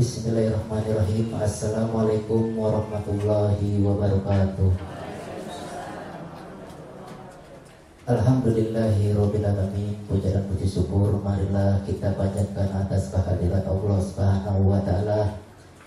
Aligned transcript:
Bismillahirrahmanirrahim. 0.00 1.28
Assalamualaikum 1.36 2.56
warahmatullahi 2.56 3.84
wabarakatuh. 3.84 4.72
Alhamdulillahi 8.08 9.12
Rabbil 9.12 9.44
Alamin. 9.44 10.00
Puja 10.08 10.32
dan 10.32 10.48
puji 10.48 10.64
syukur. 10.64 11.20
Marilah 11.20 11.84
kita 11.84 12.16
panjatkan 12.16 12.80
atas 12.80 13.12
kehadiran 13.12 13.60
Allah 13.60 13.98
Subhanahu 14.00 14.72
wa 14.72 14.80
Ta'ala 14.80 15.36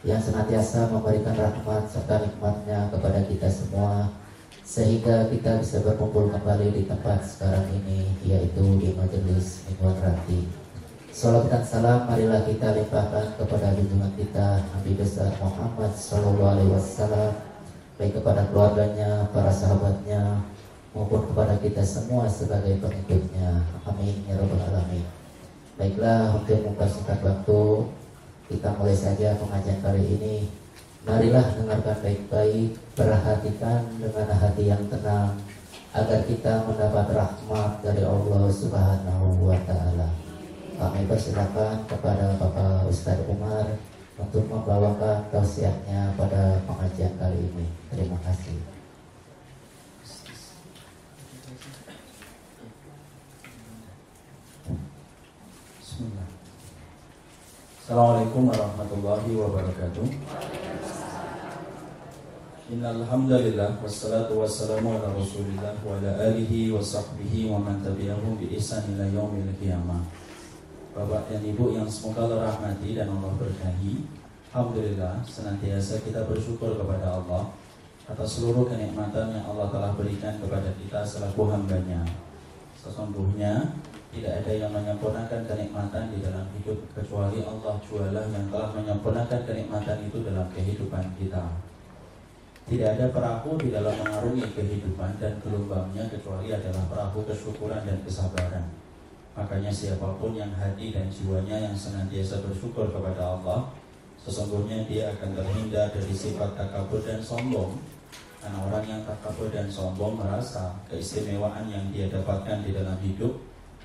Yang 0.05 0.29
senantiasa 0.29 0.93
memberikan 0.93 1.33
rahmat 1.33 1.89
serta 1.89 2.21
nikmatnya 2.21 2.93
kepada 2.93 3.17
kita 3.25 3.49
semua 3.49 4.13
Sehingga 4.61 5.25
kita 5.33 5.57
bisa 5.57 5.81
berkumpul 5.81 6.29
kembali 6.29 6.69
di 6.69 6.85
tempat 6.85 7.25
sekarang 7.25 7.65
ini 7.81 8.13
Yaitu 8.29 8.77
di 8.77 8.93
Majelis 8.93 9.65
Minuan 9.65 9.97
Rati 10.05 10.62
Salam 11.13 11.45
dan 11.45 11.61
salam 11.61 12.09
marilah 12.09 12.41
kita 12.41 12.73
limpahkan 12.73 13.37
kepada 13.37 13.77
junjungan 13.77 14.09
kita 14.17 14.65
Nabi 14.65 14.97
besar 14.97 15.29
Muhammad 15.37 15.93
Sallallahu 15.93 16.57
Alaihi 16.57 16.73
Wasallam 16.73 17.37
baik 18.01 18.17
kepada 18.17 18.49
keluarganya, 18.49 19.29
para 19.29 19.53
sahabatnya 19.53 20.41
maupun 20.89 21.21
kepada 21.29 21.53
kita 21.61 21.85
semua 21.85 22.25
sebagai 22.25 22.81
pengikutnya. 22.81 23.61
Amin 23.85 24.25
ya 24.25 24.41
robbal 24.41 24.57
alamin. 24.57 25.05
Baiklah 25.77 26.33
untuk 26.33 26.65
mempersingkat 26.65 27.21
waktu 27.21 27.61
kita 28.49 28.73
mulai 28.73 28.97
saja 28.97 29.37
pengajian 29.37 29.85
kali 29.85 30.17
ini. 30.17 30.49
Marilah 31.05 31.45
dengarkan 31.53 31.93
baik-baik, 32.01 32.73
perhatikan 32.97 33.85
dengan 34.01 34.33
hati 34.33 34.63
yang 34.65 34.81
tenang 34.89 35.37
agar 35.93 36.25
kita 36.25 36.65
mendapat 36.65 37.05
rahmat 37.13 37.85
dari 37.85 38.01
Allah 38.01 38.49
Subhanahu 38.49 39.45
wa 39.45 39.61
taala. 39.69 40.22
Kami 40.73 41.05
persilakan 41.05 41.85
kepada 41.85 42.35
Bapak 42.41 42.89
Ustadz 42.89 43.29
Umar 43.29 43.65
untuk 44.17 44.45
membawakan 44.45 45.25
tausiahnya 45.33 46.13
pada 46.17 46.61
pengajian 46.69 47.13
kali 47.17 47.39
ini. 47.49 47.65
Terima 47.89 48.17
kasih. 48.25 48.57
Assalamualaikum 57.83 58.49
warahmatullahi 58.49 59.31
wabarakatuh. 59.37 60.07
Innal 62.73 63.03
hamdalillah 63.05 63.77
wassalatu 63.83 64.39
wassalamu 64.39 64.97
ala 64.97 65.13
Rasulillah 65.13 65.77
wa 65.83 65.99
ala 65.99 66.31
alihi 66.31 66.71
wa 66.71 66.79
sahbihi 66.79 67.51
wa 67.51 67.59
man 67.59 67.83
tabi'ahum 67.83 68.39
bi 68.39 68.55
ihsan 68.57 68.87
ila 68.95 69.03
yaumil 69.11 69.51
qiyamah. 69.59 70.22
Bapak 70.93 71.25
dan 71.25 71.41
Ibu 71.41 71.73
yang 71.73 71.89
semoga 71.89 72.29
Allah 72.29 72.53
rahmati 72.53 72.93
dan 72.93 73.09
Allah 73.09 73.33
berkahi 73.33 74.05
Alhamdulillah 74.53 75.25
senantiasa 75.25 76.05
kita 76.05 76.29
bersyukur 76.29 76.77
kepada 76.77 77.17
Allah 77.17 77.49
atas 78.05 78.37
seluruh 78.37 78.69
kenikmatan 78.69 79.33
yang 79.33 79.41
Allah 79.49 79.73
telah 79.73 79.91
berikan 79.97 80.37
kepada 80.37 80.69
kita 80.77 81.01
selaku 81.01 81.49
hambanya 81.49 82.05
Sesungguhnya 82.77 83.73
tidak 84.13 84.45
ada 84.45 84.51
yang 84.53 84.69
menyempurnakan 84.69 85.41
kenikmatan 85.49 86.13
di 86.13 86.21
dalam 86.21 86.45
hidup 86.61 86.77
kecuali 86.93 87.41
Allah 87.41 87.73
jualah 87.81 88.25
yang 88.29 88.45
telah 88.53 88.69
menyempurnakan 88.77 89.41
kenikmatan 89.49 89.97
itu 90.05 90.21
dalam 90.21 90.45
kehidupan 90.53 91.05
kita 91.17 91.41
tidak 92.63 92.95
ada 92.95 93.05
perahu 93.11 93.59
di 93.59 93.73
dalam 93.73 93.91
mengarungi 93.97 94.45
kehidupan 94.55 95.19
dan 95.19 95.35
gelombangnya 95.41 96.07
kecuali 96.07 96.47
adalah 96.47 96.85
perahu 96.87 97.19
kesyukuran 97.27 97.83
dan 97.83 97.99
kesabaran. 98.07 98.82
Makanya 99.33 99.73
siapa 99.73 100.13
pun 100.21 100.37
yang 100.37 100.53
hati 100.53 100.93
dan 100.93 101.09
jiwanya 101.09 101.57
yang 101.69 101.75
senantiasa 101.75 102.45
bersyukur 102.45 102.89
kepada 102.93 103.37
Allah 103.37 103.69
Sesungguhnya 104.23 104.87
dia 104.87 105.11
akan 105.11 105.35
terhindar 105.35 105.91
dari 105.91 106.15
sifat 106.15 106.55
takabur 106.55 107.03
dan 107.03 107.19
sombong. 107.19 107.75
Karena 108.39 108.59
orang 108.63 108.85
yang 108.87 109.01
takabur 109.03 109.51
dan 109.51 109.67
sombong 109.67 110.15
merasa 110.15 110.71
keistimewaan 110.87 111.67
yang 111.67 111.83
dia 111.91 112.07
dapatkan 112.07 112.63
di 112.63 112.71
dalam 112.71 112.95
hidup 113.03 113.35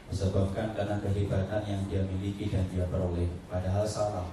Disebabkan 0.08 0.72
karena 0.72 0.96
kehebatan 1.04 1.60
yang 1.68 1.82
dia 1.84 2.00
miliki 2.00 2.48
dan 2.48 2.64
dia 2.72 2.80
peroleh. 2.88 3.28
Padahal 3.44 3.84
salah. 3.84 4.24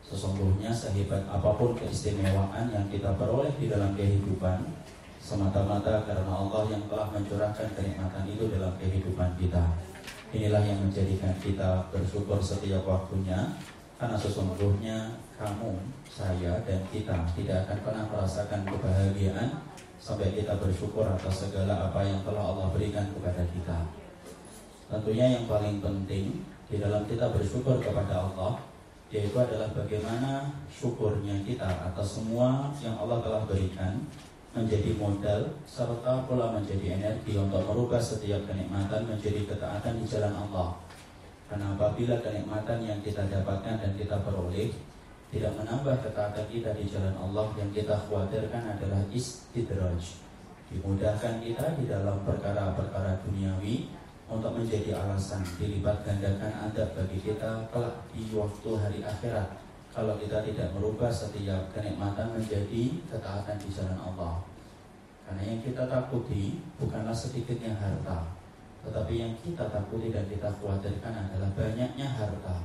Sesungguhnya 0.00 0.72
sehebat 0.72 1.28
apa 1.28 1.52
pun 1.52 1.76
keistimewaan 1.76 2.72
yang 2.72 2.88
kita 2.88 3.12
peroleh 3.20 3.52
di 3.60 3.68
dalam 3.68 3.92
kehidupan 3.92 4.60
Semata-mata 5.22 6.02
karena 6.02 6.32
Allah 6.34 6.66
yang 6.66 6.82
telah 6.90 7.06
mencurahkan 7.14 7.78
kenikmatan 7.78 8.26
itu 8.26 8.50
dalam 8.50 8.74
kehidupan 8.74 9.38
kita 9.38 9.62
Inilah 10.32 10.64
yang 10.64 10.80
menjadikan 10.80 11.36
kita 11.44 11.92
bersyukur 11.92 12.40
setiap 12.40 12.88
waktunya 12.88 13.52
Karena 14.00 14.16
sesungguhnya 14.16 15.20
kamu, 15.36 15.76
saya, 16.08 16.56
dan 16.64 16.80
kita 16.88 17.28
tidak 17.36 17.68
akan 17.68 17.78
pernah 17.84 18.04
merasakan 18.08 18.64
kebahagiaan 18.64 19.60
Sampai 20.00 20.32
kita 20.32 20.56
bersyukur 20.56 21.04
atas 21.04 21.46
segala 21.46 21.92
apa 21.92 22.00
yang 22.02 22.18
telah 22.26 22.42
Allah 22.42 22.74
berikan 22.74 23.06
kepada 23.14 23.46
kita. 23.54 23.86
Tentunya 24.90 25.38
yang 25.38 25.44
paling 25.46 25.78
penting 25.78 26.42
di 26.66 26.76
dalam 26.80 27.06
kita 27.06 27.30
bersyukur 27.30 27.78
kepada 27.78 28.26
Allah 28.32 28.58
Yaitu 29.12 29.36
adalah 29.36 29.68
bagaimana 29.76 30.48
syukurnya 30.72 31.44
kita 31.44 31.92
atas 31.92 32.16
semua 32.16 32.72
yang 32.80 32.96
Allah 32.96 33.20
telah 33.20 33.44
berikan 33.44 34.00
menjadi 34.52 34.92
modal 35.00 35.48
serta 35.64 36.28
pula 36.28 36.52
menjadi 36.52 37.00
energi 37.00 37.40
untuk 37.40 37.64
merubah 37.64 38.00
setiap 38.00 38.44
kenikmatan 38.44 39.08
menjadi 39.08 39.48
ketaatan 39.48 39.96
di 39.96 40.04
jalan 40.04 40.34
Allah. 40.36 40.76
Karena 41.48 41.72
apabila 41.72 42.20
kenikmatan 42.20 42.78
yang 42.84 43.00
kita 43.00 43.24
dapatkan 43.28 43.80
dan 43.80 43.92
kita 43.96 44.20
peroleh 44.20 44.68
tidak 45.32 45.52
menambah 45.56 45.96
ketaatan 46.04 46.44
kita 46.52 46.76
di 46.76 46.84
jalan 46.84 47.16
Allah 47.16 47.48
yang 47.56 47.72
kita 47.72 47.96
khawatirkan 48.08 48.76
adalah 48.76 49.00
istidraj. 49.08 50.20
Dimudahkan 50.68 51.40
kita 51.40 51.76
di 51.80 51.84
dalam 51.88 52.20
perkara-perkara 52.24 53.24
duniawi 53.24 53.88
untuk 54.28 54.52
menjadi 54.56 54.96
alasan 54.96 55.44
dilipat 55.56 56.04
gandakan 56.04 56.52
adab 56.68 56.88
bagi 56.96 57.20
kita 57.20 57.68
kelak 57.72 57.96
di 58.12 58.24
waktu 58.32 58.70
hari 58.80 59.00
akhirat 59.04 59.61
kalau 59.92 60.16
kita 60.16 60.40
tidak 60.40 60.72
merubah 60.72 61.12
setiap 61.12 61.68
kenikmatan 61.76 62.32
menjadi 62.32 62.96
ketaatan 63.12 63.56
di 63.60 63.68
jalan 63.68 64.00
Allah. 64.00 64.40
Karena 65.28 65.42
yang 65.52 65.60
kita 65.60 65.84
takuti 65.84 66.64
bukanlah 66.80 67.12
sedikitnya 67.12 67.76
harta, 67.76 68.24
tetapi 68.88 69.12
yang 69.20 69.32
kita 69.44 69.68
takuti 69.68 70.08
dan 70.08 70.24
kita 70.26 70.48
khawatirkan 70.58 71.12
adalah 71.28 71.52
banyaknya 71.52 72.08
harta, 72.08 72.56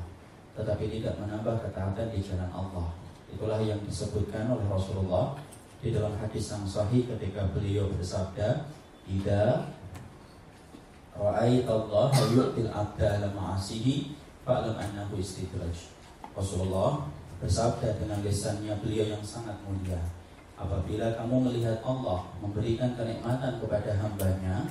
tetapi 0.56 0.88
tidak 0.88 1.20
menambah 1.20 1.68
ketaatan 1.68 2.08
di 2.16 2.20
jalan 2.24 2.50
Allah. 2.56 2.88
Itulah 3.28 3.60
yang 3.60 3.78
disebutkan 3.84 4.48
oleh 4.48 4.64
Rasulullah 4.72 5.36
di 5.84 5.92
dalam 5.92 6.16
hadis 6.16 6.48
yang 6.48 6.64
sahih 6.64 7.04
ketika 7.06 7.44
beliau 7.52 7.92
bersabda, 7.92 8.72
"Ida 9.04 9.68
Allah 11.20 12.10
yu'til 12.32 12.72
abda 12.72 13.20
lama 13.20 13.60
asihi 13.60 14.16
fa'lam 14.48 14.80
annahu 14.80 15.20
istidraj." 15.20 15.92
Rasulullah 16.38 17.06
bersabda 17.38 18.02
dengan 18.02 18.20
lisannya 18.26 18.74
beliau 18.82 19.06
yang 19.18 19.24
sangat 19.24 19.56
mulia. 19.66 20.02
Apabila 20.58 21.14
kamu 21.14 21.50
melihat 21.50 21.78
Allah 21.86 22.26
memberikan 22.42 22.98
kenikmatan 22.98 23.62
kepada 23.62 23.94
hambanya 24.02 24.66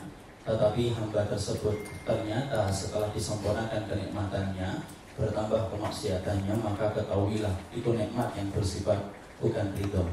tetapi 0.46 0.94
hamba 0.94 1.26
tersebut 1.26 1.74
ternyata 2.06 2.70
setelah 2.70 3.10
disempurnakan 3.10 3.86
kenikmatannya 3.86 4.82
bertambah 5.18 5.74
kemaksiatannya 5.74 6.54
maka 6.62 6.94
ketahuilah 6.94 7.54
itu 7.74 7.90
nikmat 7.94 8.30
yang 8.34 8.50
bersifat 8.54 8.98
bukan 9.38 9.74
ridho 9.78 10.06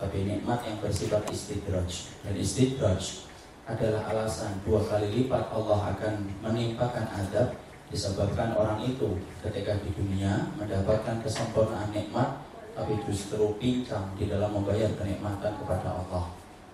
tapi 0.00 0.24
nikmat 0.24 0.64
yang 0.64 0.80
bersifat 0.80 1.22
istidraj. 1.28 2.08
Dan 2.24 2.34
istidraj 2.34 3.28
adalah 3.68 4.02
alasan 4.10 4.58
dua 4.64 4.82
kali 4.82 5.12
lipat 5.12 5.52
Allah 5.52 5.94
akan 5.94 6.26
menimpakan 6.42 7.06
adab 7.06 7.54
disebabkan 7.90 8.54
orang 8.54 8.86
itu 8.86 9.18
ketika 9.42 9.74
di 9.82 9.90
dunia 9.98 10.46
mendapatkan 10.54 11.18
kesempurnaan 11.26 11.90
nikmat 11.90 12.38
tapi 12.70 12.96
justru 13.04 13.50
pincang 13.58 14.14
di 14.14 14.30
dalam 14.30 14.54
membayar 14.54 14.88
kenikmatan 14.94 15.52
kepada 15.58 16.00
Allah. 16.00 16.30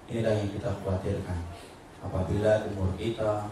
Inilah 0.06 0.38
yang 0.38 0.52
kita 0.52 0.70
khawatirkan. 0.84 1.40
Apabila 2.04 2.62
umur 2.70 2.94
kita, 2.94 3.50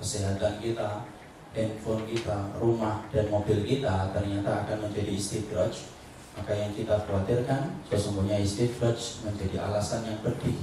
kesehatan 0.00 0.58
kita, 0.58 1.06
handphone 1.54 2.02
kita, 2.10 2.50
rumah 2.58 3.06
dan 3.14 3.30
mobil 3.30 3.62
kita 3.62 4.10
ternyata 4.10 4.66
akan 4.66 4.90
menjadi 4.90 5.12
istidraj, 5.14 5.86
maka 6.34 6.50
yang 6.50 6.74
kita 6.74 6.98
khawatirkan 7.06 7.78
sesungguhnya 7.86 8.42
istidraj 8.42 9.22
menjadi 9.22 9.62
alasan 9.62 10.02
yang 10.02 10.18
pedih 10.24 10.58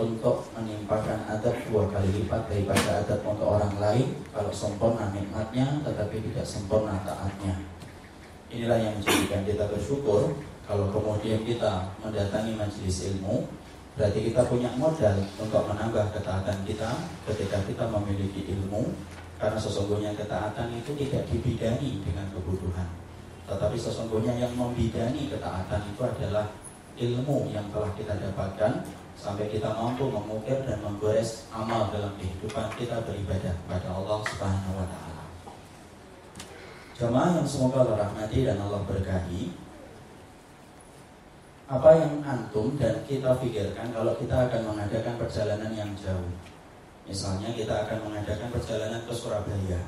untuk 0.00 0.48
menimpakan 0.56 1.20
adab 1.28 1.52
dua 1.68 1.84
kali 1.92 2.08
lipat 2.24 2.48
daripada 2.48 3.04
adab 3.04 3.20
untuk 3.28 3.48
orang 3.60 3.76
lain. 3.76 4.08
Kalau 4.32 4.48
sempurna 4.48 5.12
nikmatnya 5.12 5.84
tetapi 5.84 6.24
tidak 6.32 6.46
sempurna 6.48 6.96
taatnya. 7.04 7.60
Inilah 8.48 8.80
yang 8.80 8.94
menjadikan 8.96 9.44
kita 9.44 9.68
bersyukur. 9.68 10.32
Kalau 10.64 10.86
kemudian 10.88 11.44
kita 11.44 11.92
mendatangi 12.00 12.56
majelis 12.56 13.12
ilmu 13.12 13.44
berarti 13.98 14.32
kita 14.32 14.46
punya 14.46 14.70
modal 14.78 15.18
untuk 15.36 15.62
menambah 15.66 16.14
ketaatan 16.14 16.58
kita 16.64 16.90
ketika 17.26 17.58
kita 17.68 17.84
memiliki 17.90 18.48
ilmu 18.54 18.86
karena 19.36 19.58
sesungguhnya 19.58 20.14
ketaatan 20.14 20.72
itu 20.72 20.94
tidak 20.94 21.26
dibidangi 21.28 22.00
dengan 22.06 22.24
kebutuhan. 22.32 22.86
Tetapi 23.50 23.76
sesungguhnya 23.76 24.38
yang 24.38 24.54
membidani 24.54 25.26
ketaatan 25.26 25.82
itu 25.90 26.00
adalah 26.06 26.46
ilmu 27.00 27.50
yang 27.50 27.66
telah 27.74 27.90
kita 27.98 28.14
dapatkan 28.14 28.84
sampai 29.18 29.50
kita 29.50 29.70
mampu 29.74 30.06
mengukir 30.06 30.60
dan 30.66 30.78
menggores 30.82 31.46
amal 31.50 31.90
dalam 31.90 32.14
kehidupan 32.18 32.70
kita 32.78 33.02
beribadah 33.06 33.54
kepada 33.64 33.88
Allah 33.90 34.18
Subhanahu 34.26 34.72
wa 34.78 34.86
taala. 34.88 35.24
Jemaah 36.98 37.30
yang 37.40 37.48
semoga 37.48 37.86
Allah 37.86 38.08
rahmati 38.08 38.44
dan 38.44 38.60
Allah 38.60 38.80
berkahi. 38.84 39.54
Apa 41.70 41.90
yang 41.94 42.18
antum 42.26 42.74
dan 42.74 42.98
kita 43.06 43.38
pikirkan 43.38 43.94
kalau 43.94 44.12
kita 44.18 44.50
akan 44.50 44.74
mengadakan 44.74 45.14
perjalanan 45.16 45.70
yang 45.70 45.90
jauh? 45.94 46.34
Misalnya 47.06 47.54
kita 47.54 47.86
akan 47.86 48.10
mengadakan 48.10 48.50
perjalanan 48.50 49.00
ke 49.06 49.14
Surabaya. 49.14 49.80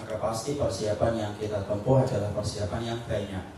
Maka 0.00 0.14
pasti 0.16 0.56
persiapan 0.56 1.12
yang 1.16 1.32
kita 1.36 1.60
tempuh 1.68 2.00
adalah 2.00 2.32
persiapan 2.32 2.82
yang 2.94 3.00
banyak 3.04 3.57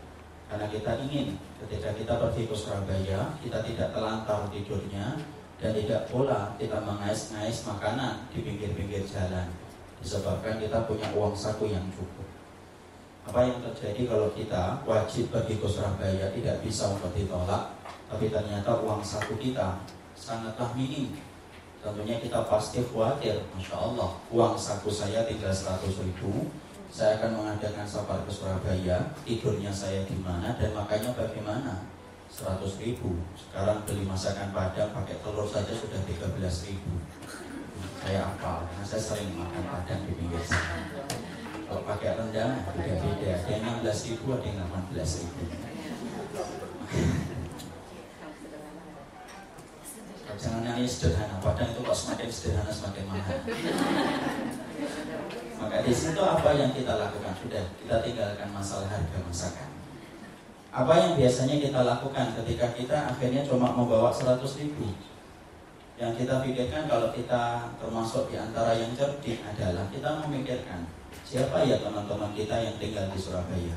karena 0.51 0.67
kita 0.67 0.99
ingin 1.07 1.39
ketika 1.63 1.95
kita 1.95 2.15
pergi 2.19 2.43
ke 2.51 2.55
Surabaya, 2.59 3.39
kita 3.39 3.63
tidak 3.63 3.95
telantar 3.95 4.51
tidurnya 4.51 5.15
dan 5.63 5.71
tidak 5.79 6.11
pula 6.11 6.59
kita 6.59 6.83
mengais-ngais 6.83 7.63
makanan 7.71 8.27
di 8.35 8.43
pinggir-pinggir 8.43 9.07
jalan. 9.07 9.47
Disebabkan 10.03 10.59
kita 10.59 10.91
punya 10.91 11.07
uang 11.15 11.39
saku 11.39 11.71
yang 11.71 11.87
cukup. 11.95 12.27
Apa 13.31 13.47
yang 13.47 13.63
terjadi 13.63 14.11
kalau 14.11 14.35
kita 14.35 14.83
wajib 14.83 15.31
pergi 15.31 15.55
ke 15.55 15.69
Surabaya 15.71 16.27
tidak 16.35 16.57
bisa 16.67 16.91
untuk 16.91 17.15
ditolak, 17.15 17.71
tapi 18.11 18.27
ternyata 18.27 18.83
uang 18.83 19.07
saku 19.07 19.39
kita 19.39 19.79
sangatlah 20.19 20.75
minim. 20.75 21.15
Tentunya 21.79 22.19
kita 22.19 22.43
pasti 22.51 22.83
khawatir, 22.91 23.39
Masya 23.55 23.77
Allah, 23.79 24.19
uang 24.35 24.59
saku 24.59 24.91
saya 24.91 25.23
tinggal 25.31 25.55
100 25.55 25.79
ribu, 26.03 26.51
saya 26.91 27.23
akan 27.23 27.31
mengadakan 27.39 27.87
safar 27.87 28.19
ke 28.27 28.31
Surabaya. 28.35 29.15
Tidurnya 29.23 29.71
saya 29.71 30.03
di 30.05 30.19
mana 30.19 30.59
dan 30.59 30.75
makanya 30.75 31.15
bagaimana? 31.15 31.87
100 32.31 32.63
ribu. 32.79 33.19
Sekarang 33.35 33.83
beli 33.87 34.07
masakan 34.07 34.55
padang 34.55 34.91
pakai 34.95 35.19
telur 35.23 35.47
saja 35.47 35.75
sudah 35.75 35.99
13 36.07 36.67
ribu. 36.67 36.95
Saya 38.03 38.27
apa 38.27 38.67
karena 38.67 38.85
saya 38.87 39.03
sering 39.03 39.35
makan 39.39 39.65
padang 39.67 40.03
di 40.07 40.13
pinggir 40.15 40.43
sana. 40.43 41.07
Kalau 41.71 41.83
pakai 41.87 42.19
rendang 42.19 42.67
beda-beda 42.75 43.39
ada 43.39 43.51
yang 43.55 43.83
16 43.87 44.07
ribu 44.11 44.35
ada 44.35 44.47
yang 44.47 44.59
18 44.91 45.23
ribu 45.23 45.43
jangan 50.41 50.65
nangis 50.65 50.97
sederhana 50.97 51.37
padang 51.45 51.69
itu 51.69 51.81
kok 51.85 51.97
semakin 51.97 52.29
sederhana 52.33 52.73
semakin 52.73 53.05
mahal 53.05 53.39
maka 55.61 55.85
di 55.85 55.93
situ 55.93 56.17
apa 56.25 56.57
yang 56.57 56.73
kita 56.73 56.97
lakukan? 56.97 57.37
Sudah, 57.37 57.61
kita 57.77 58.01
tinggalkan 58.01 58.49
masalah 58.49 58.89
harga 58.89 59.19
masakan. 59.21 59.69
Apa 60.73 60.93
yang 60.97 61.13
biasanya 61.21 61.61
kita 61.61 61.81
lakukan 61.85 62.27
ketika 62.41 62.67
kita 62.73 62.97
akhirnya 63.13 63.45
cuma 63.45 63.69
membawa 63.77 64.09
100 64.09 64.41
ribu? 64.65 64.89
Yang 66.01 66.25
kita 66.25 66.41
pikirkan 66.41 66.89
kalau 66.89 67.13
kita 67.13 67.69
termasuk 67.77 68.33
di 68.33 68.41
antara 68.41 68.73
yang 68.73 68.97
cerdik 68.97 69.45
adalah 69.45 69.85
kita 69.93 70.25
memikirkan 70.25 70.89
siapa 71.29 71.61
ya 71.69 71.77
teman-teman 71.77 72.33
kita 72.33 72.57
yang 72.57 72.81
tinggal 72.81 73.05
di 73.13 73.19
Surabaya. 73.21 73.77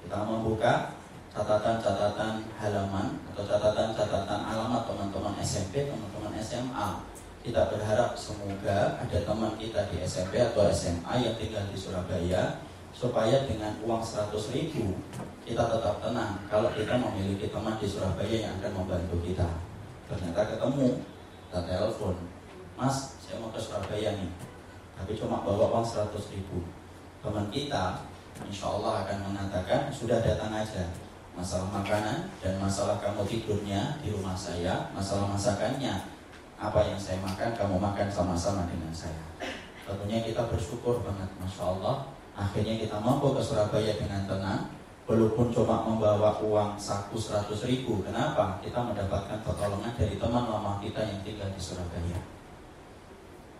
Kita 0.00 0.24
membuka 0.24 0.96
catatan-catatan 1.30 2.42
halaman 2.58 3.14
atau 3.32 3.44
catatan-catatan 3.46 4.40
alamat 4.50 4.82
teman-teman 4.82 5.34
SMP, 5.38 5.86
teman-teman 5.86 6.34
SMA 6.42 6.88
kita 7.40 7.72
berharap 7.72 8.12
semoga 8.18 9.00
ada 9.00 9.18
teman 9.24 9.56
kita 9.56 9.88
di 9.88 10.02
SMP 10.04 10.42
atau 10.42 10.68
SMA 10.68 11.14
yang 11.24 11.34
tinggal 11.40 11.64
di 11.72 11.78
Surabaya 11.78 12.60
supaya 12.92 13.46
dengan 13.48 13.78
uang 13.86 14.02
100 14.02 14.34
ribu 14.52 14.98
kita 15.46 15.70
tetap 15.70 16.04
tenang 16.04 16.36
kalau 16.52 16.68
kita 16.74 16.98
memiliki 17.00 17.48
teman 17.48 17.78
di 17.80 17.88
Surabaya 17.88 18.36
yang 18.50 18.52
akan 18.60 18.84
membantu 18.84 19.16
kita. 19.24 19.48
Ternyata 20.10 20.52
ketemu 20.52 21.00
kita 21.48 21.60
telepon 21.64 22.16
mas 22.74 23.16
saya 23.22 23.38
mau 23.40 23.54
ke 23.54 23.60
Surabaya 23.62 24.18
nih 24.18 24.30
tapi 24.98 25.16
cuma 25.16 25.40
bawa 25.40 25.80
uang 25.80 25.86
100 25.86 26.12
ribu. 26.34 26.66
Teman 27.24 27.48
kita 27.48 28.04
insya 28.44 28.68
Allah 28.68 29.06
akan 29.06 29.32
mengatakan 29.32 29.88
sudah 29.88 30.20
datang 30.20 30.52
aja 30.52 30.84
masalah 31.40 31.72
makanan 31.72 32.28
dan 32.44 32.54
masalah 32.60 33.00
kamu 33.00 33.24
tidurnya 33.24 33.96
di 34.04 34.12
rumah 34.12 34.36
saya 34.36 34.92
masalah 34.92 35.24
masakannya 35.32 36.20
apa 36.60 36.84
yang 36.84 37.00
saya 37.00 37.16
makan 37.24 37.56
kamu 37.56 37.80
makan 37.80 38.08
sama-sama 38.12 38.68
dengan 38.68 38.92
saya. 38.92 39.16
Tentunya 39.88 40.20
kita 40.20 40.44
bersyukur 40.52 41.00
banget 41.00 41.32
Masya 41.40 41.64
Allah. 41.64 42.04
Akhirnya 42.36 42.76
kita 42.76 43.00
mampu 43.00 43.32
ke 43.32 43.40
Surabaya 43.40 43.96
dengan 43.96 44.28
tenang 44.28 44.68
walaupun 45.08 45.48
cuma 45.48 45.82
membawa 45.88 46.36
uang 46.44 46.76
saku 46.76 47.16
100 47.16 47.48
ribu. 47.64 48.04
Kenapa? 48.04 48.60
kita 48.60 48.76
mendapatkan 48.76 49.40
pertolongan 49.40 49.96
dari 49.96 50.20
teman 50.20 50.44
lama 50.52 50.76
kita 50.84 51.00
yang 51.00 51.20
tinggal 51.24 51.48
di 51.48 51.60
Surabaya. 51.60 52.20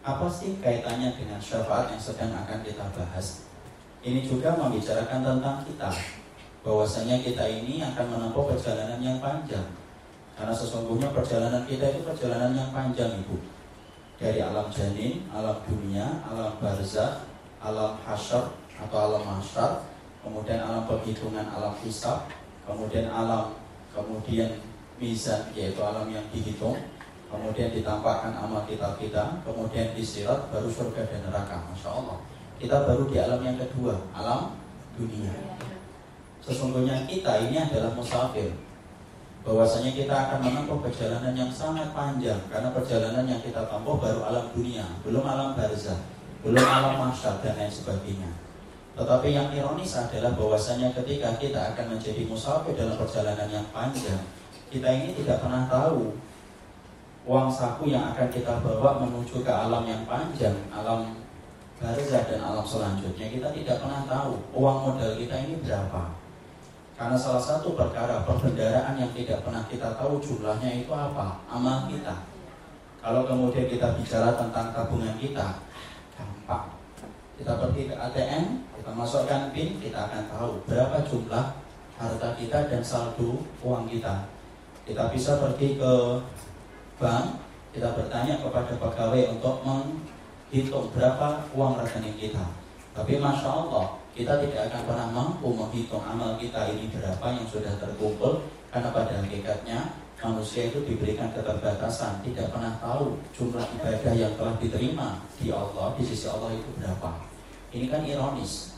Apa 0.05 0.29
sih 0.29 0.61
kaitannya 0.61 1.17
dengan 1.17 1.41
syafaat 1.41 1.97
yang 1.97 2.00
sedang 2.00 2.37
akan 2.37 2.61
kita 2.61 2.85
bahas? 2.93 3.49
Ini 4.05 4.25
juga 4.29 4.56
membicarakan 4.61 5.21
tentang 5.25 5.65
kita 5.65 5.88
bahwasanya 6.61 7.25
kita 7.25 7.45
ini 7.49 7.81
akan 7.81 8.07
menempuh 8.12 8.53
perjalanan 8.53 9.01
yang 9.01 9.19
panjang. 9.21 9.65
Karena 10.37 10.57
sesungguhnya 10.57 11.12
perjalanan 11.12 11.65
kita 11.69 11.85
itu 11.93 12.01
perjalanan 12.05 12.53
yang 12.57 12.71
panjang 12.73 13.12
Ibu. 13.25 13.37
Dari 14.21 14.41
alam 14.45 14.69
janin, 14.69 15.25
alam 15.33 15.57
dunia, 15.65 16.21
alam 16.29 16.53
barzah, 16.61 17.25
alam 17.61 17.97
hasyar 18.05 18.53
atau 18.81 18.97
alam 18.97 19.23
masyar 19.25 19.85
Kemudian 20.21 20.61
alam 20.61 20.85
perhitungan, 20.85 21.45
alam 21.49 21.73
hisab 21.81 22.29
Kemudian 22.69 23.09
alam, 23.09 23.56
kemudian 23.97 24.61
mizan 25.01 25.49
yaitu 25.56 25.81
alam 25.81 26.09
yang 26.13 26.25
dihitung 26.33 26.77
Kemudian 27.33 27.73
ditampakkan 27.73 28.37
amal 28.37 28.65
kita 28.69 28.97
kita 29.01 29.41
Kemudian 29.45 29.93
disirat 29.97 30.53
baru 30.53 30.69
surga 30.69 31.09
dan 31.09 31.21
neraka. 31.25 31.56
Masya 31.73 31.89
Allah. 31.89 32.19
Kita 32.61 32.77
baru 32.85 33.09
di 33.09 33.17
alam 33.17 33.41
yang 33.41 33.56
kedua 33.56 33.97
Alam 34.13 34.53
dunia 35.01 35.33
Sesungguhnya 36.41 37.05
kita 37.05 37.49
ini 37.49 37.61
adalah 37.61 37.93
musafir. 37.93 38.49
Bahwasanya 39.41 39.97
kita 39.97 40.13
akan 40.13 40.39
menempuh 40.44 40.85
perjalanan 40.85 41.32
yang 41.32 41.49
sangat 41.49 41.97
panjang 41.97 42.37
karena 42.53 42.69
perjalanan 42.77 43.25
yang 43.25 43.41
kita 43.41 43.65
tempuh 43.65 43.97
baru 43.97 44.20
alam 44.20 44.53
dunia, 44.53 44.85
belum 45.01 45.25
alam 45.25 45.56
barzah, 45.56 45.97
belum 46.44 46.61
alam 46.61 47.01
masyar 47.01 47.41
dan 47.41 47.56
lain 47.56 47.73
sebagainya. 47.73 48.29
Tetapi 49.01 49.32
yang 49.32 49.49
ironis 49.49 49.97
adalah 49.97 50.37
bahwasanya 50.37 50.93
ketika 50.93 51.32
kita 51.41 51.73
akan 51.73 51.97
menjadi 51.97 52.29
musafir 52.29 52.77
dalam 52.77 53.01
perjalanan 53.01 53.49
yang 53.49 53.65
panjang, 53.73 54.20
kita 54.69 54.89
ini 54.93 55.17
tidak 55.17 55.41
pernah 55.41 55.65
tahu 55.73 56.13
uang 57.25 57.49
saku 57.49 57.89
yang 57.89 58.13
akan 58.13 58.29
kita 58.29 58.61
bawa 58.61 59.01
menuju 59.01 59.41
ke 59.41 59.53
alam 59.53 59.89
yang 59.89 60.05
panjang, 60.05 60.56
alam 60.69 61.17
barzah 61.81 62.29
dan 62.29 62.44
alam 62.44 62.65
selanjutnya. 62.65 63.25
Kita 63.25 63.49
tidak 63.56 63.81
pernah 63.81 64.05
tahu 64.05 64.37
uang 64.53 64.79
modal 64.85 65.17
kita 65.17 65.49
ini 65.49 65.56
berapa 65.65 66.19
karena 67.01 67.17
salah 67.17 67.41
satu 67.41 67.73
perkara 67.73 68.29
perbendaraan 68.29 68.93
yang 69.01 69.09
tidak 69.17 69.41
pernah 69.41 69.65
kita 69.73 69.89
tahu 69.97 70.21
jumlahnya 70.21 70.85
itu 70.85 70.93
apa? 70.93 71.41
Amal 71.49 71.89
kita. 71.89 72.13
Kalau 73.01 73.25
kemudian 73.25 73.65
kita 73.73 73.97
bicara 73.97 74.37
tentang 74.37 74.69
tabungan 74.77 75.17
kita, 75.17 75.65
gampang. 76.13 76.69
Kita 77.41 77.57
pergi 77.57 77.89
ke 77.89 77.97
ATM, 77.97 78.69
kita 78.77 78.93
masukkan 78.93 79.49
PIN, 79.49 79.81
kita 79.81 80.13
akan 80.13 80.29
tahu 80.29 80.61
berapa 80.69 81.01
jumlah 81.09 81.57
harta 81.97 82.29
kita 82.37 82.69
dan 82.69 82.85
saldo 82.85 83.49
uang 83.65 83.89
kita. 83.89 84.29
Kita 84.85 85.09
bisa 85.09 85.41
pergi 85.41 85.81
ke 85.81 85.93
bank, 87.01 87.41
kita 87.73 87.97
bertanya 87.97 88.45
kepada 88.45 88.77
pegawai 88.77 89.41
untuk 89.41 89.65
menghitung 89.65 90.93
berapa 90.93 91.49
uang 91.57 91.81
rekening 91.81 92.21
kita. 92.21 92.45
Tapi 92.93 93.17
masya 93.17 93.49
Allah, 93.49 94.00
kita 94.20 94.36
tidak 94.44 94.69
akan 94.69 94.82
pernah 94.84 95.08
mampu 95.17 95.48
menghitung 95.48 96.05
amal 96.05 96.36
kita 96.36 96.69
ini 96.69 96.93
berapa 96.93 97.24
yang 97.32 97.48
sudah 97.48 97.72
terkumpul 97.81 98.44
karena 98.69 98.93
pada 98.93 99.17
hakikatnya 99.17 99.96
manusia 100.20 100.69
itu 100.69 100.84
diberikan 100.84 101.32
keterbatasan 101.32 102.20
tidak 102.20 102.53
pernah 102.53 102.77
tahu 102.84 103.17
jumlah 103.32 103.65
ibadah 103.81 104.12
yang 104.12 104.29
telah 104.36 104.53
diterima 104.60 105.24
di 105.41 105.48
Allah 105.48 105.96
di 105.96 106.05
sisi 106.05 106.29
Allah 106.29 106.53
itu 106.53 106.69
berapa. 106.77 107.17
Ini 107.72 107.89
kan 107.89 108.05
ironis. 108.05 108.77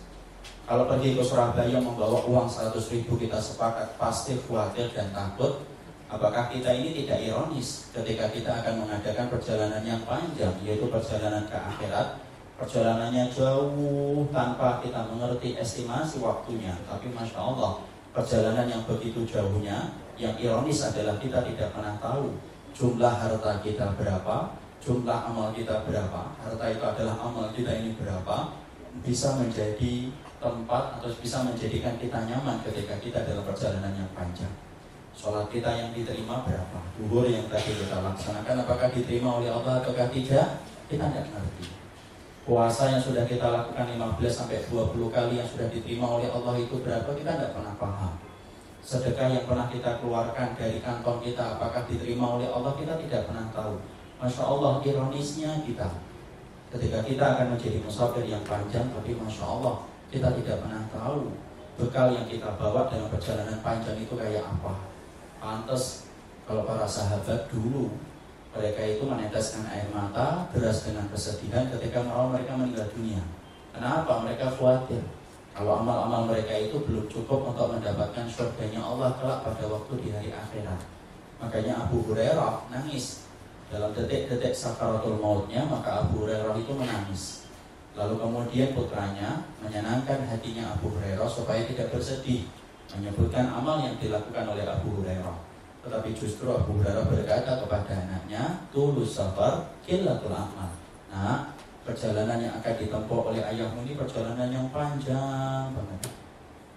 Kalau 0.62 0.86
pergi 0.86 1.18
ke 1.18 1.26
Surabaya 1.26 1.82
membawa 1.82 2.22
uang 2.22 2.46
100 2.46 2.78
ribu 2.94 3.18
kita 3.18 3.42
sepakat 3.42 3.98
pasti 3.98 4.38
khawatir 4.46 4.94
dan 4.94 5.10
takut. 5.10 5.66
Apakah 6.06 6.54
kita 6.54 6.70
ini 6.70 7.02
tidak 7.02 7.18
ironis 7.18 7.90
ketika 7.90 8.30
kita 8.30 8.62
akan 8.62 8.86
mengadakan 8.86 9.26
perjalanan 9.26 9.82
yang 9.82 9.98
panjang 10.06 10.54
yaitu 10.62 10.86
perjalanan 10.86 11.42
ke 11.50 11.56
akhirat 11.58 12.20
perjalanannya 12.62 13.26
jauh 13.34 14.22
tanpa 14.30 14.78
kita 14.78 15.02
mengerti 15.10 15.58
estimasi 15.58 16.22
waktunya. 16.22 16.70
Tapi 16.86 17.10
masya 17.10 17.42
Allah, 17.42 17.82
perjalanan 18.14 18.70
yang 18.70 18.86
begitu 18.86 19.26
jauhnya, 19.26 19.90
yang 20.14 20.38
ironis 20.38 20.86
adalah 20.86 21.18
kita 21.18 21.42
tidak 21.42 21.74
pernah 21.74 21.98
tahu 21.98 22.30
jumlah 22.70 23.10
harta 23.10 23.58
kita 23.66 23.98
berapa, 23.98 24.54
jumlah 24.78 25.18
amal 25.26 25.50
kita 25.50 25.82
berapa. 25.82 26.38
Harta 26.38 26.64
itu 26.70 26.84
adalah 26.86 27.18
amal 27.18 27.50
kita 27.50 27.74
ini 27.82 27.98
berapa. 27.98 28.62
bisa 29.00 29.40
menjadi 29.40 30.12
tempat 30.36 31.00
atau 31.00 31.08
bisa 31.16 31.40
menjadikan 31.40 31.96
kita 31.96 32.28
nyaman 32.28 32.60
ketika 32.60 32.92
kita 33.00 33.24
dalam 33.24 33.40
perjalanan 33.40 33.88
yang 33.96 34.10
panjang. 34.12 34.52
Sholat 35.16 35.48
kita 35.48 35.72
yang 35.72 35.96
diterima 35.96 36.44
berapa? 36.44 36.78
Duhur 37.00 37.24
yang 37.24 37.48
tadi 37.48 37.72
kita 37.72 38.04
laksanakan 38.04 38.68
apakah 38.68 38.92
diterima 38.92 39.40
oleh 39.40 39.48
Allah 39.48 39.80
atau 39.80 39.96
tidak? 39.96 40.12
Kita 40.92 41.08
tidak 41.08 41.24
ngerti. 41.24 41.81
Puasa 42.42 42.90
yang 42.90 42.98
sudah 42.98 43.22
kita 43.22 43.46
lakukan 43.46 43.86
15 43.86 44.18
sampai 44.26 44.66
20 44.66 45.14
kali 45.14 45.38
yang 45.38 45.46
sudah 45.46 45.70
diterima 45.70 46.18
oleh 46.18 46.26
Allah 46.26 46.58
itu 46.58 46.74
berapa? 46.82 47.06
Kita 47.06 47.38
tidak 47.38 47.54
pernah 47.54 47.74
paham. 47.78 48.12
Sedekah 48.82 49.30
yang 49.30 49.46
pernah 49.46 49.70
kita 49.70 50.02
keluarkan 50.02 50.58
dari 50.58 50.82
kantong 50.82 51.22
kita 51.22 51.54
apakah 51.54 51.86
diterima 51.86 52.34
oleh 52.42 52.50
Allah 52.50 52.74
kita 52.74 52.98
tidak 52.98 53.30
pernah 53.30 53.46
tahu. 53.54 53.78
Masya 54.18 54.42
Allah 54.42 54.82
ironisnya 54.82 55.62
kita 55.62 55.86
ketika 56.72 57.04
kita 57.04 57.24
akan 57.36 57.46
menjadi 57.52 57.78
musafir 57.84 58.24
yang 58.24 58.40
panjang 58.48 58.88
tapi 58.88 59.12
Masya 59.12 59.44
Allah 59.44 59.84
kita 60.08 60.32
tidak 60.40 60.56
pernah 60.64 60.82
tahu 60.88 61.28
bekal 61.76 62.08
yang 62.16 62.24
kita 62.24 62.48
bawa 62.56 62.88
dalam 62.88 63.12
perjalanan 63.12 63.60
panjang 63.60 63.96
itu 64.00 64.16
kayak 64.16 64.40
apa 64.40 64.72
pantas 65.36 66.08
kalau 66.48 66.64
para 66.64 66.88
sahabat 66.88 67.44
dulu 67.52 67.92
mereka 68.52 68.82
itu 68.84 69.02
meneteskan 69.08 69.64
air 69.72 69.88
mata 69.92 70.48
deras 70.52 70.84
dengan 70.84 71.08
kesedihan 71.08 71.68
ketika 71.72 72.04
malam 72.04 72.36
mereka 72.36 72.56
meninggal 72.56 72.88
dunia 72.92 73.22
kenapa 73.72 74.22
mereka 74.24 74.52
khawatir 74.52 75.00
kalau 75.52 75.84
amal-amal 75.84 76.32
mereka 76.32 76.56
itu 76.56 76.80
belum 76.80 77.04
cukup 77.12 77.52
untuk 77.52 77.76
mendapatkan 77.76 78.24
surganya 78.24 78.80
Allah 78.80 79.12
kelak 79.20 79.44
pada 79.44 79.64
waktu 79.68 79.92
di 80.00 80.08
hari 80.08 80.30
akhirat. 80.32 80.80
Makanya 81.44 81.84
Abu 81.84 82.00
Hurairah 82.08 82.72
nangis 82.72 83.28
dalam 83.68 83.92
detik-detik 83.92 84.56
sakaratul 84.56 85.20
mautnya, 85.20 85.68
maka 85.68 86.08
Abu 86.08 86.24
Hurairah 86.24 86.56
itu 86.56 86.72
menangis. 86.72 87.44
Lalu 87.92 88.16
kemudian 88.16 88.72
putranya 88.72 89.44
menyenangkan 89.60 90.24
hatinya 90.24 90.72
Abu 90.72 90.96
Hurairah 90.96 91.28
supaya 91.28 91.60
tidak 91.68 91.92
bersedih, 91.92 92.48
menyebutkan 92.96 93.52
amal 93.52 93.84
yang 93.84 93.92
dilakukan 94.00 94.48
oleh 94.48 94.64
Abu 94.64 94.88
Hurairah. 94.96 95.51
Tetapi 95.82 96.14
justru 96.14 96.46
Abu 96.46 96.78
Hurairah 96.78 97.10
berkata 97.10 97.58
kepada 97.58 97.90
anaknya, 97.90 98.62
tulus 98.70 99.18
safar, 99.18 99.66
killatul 99.82 100.30
amal. 100.30 100.70
Nah, 101.10 101.50
perjalanan 101.82 102.38
yang 102.38 102.54
akan 102.62 102.74
ditempuh 102.78 103.20
oleh 103.34 103.42
ayahmu 103.42 103.82
ini 103.82 103.98
perjalanan 103.98 104.46
yang 104.46 104.66
panjang 104.70 105.74
banget. 105.74 106.00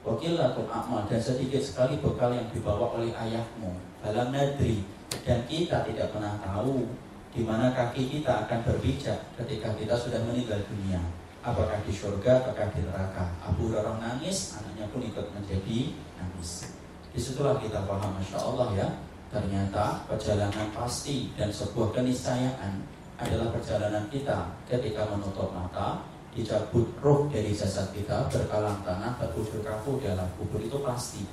Wakilatul 0.05 0.69
amal 0.69 1.05
dan 1.09 1.21
sedikit 1.21 1.61
sekali 1.61 1.97
bekal 1.97 2.33
yang 2.33 2.45
dibawa 2.53 2.93
oleh 2.97 3.09
ayahmu 3.13 3.73
dalam 4.05 4.29
negeri 4.29 4.85
dan 5.25 5.41
kita 5.49 5.81
tidak 5.81 6.13
pernah 6.13 6.37
tahu 6.41 6.85
di 7.33 7.41
mana 7.41 7.73
kaki 7.73 8.09
kita 8.09 8.45
akan 8.45 8.61
berpijak 8.69 9.17
ketika 9.41 9.73
kita 9.73 9.97
sudah 9.97 10.21
meninggal 10.29 10.61
dunia. 10.69 11.01
Apakah 11.45 11.77
di 11.85 11.93
surga, 11.93 12.41
apakah 12.41 12.73
di 12.73 12.81
neraka. 12.81 13.33
Abu 13.45 13.69
Hurairah 13.69 14.01
nangis, 14.01 14.57
anaknya 14.57 14.89
pun 14.89 15.01
ikut 15.05 15.29
menjadi 15.29 15.93
nangis. 16.17 16.74
Di 17.15 17.23
situlah 17.23 17.55
kita 17.63 17.87
paham, 17.87 18.11
Masya 18.19 18.43
Allah 18.43 18.67
ya, 18.75 18.87
ternyata 19.31 20.03
perjalanan 20.03 20.67
pasti 20.75 21.31
dan 21.39 21.47
sebuah 21.47 21.95
keniscayaan 21.95 22.83
adalah 23.15 23.55
perjalanan 23.55 24.03
kita 24.11 24.51
ketika 24.67 25.07
menutup 25.07 25.47
mata 25.55 26.03
dicabut 26.35 26.83
roh 26.99 27.31
dari 27.31 27.55
jasad 27.55 27.87
kita 27.95 28.27
berkalang 28.27 28.83
tanah 28.83 29.15
terbujur 29.15 29.63
kaku 29.63 30.03
dalam 30.03 30.27
kubur 30.35 30.59
itu 30.59 30.75
pasti. 30.83 31.23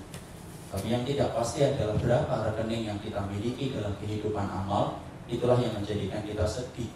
Tapi 0.70 0.86
yang 0.86 1.02
tidak 1.02 1.34
pasti 1.34 1.66
adalah 1.66 1.98
berapa 1.98 2.34
rekening 2.54 2.86
yang 2.86 2.98
kita 3.02 3.18
miliki 3.26 3.74
dalam 3.74 3.90
kehidupan 3.98 4.46
amal 4.46 5.02
itulah 5.26 5.58
yang 5.58 5.74
menjadikan 5.74 6.22
kita 6.22 6.46
sedih. 6.46 6.86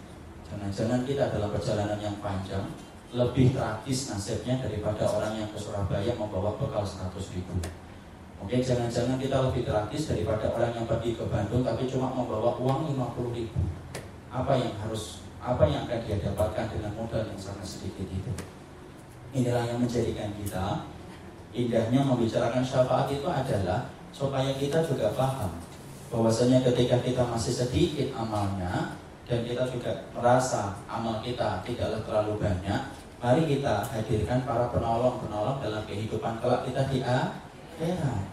Jangan-jangan 0.47 1.03
kita 1.03 1.27
dalam 1.35 1.51
perjalanan 1.51 1.99
yang 1.99 2.15
panjang 2.23 2.63
lebih 3.11 3.51
tragis 3.51 4.07
nasibnya 4.07 4.55
daripada 4.63 5.03
orang 5.11 5.43
yang 5.43 5.49
ke 5.51 5.59
Surabaya 5.59 6.15
membawa 6.15 6.55
bekal 6.55 6.87
100 6.87 7.11
ribu 7.35 7.59
Mungkin 8.37 8.61
jangan-jangan 8.61 9.17
kita 9.17 9.37
lebih 9.49 9.65
tragis 9.65 10.13
daripada 10.13 10.53
orang 10.53 10.71
yang 10.77 10.85
pergi 10.85 11.17
ke 11.17 11.25
Bandung 11.25 11.65
tapi 11.65 11.89
cuma 11.89 12.13
membawa 12.13 12.53
uang 12.61 12.93
50 12.93 13.37
ribu 13.37 13.61
apa 14.29 14.53
yang 14.53 14.73
harus 14.85 15.25
apa 15.41 15.63
yang 15.65 15.89
akan 15.89 15.99
dia 16.05 16.17
dapatkan 16.21 16.65
dengan 16.69 16.91
modal 16.93 17.23
yang 17.25 17.39
sangat 17.39 17.65
sedikit 17.65 18.05
itu. 18.05 18.31
Inilah 19.33 19.65
yang 19.65 19.79
menjadikan 19.81 20.29
kita 20.37 20.85
indahnya 21.55 22.05
membicarakan 22.05 22.61
syafaat 22.61 23.09
itu 23.09 23.25
adalah 23.25 23.89
supaya 24.13 24.53
kita 24.53 24.83
juga 24.85 25.09
paham 25.17 25.51
bahwasanya 26.07 26.63
ketika 26.63 27.01
kita 27.03 27.23
masih 27.27 27.51
sedikit 27.51 28.13
amalnya 28.15 28.95
dan 29.27 29.43
kita 29.43 29.67
juga 29.67 29.91
merasa 30.15 30.79
amal 30.87 31.19
kita 31.19 31.59
tidaklah 31.67 31.99
terlalu 32.07 32.39
banyak, 32.39 32.81
mari 33.19 33.43
kita 33.43 33.83
hadirkan 33.91 34.39
para 34.47 34.71
penolong-penolong 34.71 35.59
dalam 35.59 35.83
kehidupan 35.83 36.39
kelak 36.39 36.63
kita 36.63 36.87
di 36.87 37.03
akhirat. 37.77 38.25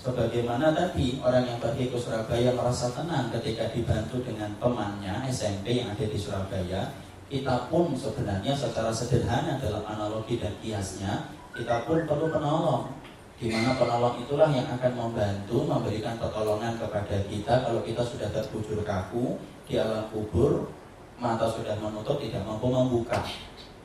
Sebagaimana 0.00 0.72
tadi 0.72 1.20
orang 1.20 1.44
yang 1.44 1.58
pergi 1.60 1.92
ke 1.92 1.98
Surabaya 2.00 2.52
merasa 2.56 2.88
tenang 2.92 3.28
ketika 3.36 3.68
dibantu 3.72 4.22
dengan 4.24 4.48
temannya 4.56 5.28
SMP 5.28 5.82
yang 5.82 5.92
ada 5.92 6.04
di 6.04 6.16
Surabaya, 6.16 6.88
kita 7.26 7.68
pun 7.68 7.92
sebenarnya 7.92 8.54
secara 8.54 8.92
sederhana 8.92 9.58
dalam 9.58 9.82
analogi 9.84 10.38
dan 10.38 10.54
kiasnya, 10.62 11.26
kita 11.52 11.84
pun 11.84 12.06
perlu 12.06 12.32
penolong. 12.32 12.92
Di 13.36 13.52
mana 13.52 13.76
penolong 13.76 14.16
itulah 14.24 14.48
yang 14.48 14.64
akan 14.78 14.92
membantu 14.96 15.68
memberikan 15.68 16.16
pertolongan 16.16 16.80
kepada 16.80 17.16
kita 17.28 17.54
kalau 17.68 17.84
kita 17.84 18.00
sudah 18.00 18.28
terbujur 18.32 18.80
kaku 18.86 19.36
di 19.68 19.76
alam 19.76 20.08
kubur, 20.08 20.70
mata 21.18 21.44
sudah 21.50 21.76
menutup 21.82 22.16
tidak 22.22 22.46
mampu 22.46 22.70
membuka. 22.70 23.20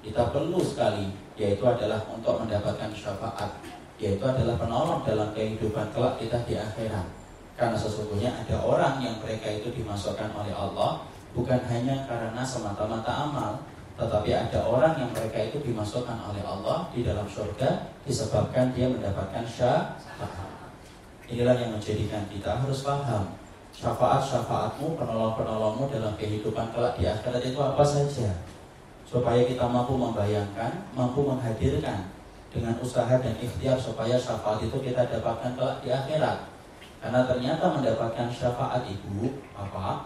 Kita 0.06 0.32
perlu 0.32 0.62
sekali, 0.64 1.12
yaitu 1.36 1.66
adalah 1.66 2.00
untuk 2.14 2.40
mendapatkan 2.46 2.94
syafaat 2.96 3.81
yaitu 4.02 4.26
adalah 4.26 4.58
penolong 4.58 5.06
dalam 5.06 5.30
kehidupan 5.38 5.94
kelak 5.94 6.18
kita 6.18 6.42
di 6.50 6.58
akhirat. 6.58 7.06
Karena 7.54 7.78
sesungguhnya 7.78 8.34
ada 8.34 8.58
orang 8.66 8.98
yang 8.98 9.16
mereka 9.22 9.54
itu 9.54 9.70
dimasukkan 9.70 10.34
oleh 10.34 10.50
Allah 10.50 11.06
bukan 11.38 11.62
hanya 11.70 12.10
karena 12.10 12.42
semata-mata 12.42 13.30
amal, 13.30 13.62
tetapi 14.02 14.34
ada 14.34 14.66
orang 14.66 14.98
yang 14.98 15.14
mereka 15.14 15.38
itu 15.46 15.62
dimasukkan 15.62 16.18
oleh 16.18 16.42
Allah 16.42 16.90
di 16.90 17.06
dalam 17.06 17.30
surga 17.30 17.86
disebabkan 18.02 18.74
dia 18.74 18.90
mendapatkan 18.90 19.46
syafaat. 19.46 20.50
Inilah 21.30 21.56
yang 21.62 21.78
menjadikan 21.78 22.26
kita 22.34 22.58
harus 22.58 22.82
paham 22.82 23.38
syafaat-syafaatmu, 23.72 25.00
penolong-penolongmu 25.00 25.88
dalam 25.94 26.12
kehidupan 26.18 26.74
kelak 26.76 26.98
di 27.00 27.08
akhirat 27.08 27.40
itu 27.46 27.60
apa 27.62 27.86
saja 27.86 28.34
supaya 29.08 29.46
kita 29.46 29.64
mampu 29.64 29.96
membayangkan, 29.96 30.72
mampu 30.98 31.24
menghadirkan 31.24 32.10
dengan 32.52 32.76
usaha 32.84 33.16
dan 33.16 33.36
ikhtiar 33.40 33.80
supaya 33.80 34.20
syafaat 34.20 34.60
itu 34.60 34.76
kita 34.84 35.08
dapatkan 35.08 35.56
kelak 35.56 35.80
di 35.80 35.90
akhirat. 35.90 36.52
Karena 37.02 37.26
ternyata 37.26 37.66
mendapatkan 37.72 38.28
syafaat 38.30 38.84
itu 38.86 39.32
apa? 39.56 40.06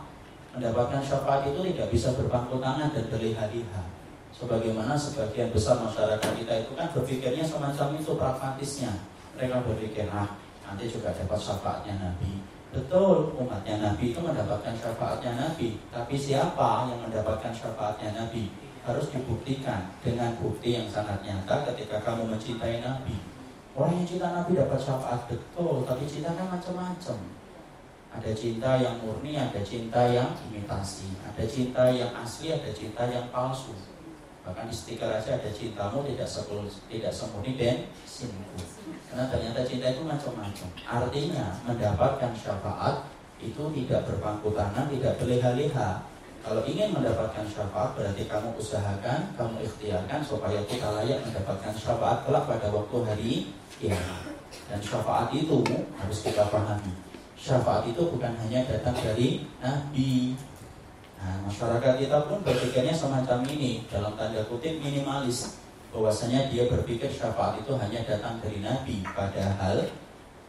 Mendapatkan 0.55 1.01
syafaat 1.03 1.43
itu 1.51 1.59
tidak 1.73 1.91
bisa 1.91 2.15
berpangku 2.15 2.61
tangan 2.61 2.93
dan 2.93 3.05
berliha-liha. 3.11 3.83
Sebagaimana 4.31 4.95
sebagian 4.95 5.51
besar 5.51 5.79
masyarakat 5.83 6.31
kita 6.39 6.53
itu 6.63 6.71
kan 6.77 6.87
berpikirnya 6.93 7.43
semacam 7.43 7.97
itu 7.99 8.15
pragmatisnya. 8.15 8.91
Mereka 9.35 9.67
berpikir, 9.67 10.07
ah 10.07 10.31
nanti 10.63 10.87
juga 10.87 11.11
dapat 11.11 11.39
syafaatnya 11.39 11.99
Nabi. 11.99 12.39
Betul, 12.71 13.31
umatnya 13.39 13.79
Nabi 13.79 14.11
itu 14.11 14.19
mendapatkan 14.19 14.75
syafaatnya 14.75 15.31
Nabi. 15.39 15.79
Tapi 15.91 16.15
siapa 16.15 16.91
yang 16.91 16.99
mendapatkan 17.03 17.51
syafaatnya 17.51 18.11
Nabi? 18.15 18.51
Harus 18.85 19.09
dibuktikan 19.09 19.89
dengan 20.05 20.37
bukti 20.37 20.77
yang 20.77 20.85
sangat 20.85 21.25
nyata 21.25 21.65
ketika 21.73 21.97
kamu 22.05 22.29
mencintai 22.29 22.85
Nabi. 22.85 23.17
Orang 23.75 23.97
yang 23.97 24.07
cinta 24.07 24.31
Nabi 24.31 24.55
dapat 24.55 24.79
syafaat 24.79 25.27
betul, 25.27 25.83
tapi 25.83 26.07
cinta 26.07 26.31
kan 26.37 26.47
macam-macam. 26.47 27.17
Ada 28.15 28.31
cinta 28.31 28.79
yang 28.79 28.95
murni, 29.03 29.35
ada 29.35 29.59
cinta 29.59 30.07
yang 30.07 30.31
imitasi, 30.47 31.11
ada 31.19 31.43
cinta 31.43 31.91
yang 31.91 32.13
asli, 32.15 32.55
ada 32.55 32.71
cinta 32.71 33.03
yang 33.11 33.27
palsu. 33.33 33.75
Bahkan 34.45 34.69
di 34.69 34.75
stiker 34.77 35.09
aja 35.09 35.35
ada 35.35 35.49
cintamu 35.49 36.05
tidak 36.05 36.29
sepul, 36.29 36.63
tidak 36.87 37.11
semurni 37.11 37.57
dan 37.57 37.89
sinku. 38.07 38.55
Karena 39.09 39.27
ternyata 39.27 39.65
cinta 39.65 39.89
itu 39.91 40.05
macam-macam. 40.05 40.69
Artinya 40.85 41.45
mendapatkan 41.65 42.31
syafaat 42.37 43.09
itu 43.41 43.63
tidak 43.83 44.07
berpangku 44.07 44.53
tangan, 44.55 44.87
tidak 44.87 45.17
berleha-leha, 45.19 45.99
kalau 46.45 46.61
ingin 46.69 46.93
mendapatkan 46.93 47.41
syafaat 47.49 47.97
berarti 47.97 48.29
kamu 48.29 48.53
usahakan, 48.53 49.33
kamu 49.33 49.65
ikhtiarkan 49.65 50.21
supaya 50.21 50.61
kita 50.69 50.93
layak 50.93 51.25
mendapatkan 51.25 51.73
syafaat 51.73 52.21
kelak 52.21 52.45
pada 52.45 52.69
waktu 52.69 52.97
hari 53.01 53.33
kiamat. 53.81 54.29
Dan 54.69 54.77
syafaat 54.77 55.33
itu 55.33 55.65
harus 55.97 56.19
kita 56.21 56.45
pahami. 56.53 56.93
Syafaat 57.33 57.89
itu 57.89 57.97
bukan 57.97 58.29
hanya 58.45 58.61
datang 58.61 58.93
dari 58.93 59.41
Nabi. 59.57 60.37
Nah, 61.17 61.49
masyarakat 61.49 61.93
kita 61.97 62.17
pun 62.29 62.37
berpikirnya 62.45 62.93
semacam 62.93 63.41
ini 63.49 63.81
dalam 63.89 64.13
tanda 64.13 64.45
kutip 64.45 64.77
minimalis 64.77 65.57
bahwasanya 65.89 66.53
dia 66.53 66.69
berpikir 66.69 67.09
syafaat 67.09 67.57
itu 67.57 67.73
hanya 67.73 68.05
datang 68.05 68.37
dari 68.45 68.61
Nabi 68.61 69.01
padahal 69.17 69.81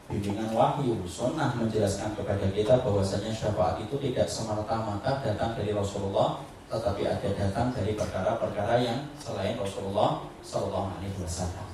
bimbingan 0.07 0.55
wahyu 0.55 0.95
sunnah 1.03 1.51
menjelaskan 1.59 2.15
kepada 2.15 2.47
kita 2.55 2.79
bahwasanya 2.87 3.35
syafaat 3.35 3.83
itu 3.83 3.99
tidak 3.99 4.31
semata-mata 4.31 5.19
datang 5.23 5.59
dari 5.59 5.75
Rasulullah 5.75 6.39
tetapi 6.67 7.03
ada 7.07 7.29
datang 7.31 7.71
dari 7.71 7.95
perkara-perkara 7.95 8.83
yang 8.83 9.07
selain 9.23 9.55
Rasulullah 9.55 10.27
Shallallahu 10.43 10.99
Alaihi 10.99 11.19
Wasallam. 11.23 11.67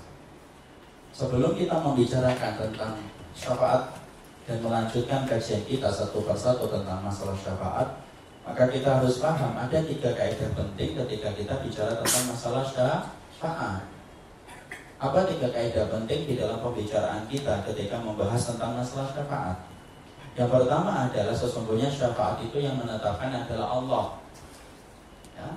Sebelum 1.12 1.56
kita 1.56 1.80
membicarakan 1.80 2.52
tentang 2.60 2.92
syafaat 3.32 4.00
dan 4.44 4.60
melanjutkan 4.60 5.24
kajian 5.24 5.64
kita 5.64 5.88
satu 5.88 6.20
persatu 6.24 6.68
tentang 6.68 7.00
masalah 7.04 7.36
syafaat, 7.36 7.88
maka 8.44 8.64
kita 8.68 9.00
harus 9.00 9.20
paham 9.20 9.56
ada 9.56 9.78
tiga 9.80 10.12
kaidah 10.12 10.50
penting 10.52 10.92
ketika 11.04 11.28
kita 11.36 11.54
bicara 11.64 11.92
tentang 12.00 12.24
masalah 12.32 12.64
syafaat. 12.64 13.91
Apa 15.02 15.26
tiga 15.26 15.50
kaidah 15.50 15.90
penting 15.90 16.30
di 16.30 16.34
dalam 16.38 16.62
pembicaraan 16.62 17.26
kita 17.26 17.66
ketika 17.66 17.98
membahas 17.98 18.54
tentang 18.54 18.78
masalah 18.78 19.10
syafaat? 19.10 19.58
Yang 20.38 20.54
pertama 20.54 21.10
adalah 21.10 21.34
sesungguhnya 21.34 21.90
syafaat 21.90 22.38
itu 22.38 22.62
yang 22.62 22.78
menetapkan 22.78 23.34
adalah 23.34 23.82
Allah. 23.82 24.06
Ya? 25.34 25.50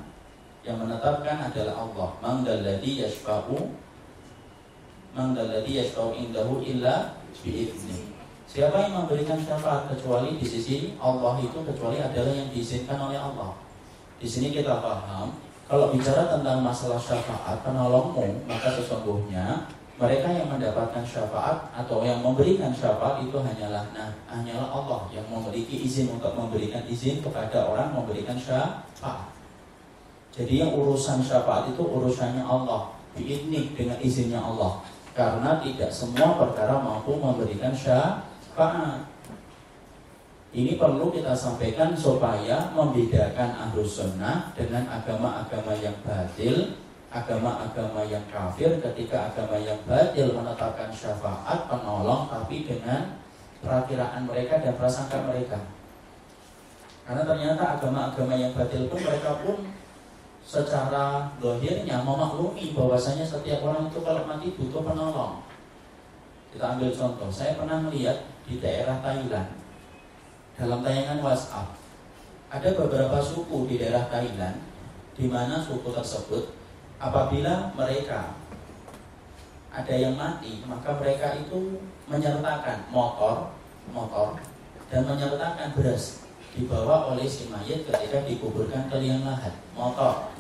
Yang 0.65 0.77
menetapkan 0.89 1.37
adalah 1.45 1.77
Allah. 1.77 2.09
Mangdalladhi 2.25 3.05
yashfa'u 3.05 3.69
Mangdalladhi 5.13 5.77
yashfa'u 5.77 6.17
indahu 6.17 6.65
illa 6.65 7.13
bi'ibni 7.45 8.17
Siapa 8.49 8.81
yang 8.81 9.05
memberikan 9.05 9.37
syafaat 9.37 9.93
kecuali 9.93 10.41
di 10.41 10.47
sisi 10.49 10.97
Allah 10.97 11.37
itu 11.37 11.61
kecuali 11.61 12.01
adalah 12.01 12.33
yang 12.33 12.49
diizinkan 12.49 12.97
oleh 12.97 13.21
Allah. 13.21 13.53
Di 14.17 14.25
sini 14.25 14.49
kita 14.49 14.81
paham 14.81 15.37
kalau 15.65 15.89
bicara 15.93 16.29
tentang 16.29 16.62
masalah 16.62 17.01
syafaat 17.01 17.57
penolongmu 17.65 18.45
maka 18.45 18.69
sesungguhnya 18.74 19.65
mereka 19.95 20.27
yang 20.27 20.51
mendapatkan 20.51 21.07
syafaat 21.07 21.72
atau 21.72 22.03
yang 22.03 22.19
memberikan 22.19 22.69
syafaat 22.75 23.24
itu 23.24 23.38
hanyalah 23.39 23.88
nah 23.95 24.12
hanyalah 24.27 24.67
Allah 24.69 25.01
yang 25.10 25.24
memiliki 25.31 25.88
izin 25.88 26.12
untuk 26.12 26.36
memberikan 26.36 26.84
izin 26.84 27.24
kepada 27.24 27.72
orang 27.72 27.95
memberikan 27.95 28.36
syafaat. 28.36 29.31
Jadi 30.36 30.60
yang 30.60 30.75
urusan 30.75 31.24
syafaat 31.24 31.72
itu 31.72 31.79
urusannya 31.79 32.43
Allah, 32.43 32.91
ini 33.15 33.72
dengan 33.72 33.95
izinnya 34.03 34.43
Allah. 34.43 34.84
Karena 35.15 35.63
tidak 35.63 35.88
semua 35.95 36.36
perkara 36.36 36.75
mampu 36.75 37.15
memberikan 37.15 37.72
syafaat 37.72 38.36
Fa'at 38.55 39.14
ini 40.55 40.79
perlu 40.79 41.12
kita 41.12 41.35
sampaikan 41.35 41.91
supaya 41.91 42.71
membedakan 42.71 43.51
ahlus 43.59 44.00
dengan 44.55 44.88
agama-agama 44.88 45.75
yang 45.83 45.91
batil 46.07 46.79
agama-agama 47.12 48.07
yang 48.07 48.24
kafir 48.31 48.79
ketika 48.79 49.31
agama 49.31 49.59
yang 49.59 49.75
batil 49.83 50.31
menetapkan 50.31 50.88
syafaat 50.95 51.67
penolong 51.67 52.31
tapi 52.31 52.63
dengan 52.63 53.19
perakiraan 53.59 54.24
mereka 54.24 54.63
dan 54.63 54.79
prasangka 54.79 55.27
mereka. 55.27 55.59
Karena 57.03 57.24
ternyata 57.27 57.63
agama-agama 57.75 58.33
yang 58.39 58.51
batil 58.55 58.88
pun 58.88 59.00
mereka 59.03 59.31
pun 59.43 59.59
secara 60.47 61.35
dohirnya 61.43 62.00
memaklumi 62.00 62.71
bahwasanya 62.71 63.27
setiap 63.27 63.59
orang 63.59 63.91
itu 63.91 64.00
kalau 64.00 64.24
mati 64.24 64.55
butuh 64.55 64.83
penolong. 64.83 65.43
Kita 66.55 66.79
ambil 66.79 66.95
contoh, 66.95 67.27
saya 67.27 67.59
pernah 67.59 67.83
melihat 67.83 68.24
di 68.47 68.63
daerah 68.63 68.95
Thailand 69.03 69.64
dalam 70.55 70.79
tayangan 70.83 71.19
WhatsApp 71.19 71.75
ada 72.47 72.69
beberapa 72.75 73.19
suku 73.19 73.67
di 73.67 73.75
daerah 73.75 74.07
Thailand 74.07 74.63
di 75.15 75.27
mana 75.27 75.59
suku 75.59 75.91
tersebut 75.91 76.55
apabila 77.00 77.75
mereka 77.75 78.31
ada 79.75 79.91
yang 79.91 80.15
mati 80.15 80.63
maka 80.63 80.95
mereka 80.95 81.35
itu 81.35 81.83
menyertakan 82.07 82.88
motor 82.88 83.51
motor 83.91 84.39
dan 84.88 85.03
menyertakan 85.03 85.75
beras 85.75 86.24
dibawa 86.55 87.11
oleh 87.11 87.27
si 87.27 87.51
mayat 87.51 87.83
ketika 87.83 88.24
dikuburkan 88.24 88.87
ke 88.87 88.96
liang 89.03 89.27
lahat. 89.27 89.51
Motor. 89.75 90.31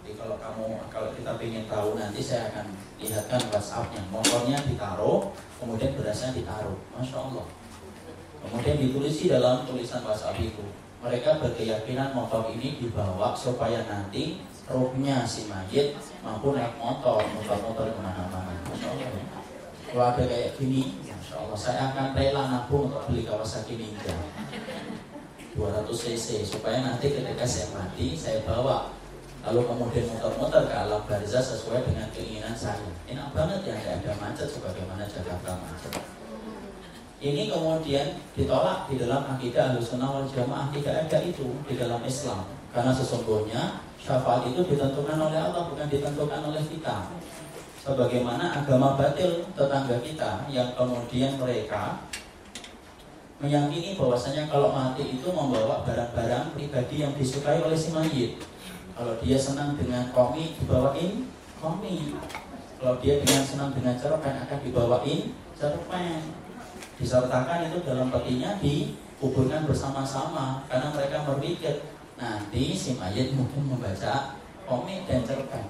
Jadi 0.00 0.16
kalau 0.16 0.40
kamu 0.40 0.80
kalau 0.88 1.12
kita 1.12 1.36
ingin 1.44 1.68
tahu 1.68 1.92
nanti 1.92 2.24
saya 2.24 2.48
akan 2.48 2.72
lihatkan 2.96 3.42
WhatsAppnya. 3.52 4.00
Motornya 4.08 4.56
ditaruh 4.64 5.28
kemudian 5.60 5.92
berasnya 5.92 6.32
ditaruh. 6.32 6.72
Masya 6.96 7.20
Allah 7.20 7.44
kemudian 8.44 8.76
ditulis 8.80 9.14
di 9.20 9.26
dalam 9.28 9.68
tulisan 9.68 10.04
WhatsApp 10.04 10.40
itu 10.40 10.64
mereka 11.00 11.40
berkeyakinan 11.40 12.12
motor 12.12 12.48
ini 12.52 12.76
dibawa 12.76 13.32
supaya 13.32 13.84
nanti 13.88 14.44
rohnya 14.68 15.24
si 15.24 15.48
mayit 15.48 15.96
mampu 16.20 16.52
naik 16.52 16.76
motor 16.76 17.24
motor-motor 17.24 17.88
ke 17.88 18.00
mana-mana 18.00 18.54
kalau 19.90 20.04
ada 20.06 20.22
kayak 20.22 20.54
gini 20.54 20.94
Allah 21.34 21.58
saya 21.58 21.94
akan 21.94 22.14
rela 22.14 22.42
nabung 22.46 22.90
untuk 22.90 23.06
beli 23.10 23.26
Kawasaki 23.26 23.74
Ninja 23.78 24.14
200 25.58 25.90
cc 25.90 26.46
supaya 26.46 26.78
nanti 26.78 27.10
ketika 27.10 27.42
saya 27.42 27.66
mati 27.74 28.14
saya 28.14 28.38
bawa. 28.46 28.94
Lalu 29.40 29.66
kemudian 29.66 30.04
muter-muter 30.12 30.68
ke 30.68 30.74
alam 30.76 31.00
barzah 31.08 31.40
sesuai 31.40 31.88
dengan 31.88 32.12
keinginan 32.12 32.52
saya. 32.52 32.84
Enak 33.08 33.32
banget 33.32 33.72
ya 33.72 33.74
tidak 33.80 33.96
ada 34.04 34.12
macet 34.20 34.48
sebagaimana 34.52 35.08
Jakarta 35.08 35.56
macet 35.64 36.19
ini 37.20 37.52
kemudian 37.52 38.16
ditolak 38.32 38.88
di 38.88 38.96
dalam 38.96 39.28
akidah 39.28 39.76
sunnah 39.80 40.08
wal 40.08 40.26
jamaah 40.26 40.72
tidak 40.72 41.06
ada 41.06 41.18
itu 41.20 41.48
di 41.68 41.76
dalam 41.76 42.00
Islam 42.02 42.48
karena 42.72 42.92
sesungguhnya 42.96 43.84
syafaat 44.00 44.48
itu 44.48 44.64
ditentukan 44.64 45.20
oleh 45.20 45.38
Allah 45.38 45.68
bukan 45.68 45.86
ditentukan 45.86 46.40
oleh 46.48 46.64
kita 46.64 47.12
sebagaimana 47.80 48.64
agama 48.64 48.96
batil 48.96 49.44
tetangga 49.52 50.00
kita 50.00 50.48
yang 50.48 50.72
kemudian 50.72 51.36
mereka 51.36 52.00
meyakini 53.40 53.96
bahwasanya 53.96 54.48
kalau 54.48 54.72
mati 54.72 55.16
itu 55.16 55.28
membawa 55.32 55.84
barang-barang 55.84 56.56
pribadi 56.56 57.04
yang 57.04 57.12
disukai 57.16 57.60
oleh 57.60 57.76
si 57.76 57.92
mayit 57.92 58.40
kalau 59.00 59.16
dia 59.24 59.40
senang 59.40 59.80
dengan 59.80 60.12
komik 60.12 60.60
dibawain 60.60 61.24
komik. 61.60 62.16
Kalau 62.80 62.96
dia 63.00 63.20
dengan 63.20 63.44
senang 63.44 63.72
dengan 63.76 63.96
cerpen 64.00 64.34
akan 64.44 64.58
dibawain 64.64 65.32
cerpen. 65.56 66.20
Disertakan 67.00 67.72
itu 67.72 67.80
dalam 67.80 68.12
petinya 68.12 68.60
dikuburkan 68.60 69.64
bersama-sama 69.64 70.68
karena 70.68 70.92
mereka 70.92 71.24
berpikir 71.24 71.80
nanti 72.20 72.76
si 72.76 73.00
mayat 73.00 73.32
mungkin 73.32 73.72
membaca 73.72 74.36
komik 74.68 75.08
dan 75.08 75.24
cerpen. 75.24 75.64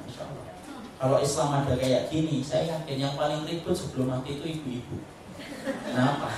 Kalau 1.01 1.17
Islam 1.17 1.65
ada 1.65 1.79
kayak 1.81 2.13
gini, 2.13 2.45
saya 2.45 2.77
yakin 2.77 2.99
yang 3.01 3.15
paling 3.17 3.47
ribut 3.49 3.73
sebelum 3.73 4.13
mati 4.13 4.37
itu 4.37 4.45
ibu-ibu. 4.59 5.01
Kenapa? 5.65 6.29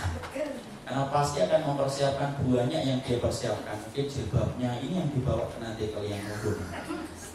Karena 0.87 1.09
pasti 1.11 1.43
akan 1.43 1.61
mempersiapkan 1.73 2.39
buahnya 2.47 2.79
yang 2.85 2.99
dia 3.03 3.19
persiapkan. 3.19 3.75
Mungkin 3.89 4.07
jilbabnya 4.07 4.79
ini 4.85 5.03
yang 5.03 5.09
dibawa 5.11 5.51
ke 5.51 5.57
nanti 5.59 5.91
yang 5.91 6.23
kubur. 6.39 6.63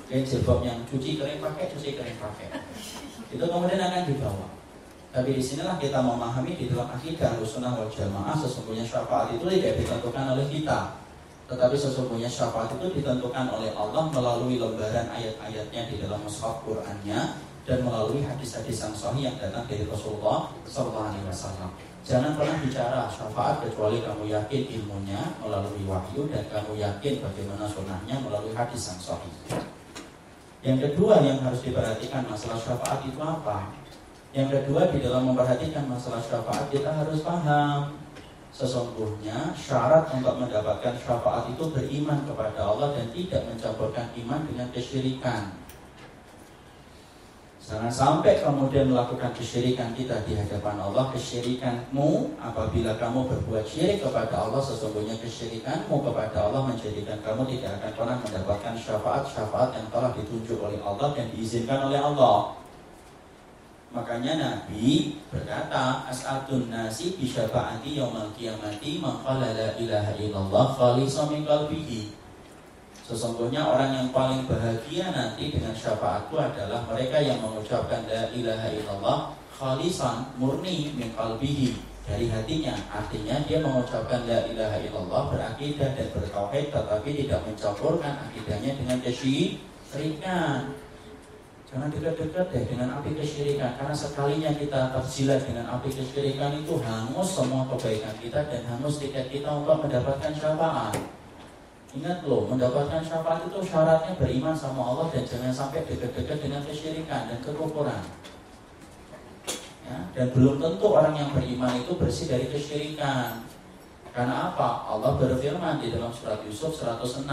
Mungkin 0.08 0.24
jilbab 0.24 0.60
yang 0.64 0.80
cuci 0.88 1.20
kering 1.20 1.44
pakai, 1.44 1.68
cuci 1.76 2.00
kering 2.00 2.16
pakai. 2.22 2.48
Itu 3.34 3.44
kemudian 3.44 3.82
akan 3.82 4.04
dibawa. 4.08 4.57
Tapi 5.16 5.30
di 5.34 5.44
sinilah 5.44 5.80
kita 5.80 6.04
memahami 6.04 6.54
di 6.54 6.68
dalam 6.68 6.92
akidah 6.92 7.40
sunnah 7.42 7.74
wal 7.74 7.90
jamaah 7.90 8.36
sesungguhnya 8.36 8.84
syafaat 8.84 9.34
itu 9.34 9.48
tidak 9.48 9.80
ditentukan 9.80 10.36
oleh 10.36 10.46
kita. 10.52 10.94
Tetapi 11.48 11.76
sesungguhnya 11.80 12.28
syafaat 12.28 12.76
itu 12.76 13.00
ditentukan 13.00 13.48
oleh 13.48 13.72
Allah 13.72 14.12
melalui 14.12 14.60
lembaran 14.60 15.08
ayat-ayatnya 15.08 15.82
di 15.88 15.96
dalam 16.04 16.20
mushaf 16.28 16.60
Qur'annya 16.68 17.40
dan 17.64 17.84
melalui 17.84 18.24
hadis-hadis 18.24 18.84
yang 18.84 18.96
sahih 18.96 19.32
yang 19.32 19.36
datang 19.40 19.64
dari 19.68 19.88
Rasulullah 19.88 20.52
SAW. 20.68 21.12
Jangan 22.08 22.40
pernah 22.40 22.56
bicara 22.64 23.12
syafaat 23.12 23.60
kecuali 23.64 24.00
kamu 24.00 24.32
yakin 24.32 24.64
ilmunya 24.80 25.20
melalui 25.44 25.84
wahyu 25.84 26.24
dan 26.32 26.48
kamu 26.48 26.80
yakin 26.80 27.20
bagaimana 27.20 27.68
sunnahnya 27.68 28.16
melalui 28.24 28.56
hadis 28.56 28.88
yang 28.88 29.00
sahih. 29.00 29.34
Yang 30.64 30.78
kedua 30.88 31.20
yang 31.20 31.44
harus 31.44 31.60
diperhatikan 31.64 32.24
masalah 32.32 32.56
syafaat 32.60 33.04
itu 33.04 33.20
apa? 33.20 33.76
Yang 34.38 34.62
kedua 34.62 34.94
di 34.94 35.02
dalam 35.02 35.34
memperhatikan 35.34 35.90
masalah 35.90 36.22
syafaat 36.22 36.70
kita 36.70 36.94
harus 36.94 37.26
paham 37.26 37.98
Sesungguhnya 38.54 39.54
syarat 39.54 40.10
untuk 40.14 40.38
mendapatkan 40.38 40.94
syafaat 40.98 41.50
itu 41.50 41.74
beriman 41.74 42.22
kepada 42.26 42.66
Allah 42.66 42.90
dan 42.94 43.06
tidak 43.14 43.46
mencampurkan 43.46 44.10
iman 44.26 44.42
dengan 44.50 44.66
kesyirikan. 44.74 45.54
Jangan 47.62 47.92
sampai 47.92 48.42
kemudian 48.42 48.90
melakukan 48.90 49.30
kesyirikan 49.38 49.94
kita 49.94 50.24
di 50.24 50.40
hadapan 50.40 50.80
Allah 50.80 51.12
Kesyirikanmu 51.12 52.40
apabila 52.40 52.96
kamu 52.96 53.28
berbuat 53.28 53.68
syirik 53.68 54.00
kepada 54.00 54.48
Allah 54.48 54.64
Sesungguhnya 54.64 55.20
kesyirikanmu 55.20 56.00
kepada 56.00 56.48
Allah 56.48 56.64
menjadikan 56.64 57.20
kamu 57.22 57.44
tidak 57.52 57.78
akan 57.84 57.92
pernah 57.92 58.18
mendapatkan 58.24 58.74
syafaat-syafaat 58.80 59.70
yang 59.76 59.88
telah 59.92 60.16
ditunjuk 60.16 60.58
oleh 60.64 60.80
Allah 60.80 61.12
dan 61.12 61.28
diizinkan 61.36 61.92
oleh 61.92 62.00
Allah 62.00 62.57
Makanya 63.88 64.36
Nabi 64.36 65.16
berkata 65.32 66.04
As'atun 66.12 66.68
nasi 66.68 67.16
bisyafaati 67.16 67.96
yawmal 67.96 68.28
qiyamati 68.36 69.00
Man 69.00 69.24
qala 69.24 69.56
la 69.56 69.70
ilaha 69.80 70.12
illallah 70.20 70.66
khalisa 70.76 71.32
min 71.32 71.48
qalbihi. 71.48 72.12
Sesungguhnya 73.08 73.64
orang 73.64 73.96
yang 73.96 74.10
paling 74.12 74.44
bahagia 74.44 75.08
nanti 75.16 75.56
dengan 75.56 75.72
syafaatku 75.72 76.36
adalah 76.36 76.84
mereka 76.92 77.24
yang 77.24 77.40
mengucapkan 77.40 78.04
la 78.04 78.28
ilaha 78.36 78.68
illallah 78.76 79.32
khalisan 79.56 80.28
murni 80.36 80.92
min 80.92 81.16
qalbihi. 81.16 81.80
Dari 82.04 82.28
hatinya 82.28 82.76
artinya 82.92 83.40
dia 83.48 83.64
mengucapkan 83.64 84.28
la 84.28 84.44
ilaha 84.52 84.84
illallah 84.84 85.32
berakidah 85.32 85.96
dan 85.96 86.08
bertauhid 86.12 86.76
tetapi 86.76 87.10
tidak 87.24 87.40
mencampurkan 87.48 88.20
akidahnya 88.28 88.76
dengan 88.76 89.00
kesyirikan 89.00 90.76
jangan 91.68 91.92
dekat-dekat 91.92 92.48
deh 92.48 92.64
dengan 92.64 92.96
api 93.00 93.12
kesyirikan 93.12 93.76
karena 93.76 93.96
sekalinya 93.96 94.52
kita 94.56 94.96
terjilat 94.96 95.42
dengan 95.44 95.66
api 95.76 95.90
kesyirikan 95.92 96.52
itu 96.64 96.80
hangus 96.80 97.28
semua 97.36 97.68
kebaikan 97.76 98.16
kita 98.24 98.40
dan 98.48 98.64
hangus 98.72 99.04
tiket 99.04 99.28
kita 99.28 99.52
untuk 99.52 99.84
mendapatkan 99.84 100.32
syafaat 100.32 100.96
Ingat 101.96 102.28
loh, 102.28 102.46
mendapatkan 102.46 103.00
syafaat 103.00 103.48
itu 103.48 103.64
syaratnya 103.64 104.14
beriman 104.20 104.52
sama 104.52 104.92
Allah 104.92 105.08
dan 105.10 105.24
jangan 105.24 105.50
sampai 105.50 105.88
dekat-dekat 105.88 106.44
dengan 106.44 106.62
kesyirikan 106.68 107.32
dan 107.32 107.40
kekufuran. 107.40 108.04
Ya, 109.88 109.98
dan 110.12 110.28
belum 110.36 110.60
tentu 110.60 110.86
orang 110.92 111.16
yang 111.16 111.32
beriman 111.32 111.80
itu 111.80 111.96
bersih 111.96 112.28
dari 112.28 112.52
kesyirikan. 112.52 113.48
Karena 114.12 114.52
apa? 114.52 114.84
Allah 114.84 115.16
berfirman 115.16 115.80
di 115.80 115.96
dalam 115.96 116.12
surat 116.12 116.44
Yusuf 116.44 116.76
106, 116.76 117.24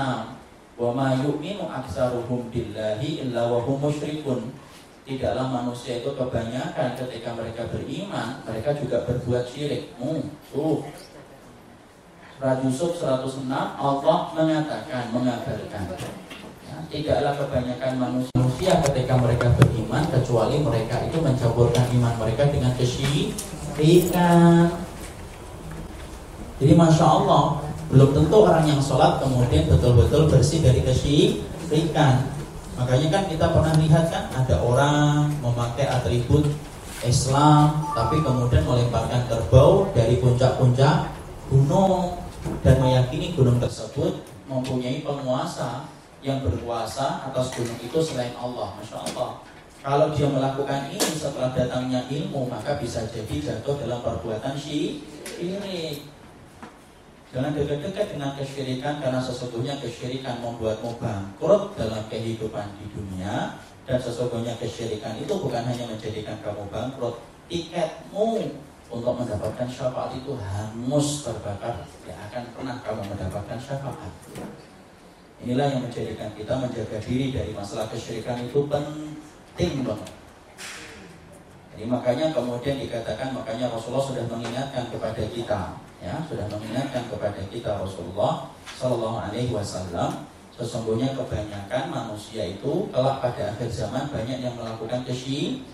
"Wa 0.75 0.91
ma 0.95 1.15
yu'minu 1.19 1.67
aktsaruhum 1.67 2.51
billahi 2.51 3.27
illa 3.27 3.47
wa 3.51 3.63
hum 3.63 3.79
musyrikun." 3.79 4.53
Tidaklah 5.05 5.53
manusia 5.53 6.01
itu 6.01 6.17
kebanyakan 6.17 6.97
ketika 6.97 7.37
mereka 7.37 7.69
beriman, 7.69 8.41
mereka 8.49 8.73
juga 8.73 9.05
berbuat 9.05 9.45
syirik. 9.45 9.93
Tuh, 10.49 10.81
Surat 12.35 12.59
Yusuf 12.67 12.99
106 12.99 13.47
Allah 13.79 14.19
mengatakan, 14.35 15.09
mengabarkan 15.15 15.87
ya, 16.67 16.77
Tidaklah 16.91 17.39
kebanyakan 17.39 17.95
manusia 17.95 18.83
ketika 18.85 19.15
mereka 19.17 19.55
beriman 19.55 20.03
Kecuali 20.11 20.59
mereka 20.59 21.07
itu 21.07 21.23
mencampurkan 21.23 21.89
iman 21.95 22.15
mereka 22.19 22.51
dengan 22.51 22.75
kesyirikan 22.75 24.67
Jadi 26.59 26.75
Masya 26.75 27.07
Allah 27.07 27.63
Belum 27.93 28.11
tentu 28.17 28.37
orang 28.45 28.65
yang 28.65 28.81
sholat 28.81 29.21
kemudian 29.21 29.69
betul-betul 29.69 30.31
bersih 30.31 30.61
dari 30.65 30.81
kesyirikan 30.85 32.25
Makanya 32.75 33.09
kan 33.11 33.25
kita 33.31 33.47
pernah 33.53 33.75
lihat 33.79 34.05
kan 34.11 34.25
Ada 34.35 34.61
orang 34.61 35.31
memakai 35.45 35.87
atribut 35.89 36.49
Islam 37.05 37.85
Tapi 37.93 38.25
kemudian 38.25 38.65
melemparkan 38.65 39.29
kerbau 39.29 39.89
dari 39.93 40.19
puncak-puncak 40.19 41.13
gunung 41.53 42.19
dan 42.61 42.77
meyakini 42.81 43.33
gunung 43.33 43.57
tersebut 43.57 44.21
mempunyai 44.49 45.01
penguasa 45.01 45.89
yang 46.25 46.41
berkuasa 46.41 47.29
atas 47.29 47.53
gunung 47.53 47.77
itu 47.81 47.99
selain 48.01 48.33
Allah, 48.37 48.73
masya 48.81 49.01
Allah. 49.13 49.41
Kalau 49.85 50.17
dia 50.17 50.25
melakukan 50.33 50.89
ini 50.89 51.09
setelah 51.13 51.53
datangnya 51.53 52.09
ilmu, 52.09 52.49
maka 52.49 52.81
bisa 52.81 53.05
jadi 53.13 53.37
jatuh 53.37 53.77
dalam 53.77 54.01
perbuatan 54.01 54.57
syirik. 54.57 55.05
Jangan 57.35 57.51
dekat-dekat 57.51 58.15
dengan 58.15 58.31
kesyirikan 58.39 59.03
karena 59.03 59.19
sesungguhnya 59.19 59.75
kesyirikan 59.83 60.39
membuatmu 60.39 60.95
bangkrut 61.03 61.75
dalam 61.75 62.07
kehidupan 62.07 62.63
di 62.79 62.87
dunia 62.95 63.59
dan 63.91 63.99
sesungguhnya 63.99 64.55
kesyirikan 64.63 65.19
itu 65.19 65.35
bukan 65.35 65.67
hanya 65.67 65.83
menjadikan 65.91 66.39
kamu 66.47 66.63
bangkrut, 66.71 67.19
tiketmu 67.51 68.39
untuk 68.87 69.19
mendapatkan 69.19 69.67
syafaat 69.67 70.15
itu 70.15 70.31
hangus 70.39 71.27
terbakar 71.27 71.83
tidak 71.83 72.19
akan 72.31 72.43
pernah 72.55 72.77
kamu 72.87 73.03
mendapatkan 73.03 73.59
syafaat. 73.59 74.13
Inilah 75.43 75.75
yang 75.75 75.83
menjadikan 75.91 76.31
kita 76.39 76.55
menjaga 76.55 77.03
diri 77.03 77.35
dari 77.35 77.51
masalah 77.51 77.91
kesyirikan 77.91 78.47
itu 78.47 78.63
penting 78.71 79.83
banget. 79.83 80.13
Jadi 81.75 81.85
makanya 81.91 82.31
kemudian 82.31 82.79
dikatakan 82.79 83.35
makanya 83.35 83.67
Rasulullah 83.75 84.07
sudah 84.07 84.25
mengingatkan 84.31 84.87
kepada 84.95 85.27
kita 85.35 85.75
ya 86.05 86.21
sudah 86.29 86.45
mengingatkan 86.53 87.09
kepada 87.09 87.41
kita 87.49 87.81
Rasulullah 87.81 88.53
Shallallahu 88.77 89.17
Alaihi 89.25 89.49
Wasallam 89.49 90.29
sesungguhnya 90.53 91.17
kebanyakan 91.17 91.89
manusia 91.89 92.45
itu 92.45 92.87
kelak 92.93 93.25
pada 93.25 93.57
akhir 93.57 93.73
zaman 93.73 94.05
banyak 94.13 94.45
yang 94.45 94.53
melakukan 94.55 95.01
kesyirikan 95.09 95.65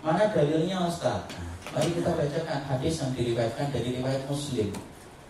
mana 0.00 0.32
dalilnya 0.32 0.88
Ustaz? 0.88 1.28
Mari 1.76 1.92
kita 1.92 2.16
bacakan 2.16 2.60
hadis 2.72 3.04
yang 3.04 3.12
diriwayatkan 3.12 3.68
dari 3.68 4.00
riwayat 4.00 4.24
Muslim. 4.32 4.72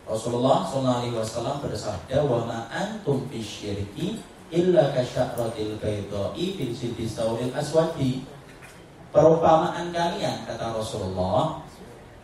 Rasulullah 0.06 0.62
SAW 0.66 1.58
bersabda, 1.58 2.22
"Wa 2.22 2.46
ma 2.46 2.70
antum 2.70 3.26
bisyirki 3.30 4.22
illa 4.54 4.94
kasyaratil 4.94 5.74
baydai 5.82 6.46
fil 6.54 6.74
sawil 7.06 7.50
aswadi." 7.50 8.22
Perumpamaan 9.10 9.90
kalian 9.90 10.46
kata 10.46 10.70
Rasulullah 10.70 11.66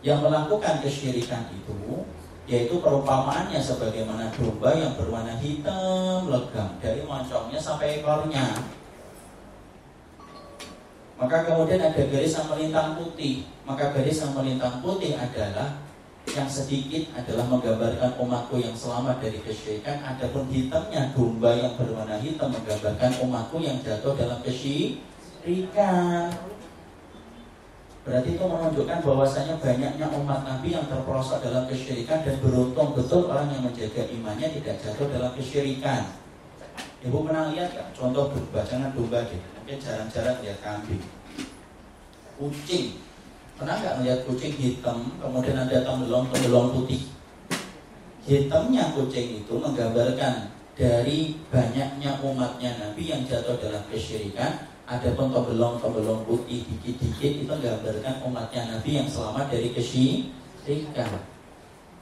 yang 0.05 0.21
melakukan 0.21 0.81
kesyirikan 0.81 1.49
itu 1.53 2.05
yaitu 2.47 2.79
perumpamaannya 2.79 3.59
sebagaimana 3.59 4.31
domba 4.31 4.71
yang 4.71 4.95
berwarna 4.95 5.35
hitam 5.41 6.31
legam 6.31 6.79
dari 6.79 7.03
moncongnya 7.03 7.59
sampai 7.59 7.99
ekornya 7.99 8.55
maka 11.17 11.49
kemudian 11.49 11.81
ada 11.81 11.97
garis 11.97 12.37
yang 12.37 12.45
melintang 12.45 12.93
putih. 12.93 13.49
Maka 13.65 13.89
garis 13.89 14.21
yang 14.21 14.37
melintang 14.37 14.85
putih 14.85 15.17
adalah 15.17 15.81
yang 16.29 16.45
sedikit 16.45 17.09
adalah 17.17 17.49
menggambarkan 17.49 18.21
umatku 18.21 18.61
yang 18.61 18.77
selamat 18.77 19.17
dari 19.17 19.41
kesyirikan. 19.41 19.97
Adapun 20.05 20.45
hitamnya 20.53 21.09
domba 21.17 21.57
yang 21.57 21.73
berwarna 21.73 22.21
hitam 22.21 22.53
menggambarkan 22.53 23.17
umatku 23.25 23.57
yang 23.65 23.81
jatuh 23.81 24.13
dalam 24.13 24.37
kesyirikan. 24.45 26.29
Berarti 28.07 28.39
itu 28.39 28.45
menunjukkan 28.47 29.03
bahwasanya 29.03 29.59
banyaknya 29.59 30.07
umat 30.07 30.47
Nabi 30.47 30.71
yang 30.71 30.87
terperosok 30.87 31.43
dalam 31.43 31.67
kesyirikan 31.67 32.23
dan 32.23 32.39
beruntung 32.39 32.95
betul 32.95 33.27
orang 33.27 33.51
yang 33.51 33.67
menjaga 33.67 34.07
imannya 34.07 34.47
tidak 34.47 34.79
jatuh 34.79 35.11
dalam 35.11 35.35
kesyirikan. 35.35 36.07
Ibu 37.03 37.27
pernah 37.27 37.51
lihat 37.51 37.75
kan? 37.75 37.91
Contoh 37.91 38.31
domba, 38.31 38.63
jangan 38.63 38.95
domba 38.95 39.27
deh. 39.27 39.35
Mungkin 39.59 39.77
jarang-jarang 39.83 40.39
lihat 40.39 40.59
kambing. 40.63 41.03
Kucing. 42.39 42.95
Pernah 43.59 43.75
nggak 43.75 43.95
melihat 43.99 44.19
kucing 44.23 44.55
hitam, 44.55 45.11
kemudian 45.19 45.59
ada 45.59 45.83
tembelong-tembelong 45.83 46.79
putih? 46.79 47.11
Hitamnya 48.23 48.95
kucing 48.95 49.43
itu 49.43 49.53
menggambarkan 49.59 50.47
dari 50.79 51.35
banyaknya 51.51 52.23
umatnya 52.23 52.71
Nabi 52.79 53.03
yang 53.03 53.27
jatuh 53.27 53.59
dalam 53.59 53.83
kesyirikan 53.91 54.76
ada 54.87 55.09
pun 55.19 55.27
tembelong-tembelong 55.35 56.23
putih 56.23 56.63
dikit-dikit 56.63 57.43
itu 57.43 57.51
menggambarkan 57.51 58.23
umatnya 58.23 58.71
Nabi 58.71 59.03
yang 59.03 59.07
selamat 59.11 59.51
dari 59.51 59.75
kesyirikan 59.75 61.11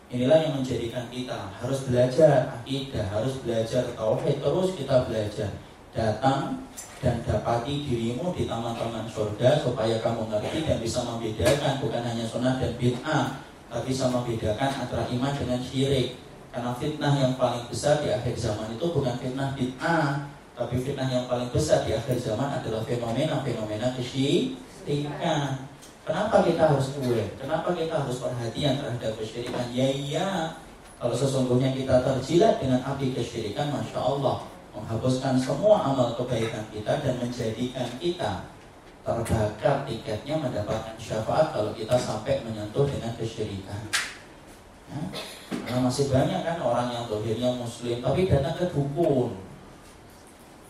Inilah 0.06 0.38
yang 0.38 0.62
menjadikan 0.62 1.10
kita 1.10 1.50
harus 1.58 1.90
belajar 1.90 2.62
akidah, 2.62 3.10
harus 3.10 3.42
belajar 3.42 3.90
tauhid, 3.98 4.38
terus 4.38 4.78
kita 4.78 5.10
belajar. 5.10 5.50
Datang 5.98 6.62
dan 7.02 7.26
dapati 7.26 7.90
dirimu 7.90 8.30
di 8.38 8.46
taman-taman 8.46 9.10
surga 9.10 9.66
supaya 9.66 9.98
kamu 10.06 10.30
ngerti 10.30 10.68
dan 10.68 10.78
bisa 10.78 11.02
membedakan 11.02 11.82
bukan 11.82 12.04
hanya 12.06 12.22
sunnah 12.28 12.62
dan 12.62 12.78
bid'ah, 12.78 13.42
tapi 13.72 13.90
bisa 13.90 14.06
membedakan 14.14 14.72
antara 14.86 15.10
iman 15.10 15.34
dengan 15.34 15.58
syirik. 15.58 16.22
Karena 16.54 16.72
fitnah 16.78 17.14
yang 17.18 17.34
paling 17.36 17.66
besar 17.66 18.00
di 18.06 18.14
akhir 18.14 18.38
zaman 18.38 18.78
itu 18.78 18.86
bukan 18.86 19.16
fitnah 19.18 19.58
bid'ah, 19.58 20.35
tapi 20.56 20.80
fitnah 20.80 21.12
yang 21.12 21.28
paling 21.28 21.52
besar 21.52 21.84
di 21.84 21.92
akhir 21.92 22.16
zaman 22.16 22.48
adalah 22.48 22.80
fenomena-fenomena 22.88 23.92
kesyirikan. 24.00 25.68
Kenapa 26.08 26.46
kita 26.48 26.72
harus 26.72 26.96
aware? 26.96 27.28
Kenapa 27.36 27.76
kita 27.76 28.08
harus 28.08 28.24
perhatian 28.24 28.80
terhadap 28.80 29.14
kesyirikan? 29.20 29.68
Ya 29.76 29.88
iya, 29.92 30.56
kalau 30.96 31.12
sesungguhnya 31.12 31.76
kita 31.76 32.00
terjilat 32.08 32.64
dengan 32.64 32.80
api 32.88 33.12
kesyirikan, 33.12 33.68
masya 33.76 34.00
Allah, 34.00 34.48
menghapuskan 34.72 35.36
semua 35.36 35.92
amal 35.92 36.16
kebaikan 36.16 36.64
kita 36.72 37.04
dan 37.04 37.20
menjadikan 37.20 37.88
kita 38.00 38.48
terbakar 39.06 39.86
tiketnya 39.86 40.36
mendapatkan 40.42 40.98
syafaat 40.98 41.54
kalau 41.54 41.70
kita 41.78 41.94
sampai 41.94 42.42
menyentuh 42.42 42.90
dengan 42.90 43.14
kesyirikan. 43.14 43.82
Ya? 44.90 45.00
Karena 45.66 45.86
masih 45.86 46.10
banyak 46.10 46.42
kan 46.42 46.58
orang 46.58 46.90
yang 46.90 47.06
dohirnya 47.06 47.54
muslim 47.54 48.02
tapi 48.02 48.26
datang 48.26 48.58
ke 48.58 48.66
dukun. 48.74 49.38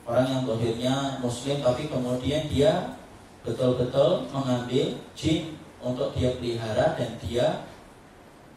Orang 0.05 0.29
yang 0.29 0.45
dohirnya 0.45 1.17
muslim 1.17 1.65
tapi 1.65 1.89
kemudian 1.89 2.45
dia 2.45 2.93
betul-betul 3.41 4.29
mengambil 4.29 4.93
jin 5.17 5.57
untuk 5.81 6.13
dia 6.13 6.37
pelihara 6.37 6.93
dan 6.93 7.17
dia 7.21 7.65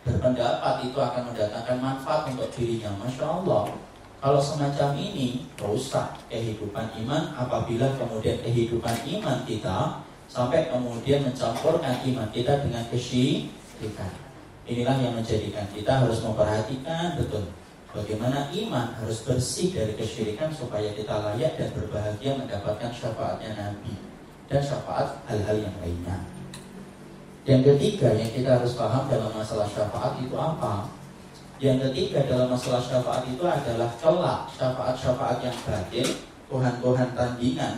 berpendapat 0.05 0.85
itu 0.85 0.97
akan 1.01 1.33
mendatangkan 1.33 1.79
manfaat 1.81 2.29
untuk 2.29 2.49
dirinya. 2.53 2.93
Masya 3.01 3.25
Allah. 3.25 3.65
Kalau 4.19 4.41
semacam 4.43 4.99
ini 4.99 5.47
rusak 5.57 6.21
kehidupan 6.29 6.91
iman 7.07 7.33
apabila 7.39 7.87
kemudian 7.97 8.43
kehidupan 8.45 8.97
iman 9.17 9.39
kita 9.47 10.03
sampai 10.29 10.69
kemudian 10.69 11.25
mencampurkan 11.25 12.03
iman 12.03 12.29
kita 12.35 12.61
dengan 12.61 12.85
kesyirikan. 12.93 14.11
Inilah 14.69 14.97
yang 15.01 15.15
menjadikan 15.17 15.65
kita 15.73 16.05
harus 16.05 16.21
memperhatikan 16.21 17.17
betul 17.17 17.47
bagaimana 17.97 18.53
iman 18.53 18.93
harus 19.01 19.25
bersih 19.25 19.73
dari 19.73 19.97
kesyirikan 19.97 20.53
supaya 20.53 20.93
kita 20.93 21.13
layak 21.13 21.57
dan 21.57 21.69
berbahagia 21.73 22.37
mendapatkan 22.37 22.91
syafaatnya 22.93 23.57
Nabi 23.57 23.95
dan 24.49 24.61
syafaat 24.61 25.21
hal-hal 25.29 25.57
yang 25.57 25.77
lainnya. 25.81 26.17
Yang 27.49 27.63
ketiga 27.75 28.13
yang 28.13 28.29
kita 28.29 28.61
harus 28.61 28.77
paham 28.77 29.09
dalam 29.09 29.33
masalah 29.33 29.65
syafaat 29.65 30.21
itu 30.21 30.37
apa? 30.37 30.85
Yang 31.59 31.91
ketiga 31.91 32.29
dalam 32.29 32.53
masalah 32.53 32.79
syafaat 32.85 33.25
itu 33.25 33.43
adalah 33.43 33.91
kelak 33.99 34.41
syafaat-syafaat 34.53 35.39
yang 35.43 35.57
batil, 35.65 36.09
Tuhan-Tuhan 36.53 37.09
tandingan 37.17 37.75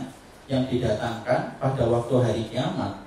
yang 0.51 0.67
didatangkan 0.67 1.55
pada 1.55 1.83
waktu 1.87 2.15
hari 2.19 2.43
kiamat. 2.51 2.99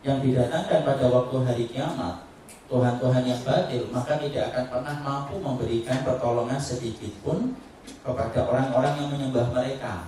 Yang 0.00 0.30
didatangkan 0.30 0.80
pada 0.86 1.06
waktu 1.10 1.36
hari 1.44 1.64
kiamat, 1.68 2.29
Tuhan-Tuhan 2.70 3.26
yang 3.26 3.42
batil, 3.42 3.82
maka 3.90 4.14
tidak 4.22 4.54
akan 4.54 4.64
pernah 4.70 4.96
mampu 5.02 5.42
memberikan 5.42 6.06
pertolongan 6.06 6.62
sedikit 6.62 7.10
pun 7.26 7.58
kepada 8.06 8.46
orang-orang 8.46 8.94
yang 8.94 9.08
menyembah 9.10 9.50
mereka. 9.50 10.06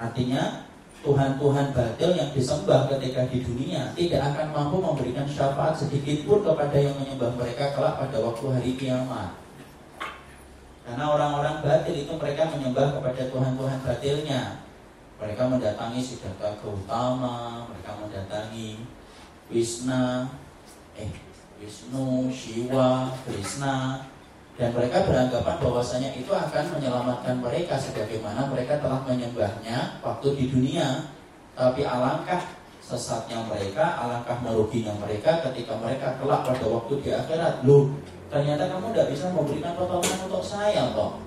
Artinya 0.00 0.64
Tuhan-Tuhan 1.04 1.76
batil 1.76 2.10
yang 2.16 2.30
disembah 2.32 2.88
ketika 2.96 3.28
di 3.28 3.44
dunia 3.44 3.92
tidak 3.92 4.32
akan 4.32 4.48
mampu 4.56 4.80
memberikan 4.80 5.28
syafaat 5.28 5.76
sedikit 5.76 6.24
pun 6.24 6.40
kepada 6.40 6.80
yang 6.80 6.96
menyembah 6.96 7.36
mereka 7.36 7.76
kelak 7.76 8.00
pada 8.00 8.16
waktu 8.16 8.44
hari 8.48 8.72
kiamat. 8.80 9.36
Karena 10.88 11.04
orang-orang 11.12 11.60
batil 11.60 12.08
itu 12.08 12.12
mereka 12.16 12.48
menyembah 12.48 12.96
kepada 12.96 13.22
Tuhan-Tuhan 13.28 13.78
batilnya. 13.84 14.64
Mereka 15.20 15.42
mendatangi 15.50 16.00
Siddhartha 16.00 16.56
Gautama, 16.62 17.68
mereka 17.68 17.90
mendatangi 18.00 18.80
Wisna, 19.48 20.28
eh 20.94 21.08
Wisnu, 21.58 22.30
Shiva, 22.30 23.10
Krishna, 23.26 24.04
dan 24.58 24.74
mereka 24.74 25.06
beranggapan 25.06 25.56
bahwasanya 25.62 26.10
itu 26.18 26.30
akan 26.34 26.64
menyelamatkan 26.74 27.38
mereka 27.38 27.78
sebagaimana 27.78 28.50
mereka 28.50 28.82
telah 28.82 29.02
menyembahnya 29.06 30.02
waktu 30.02 30.34
di 30.34 30.44
dunia. 30.50 31.14
Tapi 31.58 31.82
alangkah 31.82 32.42
sesatnya 32.82 33.42
mereka, 33.46 33.98
alangkah 33.98 34.38
meruginya 34.42 34.94
mereka 34.98 35.42
ketika 35.50 35.74
mereka 35.78 36.14
kelak 36.18 36.46
pada 36.46 36.66
waktu 36.66 36.94
di 37.02 37.10
akhirat. 37.14 37.62
Loh, 37.66 37.94
ternyata 38.30 38.70
kamu 38.70 38.94
tidak 38.94 39.08
bisa 39.14 39.26
memberikan 39.34 39.74
pertolongan 39.74 40.18
untuk 40.26 40.42
saya 40.42 40.90
toh. 40.94 41.22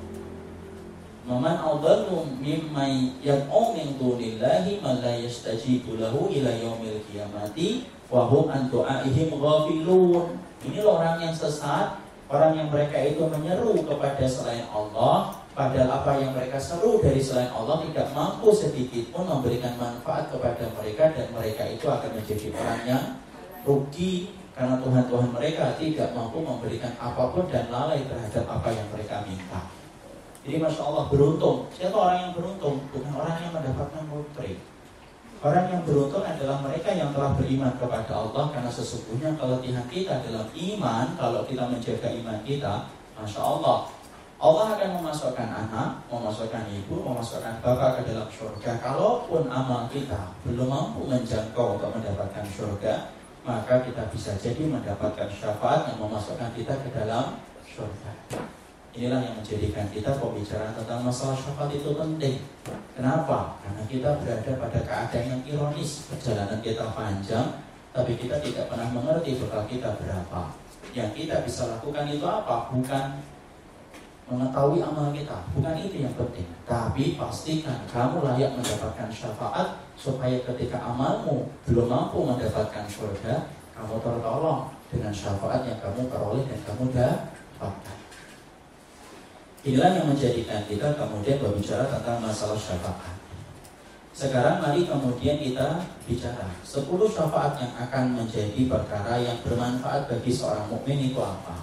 Maman 1.21 1.53
adallu 1.53 2.25
mimma 2.41 3.15
yad'u 3.21 3.77
min 3.77 3.93
dunillahi 3.95 4.81
man 4.81 5.05
la 5.05 5.13
yastajibu 5.21 6.01
lahu 6.01 6.34
ila 6.34 6.49
yaumil 6.49 6.97
qiyamati 7.07 7.86
wa 8.12 8.28
hum 8.28 8.52
an 8.52 8.67
du'aihim 8.67 9.32
ghafilun. 9.34 10.41
Ini 10.62 10.80
orang 10.86 11.17
yang 11.26 11.34
sesat 11.34 11.97
Orang 12.32 12.56
yang 12.56 12.71
mereka 12.71 12.95
itu 13.02 13.28
menyeru 13.28 13.76
kepada 13.84 14.24
selain 14.24 14.63
Allah 14.71 15.36
Padahal 15.52 15.89
apa 16.00 16.15
yang 16.15 16.32
mereka 16.32 16.56
seru 16.62 17.02
dari 17.02 17.19
selain 17.19 17.52
Allah 17.52 17.82
Tidak 17.84 18.08
mampu 18.15 18.54
sedikit 18.54 19.10
pun 19.12 19.28
memberikan 19.28 19.76
manfaat 19.76 20.30
kepada 20.32 20.69
mereka 20.80 21.12
Dan 21.12 21.28
mereka 21.34 21.65
itu 21.67 21.89
akan 21.89 22.12
menjadi 22.13 22.47
orang 22.56 22.82
yang 22.88 23.04
rugi 23.65 24.32
Karena 24.56 24.80
Tuhan-Tuhan 24.80 25.30
mereka 25.34 25.76
tidak 25.76 26.10
mampu 26.13 26.39
memberikan 26.39 26.93
apa 27.02 27.36
pun 27.36 27.50
Dan 27.50 27.67
lalai 27.67 28.06
terhadap 28.06 28.45
apa 28.47 28.69
yang 28.71 28.88
mereka 28.93 29.26
minta 29.28 29.67
Jadi 30.45 30.56
Masya 30.62 30.82
Allah 30.88 31.06
beruntung 31.10 31.67
Siapa 31.74 31.97
orang 31.97 32.17
yang 32.30 32.34
beruntung? 32.38 32.86
Bukan 32.95 33.12
orang 33.17 33.43
yang 33.43 33.52
mendapatkan 33.52 34.04
putri 34.08 34.56
Orang 35.41 35.73
yang 35.73 35.82
beruntung 35.82 36.21
adalah 36.21 36.62
mereka 36.62 36.93
yang 36.93 37.10
telah 37.17 37.34
beriman 37.34 37.73
kepada 37.82 38.13
Allah 38.13 38.54
karena 38.54 38.69
sesungguhnya 38.69 39.34
keletihan 39.41 39.82
kita 39.89 40.21
dalam 40.21 40.45
iman, 40.54 41.06
kalau 41.17 41.41
kita 41.49 41.65
menjaga 41.65 42.13
iman 42.13 42.38
kita, 42.45 42.86
masya 43.17 43.41
Allah, 43.41 43.89
Allah 44.38 44.77
akan 44.77 45.01
memasukkan 45.01 45.49
anak, 45.49 45.97
memasukkan 46.13 46.69
ibu, 46.69 46.93
memasukkan 47.01 47.58
bapak 47.58 48.01
ke 48.06 48.13
dalam 48.13 48.30
surga. 48.30 48.86
Kalaupun 48.86 49.49
amal 49.49 49.89
kita 49.89 50.30
belum 50.45 50.69
mampu 50.69 51.10
menjangkau 51.10 51.82
untuk 51.82 51.89
mendapatkan 51.89 52.45
surga, 52.45 53.10
maka 53.41 53.82
kita 53.82 54.13
bisa 54.13 54.38
jadi 54.38 54.69
mendapatkan 54.69 55.25
syafaat 55.34 55.89
yang 55.89 56.06
memasukkan 56.06 56.54
kita 56.54 56.77
ke 56.86 56.89
dalam 56.93 57.41
surga. 57.65 58.10
Inilah 58.91 59.23
yang 59.23 59.39
menjadikan 59.39 59.88
kita 59.88 60.19
pembicaraan 60.19 60.75
tentang 60.75 60.99
masalah 60.99 61.32
syafaat 61.39 61.71
itu 61.71 61.95
penting. 61.95 62.43
Kenapa? 62.91 63.56
Karena 63.63 63.84
kita 63.88 64.19
berada 64.19 64.51
pada 64.60 64.80
keadaan 64.84 65.25
yang 65.32 65.41
ironis. 65.47 66.12
Perjalanan 66.12 66.60
kita 66.60 66.91
panjang, 66.91 67.56
tapi 67.95 68.19
kita 68.19 68.43
tidak 68.43 68.67
pernah 68.67 68.91
mengerti 68.91 69.39
bekal 69.39 69.63
kita 69.63 69.95
berapa. 69.95 70.51
Yang 70.91 71.23
kita 71.23 71.36
bisa 71.47 71.71
lakukan 71.71 72.04
itu 72.12 72.25
apa? 72.27 72.67
Bukan 72.67 73.04
mengetahui 74.27 74.84
amal 74.84 75.15
kita. 75.15 75.39
Bukan 75.56 75.75
itu 75.80 76.04
yang 76.04 76.15
penting. 76.19 76.51
Tapi 76.67 77.15
pastikan 77.15 77.80
kamu 77.88 78.27
layak 78.27 78.60
mendapatkan 78.60 79.08
syafaat 79.08 79.80
supaya 79.95 80.36
ketika 80.43 80.84
amalmu 80.84 81.47
belum 81.63 81.88
mampu 81.88 82.27
mendapatkan 82.27 82.84
surga, 82.91 83.47
kamu 83.71 83.95
tertolong 84.04 84.67
dengan 84.91 85.15
syafaat 85.15 85.63
yang 85.63 85.80
kamu 85.80 86.12
peroleh 86.12 86.43
dan 86.43 86.60
kamu 86.67 86.84
dapatkan. 86.91 88.01
Inilah 89.62 89.93
yang 89.93 90.10
menjadikan 90.10 90.65
kita 90.65 90.97
kemudian 90.97 91.38
berbicara 91.38 91.86
tentang 91.86 92.17
masalah 92.17 92.58
syafaat. 92.58 93.13
Sekarang 94.10 94.58
mari 94.58 94.89
kemudian 94.89 95.38
kita 95.38 95.86
bicara 96.10 96.50
10 96.65 96.82
syafaat 97.06 97.62
yang 97.62 97.74
akan 97.78 98.17
menjadi 98.17 98.58
perkara 98.65 99.21
yang 99.21 99.38
bermanfaat 99.45 100.10
bagi 100.10 100.34
seorang 100.34 100.65
mukmin 100.65 101.13
itu 101.13 101.21
apa? 101.21 101.62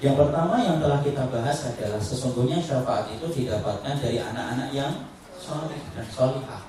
Yang 0.00 0.24
pertama 0.24 0.56
yang 0.60 0.80
telah 0.80 1.00
kita 1.04 1.28
bahas 1.28 1.68
adalah 1.68 2.00
sesungguhnya 2.00 2.64
syafaat 2.64 3.12
itu 3.12 3.28
didapatkan 3.28 3.94
dari 4.00 4.16
anak-anak 4.16 4.72
yang 4.72 4.92
soleh 5.36 5.80
dan 5.92 6.04
solihah. 6.08 6.64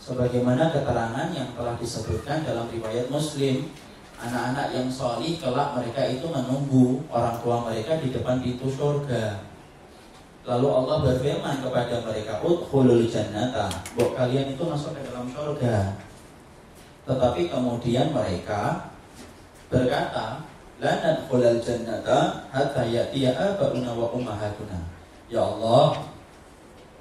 Sebagaimana 0.00 0.72
keterangan 0.72 1.28
yang 1.32 1.52
telah 1.52 1.76
disebutkan 1.76 2.44
dalam 2.44 2.68
riwayat 2.72 3.12
Muslim 3.12 3.68
anak-anak 4.24 4.72
yang 4.72 4.88
solih 4.88 5.36
kelak 5.36 5.76
mereka 5.76 6.02
itu 6.08 6.26
menunggu 6.28 7.04
orang 7.12 7.36
tua 7.44 7.60
mereka 7.68 8.00
di 8.00 8.08
depan 8.08 8.40
pintu 8.40 8.72
surga. 8.72 9.36
Lalu 10.44 10.68
Allah 10.68 10.96
berfirman 11.00 11.64
kepada 11.64 12.04
mereka, 12.04 12.40
"Udkhulul 12.44 13.08
jannata." 13.08 13.68
Buat 13.96 14.12
kalian 14.12 14.52
itu 14.52 14.62
masuk 14.64 14.92
ke 14.92 15.00
dalam 15.08 15.24
surga. 15.32 15.96
Tetapi 17.04 17.48
kemudian 17.48 18.12
mereka 18.12 18.92
berkata, 19.72 20.44
"La 20.80 20.92
nadkhulul 21.00 21.60
jannata 21.64 22.48
hatta 22.52 22.84
ya'tiya 22.84 23.32
aba'una 23.32 23.92
wa 23.96 24.12
ummahatuna." 24.12 24.80
Ya 25.32 25.40
Allah, 25.40 25.96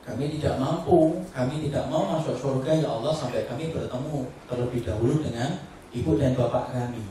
kami 0.04 0.40
tidak 0.40 0.60
mampu, 0.60 1.24
kami 1.32 1.68
tidak 1.68 1.88
mau 1.88 2.04
masuk 2.16 2.36
surga 2.36 2.80
ya 2.80 2.88
Allah 2.92 3.12
sampai 3.16 3.48
kami 3.48 3.72
bertemu 3.72 4.28
terlebih 4.48 4.84
dahulu 4.84 5.24
dengan 5.24 5.56
ibu 5.94 6.18
dan 6.18 6.34
bapak 6.34 6.74
kami. 6.74 7.06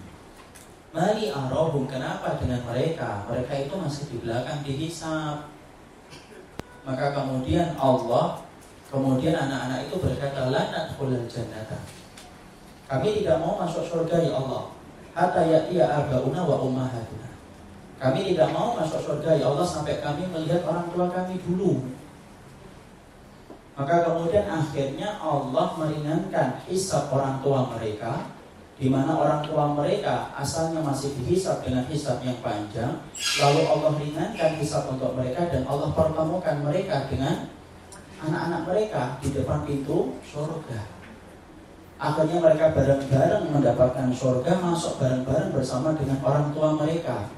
Mari 0.93 1.33
arohum, 1.33 1.89
kenapa 1.89 2.37
dengan 2.37 2.61
mereka? 2.69 3.25
Mereka 3.31 3.65
itu 3.65 3.75
masih 3.81 4.05
di 4.13 4.17
belakang 4.21 4.61
dihisap. 4.61 5.49
Maka 6.85 7.17
kemudian 7.17 7.73
Allah, 7.81 8.45
kemudian 8.93 9.33
anak-anak 9.33 9.89
itu 9.89 9.97
berkata, 9.97 10.53
lanat 10.53 10.93
kulal 11.01 11.25
jannata. 11.31 11.81
Kami 12.91 13.23
tidak 13.23 13.41
mau 13.41 13.57
masuk 13.57 13.89
surga 13.89 14.21
ya 14.21 14.37
Allah. 14.37 14.69
Hatta 15.17 15.49
ya'tiya 15.49 15.87
abauna 15.89 16.45
wa 16.45 16.61
ummahatuna. 16.61 17.31
Kami 17.97 18.35
tidak 18.35 18.53
mau 18.53 18.77
masuk 18.77 19.01
surga 19.01 19.41
ya 19.41 19.49
Allah 19.49 19.65
sampai 19.65 20.03
kami 20.03 20.29
melihat 20.29 20.67
orang 20.69 20.93
tua 20.93 21.09
kami 21.09 21.41
dulu. 21.41 21.89
Maka 23.73 24.05
kemudian 24.05 24.45
akhirnya 24.45 25.17
Allah 25.23 25.73
meringankan 25.81 26.61
hisap 26.69 27.09
orang 27.09 27.41
tua 27.41 27.73
mereka 27.73 28.29
di 28.81 28.89
mana 28.89 29.15
orang 29.15 29.41
tua 29.45 29.73
mereka 29.77 30.33
asalnya 30.35 30.81
masih 30.81 31.13
dihisap 31.21 31.63
dengan 31.63 31.85
hisap 31.87 32.19
yang 32.25 32.37
panjang, 32.41 32.99
lalu 33.39 33.63
Allah 33.69 33.93
ringankan 34.01 34.53
hisap 34.59 34.89
untuk 34.89 35.13
mereka 35.15 35.49
dan 35.53 35.63
Allah 35.69 35.93
pertemukan 35.93 36.57
mereka 36.65 37.07
dengan 37.07 37.47
anak-anak 38.23 38.63
mereka 38.67 39.03
di 39.21 39.29
depan 39.35 39.67
pintu 39.67 40.17
surga. 40.25 40.81
Akhirnya 42.03 42.43
mereka 42.43 42.75
bareng-bareng 42.75 43.55
mendapatkan 43.55 44.11
surga, 44.11 44.59
masuk 44.59 44.99
bareng-bareng 44.99 45.55
bersama 45.55 45.95
dengan 45.95 46.19
orang 46.27 46.51
tua 46.51 46.75
mereka. 46.75 47.31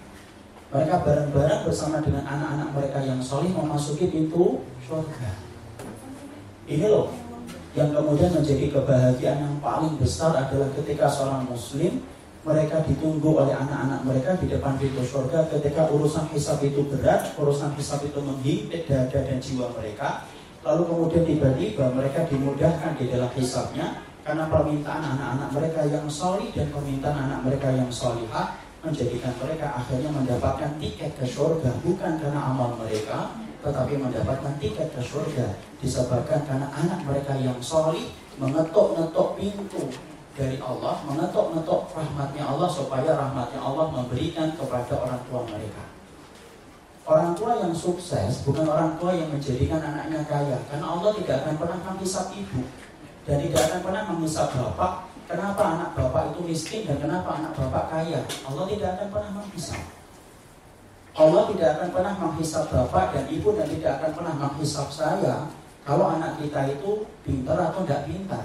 Mereka 0.72 1.04
bareng-bareng 1.04 1.60
bersama 1.68 2.00
dengan 2.00 2.24
anak-anak 2.24 2.68
mereka 2.72 2.98
yang 3.04 3.20
solih 3.20 3.52
memasuki 3.52 4.08
pintu 4.08 4.64
surga. 4.88 5.30
Ini 6.64 6.88
loh 6.88 7.12
yang 7.74 7.90
kemudian 7.90 8.30
menjadi 8.30 8.70
kebahagiaan 8.70 9.38
yang 9.42 9.56
paling 9.58 9.98
besar 9.98 10.30
adalah 10.30 10.70
ketika 10.78 11.10
seorang 11.10 11.42
muslim 11.50 11.98
mereka 12.44 12.84
ditunggu 12.84 13.40
oleh 13.40 13.56
anak-anak 13.56 14.00
mereka 14.04 14.30
di 14.36 14.46
depan 14.52 14.76
pintu 14.76 15.00
surga 15.00 15.48
ketika 15.48 15.88
urusan 15.88 16.28
hisab 16.30 16.60
itu 16.60 16.84
berat, 16.86 17.32
urusan 17.40 17.72
hisab 17.74 18.04
itu 18.04 18.20
menghimpit 18.20 18.84
dada 18.84 19.16
dan 19.16 19.40
jiwa 19.40 19.72
mereka. 19.80 20.28
Lalu 20.60 20.82
kemudian 20.86 21.24
tiba-tiba 21.24 21.84
mereka 21.92 22.28
dimudahkan 22.28 23.00
di 23.00 23.08
dalam 23.08 23.32
hisabnya 23.32 24.04
karena 24.24 24.44
permintaan 24.48 25.02
anak-anak 25.16 25.48
mereka 25.52 25.80
yang 25.88 26.06
solih 26.08 26.48
dan 26.52 26.68
permintaan 26.68 27.16
anak 27.28 27.40
mereka 27.48 27.68
yang 27.72 27.88
solihah 27.88 28.56
menjadikan 28.84 29.32
mereka 29.40 29.66
akhirnya 29.80 30.12
mendapatkan 30.12 30.70
tiket 30.76 31.16
ke 31.16 31.24
surga 31.24 31.72
bukan 31.80 32.12
karena 32.20 32.40
amal 32.44 32.76
mereka, 32.76 33.32
tetapi 33.64 33.96
mendapatkan 33.96 34.54
tiket 34.60 34.92
ke 34.92 35.00
surga 35.00 35.56
disebabkan 35.80 36.44
karena 36.44 36.68
anak 36.68 37.00
mereka 37.08 37.32
yang 37.40 37.56
solih 37.64 38.12
mengetuk-ngetuk 38.36 39.40
pintu 39.40 39.88
dari 40.36 40.60
Allah, 40.60 41.00
mengetuk-ngetuk 41.08 41.88
rahmatnya 41.94 42.44
Allah 42.44 42.68
supaya 42.68 43.10
rahmatnya 43.16 43.60
Allah 43.62 43.86
memberikan 43.88 44.52
kepada 44.52 44.92
orang 45.00 45.22
tua 45.30 45.40
mereka. 45.48 45.82
Orang 47.04 47.32
tua 47.36 47.60
yang 47.60 47.72
sukses 47.72 48.44
bukan 48.44 48.64
orang 48.68 48.96
tua 49.00 49.12
yang 49.16 49.28
menjadikan 49.32 49.80
anaknya 49.80 50.24
kaya, 50.28 50.56
karena 50.68 50.86
Allah 50.88 51.10
tidak 51.16 51.44
akan 51.44 51.54
pernah 51.60 51.78
menghisap 51.88 52.26
ibu 52.36 52.60
dan 53.24 53.36
tidak 53.40 53.60
akan 53.70 53.80
pernah 53.80 54.02
menghisap 54.12 54.48
bapak. 54.52 54.92
Kenapa 55.24 55.62
anak 55.64 55.90
bapak 55.96 56.36
itu 56.36 56.40
miskin 56.44 56.80
dan 56.84 57.00
kenapa 57.00 57.40
anak 57.40 57.56
bapak 57.56 57.84
kaya? 57.88 58.20
Allah 58.44 58.64
tidak 58.68 58.88
akan 59.00 59.08
pernah 59.08 59.30
menghisap. 59.40 60.03
Allah 61.14 61.46
tidak 61.54 61.78
akan 61.78 61.88
pernah 61.94 62.14
menghisap 62.18 62.64
bapak 62.74 63.14
dan 63.14 63.24
ibu 63.30 63.54
dan 63.54 63.70
tidak 63.70 64.02
akan 64.02 64.10
pernah 64.18 64.34
menghisap 64.34 64.90
saya 64.90 65.46
kalau 65.86 66.10
anak 66.10 66.42
kita 66.42 66.74
itu 66.74 67.06
pintar 67.22 67.54
atau 67.70 67.86
tidak 67.86 68.02
pintar. 68.10 68.44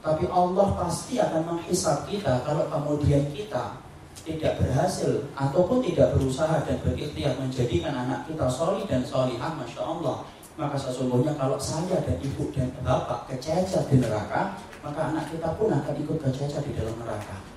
Tapi 0.00 0.24
Allah 0.32 0.66
pasti 0.80 1.20
akan 1.20 1.42
menghisap 1.44 2.08
kita 2.08 2.40
kalau 2.48 2.64
kemudian 2.72 3.20
kita 3.36 3.76
tidak 4.24 4.56
berhasil 4.56 5.28
ataupun 5.36 5.84
tidak 5.84 6.16
berusaha 6.16 6.56
dan 6.64 6.80
berikhtiar 6.80 7.36
menjadikan 7.36 7.92
anak 7.92 8.24
kita 8.24 8.48
soli 8.48 8.88
dan 8.88 9.04
solihah, 9.04 9.52
masya 9.52 9.82
Allah. 9.84 10.24
Maka 10.56 10.80
sesungguhnya 10.80 11.36
kalau 11.36 11.60
saya 11.60 12.00
dan 12.00 12.16
ibu 12.24 12.48
dan 12.56 12.72
bapak 12.80 13.28
kececer 13.28 13.84
di 13.92 14.00
neraka, 14.00 14.56
maka 14.80 15.12
anak 15.12 15.28
kita 15.28 15.52
pun 15.60 15.68
akan 15.68 15.94
ikut 16.00 16.16
kececer 16.16 16.64
di 16.64 16.72
dalam 16.72 16.96
neraka. 16.96 17.55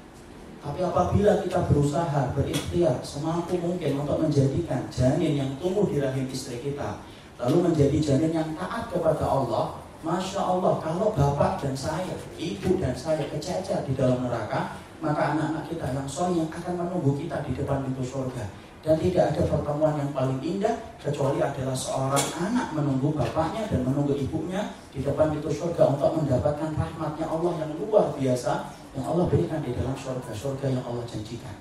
Tapi 0.59 0.79
apabila 0.83 1.39
kita 1.39 1.59
berusaha 1.71 2.35
berikhtiar 2.35 2.99
semampu 2.99 3.55
mungkin 3.63 4.03
untuk 4.03 4.19
menjadikan 4.19 4.83
janin 4.91 5.39
yang 5.39 5.51
tumbuh 5.55 5.87
di 5.87 6.03
rahim 6.03 6.27
istri 6.27 6.59
kita, 6.59 6.99
lalu 7.39 7.71
menjadi 7.71 7.97
janin 8.03 8.35
yang 8.35 8.49
taat 8.59 8.91
kepada 8.91 9.23
Allah, 9.23 9.79
Masya 10.03 10.39
Allah, 10.39 10.79
kalau 10.83 11.11
bapak 11.15 11.63
dan 11.63 11.75
saya, 11.75 12.11
ibu 12.35 12.75
dan 12.79 12.91
saya 12.95 13.23
kececer 13.31 13.87
di 13.87 13.95
dalam 13.95 14.19
neraka, 14.23 14.75
maka 14.99 15.35
anak-anak 15.35 15.63
kita 15.71 15.95
yang 15.95 16.07
soleh 16.07 16.43
yang 16.43 16.51
akan 16.51 16.75
menunggu 16.75 17.15
kita 17.15 17.39
di 17.47 17.51
depan 17.55 17.83
pintu 17.87 18.03
surga. 18.03 18.43
Dan 18.79 18.95
tidak 18.95 19.35
ada 19.35 19.43
pertemuan 19.43 19.99
yang 19.99 20.11
paling 20.15 20.39
indah 20.39 20.71
kecuali 21.03 21.43
adalah 21.43 21.75
seorang 21.75 22.27
anak 22.39 22.71
menunggu 22.71 23.11
bapaknya 23.11 23.67
dan 23.67 23.83
menunggu 23.83 24.15
ibunya 24.15 24.71
di 24.95 25.03
depan 25.03 25.35
pintu 25.35 25.51
surga 25.51 25.99
untuk 25.99 26.23
mendapatkan 26.23 26.71
rahmatnya 26.79 27.27
Allah 27.27 27.51
yang 27.59 27.71
luar 27.75 28.15
biasa 28.15 28.71
yang 28.99 29.15
Allah 29.15 29.25
berikan 29.31 29.63
di 29.63 29.71
dalam 29.71 29.95
surga, 29.95 30.35
surga 30.35 30.67
yang 30.75 30.83
Allah 30.83 31.07
janjikan. 31.07 31.55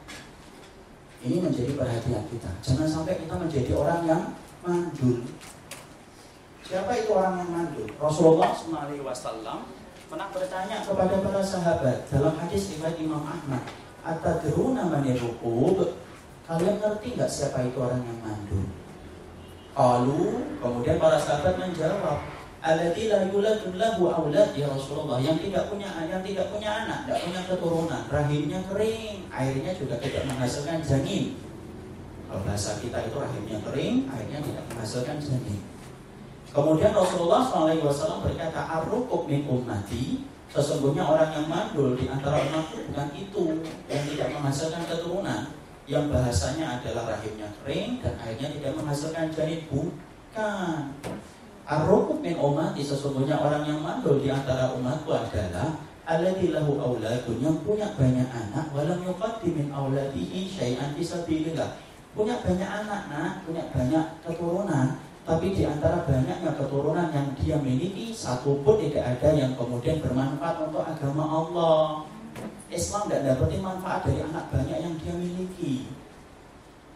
Ini 1.22 1.38
menjadi 1.38 1.72
perhatian 1.78 2.26
kita. 2.26 2.50
Jangan 2.66 2.86
sampai 2.90 3.14
kita 3.22 3.34
menjadi 3.38 3.70
orang 3.78 4.02
yang 4.06 4.22
mandul, 4.66 5.22
Siapa 6.68 6.92
itu 7.00 7.16
orang 7.16 7.40
yang 7.40 7.48
mandul? 7.48 7.88
Rasulullah 7.96 8.52
SAW 8.52 9.64
pernah 10.12 10.28
bertanya 10.28 10.84
kepada 10.84 11.16
para 11.24 11.40
sahabat 11.40 12.04
dalam 12.12 12.36
hadis 12.36 12.76
riwayat 12.76 13.00
Imam 13.00 13.24
Ahmad, 13.24 13.64
"Atadruna 14.04 14.84
man 14.84 15.08
rukub?" 15.16 15.96
Kalian 16.44 16.76
ngerti 16.76 17.16
nggak 17.16 17.28
siapa 17.32 17.64
itu 17.64 17.76
orang 17.80 18.04
yang 18.04 18.20
mandul? 18.20 18.68
Lalu 19.72 20.44
kemudian 20.60 21.00
para 21.00 21.16
sahabat 21.16 21.56
menjawab, 21.56 22.20
"Alladzi 22.58 23.10
la 23.10 23.26
yuladun 23.26 23.74
lahu 23.78 24.10
aulad 24.10 24.50
ya 24.54 24.66
Rasulullah." 24.70 25.18
Yang 25.22 25.50
tidak 25.50 25.70
punya 25.70 25.88
yang 26.06 26.22
tidak 26.22 26.46
punya 26.50 26.70
anak, 26.86 26.98
tidak 27.06 27.18
punya 27.24 27.40
keturunan, 27.46 28.02
rahimnya 28.10 28.60
kering, 28.66 29.16
airnya 29.30 29.72
juga 29.76 29.94
tidak 30.02 30.22
menghasilkan 30.26 30.78
janin. 30.82 31.38
Kalau 32.28 32.44
bahasa 32.44 32.76
kita 32.82 32.98
itu 33.08 33.16
rahimnya 33.16 33.58
kering, 33.64 33.96
airnya 34.10 34.38
tidak 34.44 34.64
menghasilkan 34.68 35.16
janin. 35.16 35.60
Kemudian 36.48 36.92
Rasulullah 36.96 37.44
SAW 37.44 38.24
berkata, 38.24 38.60
Arrukuk 38.64 39.28
min 39.28 39.44
ummati, 39.44 40.24
sesungguhnya 40.48 41.04
orang 41.04 41.30
yang 41.36 41.46
mandul 41.48 41.92
di 41.92 42.08
antara 42.08 42.40
umatku 42.40 42.88
bukan 42.88 43.08
itu 43.12 43.44
yang 43.92 44.02
tidak 44.08 44.28
menghasilkan 44.32 44.82
keturunan, 44.88 45.52
yang 45.88 46.08
bahasanya 46.12 46.80
adalah 46.80 47.16
rahimnya 47.16 47.48
kering 47.60 48.00
dan 48.04 48.16
akhirnya 48.20 48.48
tidak 48.60 48.72
menghasilkan 48.76 49.28
janin 49.32 49.60
bukan. 49.68 50.92
Arrukuk 51.68 52.24
min 52.24 52.32
ummati, 52.40 52.80
sesungguhnya 52.80 53.36
orang 53.36 53.68
yang 53.68 53.84
mandul 53.84 54.16
di 54.16 54.32
antara 54.32 54.72
umatku 54.72 55.12
adalah 55.12 55.76
alladzi 56.08 56.48
lahu 56.48 56.80
auladun 56.80 57.44
yang 57.44 57.60
punya 57.60 57.92
banyak 57.92 58.24
anak 58.24 58.72
walam 58.72 59.04
yuqaddi 59.04 59.52
min 59.52 59.68
auladihi 59.68 60.48
syai'an 60.48 60.96
fisabilillah. 60.96 61.76
Punya 62.16 62.40
banyak 62.40 62.64
anak, 62.64 63.12
nah, 63.12 63.44
punya 63.44 63.68
banyak 63.68 64.00
keturunan, 64.24 64.96
tapi 65.28 65.52
di 65.52 65.68
antara 65.68 66.08
banyaknya 66.08 66.56
keturunan 66.56 67.12
yang 67.12 67.36
dia 67.36 67.60
miliki, 67.60 68.16
satu 68.16 68.64
pun 68.64 68.80
tidak 68.80 69.04
ada 69.04 69.28
yang 69.36 69.52
kemudian 69.52 70.00
bermanfaat 70.00 70.72
untuk 70.72 70.88
agama 70.88 71.28
Allah. 71.28 72.08
Islam 72.72 73.12
tidak 73.12 73.36
dapat 73.36 73.60
manfaat 73.60 74.08
dari 74.08 74.24
anak 74.24 74.48
banyak 74.48 74.78
yang 74.80 74.94
dia 74.96 75.12
miliki. 75.12 75.84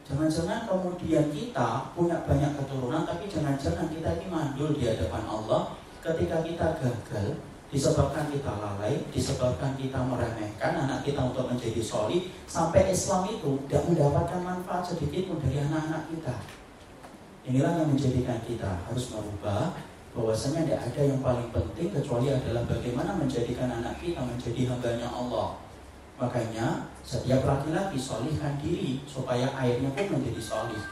Jangan-jangan 0.02 0.66
kemudian 0.66 1.30
kita 1.30 1.94
punya 1.94 2.18
banyak 2.26 2.58
keturunan, 2.58 3.06
tapi 3.06 3.30
jangan-jangan 3.30 3.86
kita 3.86 4.18
ini 4.18 4.26
mandul 4.26 4.74
di 4.74 4.90
hadapan 4.90 5.22
Allah 5.30 5.78
ketika 6.02 6.42
kita 6.42 6.66
gagal, 6.82 7.38
disebabkan 7.70 8.26
kita 8.28 8.50
lalai, 8.58 8.98
disebabkan 9.14 9.78
kita 9.78 10.02
meremehkan 10.02 10.74
anak 10.74 11.06
kita 11.06 11.22
untuk 11.22 11.46
menjadi 11.46 11.78
soli, 11.78 12.34
sampai 12.50 12.90
Islam 12.90 13.30
itu 13.30 13.62
tidak 13.70 13.86
mendapatkan 13.86 14.42
manfaat 14.42 14.82
sedikit 14.90 15.30
pun 15.30 15.38
dari 15.38 15.62
anak-anak 15.62 16.02
kita. 16.10 16.34
Inilah 17.46 17.72
yang 17.78 17.88
menjadikan 17.94 18.42
kita 18.42 18.82
harus 18.90 19.14
merubah 19.14 19.78
bahwasanya 20.12 20.66
tidak 20.66 20.80
ada 20.92 21.02
yang 21.14 21.20
paling 21.22 21.48
penting 21.54 21.88
kecuali 21.94 22.28
adalah 22.34 22.62
bagaimana 22.66 23.16
menjadikan 23.16 23.70
anak 23.70 23.96
kita 24.02 24.20
menjadi 24.20 24.68
hambanya 24.68 25.08
Allah. 25.08 25.61
Makanya 26.20 26.90
setiap 27.02 27.44
laki-laki 27.44 27.98
solihkan 27.98 28.56
diri 28.60 29.02
supaya 29.04 29.48
airnya 29.56 29.90
pun 29.92 30.18
menjadi 30.18 30.42
solih. 30.42 30.82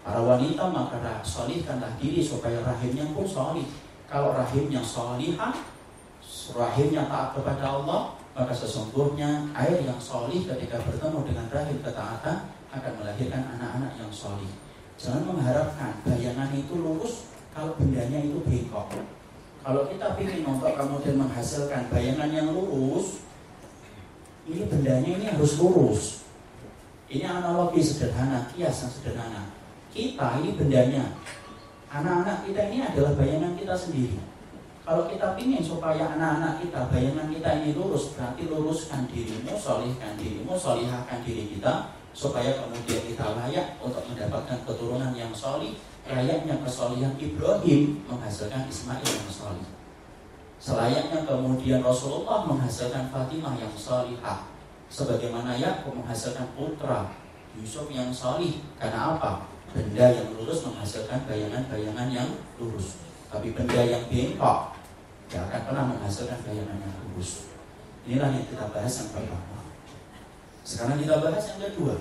Para 0.00 0.20
wanita 0.24 0.64
maka 0.72 1.20
solihkanlah 1.20 1.94
diri 2.00 2.24
supaya 2.24 2.64
rahimnya 2.64 3.04
pun 3.12 3.26
solih. 3.28 3.68
Kalau 4.10 4.34
rahimnya 4.34 4.82
solihah, 4.82 5.54
rahimnya 6.56 7.06
taat 7.06 7.36
kepada 7.36 7.62
Allah, 7.62 8.16
maka 8.34 8.54
sesungguhnya 8.54 9.52
air 9.54 9.84
yang 9.84 10.00
solih 10.00 10.46
ketika 10.46 10.80
bertemu 10.82 11.28
dengan 11.28 11.46
rahim 11.52 11.78
ketaatan 11.84 12.38
akan 12.70 12.92
melahirkan 13.02 13.42
anak-anak 13.58 13.92
yang 13.98 14.10
solih. 14.10 14.50
Jangan 14.96 15.26
mengharapkan 15.28 15.92
bayangan 16.06 16.50
itu 16.54 16.74
lurus 16.76 17.30
kalau 17.50 17.74
bendanya 17.76 18.20
itu 18.22 18.38
bengkok. 18.46 18.96
Kalau 19.60 19.84
kita 19.92 20.16
ingin 20.16 20.46
untuk 20.48 20.72
kemudian 20.72 21.20
menghasilkan 21.20 21.92
bayangan 21.92 22.30
yang 22.32 22.48
lurus, 22.54 23.28
ini 24.48 24.62
bendanya 24.68 25.10
ini 25.10 25.26
harus 25.28 25.60
lurus. 25.60 26.24
Ini 27.10 27.26
analogi 27.26 27.82
sederhana, 27.82 28.46
kias 28.54 28.86
sederhana. 28.86 29.50
Kita 29.90 30.38
ini 30.38 30.54
bendanya, 30.54 31.18
anak-anak 31.90 32.46
kita 32.46 32.70
ini 32.70 32.86
adalah 32.86 33.18
bayangan 33.18 33.58
kita 33.58 33.74
sendiri. 33.74 34.18
Kalau 34.86 35.10
kita 35.10 35.34
ingin 35.36 35.60
supaya 35.60 36.14
anak-anak 36.14 36.62
kita, 36.62 36.86
bayangan 36.88 37.26
kita 37.28 37.50
ini 37.62 37.74
lurus, 37.74 38.14
berarti 38.14 38.46
luruskan 38.46 39.10
dirimu, 39.10 39.58
solihkan 39.58 40.14
dirimu, 40.14 40.54
solihkan 40.54 41.20
diri 41.26 41.50
kita, 41.50 41.90
supaya 42.14 42.58
kemudian 42.58 43.02
kita 43.06 43.26
layak 43.38 43.78
untuk 43.78 44.02
mendapatkan 44.10 44.58
keturunan 44.66 45.14
yang 45.14 45.30
solih 45.30 45.78
layaknya 46.10 46.58
kesolihan 46.66 47.14
Ibrahim 47.22 48.02
menghasilkan 48.10 48.66
Ismail 48.66 49.06
yang 49.06 49.30
solih 49.30 49.79
selayaknya 50.60 51.24
kemudian 51.24 51.80
Rasulullah 51.80 52.44
menghasilkan 52.44 53.08
Fatimah 53.08 53.56
yang 53.56 53.72
solihah 53.72 54.46
sebagaimana 54.92 55.56
Yakub 55.56 55.96
menghasilkan 55.96 56.52
putra 56.52 57.10
Yusuf 57.58 57.90
yang 57.90 58.14
solih 58.14 58.62
karena 58.78 59.16
apa? 59.16 59.50
benda 59.70 60.06
yang 60.10 60.34
lurus 60.34 60.66
menghasilkan 60.66 61.22
bayangan-bayangan 61.30 62.08
yang 62.10 62.28
lurus. 62.58 62.98
Tapi 63.30 63.54
benda 63.54 63.78
yang 63.86 64.02
bengkok 64.10 64.74
tidak 65.30 65.46
akan 65.46 65.60
pernah 65.70 65.84
menghasilkan 65.94 66.38
bayangan 66.42 66.78
yang 66.82 66.94
lurus. 67.06 67.54
Inilah 68.02 68.30
yang 68.34 68.46
kita 68.50 68.66
bahas 68.74 68.94
yang 68.98 69.08
pertama. 69.14 69.60
Sekarang 70.66 70.98
kita 70.98 71.14
bahas 71.22 71.44
yang 71.54 71.60
kedua. 71.70 71.94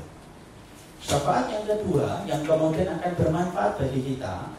Syafaat 1.00 1.46
yang 1.48 1.66
kedua 1.70 2.08
yang 2.28 2.42
kemudian 2.44 2.90
akan 3.00 3.12
bermanfaat 3.16 3.72
bagi 3.80 4.02
kita 4.04 4.52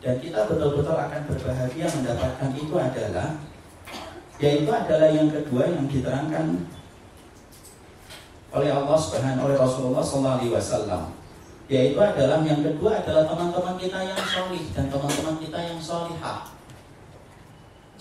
dan 0.00 0.14
kita 0.18 0.40
betul-betul 0.48 0.96
akan 0.96 1.20
berbahagia 1.28 1.86
mendapatkan 1.92 2.50
itu 2.56 2.74
adalah 2.74 3.28
yaitu 4.42 4.68
adalah 4.68 5.06
yang 5.06 5.30
kedua 5.30 5.70
yang 5.70 5.86
diterangkan 5.86 6.66
oleh 8.52 8.70
Allah 8.74 8.98
Subhanahu 8.98 9.46
oleh 9.46 9.56
Rasulullah 9.56 10.02
Sallallahu 10.02 10.36
Alaihi 10.42 10.52
Wasallam 10.52 11.02
yaitu 11.70 11.96
adalah 12.02 12.42
yang 12.42 12.60
kedua 12.60 13.00
adalah 13.00 13.24
teman-teman 13.24 13.78
kita 13.78 14.02
yang 14.02 14.18
solih 14.18 14.64
dan 14.74 14.90
teman-teman 14.90 15.38
kita 15.38 15.58
yang 15.62 15.78
solihah 15.78 16.52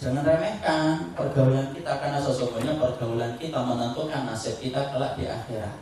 Jangan 0.01 0.25
remehkan 0.25 1.13
pergaulan 1.13 1.69
kita 1.77 1.93
karena 2.01 2.17
sesungguhnya 2.17 2.73
pergaulan 2.81 3.37
kita 3.37 3.61
menentukan 3.61 4.25
nasib 4.25 4.57
kita 4.57 4.89
kelak 4.89 5.13
di 5.13 5.29
akhirat. 5.29 5.77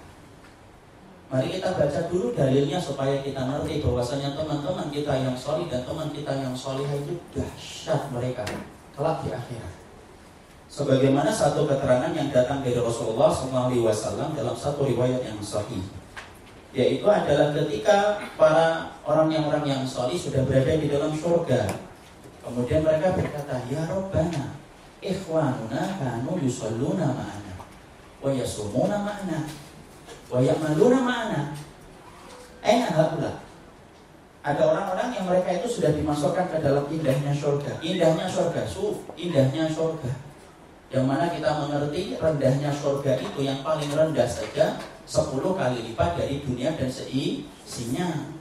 Mari 1.31 1.55
kita 1.55 1.71
baca 1.71 1.99
dulu 2.11 2.35
dalilnya 2.35 2.83
supaya 2.83 3.23
kita 3.23 3.39
ngerti 3.47 3.79
bahwasanya 3.79 4.35
teman-teman 4.35 4.91
kita 4.91 5.23
yang 5.23 5.39
solih 5.39 5.71
dan 5.71 5.87
teman 5.87 6.11
kita 6.11 6.35
yang 6.35 6.51
solih 6.51 6.83
itu 6.83 7.15
dahsyat 7.31 8.11
mereka 8.11 8.43
kelak 8.91 9.23
di 9.23 9.31
akhirat. 9.31 9.78
Sebagaimana 10.69 11.33
satu 11.33 11.65
keterangan 11.65 12.13
yang 12.13 12.29
datang 12.29 12.61
dari 12.61 12.77
Rasulullah 12.77 13.33
SAW 13.33 14.37
dalam 14.37 14.53
satu 14.53 14.85
riwayat 14.85 15.25
yang 15.25 15.41
sahih 15.41 15.81
yaitu 16.69 17.09
adalah 17.09 17.49
ketika 17.57 18.21
para 18.37 18.93
orang 19.01 19.33
yang 19.33 19.49
orang 19.49 19.65
yang 19.65 19.81
solih 19.89 20.13
sudah 20.13 20.45
berada 20.45 20.77
di 20.77 20.85
dalam 20.85 21.09
surga 21.17 21.65
kemudian 22.45 22.85
mereka 22.85 23.17
berkata 23.17 23.65
ya 23.65 23.89
Rabbana 23.89 24.53
ikhwanuna 25.01 25.81
kanu 25.97 26.37
yusalluna 26.37 27.17
ma'ana 27.17 27.53
wa 28.21 28.29
yasumuna 28.29 29.01
ma'ana 29.01 29.49
wa 30.29 30.37
ya'maluna 30.37 30.99
ma'ana. 31.01 31.41
Aina 32.61 32.91
haula? 32.91 33.41
Ada 34.45 34.61
orang-orang 34.61 35.09
yang 35.15 35.25
mereka 35.25 35.49
itu 35.57 35.79
sudah 35.79 35.95
dimasukkan 35.95 36.53
ke 36.53 36.57
dalam 36.61 36.85
indahnya 36.87 37.33
surga 37.33 37.81
indahnya 37.81 38.29
surga 38.29 38.61
suf 38.69 39.01
indahnya 39.17 39.65
surga 39.67 40.28
yang 40.89 41.05
mana 41.05 41.29
kita 41.29 41.49
mengerti 41.53 42.17
rendahnya 42.17 42.73
surga 42.73 43.21
itu 43.21 43.45
yang 43.45 43.61
paling 43.61 43.89
rendah 43.93 44.25
saja 44.25 44.81
10 45.05 45.37
kali 45.37 45.77
lipat 45.93 46.17
dari 46.17 46.41
dunia 46.41 46.73
dan 46.73 46.89
seisinya. 46.89 48.37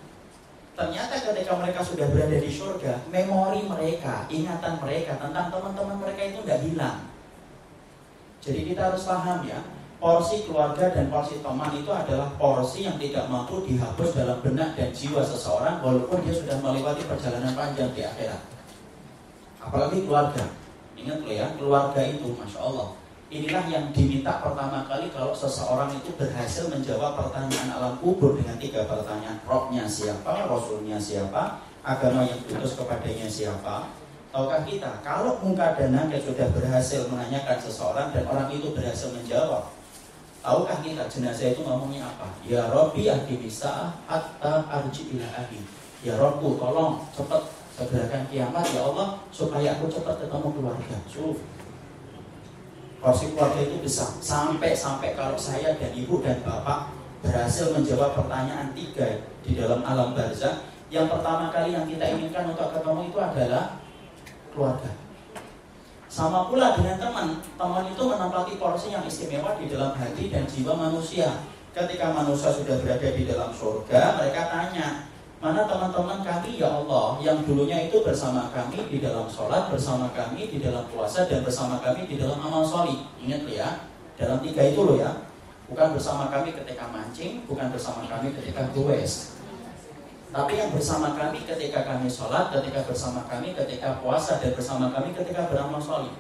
Ternyata 0.72 1.18
ketika 1.18 1.52
mereka 1.58 1.80
sudah 1.82 2.06
berada 2.08 2.38
di 2.38 2.48
surga, 2.48 3.02
memori 3.10 3.66
mereka, 3.66 4.24
ingatan 4.30 4.78
mereka 4.78 5.18
tentang 5.18 5.50
teman-teman 5.50 5.96
mereka 6.00 6.22
itu 6.24 6.38
tidak 6.46 6.60
hilang. 6.62 6.98
Jadi 8.38 8.60
kita 8.72 8.80
harus 8.86 9.02
paham 9.02 9.42
ya, 9.42 9.58
porsi 9.98 10.46
keluarga 10.46 10.94
dan 10.94 11.10
porsi 11.10 11.42
teman 11.42 11.74
itu 11.74 11.90
adalah 11.90 12.30
porsi 12.38 12.86
yang 12.86 12.94
tidak 12.96 13.26
mampu 13.26 13.66
dihapus 13.66 14.14
dalam 14.14 14.38
benak 14.38 14.78
dan 14.78 14.94
jiwa 14.94 15.20
seseorang 15.26 15.82
walaupun 15.82 16.22
dia 16.22 16.38
sudah 16.38 16.56
melewati 16.62 17.02
perjalanan 17.10 17.52
panjang 17.58 17.90
di 17.92 18.06
akhirat. 18.06 18.40
Apalagi 19.58 20.06
keluarga. 20.06 20.67
Ingat 20.98 21.18
loh 21.22 21.34
ya, 21.34 21.46
keluarga 21.54 22.00
itu, 22.02 22.34
masya 22.34 22.60
Allah. 22.62 22.88
Inilah 23.28 23.64
yang 23.68 23.92
diminta 23.92 24.40
pertama 24.40 24.88
kali 24.88 25.12
kalau 25.12 25.36
seseorang 25.36 25.92
itu 25.92 26.16
berhasil 26.16 26.72
menjawab 26.72 27.12
pertanyaan 27.12 27.76
alam 27.76 27.94
kubur 28.00 28.34
dengan 28.34 28.56
tiga 28.56 28.88
pertanyaan. 28.88 29.36
Robnya 29.44 29.84
siapa, 29.84 30.48
Rasulnya 30.48 30.96
siapa, 30.96 31.60
agama 31.84 32.24
yang 32.24 32.40
diutus 32.48 32.74
kepadanya 32.80 33.28
siapa. 33.28 33.92
Tahukah 34.32 34.64
kita, 34.64 35.04
kalau 35.04 35.40
muka 35.44 35.76
dan 35.76 35.92
nakir 35.92 36.20
sudah 36.24 36.48
berhasil 36.52 37.04
menanyakan 37.08 37.58
seseorang 37.60 38.12
dan 38.16 38.24
orang 38.28 38.48
itu 38.48 38.72
berhasil 38.72 39.12
menjawab, 39.12 39.76
Tahukah 40.38 40.78
kita 40.80 41.04
jenazah 41.10 41.50
itu 41.50 41.66
ngomongnya 41.66 42.06
apa? 42.06 42.30
Ya 42.46 42.70
Robbi 42.70 43.10
ahdi 43.10 43.42
bisa 43.42 43.90
hatta 44.06 44.64
arji 44.70 45.18
ila. 45.18 45.26
Ya 45.98 46.14
Robku 46.14 46.54
tolong 46.56 47.02
cepat 47.10 47.42
segerakan 47.78 48.26
kiamat 48.26 48.66
ya 48.74 48.82
Allah 48.82 49.22
supaya 49.30 49.78
aku 49.78 49.86
cepat 49.86 50.26
ketemu 50.26 50.48
keluarga. 50.50 50.96
Suf. 51.06 51.38
Porsi 52.98 53.30
keluarga 53.30 53.62
itu 53.62 53.78
besar 53.78 54.10
sampai 54.18 54.74
sampai 54.74 55.14
kalau 55.14 55.38
saya 55.38 55.78
dan 55.78 55.94
ibu 55.94 56.18
dan 56.18 56.42
bapak 56.42 56.90
berhasil 57.22 57.70
menjawab 57.70 58.18
pertanyaan 58.18 58.74
tiga 58.74 59.22
di 59.46 59.54
dalam 59.54 59.86
alam 59.86 60.18
barzah. 60.18 60.66
Yang 60.90 61.06
pertama 61.14 61.54
kali 61.54 61.70
yang 61.78 61.86
kita 61.86 62.02
inginkan 62.18 62.50
untuk 62.50 62.74
ketemu 62.74 63.00
itu 63.06 63.18
adalah 63.22 63.78
keluarga. 64.50 64.90
Sama 66.08 66.48
pula 66.48 66.72
dengan 66.74 66.96
teman, 66.96 67.28
teman 67.54 67.84
itu 67.86 68.02
menempati 68.02 68.56
porsi 68.56 68.90
yang 68.90 69.04
istimewa 69.04 69.54
di 69.60 69.68
dalam 69.68 69.92
hati 69.94 70.32
dan 70.32 70.48
jiwa 70.48 70.74
manusia. 70.74 71.46
Ketika 71.76 72.10
manusia 72.10 72.48
sudah 72.48 72.80
berada 72.80 73.12
di 73.12 73.28
dalam 73.28 73.52
surga, 73.52 74.16
mereka 74.16 74.48
tanya, 74.48 75.07
Mana 75.38 75.70
teman-teman 75.70 76.26
kami 76.26 76.58
ya 76.58 76.66
Allah 76.66 77.14
yang 77.22 77.46
dulunya 77.46 77.86
itu 77.86 78.02
bersama 78.02 78.50
kami 78.50 78.90
di 78.90 78.98
dalam 78.98 79.30
sholat, 79.30 79.70
bersama 79.70 80.10
kami 80.10 80.50
di 80.50 80.58
dalam 80.58 80.82
puasa, 80.90 81.30
dan 81.30 81.46
bersama 81.46 81.78
kami 81.78 82.10
di 82.10 82.18
dalam 82.18 82.42
amal 82.42 82.66
sholih. 82.66 83.06
Ingat 83.22 83.46
ya, 83.46 83.86
dalam 84.18 84.42
tiga 84.42 84.66
itu 84.66 84.82
loh 84.82 84.98
ya. 84.98 85.14
Bukan 85.70 85.94
bersama 85.94 86.26
kami 86.26 86.50
ketika 86.58 86.90
mancing, 86.90 87.46
bukan 87.46 87.70
bersama 87.70 88.02
kami 88.10 88.34
ketika 88.34 88.66
goes. 88.74 89.38
Tapi 90.34 90.58
yang 90.58 90.74
bersama 90.74 91.14
kami 91.14 91.46
ketika 91.46 91.86
kami 91.86 92.10
sholat, 92.10 92.50
ketika 92.58 92.82
bersama 92.82 93.22
kami 93.30 93.54
ketika 93.54 94.02
puasa, 94.02 94.42
dan 94.42 94.58
bersama 94.58 94.90
kami 94.90 95.14
ketika 95.14 95.46
beramal 95.46 95.78
sholih. 95.78 96.18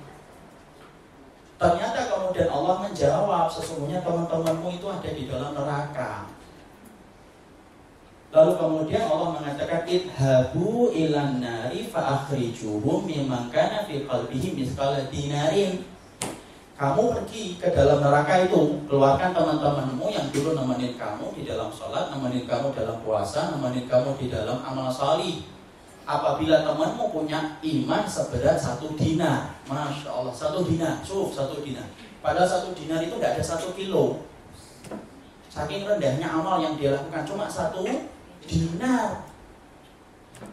Ternyata 1.58 2.06
kemudian 2.06 2.54
Allah 2.54 2.86
menjawab, 2.86 3.50
sesungguhnya 3.50 3.98
teman-temanmu 4.06 4.78
itu 4.78 4.86
ada 4.86 5.10
di 5.10 5.26
dalam 5.26 5.58
neraka. 5.58 6.37
Lalu 8.28 8.52
kemudian 8.60 9.08
Allah 9.08 9.40
mengatakan 9.40 9.88
idhabu 9.88 10.92
ilan 10.92 11.40
nari 11.40 11.88
fa 11.88 12.20
akhrijuhum 12.20 13.08
mimman 13.08 13.48
kana 13.48 13.88
fi 13.88 14.04
qalbihi 14.04 14.52
dinarin. 15.08 15.80
Kamu 16.78 17.10
pergi 17.10 17.58
ke 17.58 17.74
dalam 17.74 17.98
neraka 17.98 18.46
itu, 18.46 18.78
keluarkan 18.86 19.34
teman-temanmu 19.34 20.14
yang 20.14 20.30
dulu 20.30 20.54
nemenin 20.54 20.94
kamu 20.94 21.34
di 21.34 21.42
dalam 21.42 21.74
sholat, 21.74 22.14
nemenin 22.14 22.46
kamu 22.46 22.70
dalam 22.70 23.02
puasa, 23.02 23.50
nemenin 23.50 23.90
kamu 23.90 24.14
di 24.14 24.30
dalam 24.30 24.62
amal 24.62 24.86
salih. 24.86 25.42
Apabila 26.06 26.62
temanmu 26.62 27.10
punya 27.10 27.58
iman 27.58 28.06
seberat 28.06 28.62
satu 28.62 28.94
dinar, 28.94 29.58
masya 29.66 30.06
Allah, 30.06 30.30
satu 30.30 30.62
dinar, 30.62 31.02
suf 31.02 31.34
satu 31.34 31.58
dinar. 31.66 31.90
Padahal 32.22 32.46
satu 32.46 32.70
dinar 32.78 33.02
itu 33.02 33.18
tidak 33.18 33.34
ada 33.34 33.42
satu 33.42 33.74
kilo. 33.74 34.22
Saking 35.50 35.82
rendahnya 35.82 36.30
amal 36.30 36.62
yang 36.62 36.78
dia 36.78 36.94
lakukan 36.94 37.26
cuma 37.26 37.50
satu 37.50 37.82
dinar. 38.46 39.28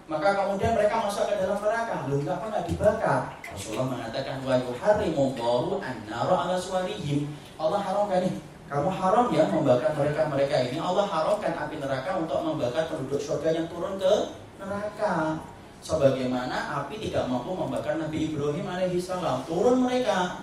Maka 0.10 0.30
kemudian 0.34 0.74
mereka 0.74 1.06
masuk 1.06 1.30
ke 1.30 1.36
dalam 1.38 1.62
neraka. 1.62 1.96
Belum 2.10 2.26
nggak 2.26 2.40
pernah 2.42 2.62
dibakar. 2.66 3.22
Rasulullah 3.54 3.88
mengatakan 3.94 4.42
wa 4.42 4.56
yuharrimullahu 4.58 5.82
an-nara 5.82 6.36
ala 6.46 6.58
suwarihim. 6.58 7.30
Allah 7.62 7.82
haramkan 7.82 8.26
nih. 8.26 8.36
Kamu 8.66 8.90
haram 8.90 9.30
ya 9.30 9.46
membakar 9.46 9.94
mereka-mereka 9.94 10.56
ini. 10.74 10.82
Allah 10.82 11.06
haramkan 11.06 11.54
api 11.54 11.78
neraka 11.78 12.18
untuk 12.18 12.42
membakar 12.42 12.90
penduduk 12.90 13.22
surga 13.22 13.50
yang 13.54 13.68
turun 13.70 14.02
ke 14.02 14.14
neraka. 14.58 15.38
Sebagaimana 15.86 16.82
api 16.82 16.98
tidak 16.98 17.30
mampu 17.30 17.54
membakar 17.54 18.02
Nabi 18.02 18.34
Ibrahim 18.34 18.66
alaihissalam. 18.66 19.46
Turun 19.46 19.86
mereka. 19.86 20.42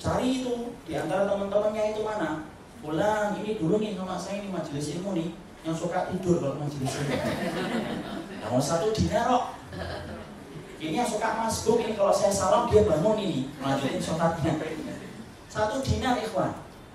Cari 0.00 0.40
itu 0.40 0.72
di 0.88 0.96
antara 0.96 1.28
teman-temannya 1.28 1.92
itu 1.92 2.00
mana? 2.00 2.48
Pulang, 2.80 3.34
ini 3.42 3.60
dulu 3.60 3.76
nih 3.76 3.92
sama 3.98 4.16
saya 4.16 4.40
ini 4.40 4.48
majelis 4.54 4.94
ilmu 4.96 5.10
nih 5.18 5.28
yang 5.68 5.76
suka 5.76 6.08
tidur 6.08 6.40
kalau 6.40 6.56
majelis 6.56 6.96
ini. 7.04 7.16
Namun 8.40 8.62
satu 8.64 8.88
dinar 8.96 9.28
kok. 9.28 9.44
Ini 10.78 10.94
yang 11.04 11.10
suka 11.10 11.28
masbuk 11.44 11.82
ini 11.84 11.92
kalau 11.98 12.14
saya 12.14 12.32
salam 12.32 12.70
dia 12.72 12.86
bangun 12.88 13.20
ini 13.20 13.52
melanjutin 13.60 14.00
sholatnya. 14.00 14.56
Satu 15.52 15.84
dinar 15.84 16.16
ikhwan, 16.22 16.54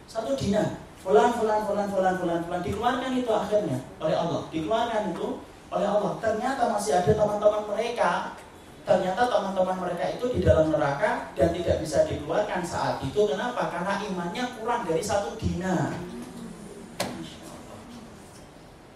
satu 0.10 0.34
dinar. 0.34 0.82
Fulan, 1.04 1.36
fulan, 1.36 1.68
fulan, 1.68 1.92
fulan, 1.92 2.16
fulan, 2.16 2.40
fulan 2.48 2.62
dikeluarkan 2.64 3.12
itu 3.12 3.28
akhirnya 3.28 3.78
oleh 4.00 4.16
Allah. 4.16 4.42
Dikeluarkan 4.50 5.12
itu 5.12 5.28
oleh 5.68 5.88
Allah. 5.88 6.12
Ternyata 6.24 6.72
masih 6.72 6.96
ada 6.96 7.12
teman-teman 7.12 7.64
mereka 7.76 8.40
Ternyata 8.84 9.32
teman-teman 9.32 9.80
mereka 9.80 10.12
itu 10.12 10.28
di 10.36 10.40
dalam 10.44 10.68
neraka 10.68 11.32
dan 11.40 11.56
tidak 11.56 11.80
bisa 11.80 12.04
dikeluarkan 12.04 12.68
saat 12.68 13.00
itu. 13.00 13.16
Kenapa? 13.32 13.72
Karena 13.72 14.04
imannya 14.04 14.44
kurang 14.60 14.84
dari 14.84 15.00
satu 15.00 15.40
dinar. 15.40 15.96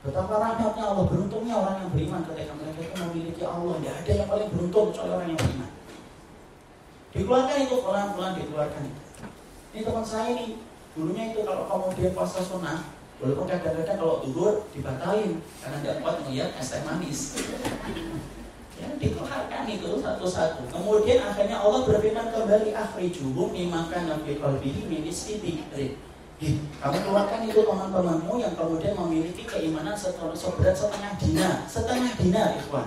Betapa 0.07 0.39
rahmatnya 0.39 0.83
Allah, 0.87 1.03
beruntungnya 1.03 1.55
orang 1.59 1.83
yang 1.83 1.91
beriman 1.91 2.23
ketika 2.31 2.55
mereka 2.55 2.79
itu 2.79 2.95
memiliki 2.95 3.43
Allah. 3.43 3.75
Tidak 3.75 3.91
ada 3.91 4.11
yang 4.15 4.29
paling 4.31 4.49
beruntung 4.55 4.85
kecuali 4.95 5.11
orang 5.11 5.27
yang 5.35 5.39
beriman. 5.43 5.69
Dikeluarkan 7.11 7.57
itu 7.59 7.75
pelan-pelan 7.83 8.33
dikeluarkan. 8.39 8.83
Ini 9.75 9.79
teman 9.83 10.05
saya 10.07 10.27
ini, 10.31 10.63
dulunya 10.95 11.35
itu 11.35 11.43
kalau 11.43 11.67
kemudian 11.67 12.15
puasa 12.15 12.39
sunnah, 12.39 12.87
walaupun 13.19 13.51
kadang-kadang 13.51 13.99
kalau 13.99 14.23
tidur 14.23 14.63
dibatalin 14.71 15.43
karena 15.59 15.77
tidak 15.83 15.95
kuat 15.99 16.15
melihat 16.23 16.49
es 16.55 16.71
teh 16.71 16.81
manis. 16.87 17.19
Ya, 18.79 18.87
dikeluarkan 18.95 19.63
itu 19.67 19.89
satu-satu. 19.99 20.71
Kemudian 20.71 21.19
akhirnya 21.19 21.59
Allah 21.59 21.83
berfirman 21.83 22.31
kembali 22.31 22.71
akhrijuhum 22.71 23.51
mimaka 23.51 24.07
nabi 24.07 24.39
qalbihi 24.39 24.87
min 24.87 25.03
istidikrin 25.03 25.99
kamu 26.37 26.97
keluarkan 27.01 27.49
itu 27.49 27.65
teman-temanmu 27.65 28.33
yang 28.37 28.53
kemudian 28.53 28.93
memiliki 28.93 29.41
keimanan 29.49 29.97
seberat 29.97 30.77
setengah 30.77 31.17
dinar, 31.17 31.65
setengah 31.65 32.13
dinar, 32.13 32.53
ikhwan. 32.61 32.85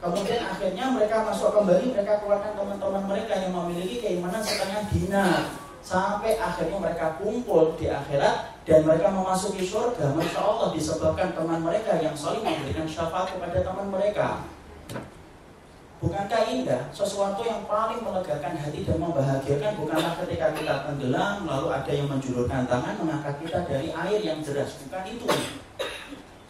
Kemudian 0.00 0.44
akhirnya 0.44 0.92
mereka 0.92 1.24
masuk 1.24 1.52
kembali, 1.56 1.96
mereka 1.96 2.20
keluarkan 2.20 2.52
teman-teman 2.56 3.04
mereka 3.08 3.40
yang 3.40 3.52
memiliki 3.56 4.04
keimanan 4.04 4.44
setengah 4.44 4.84
dinar. 4.92 5.48
Sampai 5.80 6.36
akhirnya 6.36 6.76
mereka 6.76 7.16
kumpul 7.16 7.72
di 7.80 7.88
akhirat 7.88 8.52
dan 8.68 8.84
mereka 8.84 9.08
memasuki 9.08 9.64
surga. 9.64 10.12
Masya 10.12 10.40
Allah 10.44 10.76
disebabkan 10.76 11.32
teman 11.32 11.64
mereka 11.64 11.96
yang 12.04 12.12
saling 12.12 12.44
memberikan 12.44 12.84
syafaat 12.84 13.32
kepada 13.32 13.64
teman 13.64 13.88
mereka. 13.88 14.44
Bukankah 16.00 16.48
indah 16.48 16.88
sesuatu 16.96 17.44
yang 17.44 17.68
paling 17.68 18.00
melegakan 18.00 18.56
hati 18.56 18.88
dan 18.88 18.96
membahagiakan 19.04 19.84
bukanlah 19.84 20.16
ketika 20.24 20.48
kita 20.56 20.74
tenggelam 20.88 21.44
lalu 21.44 21.68
ada 21.68 21.92
yang 21.92 22.08
menjulurkan 22.08 22.64
tangan 22.64 22.96
mengangkat 22.96 23.36
kita 23.44 23.68
dari 23.68 23.92
air 23.92 24.20
yang 24.24 24.40
deras 24.40 24.80
bukan 24.80 25.04
itu 25.04 25.28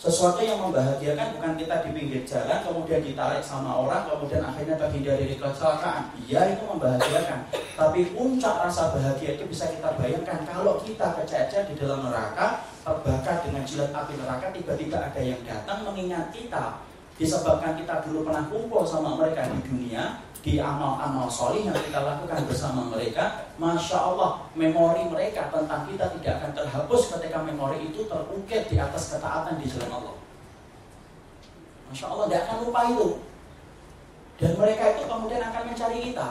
Sesuatu 0.00 0.40
yang 0.40 0.56
membahagiakan 0.62 1.36
bukan 1.36 1.60
kita 1.60 1.82
di 1.82 1.90
pinggir 1.92 2.22
jalan 2.24 2.62
kemudian 2.64 3.04
ditarik 3.04 3.44
sama 3.44 3.74
orang 3.84 4.08
kemudian 4.08 4.40
akhirnya 4.40 4.80
terhindar 4.80 5.18
dari 5.18 5.36
kecelakaan. 5.36 6.08
Iya 6.24 6.56
itu 6.56 6.64
membahagiakan. 6.64 7.40
Tapi 7.52 8.00
puncak 8.16 8.54
rasa 8.64 8.96
bahagia 8.96 9.36
itu 9.36 9.44
bisa 9.44 9.68
kita 9.68 9.92
bayangkan 10.00 10.40
kalau 10.48 10.80
kita 10.80 11.20
kececer 11.20 11.68
di 11.68 11.76
dalam 11.76 12.00
neraka 12.06 12.64
terbakar 12.80 13.44
dengan 13.44 13.60
jilat 13.68 13.92
api 13.92 14.14
neraka 14.16 14.46
tiba-tiba 14.56 14.96
ada 15.10 15.20
yang 15.20 15.40
datang 15.44 15.84
mengingat 15.84 16.32
kita 16.32 16.80
disebabkan 17.20 17.76
kita 17.76 18.00
dulu 18.08 18.24
pernah 18.24 18.48
kumpul 18.48 18.80
sama 18.88 19.20
mereka 19.20 19.44
di 19.52 19.60
dunia 19.68 20.24
di 20.40 20.56
amal-amal 20.56 21.28
solih 21.28 21.68
yang 21.68 21.76
kita 21.76 22.00
lakukan 22.00 22.48
bersama 22.48 22.88
mereka, 22.88 23.52
masya 23.60 24.00
Allah, 24.00 24.48
memori 24.56 25.04
mereka 25.04 25.52
tentang 25.52 25.84
kita 25.84 26.08
tidak 26.16 26.32
akan 26.40 26.52
terhapus 26.56 27.12
ketika 27.12 27.44
memori 27.44 27.92
itu 27.92 28.08
terukir 28.08 28.64
di 28.64 28.80
atas 28.80 29.12
ketaatan 29.12 29.60
di 29.60 29.68
jalan 29.68 30.00
Allah. 30.00 30.16
Masya 31.92 32.06
Allah, 32.08 32.24
tidak 32.32 32.40
akan 32.48 32.56
lupa 32.64 32.80
itu. 32.88 33.08
Dan 34.40 34.52
mereka 34.56 34.84
itu 34.96 35.02
kemudian 35.04 35.42
akan 35.44 35.62
mencari 35.68 35.98
kita. 36.08 36.30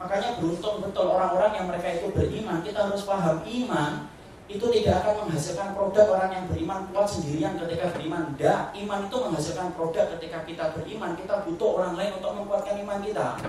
Makanya 0.00 0.28
beruntung 0.40 0.76
betul 0.80 1.06
orang-orang 1.12 1.52
yang 1.52 1.66
mereka 1.68 1.88
itu 1.92 2.08
beriman. 2.16 2.64
Kita 2.64 2.88
harus 2.88 3.04
paham 3.04 3.44
iman 3.44 4.08
itu 4.52 4.66
tidak 4.68 5.00
akan 5.00 5.14
menghasilkan 5.24 5.72
produk 5.72 6.06
orang 6.12 6.30
yang 6.36 6.44
beriman 6.52 6.84
kuat 6.92 7.08
sendirian 7.08 7.56
ketika 7.56 7.96
beriman. 7.96 8.36
Tidak, 8.36 8.76
iman 8.84 9.00
itu 9.08 9.16
menghasilkan 9.16 9.68
produk 9.72 10.04
ketika 10.16 10.38
kita 10.44 10.64
beriman. 10.76 11.16
Kita 11.16 11.34
butuh 11.48 11.80
orang 11.80 11.96
lain 11.96 12.12
untuk 12.20 12.32
menguatkan 12.36 12.76
iman 12.84 13.00
kita. 13.00 13.40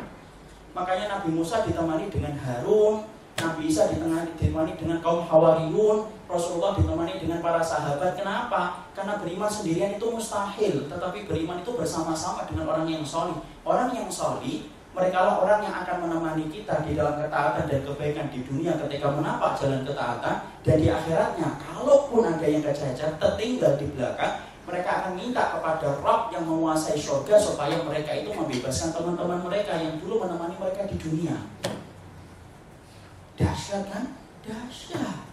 Makanya 0.74 1.06
Nabi 1.20 1.30
Musa 1.36 1.62
ditemani 1.68 2.08
dengan 2.08 2.34
Harun, 2.40 3.06
Nabi 3.38 3.68
Isa 3.68 3.92
ditemani, 3.92 4.74
dengan 4.80 5.04
kaum 5.04 5.26
Hawariyun, 5.28 6.08
Rasulullah 6.30 6.78
ditemani 6.80 7.20
dengan 7.20 7.44
para 7.44 7.60
sahabat. 7.60 8.16
Kenapa? 8.16 8.88
Karena 8.96 9.20
beriman 9.20 9.52
sendirian 9.52 10.00
itu 10.00 10.06
mustahil, 10.08 10.88
tetapi 10.88 11.28
beriman 11.28 11.62
itu 11.62 11.76
bersama-sama 11.76 12.48
dengan 12.48 12.72
orang 12.72 12.88
yang 12.88 13.04
solih. 13.04 13.38
Orang 13.68 13.92
yang 13.92 14.08
solih 14.08 14.70
mereka 14.94 15.26
lah 15.26 15.36
orang 15.42 15.60
yang 15.66 15.76
akan 15.82 16.06
menemani 16.06 16.46
kita 16.54 16.86
di 16.86 16.94
dalam 16.94 17.18
ketaatan 17.18 17.66
dan 17.66 17.82
kebaikan 17.82 18.28
di 18.30 18.46
dunia 18.46 18.78
ketika 18.78 19.10
menapak 19.10 19.58
jalan 19.58 19.82
ketaatan 19.82 20.36
dan 20.62 20.76
di 20.78 20.88
akhiratnya 20.88 21.50
kalaupun 21.66 22.22
ada 22.30 22.46
yang 22.46 22.62
kejajar 22.62 23.18
tertinggal 23.18 23.74
di 23.82 23.90
belakang 23.98 24.34
mereka 24.64 24.90
akan 25.04 25.12
minta 25.18 25.44
kepada 25.58 26.00
Rob 26.00 26.32
yang 26.32 26.46
menguasai 26.48 26.96
surga 26.96 27.36
supaya 27.36 27.84
mereka 27.84 28.16
itu 28.16 28.32
membebaskan 28.32 28.96
teman-teman 28.96 29.42
mereka 29.44 29.76
yang 29.76 29.98
dulu 29.98 30.24
menemani 30.24 30.56
mereka 30.62 30.86
di 30.86 30.96
dunia 31.02 31.36
dahsyat 33.34 33.90
kan? 33.90 34.14
dahsyat 34.46 35.26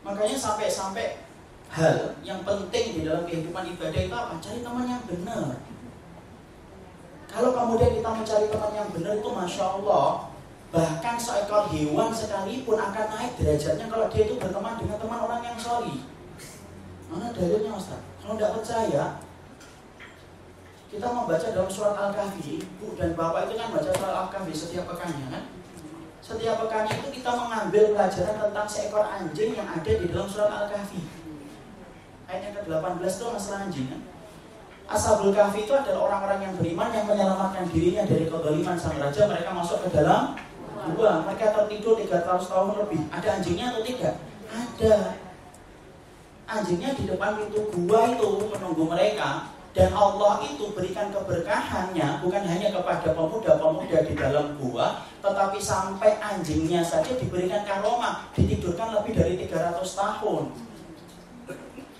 makanya 0.00 0.36
sampai-sampai 0.40 1.28
hal 1.68 2.16
yang 2.24 2.40
penting 2.42 2.98
di 2.98 3.00
dalam 3.04 3.28
kehidupan 3.28 3.68
ibadah 3.76 4.00
itu 4.00 4.16
apa? 4.16 4.34
cari 4.40 4.64
teman 4.64 4.88
yang 4.88 5.04
benar 5.04 5.60
kalau 7.30 7.54
kemudian 7.54 7.94
kita 7.94 8.10
mencari 8.10 8.46
teman 8.50 8.72
yang 8.74 8.88
benar 8.90 9.14
itu 9.14 9.30
Masya 9.30 9.64
Allah 9.78 10.30
Bahkan 10.70 11.16
seekor 11.18 11.66
hewan 11.70 12.10
sekalipun 12.14 12.78
akan 12.78 13.06
naik 13.10 13.32
derajatnya 13.38 13.86
Kalau 13.86 14.06
dia 14.10 14.22
itu 14.26 14.34
berteman 14.38 14.78
dengan 14.78 14.98
teman 15.02 15.18
orang 15.18 15.42
yang 15.42 15.58
sorry. 15.58 16.02
Mana 17.10 17.34
dalilnya 17.34 17.74
Ustaz? 17.74 18.02
Kalau 18.22 18.34
tidak 18.38 18.54
percaya 18.58 19.04
Kita 20.90 21.06
membaca 21.06 21.46
dalam 21.54 21.70
surat 21.70 21.94
Al-Kahfi 21.94 22.62
Ibu 22.66 22.98
dan 22.98 23.14
Bapak 23.14 23.46
itu 23.46 23.54
kan 23.58 23.68
baca 23.74 23.90
surat 23.94 24.14
Al-Kahfi 24.26 24.54
setiap 24.54 24.90
pekannya 24.90 25.26
kan? 25.30 25.44
Setiap 26.18 26.66
pekannya 26.66 26.98
itu 26.98 27.08
kita 27.22 27.30
mengambil 27.34 27.94
pelajaran 27.94 28.36
tentang 28.42 28.66
seekor 28.66 29.06
anjing 29.06 29.54
yang 29.54 29.70
ada 29.70 29.86
di 29.90 30.06
dalam 30.10 30.26
surat 30.26 30.50
Al-Kahfi. 30.50 31.02
Ayat 32.26 32.42
yang 32.50 32.54
ke-18 32.62 33.02
itu 33.06 33.26
masalah 33.26 33.60
anjing 33.66 33.86
kan 33.90 34.09
Ashabul 34.90 35.30
Kahfi 35.30 35.70
itu 35.70 35.70
adalah 35.70 36.10
orang-orang 36.10 36.50
yang 36.50 36.54
beriman 36.58 36.90
yang 36.90 37.06
menyelamatkan 37.06 37.70
dirinya 37.70 38.02
dari 38.10 38.26
kezaliman 38.26 38.74
sang 38.74 38.98
raja. 38.98 39.22
Mereka 39.30 39.50
masuk 39.54 39.86
ke 39.86 39.88
dalam 39.94 40.34
gua. 40.98 41.22
Mereka 41.30 41.54
tertidur 41.54 41.94
300 41.94 42.50
tahun 42.50 42.74
lebih. 42.74 43.06
Ada 43.14 43.38
anjingnya 43.38 43.70
atau 43.70 43.82
tidak? 43.86 44.14
Ada. 44.50 44.94
Anjingnya 46.50 46.90
di 46.98 47.06
depan 47.06 47.38
pintu 47.38 47.70
gua 47.86 48.10
itu 48.10 48.50
menunggu 48.50 48.84
mereka. 48.90 49.46
Dan 49.70 49.94
Allah 49.94 50.42
itu 50.42 50.74
berikan 50.74 51.14
keberkahannya 51.14 52.26
bukan 52.26 52.42
hanya 52.42 52.74
kepada 52.74 53.14
pemuda-pemuda 53.14 54.02
di 54.02 54.18
dalam 54.18 54.58
gua, 54.58 55.06
tetapi 55.22 55.62
sampai 55.62 56.18
anjingnya 56.18 56.82
saja 56.82 57.14
diberikan 57.14 57.62
karomah, 57.62 58.26
ditidurkan 58.34 58.90
lebih 58.98 59.14
dari 59.14 59.38
300 59.46 59.78
tahun. 59.94 60.50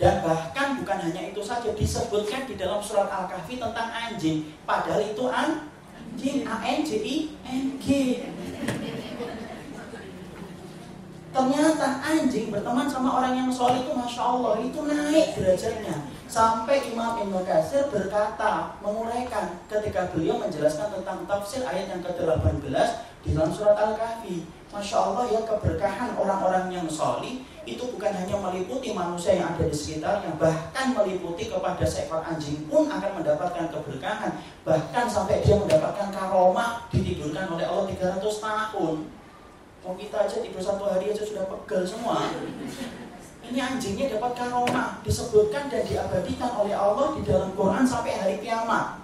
Dan 0.00 0.24
bahkan 0.24 0.80
bukan 0.80 0.96
hanya 0.96 1.28
itu 1.28 1.44
saja 1.44 1.76
disebutkan 1.76 2.48
di 2.48 2.56
dalam 2.56 2.80
surat 2.80 3.12
Al-Kahfi 3.12 3.60
tentang 3.60 3.92
anjing. 3.92 4.48
Padahal 4.64 5.04
itu 5.04 5.28
anjing, 5.28 6.48
A 6.48 6.56
N 6.64 6.80
J 6.80 6.90
I 7.04 7.16
N 7.44 7.76
G. 7.76 7.86
Ternyata 11.30 12.02
anjing 12.02 12.50
berteman 12.50 12.90
sama 12.90 13.22
orang 13.22 13.38
yang 13.38 13.50
soleh 13.52 13.86
itu 13.86 13.94
Masya 13.94 14.18
Allah 14.18 14.58
itu 14.58 14.82
naik 14.82 15.38
derajatnya 15.38 16.10
Sampai 16.26 16.90
Imam 16.90 17.22
Ibn 17.22 17.46
Qasir 17.46 17.86
berkata 17.86 18.74
Menguraikan 18.82 19.62
ketika 19.70 20.10
beliau 20.10 20.42
menjelaskan 20.42 20.90
tentang 20.90 21.22
tafsir 21.30 21.62
ayat 21.62 21.86
yang 21.86 22.02
ke-18 22.02 22.66
Di 23.22 23.30
dalam 23.30 23.54
surat 23.54 23.78
Al-Kahfi 23.78 24.42
Masya 24.74 24.96
Allah 24.98 25.24
ya 25.30 25.40
keberkahan 25.46 26.18
orang-orang 26.18 26.66
yang 26.74 26.90
soleh 26.90 27.46
itu 27.70 27.86
bukan 27.86 28.10
hanya 28.10 28.34
meliputi 28.34 28.90
manusia 28.90 29.38
yang 29.38 29.54
ada 29.54 29.62
di 29.62 29.76
sekitarnya, 29.76 30.34
bahkan 30.34 30.90
meliputi 30.90 31.46
kepada 31.46 31.86
seekor 31.86 32.18
anjing 32.26 32.66
pun 32.66 32.90
akan 32.90 33.22
mendapatkan 33.22 33.70
keberkahan. 33.70 34.42
Bahkan 34.66 35.04
sampai 35.06 35.46
dia 35.46 35.54
mendapatkan 35.54 36.10
karomah 36.10 36.90
ditidurkan 36.90 37.46
oleh 37.54 37.62
Allah 37.62 37.86
300 37.86 38.18
tahun. 38.18 38.96
Mau 39.86 39.94
kita 39.94 40.16
aja 40.26 40.36
tidur 40.42 40.58
satu 40.58 40.84
hari 40.90 41.14
aja 41.14 41.22
sudah 41.22 41.46
pegel 41.46 41.86
semua. 41.86 42.26
Ini 43.46 43.58
anjingnya 43.62 44.18
dapat 44.18 44.32
karomah, 44.34 44.98
disebutkan 45.06 45.70
dan 45.70 45.82
diabadikan 45.86 46.50
oleh 46.58 46.74
Allah 46.74 47.14
di 47.14 47.22
dalam 47.22 47.54
Quran 47.54 47.86
sampai 47.86 48.18
hari 48.18 48.36
kiamat. 48.42 48.98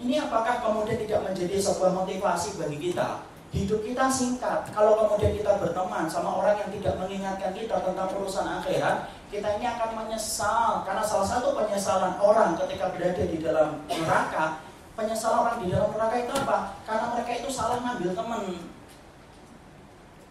Ini 0.00 0.26
apakah 0.26 0.64
kemudian 0.64 1.00
tidak 1.00 1.20
menjadi 1.28 1.56
sebuah 1.60 1.92
motivasi 1.92 2.60
bagi 2.60 2.90
kita 2.90 3.33
Hidup 3.54 3.86
kita 3.86 4.10
singkat. 4.10 4.66
Kalau 4.74 4.98
kemudian 4.98 5.38
kita 5.38 5.62
berteman 5.62 6.10
sama 6.10 6.42
orang 6.42 6.58
yang 6.58 6.70
tidak 6.74 6.98
mengingatkan 6.98 7.54
kita 7.54 7.78
tentang 7.86 8.10
urusan 8.18 8.42
akhirat, 8.58 9.06
kita 9.30 9.46
ini 9.46 9.66
akan 9.70 9.90
menyesal. 9.94 10.82
Karena 10.82 11.06
salah 11.06 11.22
satu 11.22 11.54
penyesalan 11.54 12.18
orang 12.18 12.58
ketika 12.58 12.90
berada 12.90 13.22
di 13.22 13.38
dalam 13.38 13.78
neraka, 13.86 14.58
penyesalan 14.98 15.38
orang 15.46 15.56
di 15.62 15.70
dalam 15.70 15.86
neraka 15.94 16.16
itu 16.18 16.32
apa? 16.34 16.58
Karena 16.82 17.06
mereka 17.14 17.30
itu 17.38 17.48
salah 17.54 17.78
ngambil 17.78 18.10
teman. 18.18 18.42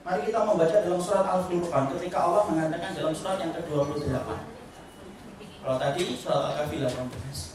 Mari 0.04 0.22
kita 0.28 0.40
membaca 0.44 0.78
dalam 0.84 1.00
surat 1.00 1.24
Al-Furqan 1.24 1.84
ketika 1.96 2.18
Allah 2.28 2.44
mengatakan 2.52 2.92
dalam 2.92 3.16
surat 3.16 3.40
yang 3.40 3.56
ke-28. 3.56 4.28
Kalau 5.64 5.78
tadi 5.80 6.02
surat 6.20 6.52
Al-Kahfi 6.52 6.76
18. 6.84 7.53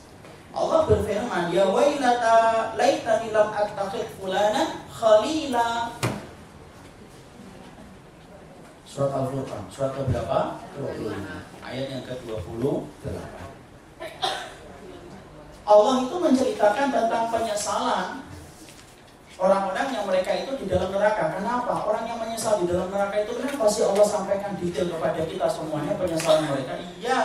Allah 0.53 0.81
berfirman, 0.89 1.53
"Ya 1.53 1.69
wailata 1.69 2.73
laitani 2.75 3.29
lam 3.31 3.53
attakhid 3.53 4.09
fulana 4.17 4.83
khalila." 4.89 5.93
Surat 8.89 9.13
Al-Furqan, 9.15 9.63
surat 9.71 9.93
ke 9.95 10.03
berapa? 10.09 10.59
25. 10.75 11.45
Ayat 11.61 11.87
yang 11.93 12.03
ke-28. 12.09 13.05
Allah 15.69 15.95
itu 16.01 16.17
menceritakan 16.17 16.87
tentang 16.89 17.25
penyesalan 17.29 18.25
orang-orang 19.39 19.87
yang 19.95 20.05
mereka 20.09 20.33
itu 20.35 20.53
di 20.59 20.67
dalam 20.67 20.91
neraka. 20.91 21.39
Kenapa? 21.39 21.87
Orang 21.87 22.09
yang 22.09 22.19
menyesal 22.19 22.65
di 22.65 22.73
dalam 22.73 22.91
neraka 22.91 23.23
itu 23.23 23.33
kenapa 23.39 23.65
sih 23.71 23.87
Allah 23.87 24.07
sampaikan 24.09 24.57
detail 24.59 24.91
kepada 24.91 25.21
kita 25.29 25.47
semuanya 25.47 25.95
penyesalan 25.95 26.49
mereka? 26.51 26.75
Iya, 26.99 27.21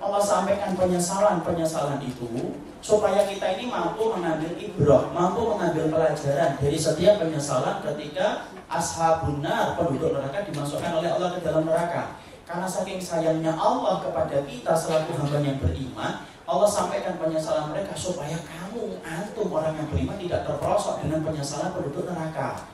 Allah 0.00 0.22
sampaikan 0.24 0.72
penyesalan-penyesalan 0.80 2.00
itu 2.00 2.56
supaya 2.80 3.28
kita 3.28 3.60
ini 3.60 3.68
mampu 3.68 4.08
mengambil 4.08 4.56
ibrah, 4.56 5.12
mampu 5.12 5.52
mengambil 5.52 5.92
pelajaran 5.92 6.56
dari 6.56 6.78
setiap 6.80 7.20
penyesalan 7.20 7.84
ketika 7.84 8.48
ashabun 8.72 9.44
nar, 9.44 9.76
penduduk 9.76 10.16
neraka 10.16 10.40
dimasukkan 10.48 11.04
oleh 11.04 11.12
Allah 11.12 11.36
ke 11.36 11.44
dalam 11.44 11.68
neraka. 11.68 12.16
Karena 12.48 12.64
saking 12.64 12.96
sayangnya 12.96 13.52
Allah 13.52 14.00
kepada 14.00 14.40
kita 14.48 14.72
selaku 14.72 15.20
hamba 15.20 15.38
yang 15.44 15.60
beriman, 15.60 16.24
Allah 16.48 16.66
sampaikan 16.66 17.20
penyesalan 17.20 17.68
mereka 17.68 17.92
supaya 17.92 18.40
kamu, 18.40 19.04
antum 19.04 19.52
orang 19.52 19.76
yang 19.76 19.86
beriman 19.92 20.16
tidak 20.16 20.48
terperosok 20.48 21.04
dengan 21.04 21.20
penyesalan 21.22 21.76
penduduk 21.76 22.08
neraka. 22.08 22.64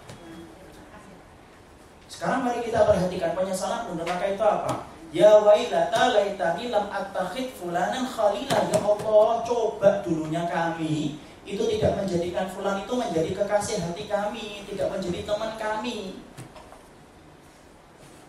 Sekarang 2.06 2.46
mari 2.46 2.62
kita 2.62 2.86
perhatikan 2.86 3.34
penyesalan 3.34 3.90
penduduk 3.90 4.06
neraka 4.06 4.26
itu 4.30 4.44
apa? 4.46 4.95
Ya 5.14 5.38
wailata 5.38 6.10
laitani 6.10 6.70
lam 6.74 6.90
attakhid 6.90 7.54
fulanan 7.54 8.06
khalila 8.10 8.58
Ya 8.70 8.78
Allah 8.82 9.28
coba 9.46 10.02
dulunya 10.02 10.42
kami 10.50 11.22
Itu 11.46 11.62
tidak 11.70 12.02
menjadikan 12.02 12.50
fulan 12.50 12.82
itu 12.82 12.94
menjadi 12.94 13.30
kekasih 13.38 13.86
hati 13.86 14.10
kami 14.10 14.66
Tidak 14.66 14.90
menjadi 14.90 15.22
teman 15.22 15.54
kami 15.54 16.26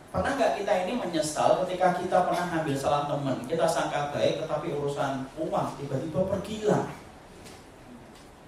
Pernah 0.07 0.33
nggak 0.33 0.63
kita 0.63 0.73
ini 0.87 0.93
menyesal 0.97 1.61
ketika 1.61 1.93
kita 1.99 2.25
pernah 2.25 2.49
ngambil 2.49 2.73
salah 2.73 3.05
teman, 3.05 3.37
kita 3.43 3.67
sangka 3.67 4.09
baik, 4.15 4.41
tetapi 4.41 4.73
urusan 4.73 5.27
uang 5.35 5.67
tiba-tiba 5.77 6.25
pergi 6.25 6.63
hilang. 6.63 6.89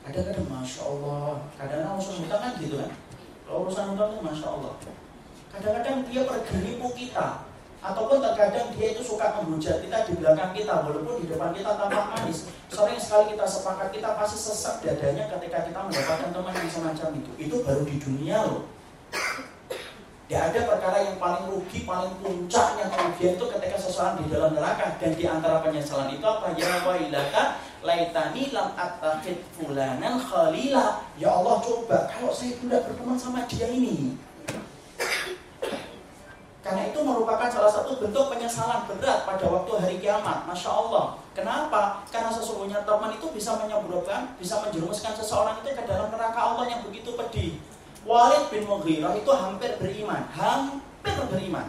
Kadang-kadang 0.02 0.50
masya 0.50 0.82
Allah, 0.88 1.44
kadang-kadang 1.60 1.94
urusan 2.00 2.16
hutang 2.26 2.42
kan 2.42 2.54
gitu 2.58 2.76
kan. 2.80 2.92
Kalau 3.46 3.68
urusan 3.68 3.86
hutang 3.94 4.10
itu 4.10 4.22
masya 4.24 4.48
Allah. 4.50 4.74
Kadang-kadang 5.52 5.98
dia 6.08 6.22
pergi 6.26 6.56
nipu 6.64 6.88
kita, 6.96 7.28
ataupun 7.80 8.20
terkadang 8.20 8.72
dia 8.76 8.92
itu 8.92 9.02
suka 9.04 9.40
menghujat 9.40 9.80
kita 9.80 9.98
di 10.08 10.14
belakang 10.20 10.52
kita, 10.52 10.74
walaupun 10.84 11.24
di 11.24 11.28
depan 11.32 11.56
kita 11.56 11.72
tampak 11.80 12.06
manis. 12.16 12.52
Sering 12.68 13.00
sekali 13.00 13.36
kita 13.36 13.46
sepakat, 13.48 13.88
kita 13.96 14.10
pasti 14.20 14.38
sesak 14.38 14.76
dadanya 14.84 15.26
ketika 15.38 15.64
kita 15.64 15.80
mendapatkan 15.80 16.30
teman 16.36 16.54
yang 16.54 16.70
semacam 16.70 17.10
itu. 17.16 17.32
Itu 17.40 17.56
baru 17.64 17.84
di 17.88 17.96
dunia 17.98 18.38
loh. 18.44 18.64
Tidak 20.30 20.38
ada 20.38 20.62
perkara 20.62 20.98
yang 21.10 21.18
paling 21.18 21.50
rugi, 21.50 21.90
paling 21.90 22.14
puncaknya 22.22 22.86
kerugian 22.94 23.34
itu 23.34 23.46
ketika 23.50 23.78
seseorang 23.82 24.22
di 24.22 24.30
dalam 24.30 24.54
neraka 24.54 24.94
dan 25.02 25.18
di 25.18 25.26
antara 25.26 25.58
penyesalan 25.66 26.14
itu 26.14 26.22
apa? 26.22 26.54
Ya 26.54 26.70
wailaka 26.86 27.58
laitani 27.82 28.54
lam 28.54 28.78
attakhid 28.78 29.42
fulanan 29.58 30.22
khalila. 30.22 31.02
Ya 31.18 31.34
Allah 31.34 31.58
coba 31.66 32.14
kalau 32.14 32.30
saya 32.30 32.54
tidak 32.62 32.86
berteman 32.86 33.18
sama 33.18 33.42
dia 33.50 33.74
ini. 33.74 34.22
Karena 36.60 36.92
itu 36.92 37.00
merupakan 37.00 37.48
salah 37.48 37.72
satu 37.72 38.04
bentuk 38.04 38.28
penyesalan 38.28 38.84
berat 38.84 39.24
pada 39.24 39.46
waktu 39.48 39.72
hari 39.80 39.96
kiamat. 40.04 40.44
Masya 40.44 40.68
Allah. 40.68 41.16
Kenapa? 41.32 42.04
Karena 42.12 42.28
sesungguhnya 42.28 42.84
teman 42.84 43.16
itu 43.16 43.32
bisa 43.32 43.56
menyebabkan, 43.56 44.36
bisa 44.36 44.60
menjerumuskan 44.60 45.16
seseorang 45.16 45.56
itu 45.64 45.72
ke 45.72 45.84
dalam 45.88 46.12
neraka 46.12 46.36
Allah 46.36 46.68
yang 46.68 46.84
begitu 46.84 47.16
pedih. 47.16 47.56
Walid 48.04 48.52
bin 48.52 48.68
Mughirah 48.68 49.16
itu 49.16 49.32
hampir 49.32 49.72
beriman, 49.80 50.28
hampir 50.36 51.16
beriman. 51.32 51.68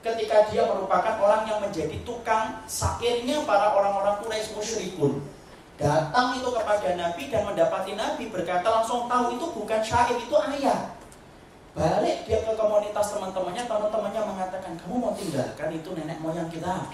Ketika 0.00 0.48
dia 0.48 0.64
merupakan 0.64 1.16
orang 1.20 1.44
yang 1.44 1.60
menjadi 1.60 1.96
tukang 2.04 2.64
sairnya 2.64 3.44
para 3.44 3.76
orang-orang 3.76 4.16
Quraisy 4.24 4.56
musyrikun. 4.56 5.20
Datang 5.80 6.36
itu 6.36 6.48
kepada 6.52 6.92
Nabi 6.96 7.32
dan 7.32 7.48
mendapati 7.48 7.96
Nabi 7.96 8.28
berkata 8.28 8.68
langsung 8.68 9.08
tahu 9.08 9.40
itu 9.40 9.46
bukan 9.56 9.80
syair, 9.80 10.16
itu 10.16 10.36
ayat. 10.36 10.92
Balik 11.70 12.26
dia 12.26 12.42
ke 12.42 12.52
komunitas 12.58 13.14
teman-temannya, 13.14 13.62
teman-temannya 13.70 14.22
mengatakan, 14.26 14.72
kamu 14.74 14.94
mau 14.98 15.14
tinggalkan 15.14 15.70
itu 15.70 15.90
nenek 15.94 16.18
moyang 16.18 16.50
kita. 16.50 16.90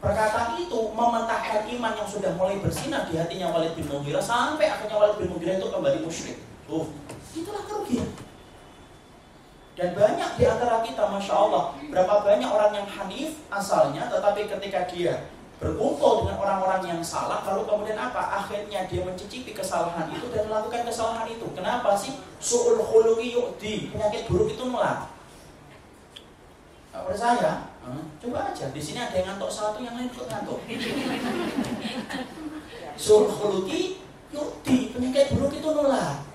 Perkataan 0.00 0.56
itu 0.60 0.80
mementahkan 0.96 1.68
iman 1.68 1.92
yang 1.92 2.08
sudah 2.08 2.32
mulai 2.36 2.56
bersinar 2.60 3.08
di 3.08 3.20
hatinya 3.20 3.52
Walid 3.52 3.76
bin 3.76 3.84
Mughirah 3.88 4.24
sampai 4.24 4.68
akhirnya 4.68 4.96
Walid 4.96 5.16
bin 5.20 5.28
Mughirah 5.32 5.60
itu 5.60 5.68
kembali 5.68 5.98
musyrik. 6.04 6.38
Tuh, 6.64 6.88
itulah 7.36 7.64
kerugian. 7.68 8.08
Dan 9.76 9.96
banyak 9.96 10.30
di 10.36 10.44
antara 10.44 10.84
kita, 10.84 11.04
Masya 11.08 11.34
Allah, 11.36 11.72
berapa 11.88 12.14
banyak 12.20 12.48
orang 12.48 12.72
yang 12.76 12.88
hanif 12.88 13.40
asalnya, 13.48 14.08
tetapi 14.12 14.48
ketika 14.48 14.84
dia 14.92 15.24
berkumpul 15.60 16.24
dengan 16.24 16.40
orang-orang 16.40 16.82
yang 16.88 17.00
salah, 17.04 17.44
lalu 17.44 17.68
kemudian 17.68 18.00
apa? 18.00 18.40
Akhirnya 18.40 18.88
dia 18.88 19.04
mencicipi 19.04 19.52
kesalahan 19.52 20.08
itu 20.08 20.32
dan 20.32 20.48
melakukan 20.48 20.88
kesalahan 20.88 21.28
itu. 21.28 21.44
Kenapa 21.52 21.92
sih? 22.00 22.16
Su'ul 22.40 22.80
khuluqi 22.80 23.36
yu'di, 23.36 23.92
penyakit 23.92 24.24
buruk 24.24 24.56
itu 24.56 24.64
nolak. 24.64 25.12
Gak 26.90 27.04
percaya? 27.04 27.68
Hmm, 27.84 28.08
coba 28.24 28.50
aja, 28.50 28.72
di 28.72 28.80
sini 28.80 29.04
ada 29.04 29.12
yang 29.12 29.36
ngantuk 29.36 29.52
satu, 29.52 29.84
yang 29.84 30.00
lain 30.00 30.08
ikut 30.08 30.26
ngantuk. 30.32 30.64
Su'ul 33.04 33.28
khuluqi 33.28 34.00
yu'di, 34.32 34.96
penyakit 34.96 35.36
buruk 35.36 35.60
itu 35.60 35.68
nolak. 35.68 36.29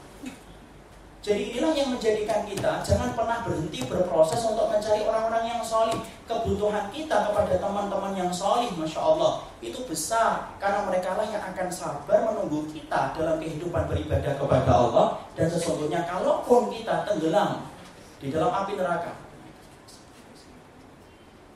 Jadi 1.25 1.57
inilah 1.57 1.73
yang 1.73 1.89
menjadikan 1.89 2.45
kita 2.45 2.85
jangan 2.85 3.17
pernah 3.17 3.41
berhenti 3.41 3.81
berproses 3.89 4.45
untuk 4.45 4.69
mencari 4.69 5.01
orang-orang 5.01 5.57
yang 5.57 5.61
solih. 5.65 5.97
Kebutuhan 6.29 6.93
kita 6.93 7.33
kepada 7.33 7.57
teman-teman 7.57 8.13
yang 8.13 8.29
solih, 8.29 8.69
masya 8.77 9.01
Allah, 9.01 9.41
itu 9.57 9.81
besar 9.89 10.53
karena 10.61 10.85
mereka 10.85 11.17
lah 11.17 11.25
yang 11.25 11.41
akan 11.41 11.65
sabar 11.73 12.29
menunggu 12.29 12.69
kita 12.69 13.17
dalam 13.17 13.41
kehidupan 13.41 13.89
beribadah 13.89 14.37
kepada 14.37 14.69
Allah. 14.69 15.05
Dan 15.33 15.49
sesungguhnya 15.49 16.05
kalaupun 16.05 16.69
kita 16.69 17.09
tenggelam 17.09 17.73
di 18.21 18.29
dalam 18.29 18.53
api 18.53 18.77
neraka, 18.77 19.25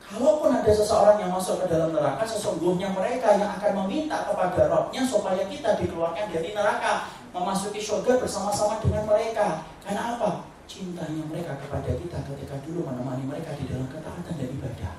Kalaupun 0.10 0.50
ada 0.50 0.74
seseorang 0.74 1.22
yang 1.22 1.30
masuk 1.30 1.62
ke 1.62 1.70
dalam 1.70 1.94
neraka, 1.94 2.26
sesungguhnya 2.26 2.90
mereka 2.98 3.38
yang 3.38 3.54
akan 3.62 3.86
meminta 3.86 4.26
kepada 4.26 4.66
Robnya 4.66 5.06
supaya 5.06 5.46
kita 5.46 5.78
dikeluarkan 5.78 6.34
dari 6.34 6.50
neraka 6.50 7.06
memasuki 7.34 7.80
surga 7.82 8.18
bersama-sama 8.22 8.82
dengan 8.82 9.06
mereka. 9.06 9.66
Karena 9.86 10.18
apa? 10.18 10.50
Cintanya 10.70 11.26
mereka 11.26 11.58
kepada 11.58 11.98
kita 11.98 12.18
ketika 12.30 12.56
dulu 12.66 12.86
menemani 12.86 13.26
mereka 13.26 13.58
di 13.58 13.66
dalam 13.66 13.90
ketaatan 13.90 14.34
dan 14.38 14.50
ibadah. 14.54 14.94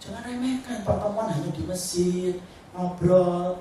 Jangan 0.00 0.22
remehkan 0.24 0.80
pertemuan 0.84 1.28
hanya 1.28 1.50
di 1.52 1.62
masjid, 1.64 2.34
ngobrol. 2.72 3.60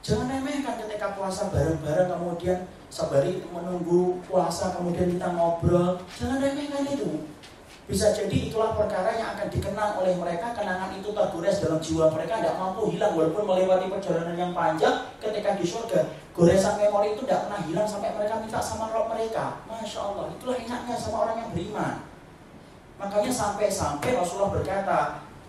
Jangan 0.00 0.32
remehkan 0.32 0.80
ketika 0.80 1.12
puasa 1.12 1.52
bareng-bareng 1.52 2.08
kemudian 2.08 2.64
sabari 2.88 3.44
menunggu 3.52 4.20
puasa 4.24 4.72
kemudian 4.72 5.12
kita 5.16 5.28
ngobrol. 5.36 6.00
Jangan 6.16 6.40
remehkan 6.40 6.84
itu. 6.88 7.28
Bisa 7.90 8.14
jadi 8.14 8.46
itulah 8.46 8.78
perkara 8.78 9.10
yang 9.18 9.34
akan 9.34 9.50
dikenang 9.50 9.98
oleh 9.98 10.14
mereka. 10.14 10.54
Kenangan 10.54 10.94
itu 10.94 11.10
tergores 11.10 11.58
dalam 11.58 11.82
jiwa 11.82 12.06
mereka. 12.14 12.38
Tidak 12.38 12.54
mampu 12.54 12.86
hilang 12.94 13.18
walaupun 13.18 13.42
melewati 13.42 13.90
perjalanan 13.90 14.38
yang 14.38 14.54
panjang. 14.54 15.10
Ketika 15.18 15.58
di 15.58 15.66
surga 15.66 16.06
Goresan 16.30 16.78
memori 16.78 17.18
itu 17.18 17.26
tidak 17.26 17.50
pernah 17.50 17.60
hilang 17.66 17.84
Sampai 17.90 18.14
mereka 18.14 18.38
minta 18.38 18.62
sama 18.62 18.94
roh 18.94 19.10
mereka. 19.10 19.58
Masya 19.66 19.98
Allah 20.06 20.30
Itulah 20.30 20.56
enaknya 20.62 20.94
sama 20.94 21.16
orang 21.26 21.36
yang 21.42 21.50
beriman. 21.50 21.94
Makanya 23.02 23.32
sampai-sampai 23.34 24.14
Rasulullah 24.14 24.54
berkata 24.54 24.98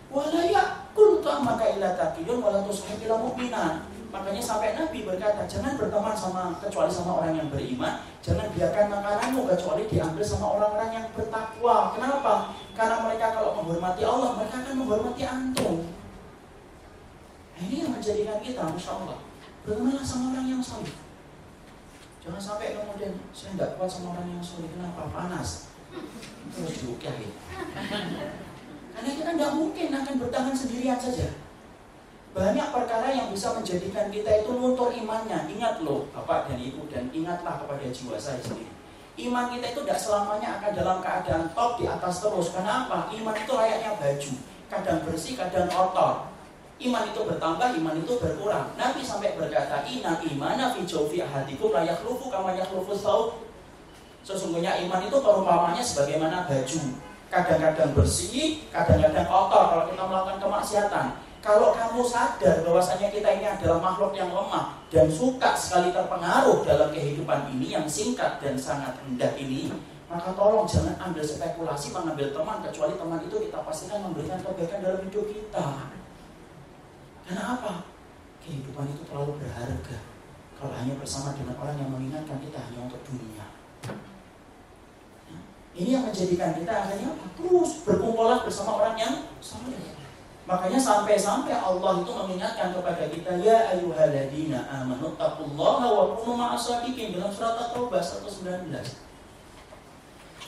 Walaya 0.10 0.90
kulta 0.98 1.40
maka 1.46 1.78
illa 1.78 1.94
takiyun 1.94 2.42
Walatusahib 2.42 3.06
ila 3.06 3.22
mu'minan 3.22 3.86
Makanya 4.12 4.44
sampai 4.44 4.76
Nabi 4.76 5.08
berkata, 5.08 5.48
jangan 5.48 5.80
berteman 5.80 6.12
sama 6.12 6.60
kecuali 6.60 6.92
sama 6.92 7.24
orang 7.24 7.40
yang 7.40 7.48
beriman, 7.48 8.04
jangan 8.20 8.52
biarkan 8.52 8.92
makananmu 8.92 9.48
kecuali 9.48 9.88
diambil 9.88 10.20
sama 10.28 10.60
orang-orang 10.60 10.92
yang 11.00 11.06
bertakwa. 11.16 11.96
Kenapa? 11.96 12.52
Karena 12.76 13.08
mereka 13.08 13.32
kalau 13.32 13.64
menghormati 13.64 14.04
Allah, 14.04 14.36
mereka 14.36 14.56
akan 14.68 14.76
menghormati 14.84 15.24
antum. 15.24 15.88
Nah, 17.56 17.62
ini 17.64 17.88
yang 17.88 17.92
menjadikan 17.96 18.44
kita, 18.44 18.68
masya 18.68 19.00
Allah, 19.00 19.18
bertemanlah 19.64 20.04
sama 20.04 20.36
orang 20.36 20.48
yang 20.52 20.60
soleh. 20.60 20.92
Jangan 22.22 22.42
sampai 22.44 22.78
kemudian 22.78 23.16
saya 23.32 23.56
tidak 23.56 23.80
kuat 23.80 23.90
sama 23.90 24.14
orang 24.14 24.28
yang 24.28 24.44
soleh. 24.44 24.70
Kenapa? 24.76 25.08
Panas. 25.08 25.72
Terus 26.52 26.84
diukiahi. 26.84 27.32
Karena 28.92 29.10
kita 29.16 29.32
tidak 29.40 29.52
mungkin 29.56 29.88
akan 29.96 30.16
bertahan 30.20 30.54
sendirian 30.54 31.00
saja. 31.00 31.32
Banyak 32.32 32.72
perkara 32.72 33.12
yang 33.12 33.28
bisa 33.28 33.52
menjadikan 33.52 34.08
kita 34.08 34.32
itu 34.40 34.56
luntur 34.56 34.88
imannya. 34.96 35.52
Ingat 35.52 35.84
loh, 35.84 36.08
Bapak 36.16 36.48
dan 36.48 36.64
Ibu, 36.64 36.88
dan 36.88 37.12
ingatlah 37.12 37.60
kepada 37.60 37.84
jiwa 37.92 38.16
saya 38.16 38.40
sendiri. 38.40 38.72
Iman 39.20 39.52
kita 39.52 39.76
itu 39.76 39.84
tidak 39.84 40.00
selamanya 40.00 40.56
akan 40.56 40.72
dalam 40.72 40.98
keadaan 41.04 41.52
top 41.52 41.76
di 41.76 41.92
atas 41.92 42.24
terus. 42.24 42.56
Kenapa? 42.56 43.12
Iman 43.12 43.36
itu 43.36 43.52
layaknya 43.52 44.00
baju. 44.00 44.34
Kadang 44.72 45.00
bersih, 45.04 45.36
kadang 45.36 45.68
kotor. 45.68 46.32
Iman 46.80 47.12
itu 47.12 47.20
bertambah, 47.20 47.68
iman 47.84 47.96
itu 48.00 48.14
berkurang. 48.16 48.72
Nabi 48.80 49.04
sampai 49.04 49.36
berkata, 49.36 49.84
Ina 49.84 50.24
imana 50.24 50.72
fi 50.72 50.88
jawfi 50.88 51.20
ahadikum 51.20 51.76
layak 51.76 52.00
lufu 52.08 52.32
kama 52.32 52.56
lufu 52.56 52.96
tau. 52.96 53.44
Sesungguhnya 54.24 54.80
iman 54.88 55.04
itu 55.04 55.18
perumpamannya 55.20 55.84
sebagaimana 55.84 56.48
baju. 56.48 56.82
Kadang-kadang 57.28 57.92
bersih, 57.92 58.64
kadang-kadang 58.72 59.28
kotor 59.28 59.64
kalau 59.68 59.86
kita 59.92 60.04
melakukan 60.08 60.40
kemaksiatan 60.40 61.08
kalau 61.42 61.74
kamu 61.74 62.06
sadar 62.06 62.62
bahwasanya 62.62 63.10
kita 63.10 63.30
ini 63.42 63.50
adalah 63.50 63.82
makhluk 63.82 64.14
yang 64.14 64.30
lemah 64.30 64.78
dan 64.94 65.10
suka 65.10 65.58
sekali 65.58 65.90
terpengaruh 65.90 66.62
dalam 66.62 66.94
kehidupan 66.94 67.50
ini 67.58 67.74
yang 67.74 67.90
singkat 67.90 68.38
dan 68.38 68.54
sangat 68.54 68.94
rendah 69.02 69.34
ini, 69.42 69.74
maka 70.06 70.38
tolong 70.38 70.70
jangan 70.70 70.94
ambil 71.02 71.26
spekulasi 71.26 71.98
mengambil 71.98 72.30
teman 72.30 72.62
kecuali 72.62 72.94
teman 72.94 73.20
itu 73.26 73.36
kita 73.50 73.58
pastikan 73.66 74.06
memberikan 74.06 74.38
kebaikan 74.38 74.86
dalam 74.86 75.02
hidup 75.02 75.26
kita. 75.34 75.68
Karena 77.26 77.44
apa? 77.58 77.90
Kehidupan 78.46 78.94
itu 78.94 79.02
terlalu 79.10 79.42
berharga 79.42 79.98
kalau 80.62 80.74
hanya 80.78 80.94
bersama 81.02 81.34
dengan 81.34 81.58
orang 81.58 81.74
yang 81.82 81.90
mengingatkan 81.90 82.38
kita 82.38 82.58
hanya 82.70 82.86
untuk 82.86 83.02
dunia. 83.10 83.46
Ini 85.74 85.90
yang 85.90 86.06
menjadikan 86.06 86.54
kita 86.54 86.70
akhirnya? 86.70 87.18
Terus 87.34 87.82
berkumpullah 87.82 88.46
bersama 88.46 88.78
orang 88.78 88.94
yang 89.00 89.14
soleh. 89.42 90.01
Makanya 90.50 90.82
sampai-sampai 90.82 91.54
Allah 91.54 92.02
itu 92.02 92.12
mengingatkan 92.12 92.74
kepada 92.74 93.06
kita 93.14 93.32
ya 93.46 93.78
ayyuhalladzina 93.78 94.66
amanu 94.74 95.14
taqullaha 95.14 95.86
wa 95.86 96.04
kunu 96.18 96.34
ma'as-shadiqin 96.34 97.14
dalam 97.14 97.30
surat 97.30 97.62
At-Taubah 97.70 98.02
119. 98.02 98.74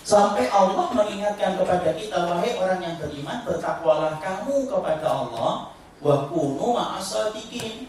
Sampai 0.03 0.49
Allah 0.49 0.91
mengingatkan 0.91 1.55
kepada 1.61 1.93
kita 1.95 2.17
wahai 2.25 2.57
orang 2.57 2.81
yang 2.81 2.95
beriman 2.99 3.45
bertakwalah 3.45 4.17
kamu 4.17 4.65
kepada 4.65 5.07
Allah 5.07 5.71
wa 6.01 6.15
kunu 6.27 6.67
ma'as-shadiqin. 6.73 7.87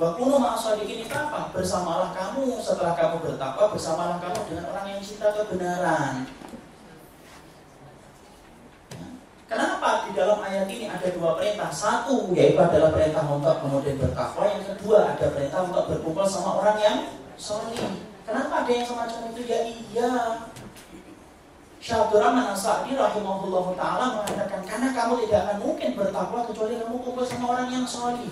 Wa 0.00 0.16
kunu 0.16 0.40
ma'as-shadiqin 0.40 1.04
itu 1.04 1.12
apa? 1.12 1.52
Bersamalah 1.52 2.16
kamu 2.16 2.64
setelah 2.64 2.96
kamu 2.96 3.20
bertakwa 3.20 3.76
bersamalah 3.76 4.16
kamu 4.24 4.40
dengan 4.48 4.64
orang 4.72 4.86
yang 4.96 5.00
cinta 5.04 5.28
kebenaran. 5.36 6.39
Dalam 10.20 10.38
ayat 10.44 10.68
ini 10.68 10.86
ada 10.90 11.08
dua 11.16 11.40
perintah. 11.40 11.72
Satu 11.72 12.28
yaitu 12.36 12.60
adalah 12.60 12.92
perintah 12.92 13.24
untuk 13.24 13.56
kemudian 13.64 13.96
bertakwa. 13.96 14.44
Yang 14.52 14.76
kedua 14.76 15.16
ada 15.16 15.26
perintah 15.32 15.60
untuk 15.64 15.84
berkumpul 15.88 16.26
sama 16.28 16.60
orang 16.60 16.78
yang 16.78 16.98
soleh. 17.40 18.04
Kenapa 18.28 18.62
ada 18.62 18.70
yang 18.70 18.86
semacam 18.86 19.20
itu? 19.32 19.42
Ya 19.48 19.58
iya. 19.64 20.12
Syaikhul 21.80 22.20
Rahman 22.20 22.52
As-Sa'di 22.52 22.92
rahimahullah 22.92 23.72
ta'ala 23.72 24.20
mengatakan 24.20 24.60
karena 24.68 24.92
kamu 24.92 25.24
tidak 25.24 25.48
akan 25.48 25.58
mungkin 25.64 25.90
bertakwa 25.96 26.44
kecuali 26.44 26.76
kamu 26.76 26.96
kumpul 27.00 27.24
sama 27.24 27.56
orang 27.56 27.72
yang 27.72 27.88
soleh. 27.88 28.28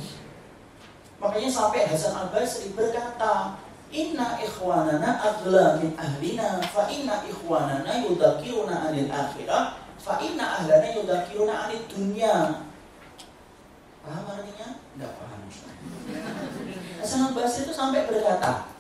Makanya 1.17 1.49
sampai 1.49 1.89
Hasan 1.89 2.13
Al-Basri 2.13 2.77
berkata, 2.77 3.57
Inna 3.89 4.37
ikhwanana 4.37 5.17
agla 5.17 5.81
min 5.81 5.97
ahlina 5.97 6.61
fa 6.69 6.93
inna 6.93 7.25
ikhwanana 7.25 8.05
yudakiruna 8.05 8.93
anil 8.93 9.09
akhirah 9.09 9.88
fa 10.09 10.17
inna 10.25 10.45
ahlana 10.57 10.89
yudakiruna 10.97 11.69
anil 11.69 11.85
dunya. 11.85 12.65
Paham 14.01 14.25
artinya? 14.25 14.69
Tidak 14.81 15.13
paham. 15.21 15.41
Hasan 17.05 17.29
Al-Basri 17.29 17.69
itu 17.69 17.75
sampai 17.77 18.09
berkata, 18.09 18.73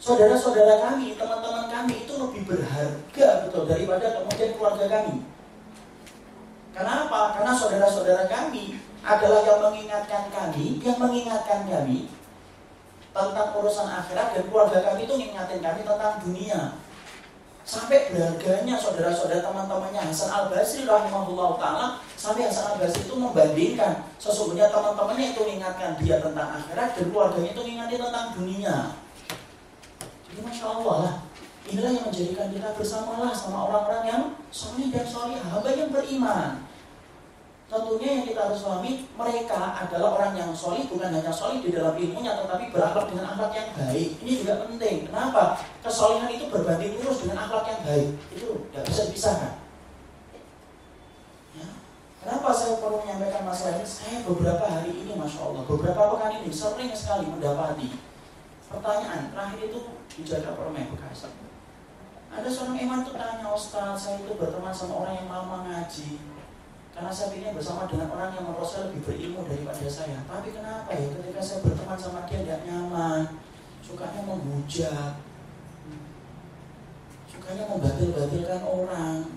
saudara-saudara 0.00 0.80
kami, 0.88 1.20
teman-teman 1.20 1.68
kami 1.68 2.08
itu 2.08 2.16
lebih 2.16 2.42
berharga 2.48 3.28
betul 3.44 3.68
daripada 3.68 4.16
kemudian 4.16 4.56
keluarga 4.56 4.86
kami. 4.88 5.28
Kenapa? 6.72 7.36
Karena 7.36 7.52
saudara-saudara 7.52 8.24
kami 8.24 8.80
adalah 9.04 9.44
yang 9.44 9.60
mengingatkan 9.68 10.32
kami, 10.32 10.80
yang 10.80 10.96
mengingatkan 10.96 11.68
kami 11.68 12.08
tentang 13.10 13.48
urusan 13.58 13.88
akhirat 13.90 14.32
dan 14.32 14.42
keluarga 14.48 14.78
kami 14.80 15.04
itu 15.04 15.12
mengingatkan 15.12 15.60
kami 15.60 15.80
tentang 15.84 16.14
dunia. 16.24 16.79
Sampai 17.70 18.10
berharganya 18.10 18.74
saudara-saudara 18.74 19.46
teman-temannya 19.46 20.10
Hasan 20.10 20.26
Al 20.26 20.50
Basri 20.50 20.90
rahimahullah 20.90 21.54
taala 21.54 21.86
sampai 22.18 22.50
Hasan 22.50 22.74
Al 22.74 22.76
Basri 22.82 23.06
itu 23.06 23.14
membandingkan 23.14 24.10
sesungguhnya 24.18 24.74
teman-temannya 24.74 25.30
itu 25.30 25.38
mengingatkan 25.46 25.94
dia 26.02 26.18
tentang 26.18 26.50
akhirat 26.58 26.98
dan 26.98 27.06
keluarganya 27.14 27.54
itu 27.54 27.62
mengingatkan 27.62 28.00
tentang 28.10 28.26
dunia. 28.34 28.76
Jadi 30.26 30.40
masya 30.42 30.66
Allah 30.66 30.96
lah. 30.98 31.14
Inilah 31.70 31.90
yang 31.94 32.06
menjadikan 32.10 32.50
kita 32.50 32.74
bersamalah 32.74 33.30
sama 33.30 33.58
orang-orang 33.70 34.02
yang 34.02 34.22
soleh 34.50 34.90
dan 34.90 35.06
soleh, 35.06 35.38
hamba 35.38 35.70
yang 35.70 35.94
beriman. 35.94 36.66
Tentunya 37.70 38.08
yang 38.18 38.24
kita 38.26 38.50
harus 38.50 38.66
pahami, 38.66 39.06
mereka 39.14 39.78
adalah 39.78 40.18
orang 40.18 40.34
yang 40.34 40.50
soleh, 40.50 40.90
bukan 40.90 41.14
hanya 41.14 41.30
soleh 41.30 41.62
di 41.62 41.70
dalam 41.70 41.94
ilmunya, 41.94 42.34
tetapi 42.42 42.74
berakhlak 42.74 43.06
dengan 43.06 43.30
akhlak 43.30 43.54
yang 43.54 43.70
baik. 43.78 44.08
Ini 44.18 44.32
juga 44.42 44.66
penting. 44.66 45.06
Kenapa? 45.06 45.54
Kesolehan 45.78 46.34
itu 46.34 46.50
berbanding 46.50 46.98
lurus 46.98 47.22
dengan 47.22 47.46
akhlak 47.46 47.70
yang 47.70 47.80
baik. 47.86 48.08
Itu 48.34 48.66
tidak 48.74 48.84
bisa 48.90 49.02
dipisahkan. 49.06 49.52
Ya. 51.54 51.68
Kenapa 52.26 52.48
saya 52.50 52.74
perlu 52.82 53.06
menyampaikan 53.06 53.46
masalah 53.46 53.78
ini? 53.78 53.86
Saya 53.86 54.18
beberapa 54.26 54.64
hari 54.66 54.90
ini, 54.90 55.12
masya 55.14 55.38
Allah, 55.38 55.62
beberapa 55.62 56.02
pekan 56.18 56.42
ini 56.42 56.50
sering 56.50 56.90
sekali 56.90 57.30
mendapati 57.30 57.88
pertanyaan 58.66 59.30
terakhir 59.30 59.62
itu 59.70 59.78
di 60.10 60.22
Jakarta 60.26 60.58
Permen 60.58 60.90
Bekasi. 60.90 61.30
Ada 62.34 62.50
seorang 62.50 62.82
iman 62.82 63.06
tuh 63.06 63.14
tanya 63.14 63.46
Ustaz, 63.54 63.94
saya 63.94 64.18
itu 64.22 64.34
berteman 64.34 64.74
sama 64.74 65.06
orang 65.06 65.22
yang 65.22 65.30
lama 65.30 65.70
ngaji. 65.70 66.39
Karena 67.00 67.16
saya 67.16 67.32
ingin 67.32 67.56
bersama 67.56 67.88
dengan 67.88 68.12
orang 68.12 68.36
yang 68.36 68.44
menurut 68.44 68.68
lebih 68.76 69.00
berilmu 69.08 69.48
daripada 69.48 69.88
saya. 69.88 70.20
Tapi 70.28 70.52
kenapa 70.52 70.92
ya 70.92 71.08
ketika 71.08 71.40
saya 71.40 71.64
berteman 71.64 71.96
sama 71.96 72.28
dia 72.28 72.44
tidak 72.44 72.60
nyaman, 72.68 73.40
sukanya 73.80 74.20
menghujat, 74.20 75.16
sukanya 77.24 77.64
membatil-batilkan 77.72 78.60
orang. 78.68 79.32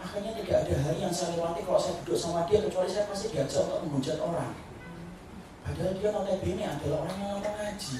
Akhirnya 0.00 0.32
tidak 0.40 0.64
ada 0.64 0.74
hari 0.80 1.04
yang 1.04 1.12
saya 1.12 1.36
lewati 1.36 1.60
kalau 1.60 1.76
saya 1.76 2.00
duduk 2.00 2.16
sama 2.16 2.48
dia 2.48 2.64
kecuali 2.64 2.88
saya 2.88 3.04
pasti 3.04 3.36
diajak 3.36 3.60
untuk 3.68 3.80
menghujat 3.84 4.16
orang. 4.24 4.56
Padahal 5.60 5.92
dia 5.92 6.08
notabene 6.08 6.64
adalah 6.64 7.04
orang 7.04 7.16
yang 7.20 7.30
lama 7.36 7.50
ngaji. 7.52 7.96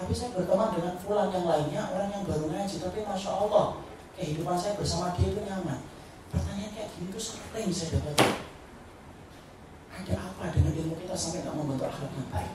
Tapi 0.00 0.12
saya 0.16 0.32
berteman 0.32 0.72
dengan 0.72 0.96
fulan 0.96 1.28
yang 1.28 1.44
lainnya, 1.44 1.82
orang 1.92 2.08
yang 2.08 2.24
baru 2.24 2.48
ngaji. 2.48 2.76
Tapi 2.80 3.04
Masya 3.04 3.30
Allah, 3.36 3.84
kehidupan 4.16 4.56
saya 4.56 4.80
bersama 4.80 5.12
dia 5.12 5.28
itu 5.28 5.44
nyaman. 5.44 5.92
Pertanyaan 6.34 6.72
kayak 6.74 6.90
gini 6.98 7.06
tuh 7.14 7.22
sering 7.22 7.70
saya 7.70 8.02
dapat. 8.02 8.42
Ada 9.94 10.14
apa 10.18 10.44
dengan 10.50 10.74
ilmu 10.74 10.94
kita 10.98 11.14
sampai 11.14 11.46
nggak 11.46 11.54
membentuk 11.54 11.86
akhlak 11.86 12.10
yang 12.18 12.28
baik? 12.34 12.52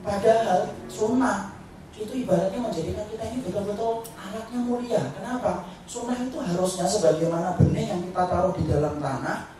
Padahal 0.00 0.60
sunnah 0.88 1.54
itu 1.94 2.26
ibaratnya 2.26 2.58
menjadikan 2.58 3.06
kita 3.06 3.24
ini 3.30 3.38
betul-betul 3.44 4.02
alatnya 4.18 4.60
mulia. 4.64 5.02
Kenapa? 5.14 5.68
Sunnah 5.84 6.18
itu 6.18 6.36
harusnya 6.40 6.88
sebagaimana 6.88 7.54
benih 7.60 7.92
yang 7.92 8.00
kita 8.02 8.24
taruh 8.26 8.52
di 8.56 8.64
dalam 8.66 8.98
tanah, 8.98 9.54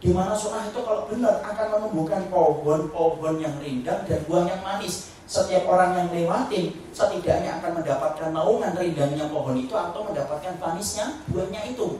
di 0.00 0.10
mana 0.10 0.32
sunnah 0.34 0.66
itu 0.66 0.80
kalau 0.82 1.06
benar 1.06 1.44
akan 1.44 1.66
menumbuhkan 1.78 2.26
pohon-pohon 2.32 3.38
yang 3.38 3.54
rindang 3.62 4.02
dan 4.08 4.20
buah 4.26 4.44
yang 4.50 4.60
manis 4.64 5.15
setiap 5.26 5.66
orang 5.66 5.98
yang 5.98 6.08
lewatin 6.14 6.70
setidaknya 6.94 7.58
akan 7.58 7.82
mendapatkan 7.82 8.30
naungan 8.30 8.78
rindangnya 8.78 9.26
pohon 9.26 9.58
itu 9.58 9.74
atau 9.74 10.06
mendapatkan 10.06 10.54
panisnya 10.62 11.18
buahnya 11.34 11.74
itu. 11.74 11.98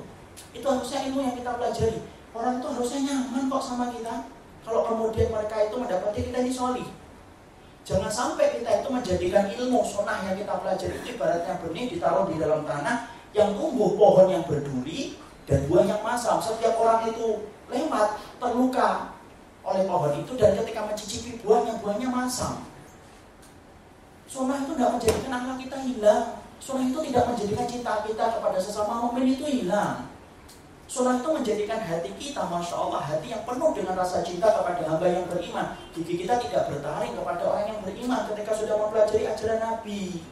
Itu 0.55 0.63
harusnya 0.63 1.11
ilmu 1.11 1.27
yang 1.27 1.35
kita 1.35 1.59
pelajari. 1.59 2.07
Orang 2.31 2.63
itu 2.63 2.67
harusnya 2.71 3.01
nyaman 3.03 3.51
kok 3.51 3.63
sama 3.67 3.91
kita. 3.91 4.31
Kalau 4.63 4.87
kemudian 4.87 5.35
mereka 5.35 5.59
itu 5.59 5.75
mendapati 5.75 6.21
kita 6.31 6.39
ini 6.39 6.53
soli. 6.55 6.87
Jangan 7.83 8.11
sampai 8.11 8.63
kita 8.63 8.83
itu 8.83 8.89
menjadikan 8.95 9.51
ilmu 9.51 9.83
sunnah 9.83 10.23
yang 10.23 10.39
kita 10.39 10.55
pelajari 10.63 10.95
itu 11.03 11.19
ibaratnya 11.19 11.55
benih 11.63 11.87
ditaruh 11.91 12.31
di 12.31 12.39
dalam 12.39 12.63
tanah 12.63 13.11
yang 13.35 13.59
tumbuh 13.59 13.99
pohon 13.99 14.31
yang 14.31 14.47
berduri 14.47 15.19
dan 15.51 15.67
buah 15.67 15.83
yang 15.83 16.03
masam. 16.03 16.39
Setiap 16.39 16.79
orang 16.79 17.11
itu 17.11 17.43
lewat 17.71 18.23
terluka 18.39 19.19
oleh 19.67 19.83
pohon 19.83 20.15
itu 20.15 20.33
dan 20.39 20.55
ketika 20.63 20.87
mencicipi 20.87 21.43
buahnya 21.43 21.83
buahnya 21.83 22.07
masam 22.07 22.66
Sunnah 24.27 24.59
itu 24.67 24.75
tidak 24.75 24.99
menjadikan 24.99 25.33
akhlak 25.39 25.59
kita 25.63 25.79
hilang. 25.87 26.25
Sunnah 26.59 26.87
itu 26.91 26.99
tidak 27.11 27.25
menjadikan 27.31 27.67
cinta 27.71 27.93
kita 28.03 28.25
kepada 28.39 28.59
sesama 28.59 29.07
mukmin 29.07 29.39
itu 29.39 29.47
hilang. 29.47 30.11
Sunnah 30.87 31.19
itu 31.19 31.31
menjadikan 31.31 31.79
hati 31.83 32.11
kita, 32.19 32.47
masya 32.47 32.75
Allah, 32.79 33.03
hati 33.03 33.31
yang 33.31 33.43
penuh 33.43 33.71
dengan 33.75 33.95
rasa 33.99 34.23
cinta 34.23 34.51
kepada 34.51 34.83
hamba 34.87 35.07
yang 35.07 35.27
beriman. 35.31 35.79
Gigi 35.95 36.27
kita 36.27 36.39
tidak 36.43 36.71
bertaring 36.71 37.15
kepada 37.15 37.43
orang 37.43 37.65
yang 37.71 37.81
beriman 37.83 38.23
ketika 38.35 38.53
sudah 38.55 38.75
mempelajari 38.79 39.25
ajaran 39.27 39.59
Nabi. 39.63 40.23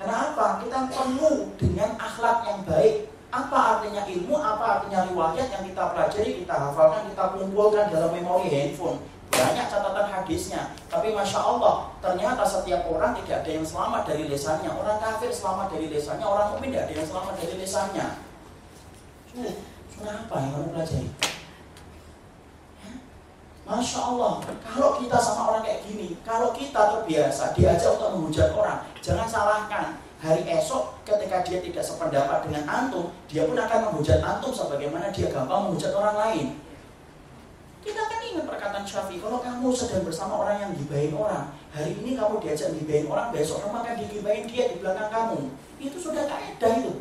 Kenapa? 0.00 0.64
Kita 0.64 0.78
penuh 0.92 1.36
dengan 1.60 1.90
akhlak 2.00 2.38
yang 2.48 2.60
baik. 2.68 2.94
Apa 3.32 3.80
artinya 3.80 4.04
ilmu? 4.04 4.36
Apa 4.36 4.64
artinya 4.80 5.08
riwayat 5.08 5.48
yang 5.48 5.64
kita 5.64 5.82
pelajari, 5.96 6.30
kita 6.44 6.52
hafalkan, 6.52 7.08
kita 7.08 7.24
kumpulkan 7.32 7.88
dalam 7.88 8.12
memori 8.12 8.48
handphone 8.52 9.00
banyak 9.32 9.66
catatan 9.66 10.08
hadisnya. 10.12 10.62
Tapi 10.92 11.16
masya 11.16 11.40
Allah, 11.40 11.88
ternyata 12.04 12.44
setiap 12.44 12.84
orang 12.84 13.16
tidak 13.24 13.42
ada 13.42 13.50
yang 13.50 13.64
selamat 13.64 14.02
dari 14.04 14.24
lesannya. 14.28 14.70
Orang 14.70 15.00
kafir 15.00 15.32
selamat 15.32 15.72
dari 15.72 15.86
lesannya, 15.88 16.26
orang 16.28 16.46
mukmin 16.52 16.70
tidak 16.70 16.84
ada 16.86 16.94
yang 17.00 17.08
selamat 17.08 17.34
dari 17.40 17.54
lesannya. 17.56 18.06
Sudah, 19.32 19.54
sudah 19.88 20.14
apa 20.28 20.34
yang 20.36 20.50
kamu 20.52 20.68
pelajari? 20.76 21.08
Ya? 21.08 22.92
Masya 23.62 24.00
Allah, 24.04 24.32
kalau 24.60 24.90
kita 25.00 25.16
sama 25.16 25.42
orang 25.48 25.62
kayak 25.64 25.80
gini, 25.88 26.08
kalau 26.20 26.52
kita 26.52 26.80
terbiasa 26.92 27.56
diajak 27.56 27.96
untuk 27.96 28.10
menghujat 28.12 28.52
orang, 28.52 28.84
jangan 29.00 29.24
salahkan. 29.24 29.96
Hari 30.22 30.46
esok 30.46 31.02
ketika 31.02 31.42
dia 31.42 31.58
tidak 31.58 31.82
sependapat 31.82 32.46
dengan 32.46 32.62
antum, 32.70 33.10
dia 33.26 33.42
pun 33.42 33.58
akan 33.58 33.90
menghujat 33.90 34.22
antum 34.22 34.54
sebagaimana 34.54 35.10
dia 35.10 35.26
gampang 35.26 35.66
menghujat 35.66 35.90
orang 35.98 36.14
lain. 36.14 36.46
Kita 37.82 38.02
kan 38.06 38.22
ingat 38.22 38.46
perkataan 38.46 38.86
Syafi'i, 38.86 39.18
kalau 39.18 39.42
kamu 39.42 39.74
sedang 39.74 40.06
bersama 40.06 40.38
orang 40.38 40.62
yang 40.62 40.70
gibain 40.78 41.10
orang, 41.18 41.50
hari 41.74 41.98
ini 41.98 42.14
kamu 42.14 42.38
diajak 42.38 42.70
gibain 42.78 43.10
orang, 43.10 43.34
besok 43.34 43.58
kamu 43.66 43.74
akan 43.82 43.94
digibain 44.06 44.46
dia 44.46 44.70
di 44.70 44.78
belakang 44.78 45.10
kamu. 45.10 45.50
Itu 45.82 45.98
sudah 45.98 46.30
kaidah 46.30 46.72
itu. 46.78 46.94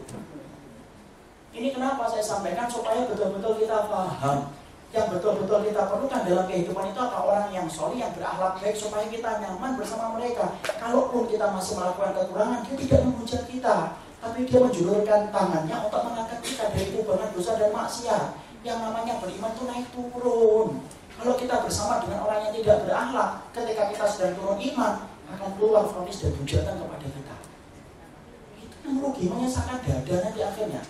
Ini 1.54 1.70
kenapa 1.78 2.10
saya 2.10 2.26
sampaikan 2.26 2.66
supaya 2.66 3.06
betul-betul 3.06 3.62
kita 3.62 3.86
paham 3.86 4.50
yang 4.92 5.08
betul-betul 5.08 5.64
kita 5.64 5.88
perlukan 5.88 6.22
dalam 6.28 6.46
kehidupan 6.50 6.92
itu 6.92 7.00
apa 7.00 7.18
orang 7.24 7.48
yang 7.56 7.68
soli 7.70 8.04
yang 8.04 8.12
berakhlak 8.12 8.60
baik 8.60 8.76
supaya 8.76 9.06
kita 9.08 9.40
nyaman 9.40 9.78
bersama 9.78 10.18
mereka. 10.18 10.58
Kalaupun 10.66 11.30
kita 11.30 11.48
masih 11.54 11.78
melakukan 11.78 12.12
kekurangan, 12.18 12.60
dia 12.68 12.76
tidak 12.76 13.00
menghujat 13.08 13.44
kita, 13.48 13.76
tapi 14.20 14.40
dia 14.50 14.60
menjulurkan 14.60 15.22
tangannya 15.30 15.78
untuk 15.78 16.02
mengangkat 16.10 16.40
kita 16.42 16.64
dari 16.74 16.90
hubungan 16.98 17.30
dosa 17.38 17.52
dan 17.56 17.70
maksiat 17.70 18.26
yang 18.62 18.78
namanya 18.82 19.18
beriman 19.18 19.52
itu 19.54 19.64
naik 19.66 19.88
turun. 19.94 20.70
Kalau 21.18 21.34
kita 21.38 21.56
bersama 21.66 22.02
dengan 22.02 22.26
orang 22.26 22.50
yang 22.50 22.54
tidak 22.62 22.78
berakhlak, 22.86 23.30
ketika 23.54 23.84
kita 23.94 24.06
sedang 24.10 24.34
turun 24.38 24.58
iman, 24.58 24.94
akan 25.32 25.50
keluar 25.58 25.84
fonis 25.90 26.22
dan 26.22 26.34
hujatan 26.38 26.76
kepada 26.82 27.08
kita. 27.08 27.36
Itu 28.62 28.76
yang 28.86 28.94
merugi, 28.98 29.26
menyesakan 29.30 29.82
dada 29.86 30.16
nanti 30.26 30.40
akhirnya. 30.42 30.82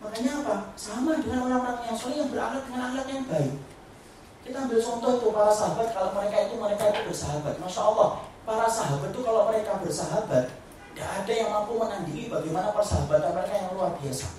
Makanya 0.00 0.32
apa? 0.44 0.56
Sama 0.76 1.18
dengan 1.18 1.48
orang-orang 1.48 1.88
yang 1.88 1.96
soleh 1.96 2.20
yang 2.20 2.30
berakhlak 2.30 2.62
dengan 2.68 2.82
akhlak 2.92 3.06
yang 3.08 3.24
baik. 3.26 3.54
Kita 4.46 4.56
ambil 4.62 4.78
contoh 4.78 5.10
itu 5.18 5.26
para 5.34 5.50
sahabat, 5.50 5.88
kalau 5.90 6.10
mereka 6.14 6.36
itu 6.46 6.54
mereka 6.54 6.84
itu 6.94 7.00
bersahabat. 7.10 7.54
Masya 7.58 7.82
Allah, 7.82 8.08
para 8.46 8.66
sahabat 8.70 9.10
itu 9.10 9.20
kalau 9.26 9.42
mereka 9.50 9.72
bersahabat, 9.82 10.46
Tidak 10.96 11.04
ada 11.12 11.28
yang 11.28 11.52
mampu 11.52 11.76
menandingi 11.76 12.32
bagaimana 12.32 12.72
persahabatan 12.72 13.36
mereka 13.36 13.52
yang 13.52 13.68
luar 13.76 13.92
biasa. 14.00 14.32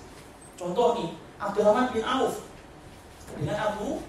Contoh 0.58 0.98
nih, 0.98 1.14
Abdurrahman 1.38 1.94
bin 1.94 2.02
Auf 2.02 2.42
dengan 3.38 3.56
Abu 3.62 4.02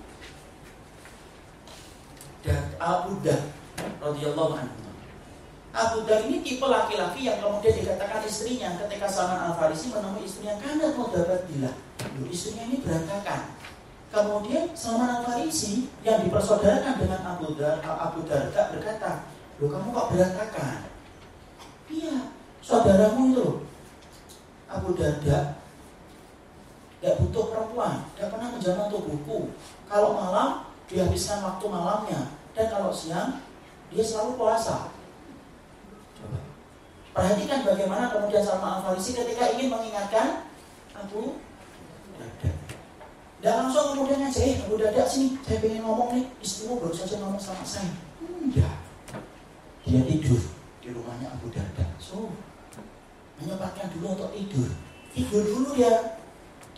dan 2.42 2.64
Abu 2.82 3.22
Dah 3.22 3.42
radhiyallahu 4.02 4.54
anhu. 4.58 4.78
Abu 5.70 6.02
Dah 6.10 6.26
ini 6.26 6.42
tipe 6.42 6.66
laki-laki 6.66 7.30
yang 7.30 7.38
kemudian 7.38 7.78
dikatakan 7.78 8.26
istrinya 8.26 8.74
ketika 8.82 9.06
Salman 9.06 9.54
Al 9.54 9.54
Farisi 9.54 9.94
menemui 9.94 10.26
istrinya 10.26 10.58
karena 10.58 10.98
mau 10.98 11.14
dapat 11.14 11.46
bila, 11.46 11.70
istrinya 12.26 12.66
ini 12.66 12.82
berantakan. 12.82 13.54
Kemudian 14.10 14.74
Salman 14.74 15.22
Al 15.22 15.22
Farisi 15.22 15.86
yang 16.02 16.26
dipersaudarakan 16.26 16.98
dengan 16.98 17.22
Abu 17.38 17.54
Dar 17.54 17.78
Abu 17.86 18.26
Darda 18.26 18.74
berkata, 18.74 19.30
lo 19.62 19.70
kamu 19.70 19.94
kok 19.94 20.10
berantakan? 20.10 20.90
Iya, 21.94 22.34
saudaramu 22.66 23.38
itu 23.38 23.48
Abu 24.66 24.98
Darda 24.98 25.59
Gak 27.00 27.16
butuh 27.16 27.48
perempuan, 27.48 28.04
gak 28.20 28.28
pernah 28.28 28.52
menjaman 28.52 28.92
tubuhku. 28.92 29.56
Kalau 29.88 30.20
malam, 30.20 30.68
dihabiskan 30.92 31.40
waktu 31.46 31.66
malamnya. 31.72 32.22
Dan 32.52 32.68
kalau 32.68 32.92
siang, 32.92 33.40
dia 33.88 34.04
selalu 34.04 34.36
puasa. 34.36 34.92
Perhatikan 37.16 37.64
bagaimana 37.64 38.12
kemudian 38.12 38.44
Salman 38.44 38.80
Al-Farisi 38.80 39.16
ketika 39.16 39.52
ingin 39.56 39.72
mengingatkan 39.72 40.46
Abu. 40.94 41.40
Dan 43.40 43.54
langsung 43.56 43.96
kemudian 43.96 44.20
aja, 44.20 44.40
eh 44.44 44.60
Abu 44.68 44.76
Dada 44.76 45.08
sini, 45.08 45.40
saya 45.48 45.64
ingin 45.64 45.88
ngomong 45.88 46.12
nih, 46.12 46.28
istrimu 46.44 46.84
baru 46.84 46.92
saja 46.92 47.16
ngomong 47.24 47.40
sama 47.40 47.64
saya. 47.64 47.96
Enggak. 48.20 48.76
Dia 49.88 50.04
tidur 50.04 50.44
di 50.84 50.92
rumahnya 50.92 51.32
Abu 51.32 51.48
Dada. 51.48 51.88
So, 52.04 52.36
menyempatkan 53.40 53.96
dulu 53.96 54.20
untuk 54.20 54.36
tidur. 54.36 54.68
Tidur 55.16 55.44
dulu 55.48 55.72
ya 55.80 56.20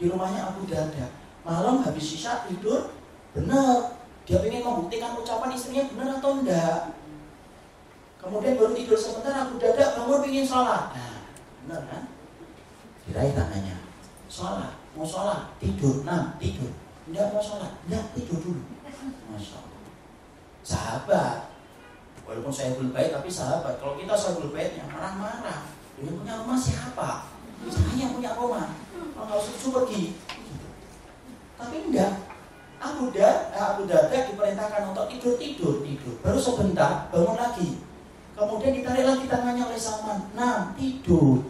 di 0.02 0.10
rumahnya 0.10 0.50
Abu 0.50 0.66
Darda. 0.66 1.14
Malam 1.46 1.86
habis 1.86 2.02
sisa 2.02 2.50
tidur, 2.50 2.90
benar. 3.38 4.02
Dia 4.26 4.42
ingin 4.42 4.66
membuktikan 4.66 5.14
ucapan 5.14 5.54
istrinya 5.54 5.86
benar 5.94 6.18
atau 6.18 6.42
enggak. 6.42 6.98
Kemudian 8.18 8.58
baru 8.58 8.74
tidur 8.74 8.98
sebentar 8.98 9.46
Abu 9.46 9.62
Darda 9.62 9.94
bangun 10.02 10.26
ingin 10.26 10.46
sholat. 10.46 10.90
Nah, 10.98 11.22
benar 11.62 11.82
kan? 11.86 12.04
Diraih 13.06 13.34
tangannya. 13.38 13.78
Sholat, 14.26 14.74
mau 14.98 15.06
sholat, 15.06 15.54
tidur, 15.62 16.02
nah 16.02 16.34
tidur. 16.42 16.74
Enggak 17.06 17.30
mau 17.30 17.42
sholat, 17.42 17.70
enggak 17.86 18.02
tidur 18.18 18.42
dulu. 18.42 18.62
Masya 19.30 19.58
Allah. 19.62 19.94
Sahabat, 20.62 21.38
walaupun 22.26 22.54
saya 22.54 22.74
belum 22.74 22.90
baik 22.90 23.14
tapi 23.14 23.30
sahabat. 23.30 23.78
Kalau 23.78 23.98
kita 24.02 24.18
saya 24.18 24.34
belum 24.42 24.54
baiknya 24.54 24.86
marah-marah. 24.90 25.70
Dengan 25.98 26.18
punya 26.18 26.34
rumah 26.42 26.58
siapa? 26.58 27.30
Saya 27.70 27.94
yang 27.94 28.18
punya 28.18 28.34
rumah 28.34 28.74
kalau 29.16 29.38
susu 29.40 29.68
pergi. 29.72 30.04
Tapi 31.60 31.76
enggak. 31.90 32.14
Abu 32.82 33.14
Dada, 33.14 33.54
eh, 33.54 33.62
Abu 33.62 33.86
Dada 33.86 34.10
diperintahkan 34.10 34.90
untuk 34.90 35.06
tidur 35.06 35.38
tidur 35.38 35.86
tidur. 35.86 36.18
Baru 36.26 36.42
sebentar 36.42 37.06
bangun 37.14 37.38
lagi. 37.38 37.78
Kemudian 38.34 38.74
ditarik 38.74 39.06
lagi 39.06 39.26
tangannya 39.30 39.64
oleh 39.70 39.78
Salman. 39.78 40.34
Nah 40.34 40.74
tidur. 40.74 41.46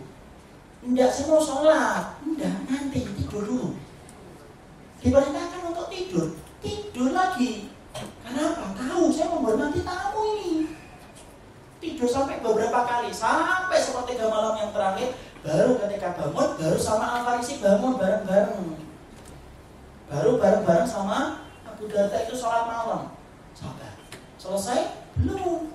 Enggak, 0.84 1.14
saya 1.14 1.32
mau 1.32 1.40
sholat. 1.40 2.20
Enggak, 2.28 2.56
nanti 2.68 3.00
tidur 3.16 3.48
dulu. 3.48 3.70
Diperintahkan 5.00 5.62
untuk 5.72 5.88
tidur. 5.88 6.36
Tidur 6.60 7.16
lagi. 7.16 7.72
Kenapa? 8.28 8.76
Tahu 8.76 9.08
saya 9.08 9.32
menghormati 9.32 9.80
tamu 9.88 10.22
ini. 10.36 10.68
Tidur 11.80 12.10
sampai 12.12 12.44
beberapa 12.44 12.84
kali. 12.84 13.10
Sampai 13.16 13.80
sepertiga 13.80 14.28
malam 14.28 14.60
yang 14.60 14.72
terakhir 14.76 15.16
Baru 15.42 15.82
ketika 15.82 16.14
bangun, 16.14 16.54
baru 16.54 16.78
sama 16.78 17.06
Al 17.18 17.22
Farisi 17.26 17.58
bangun 17.58 17.98
bareng-bareng. 17.98 18.78
Baru 20.06 20.38
bareng-bareng 20.38 20.86
sama 20.86 21.50
Abu 21.66 21.90
Darda 21.90 22.30
itu 22.30 22.38
sholat 22.38 22.70
malam. 22.70 23.18
Sabar. 23.58 23.98
Selesai? 24.38 25.02
Belum. 25.18 25.74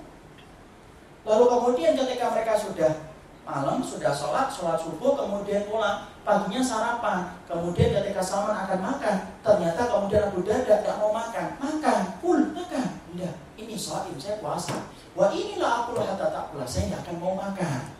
Lalu 1.27 1.45
kemudian 1.51 1.99
ketika 1.99 2.31
mereka 2.31 2.55
sudah 2.55 3.11
malam, 3.43 3.83
sudah 3.83 4.15
sholat, 4.15 4.47
sholat 4.47 4.79
subuh, 4.79 5.19
kemudian 5.19 5.67
pulang, 5.67 6.07
paginya 6.23 6.63
sarapan. 6.63 7.35
Kemudian 7.43 7.91
ketika 7.91 8.23
Salman 8.23 8.55
akan 8.55 8.79
makan, 8.79 9.15
ternyata 9.43 9.83
kemudian 9.91 10.31
Abu 10.31 10.47
Darda 10.47 10.79
tidak 10.79 10.95
mau 10.95 11.11
makan. 11.11 11.59
Makan, 11.59 11.99
pul, 12.23 12.39
makan. 12.55 12.87
Tidak, 13.11 13.35
ini 13.59 13.75
sholat, 13.75 14.07
saya 14.15 14.39
puasa. 14.39 14.79
Wah 15.11 15.27
inilah 15.35 15.83
aku 15.83 15.99
lah 15.99 16.15
tak 16.15 16.55
pula, 16.55 16.63
saya 16.63 16.87
tidak 16.87 17.03
akan 17.03 17.15
mau 17.19 17.35
makan 17.35 17.96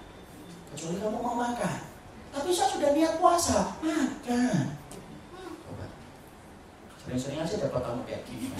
kecuali 0.78 1.02
kamu 1.02 1.18
mau 1.18 1.34
makan. 1.34 1.78
Tapi 2.30 2.54
saya 2.54 2.70
sudah 2.70 2.94
niat 2.94 3.18
puasa, 3.18 3.74
makan. 3.82 4.78
Sering-sering 7.02 7.42
aja 7.42 7.66
dapat 7.66 7.82
kamu 7.82 8.02
kayak 8.06 8.22
gini. 8.30 8.54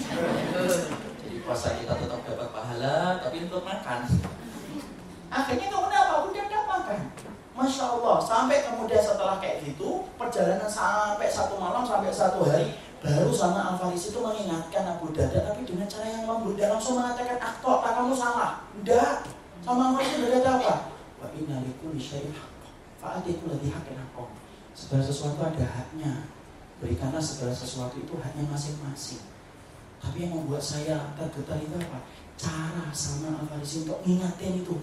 Jadi 1.22 1.38
puasa 1.46 1.78
kita 1.78 1.94
tetap 1.94 2.26
dapat 2.26 2.50
pahala, 2.50 3.22
tapi 3.22 3.46
untuk 3.46 3.62
makan. 3.62 4.10
Akhirnya 5.30 5.70
kamu 5.70 5.88
apa? 5.94 6.16
Udah 6.26 6.46
dapat 6.50 6.66
makan. 6.66 7.02
Masya 7.54 7.86
Allah, 7.86 8.18
sampai 8.18 8.66
kemudian 8.66 8.98
setelah 8.98 9.38
kayak 9.38 9.62
gitu, 9.62 10.10
perjalanan 10.18 10.66
sampai 10.66 11.30
satu 11.30 11.62
malam, 11.62 11.86
sampai 11.86 12.10
satu 12.10 12.50
hari, 12.50 12.82
baru 12.98 13.30
sama 13.30 13.62
Al 13.62 13.76
Faris 13.78 14.10
itu 14.10 14.18
mengingatkan 14.18 14.90
Abu 14.90 15.14
Dada, 15.14 15.54
tapi 15.54 15.70
dengan 15.70 15.86
cara 15.86 16.06
yang 16.10 16.26
lembut. 16.26 16.58
Dan 16.58 16.74
langsung 16.74 16.98
mengatakan, 16.98 17.38
aktor, 17.38 17.86
kamu 17.86 18.18
salah. 18.18 18.66
Enggak. 18.74 19.22
Sama 19.62 19.94
Al 19.94 19.94
Faris 20.02 20.18
berkata 20.18 20.50
apa? 20.58 20.97
Wa 21.18 21.28
inna 21.34 21.66
likulli 21.66 21.98
syai'in 21.98 22.34
fa'atiku 23.02 23.50
ladhi 23.50 23.74
haqqin 23.74 23.98
haqqo 23.98 24.30
segala 24.78 25.02
sesuatu 25.02 25.42
ada 25.42 25.66
haknya. 25.66 26.30
Berikanlah 26.78 27.18
segala 27.18 27.50
sesuatu 27.50 27.98
itu 27.98 28.14
haknya 28.22 28.46
masing-masing. 28.46 29.26
Tapi 29.98 30.30
yang 30.30 30.38
membuat 30.38 30.62
saya 30.62 31.10
tergetar 31.18 31.58
itu 31.58 31.74
apa? 31.74 32.06
Cara 32.38 32.86
sama 32.94 33.42
al 33.42 33.50
untuk 33.50 34.00
ngingetin 34.06 34.62
itu. 34.62 34.78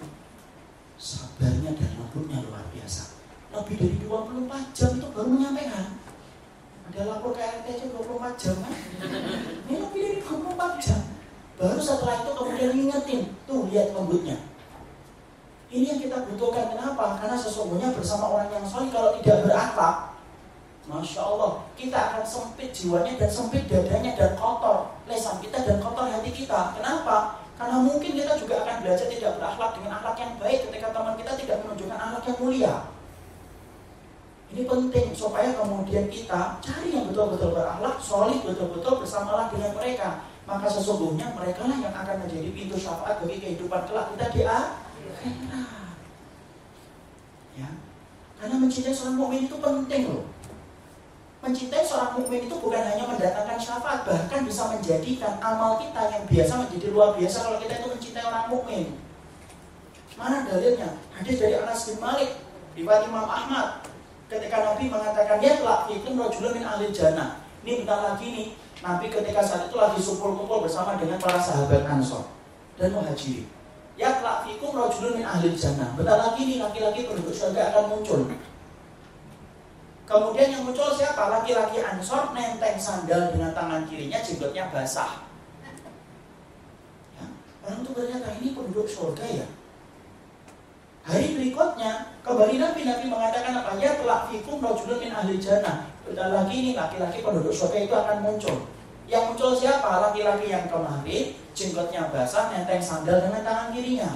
Sabarnya 0.99 1.79
dan 1.79 1.91
lembutnya 1.95 2.43
luar 2.43 2.67
biasa. 2.75 3.15
Lebih 3.55 3.79
dari 3.79 3.97
24 4.03 4.75
jam 4.75 4.91
itu 4.99 5.07
baru 5.15 5.29
menyampaikan. 5.31 5.87
Ada 6.91 7.01
lapor 7.07 7.39
ke 7.39 7.41
RT 7.41 7.67
aja 7.71 7.87
24 7.95 8.43
jam 8.43 8.55
kan? 8.59 8.75
Ini 9.71 9.75
lebih 9.79 10.01
dari 10.03 10.19
24 10.19 10.83
jam. 10.83 11.01
Baru 11.55 11.79
setelah 11.79 12.27
itu 12.27 12.31
kemudian 12.35 12.71
ngingetin. 12.75 13.23
Tuh 13.47 13.71
lihat 13.71 13.95
lembutnya 13.95 14.35
ini 15.75 15.91
yang 15.91 16.01
kita 16.01 16.23
butuhkan. 16.31 16.71
Kenapa? 16.71 17.19
Karena 17.19 17.35
sesungguhnya 17.35 17.91
bersama 17.91 18.31
orang 18.31 18.49
yang 18.55 18.63
soleh 18.63 18.95
kalau 18.95 19.11
tidak 19.19 19.43
berakhlak, 19.43 20.15
Masya 20.87 21.21
Allah, 21.27 21.53
kita 21.75 21.99
akan 21.99 22.23
sempit 22.23 22.71
jiwanya 22.71 23.19
dan 23.19 23.31
sempit 23.33 23.67
dadanya 23.67 24.15
dan 24.15 24.37
kotor 24.39 24.95
lesan 25.11 25.43
kita 25.43 25.59
dan 25.67 25.83
kotor 25.83 26.07
hati 26.07 26.31
kita. 26.31 26.77
Kenapa? 26.79 27.43
Karena 27.59 27.83
mungkin 27.83 28.15
kita 28.15 28.39
juga 28.39 28.63
akan 28.63 28.85
belajar 28.87 29.07
tidak 29.11 29.33
berakhlak 29.41 29.71
dengan 29.81 29.91
akhlak 29.99 30.17
yang 30.21 30.33
baik 30.39 30.59
ketika 30.71 30.87
teman 30.95 31.15
kita 31.19 31.33
tidak 31.41 31.57
menunjukkan 31.67 31.99
akhlak 31.99 32.25
yang 32.29 32.39
mulia. 32.39 32.75
Ini 34.55 34.63
penting 34.71 35.07
supaya 35.17 35.51
kemudian 35.57 36.07
kita 36.07 36.63
cari 36.63 36.89
yang 36.95 37.11
betul-betul 37.11 37.51
berakhlak, 37.57 37.97
solid 37.99 38.39
betul-betul 38.47 39.03
bersamalah 39.03 39.51
dengan 39.51 39.75
mereka. 39.75 40.23
Maka 40.45 40.69
sesungguhnya 40.69 41.33
mereka 41.33 41.65
lah 41.65 41.79
yang 41.81 41.95
akan 41.97 42.29
menjadi 42.29 42.53
pintu 42.53 42.77
syafaat 42.77 43.25
bagi 43.25 43.41
kehidupan 43.41 43.89
kelak 43.89 44.13
kita 44.13 44.27
di 44.37 44.43
Ya. 47.55 47.71
Karena 48.41 48.57
mencintai 48.59 48.91
seorang 48.91 49.17
mukmin 49.17 49.47
itu 49.47 49.57
penting 49.57 50.03
loh. 50.11 50.27
Mencintai 51.45 51.85
seorang 51.85 52.19
mukmin 52.19 52.49
itu 52.49 52.57
bukan 52.57 52.83
hanya 52.83 53.05
mendatangkan 53.05 53.61
syafaat, 53.61 54.09
bahkan 54.09 54.43
bisa 54.49 54.69
menjadikan 54.73 55.37
amal 55.39 55.77
kita 55.77 56.09
yang 56.09 56.25
biasa 56.25 56.53
menjadi 56.67 56.87
luar 56.91 57.15
biasa 57.15 57.37
kalau 57.45 57.59
kita 57.61 57.75
itu 57.79 57.89
mencintai 57.93 58.25
orang 58.25 58.47
mukmin. 58.49 58.87
Mana 60.17 60.47
dalilnya? 60.47 60.99
Hadis 61.15 61.37
dari 61.43 61.55
Anas 61.59 61.85
bin 61.91 61.99
Malik 62.01 62.39
riwayat 62.75 63.07
Imam 63.07 63.27
Ahmad 63.27 63.83
ketika 64.31 64.57
Nabi 64.63 64.91
mengatakan 64.91 65.39
ya 65.39 65.59
telah 65.59 65.87
fikum 65.87 66.19
rajulun 66.19 66.59
min 66.59 66.65
ahli 66.65 66.91
jannah. 66.91 67.45
Ini 67.65 67.83
bentar 67.85 67.99
lagi 68.13 68.27
nih, 68.29 68.49
Nabi 68.85 69.09
ketika 69.09 69.41
saat 69.41 69.73
itu 69.73 69.77
lagi 69.81 70.01
kumpul-kumpul 70.01 70.65
bersama 70.65 71.01
dengan 71.01 71.17
para 71.17 71.41
sahabat 71.41 71.89
Ansor 71.89 72.29
dan 72.77 72.93
Muhajirin. 72.93 73.49
Ya 73.95 74.11
fikum 74.43 74.75
rajulun 74.75 75.23
min 75.23 75.27
ahli 75.27 75.55
jannah. 75.55 75.95
Bentar 75.95 76.19
lagi 76.19 76.43
nih 76.43 76.59
laki-laki 76.59 77.07
penduduk 77.07 77.31
surga 77.31 77.71
akan 77.71 77.85
muncul. 77.95 78.27
Kemudian 80.05 80.49
yang 80.51 80.63
muncul 80.67 80.91
siapa? 80.93 81.31
Laki-laki 81.31 81.79
ansor 81.81 82.35
nenteng 82.35 82.77
sandal 82.77 83.31
dengan 83.31 83.55
tangan 83.55 83.87
kirinya 83.87 84.19
jenggotnya 84.21 84.69
basah. 84.69 85.25
Ya, 87.17 87.25
orang 87.65 87.87
itu 87.87 87.91
berkata 87.95 88.29
ini 88.43 88.49
penduduk 88.53 88.91
surga 88.91 89.25
ya. 89.25 89.47
Hari 91.05 91.37
berikutnya 91.37 92.17
kembali 92.25 92.55
Nabi 92.61 92.81
Nabi 92.85 93.05
mengatakan 93.09 93.63
apa? 93.63 93.77
Ya 93.79 93.97
telah 93.97 94.27
fikum 94.27 94.59
rajulun 94.59 94.99
min 95.01 95.13
ahli 95.15 95.39
jannah. 95.39 95.87
Bentar 96.03 96.35
lagi 96.35 96.57
nih 96.67 96.75
laki-laki 96.77 97.23
penduduk 97.23 97.55
surga 97.55 97.79
itu 97.87 97.95
akan 97.95 98.19
muncul. 98.27 98.69
Yang 99.05 99.23
muncul 99.33 99.51
siapa? 99.53 100.11
Laki-laki 100.11 100.49
yang 100.49 100.67
kemarin 100.69 101.37
jenggotnya 101.53 102.09
basah, 102.09 102.49
nenteng 102.49 102.81
sandal 102.81 103.21
dengan 103.21 103.45
tangan 103.45 103.69
kirinya. 103.71 104.11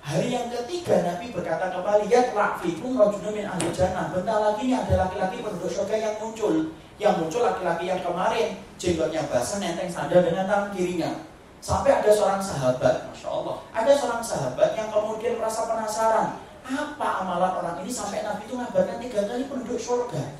Hari 0.00 0.32
yang 0.32 0.48
ketiga 0.48 1.04
Nabi 1.04 1.28
berkata 1.28 1.68
kembali 1.68 2.08
ya 2.08 2.32
fikum 2.64 2.96
rajulun 2.96 3.36
min 3.36 3.44
ahli 3.44 3.68
jannah. 3.68 4.08
Bentar 4.08 4.40
lagi 4.40 4.64
ini 4.64 4.72
ada 4.72 5.04
laki-laki 5.04 5.44
penduduk 5.44 5.68
surga 5.68 5.96
yang 6.00 6.14
muncul. 6.16 6.72
Yang 6.96 7.14
muncul 7.20 7.44
laki-laki 7.44 7.92
yang 7.92 8.00
kemarin 8.00 8.56
jenggotnya 8.80 9.28
basah 9.28 9.60
nenteng 9.60 9.92
sandal 9.92 10.24
dengan 10.24 10.48
tangan 10.48 10.72
kirinya. 10.72 11.12
Sampai 11.60 12.00
ada 12.00 12.08
seorang 12.08 12.40
sahabat, 12.40 13.10
masya 13.10 13.28
Allah, 13.28 13.56
ada 13.74 13.90
seorang 13.90 14.22
sahabat 14.22 14.78
yang 14.78 14.88
kemudian 14.94 15.42
merasa 15.42 15.66
penasaran 15.66 16.38
apa 16.68 17.24
amalan 17.24 17.52
orang 17.64 17.76
ini 17.82 17.90
sampai 17.90 18.20
Nabi 18.22 18.44
itu 18.44 18.54
ngabarkan 18.54 19.00
tiga 19.00 19.26
kali 19.26 19.44
penduduk 19.48 19.80
surga. 19.80 20.38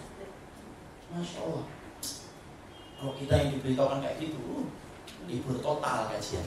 Masya 1.12 1.40
Allah. 1.44 1.77
Kalau 2.98 3.14
kita 3.14 3.34
yang 3.38 3.50
diberitahukan 3.54 4.02
kayak 4.02 4.18
gitu, 4.18 4.66
libur 5.30 5.56
total 5.62 6.10
kajian. 6.10 6.42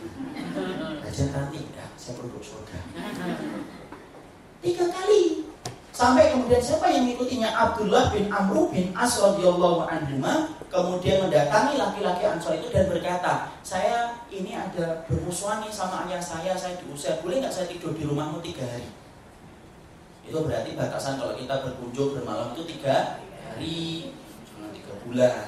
Kajian 0.99 1.29
nanti 1.31 1.63
ya 1.71 1.87
saya 1.95 2.19
penduduk 2.19 2.43
surga. 2.43 2.77
Tiga 4.59 4.85
kali. 4.91 5.47
Sampai 5.91 6.31
kemudian 6.31 6.59
siapa 6.59 6.91
yang 6.91 7.07
mengikutinya? 7.07 7.51
Abdullah 7.51 8.11
bin 8.11 8.31
Amr 8.31 8.67
bin 8.71 8.95
As 8.95 9.15
radhiyallahu 9.19 9.87
kemudian 10.71 11.27
mendatangi 11.27 11.75
laki-laki 11.75 12.23
Ansor 12.23 12.55
itu 12.55 12.71
dan 12.71 12.87
berkata 12.87 13.51
saya 13.59 14.15
ini 14.31 14.55
ada 14.55 15.03
bermusuhan 15.03 15.59
nih 15.67 15.71
sama 15.71 16.07
ayah 16.07 16.23
saya 16.23 16.55
saya 16.55 16.79
diusir. 16.79 17.19
Boleh 17.19 17.43
nggak 17.43 17.51
saya 17.51 17.67
tidur 17.67 17.91
di 17.91 18.07
rumahmu 18.07 18.39
tiga 18.39 18.63
hari? 18.63 18.87
Itu 20.23 20.47
berarti 20.47 20.79
batasan 20.79 21.19
kalau 21.19 21.35
kita 21.35 21.59
berkunjung 21.59 22.15
bermalam 22.15 22.55
itu 22.55 22.63
tiga 22.71 23.19
hari 23.43 24.15
bulan. 25.05 25.45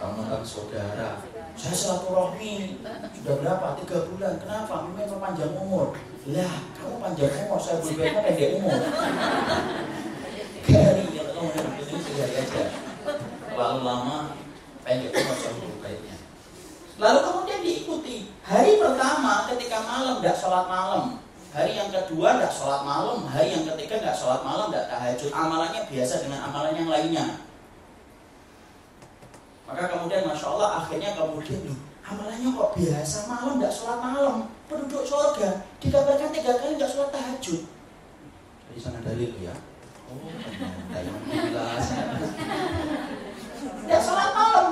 Kamu 0.00 0.20
saudara. 0.44 1.24
Saya 1.54 1.74
silaturahmi 1.74 2.82
sudah 3.16 3.34
berapa? 3.40 3.66
Tiga 3.80 3.98
bulan. 4.10 4.34
Kenapa? 4.42 4.90
Memang 4.90 5.20
panjang 5.22 5.54
umur. 5.56 5.96
Lah 6.28 6.54
kamu 6.76 6.96
panjang 7.00 7.32
umur. 7.46 7.58
Saya 7.62 7.80
berbaiknya 7.80 8.20
pendek 8.20 8.50
umur. 8.60 8.78
Hari 10.64 11.04
ya 11.14 11.22
kamu 11.32 11.48
itu 11.80 11.96
tiga 12.10 12.24
aja. 12.26 12.64
Lalu 13.54 13.80
lama 13.80 14.16
pendek 14.84 15.12
umur 15.14 15.36
saya 15.38 15.54
berbaiknya 15.56 16.14
lalu 16.94 17.18
kemudian 17.26 17.60
diikuti. 17.62 18.16
Hari 18.44 18.78
pertama 18.78 19.50
ketika 19.50 19.82
malam 19.82 20.20
tidak 20.20 20.36
sholat 20.38 20.66
malam 20.70 21.23
Hari 21.54 21.78
yang 21.78 21.86
kedua 21.86 22.34
tidak 22.34 22.50
sholat 22.50 22.82
malam, 22.82 23.30
hari 23.30 23.54
yang 23.54 23.62
ketiga 23.62 24.02
tidak 24.02 24.18
sholat 24.18 24.42
malam, 24.42 24.74
tidak 24.74 24.90
tahajud. 24.90 25.30
Amalannya 25.30 25.86
biasa 25.86 26.26
dengan 26.26 26.50
amalan 26.50 26.74
yang 26.74 26.90
lainnya. 26.90 27.26
Maka 29.62 29.86
kemudian 29.86 30.26
Masya 30.26 30.50
Allah 30.50 30.82
akhirnya 30.82 31.14
kemudian 31.14 31.62
loh, 31.62 31.78
amalannya 32.02 32.48
kok 32.58 32.70
biasa? 32.74 33.18
Malam 33.30 33.62
nggak 33.62 33.70
sholat 33.70 33.98
malam. 34.02 34.50
Penduduk 34.66 35.06
surga 35.06 35.62
dikabarkan 35.78 36.34
tiga 36.34 36.58
kali 36.58 36.74
nggak 36.74 36.90
sholat 36.90 37.14
tahajud. 37.14 37.62
Dari 38.66 38.80
sana 38.82 38.98
dalil 39.06 39.30
ya. 39.38 39.54
Oh 40.10 40.26
nggak 43.86 44.02
sholat 44.02 44.30
malam. 44.34 44.66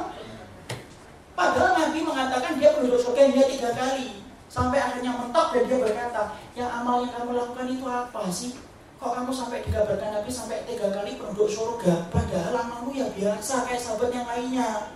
Padahal 1.38 1.72
Nabi 1.78 1.98
mengatakan 2.02 2.58
dia 2.58 2.74
penduduk 2.74 2.98
surga 2.98 3.30
dia 3.30 3.46
tiga 3.46 3.70
kali 3.70 4.21
sampai 4.52 4.76
akhirnya 4.76 5.16
mentok 5.16 5.56
dan 5.56 5.64
dia 5.64 5.78
berkata 5.80 6.22
yang 6.52 6.68
amal 6.68 7.00
yang 7.00 7.16
kamu 7.16 7.32
lakukan 7.32 7.72
itu 7.72 7.88
apa 7.88 8.20
sih? 8.28 8.52
Kok 9.00 9.12
kamu 9.16 9.32
sampai 9.32 9.64
dikabarkan 9.64 10.20
Nabi 10.20 10.28
sampai 10.28 10.68
tiga 10.68 10.92
kali 10.92 11.16
penduduk 11.16 11.48
surga? 11.48 12.12
Padahal 12.12 12.54
amalmu 12.60 12.92
ya 12.92 13.08
biasa 13.16 13.64
kayak 13.64 13.80
sahabat 13.80 14.12
yang 14.12 14.28
lainnya. 14.28 14.92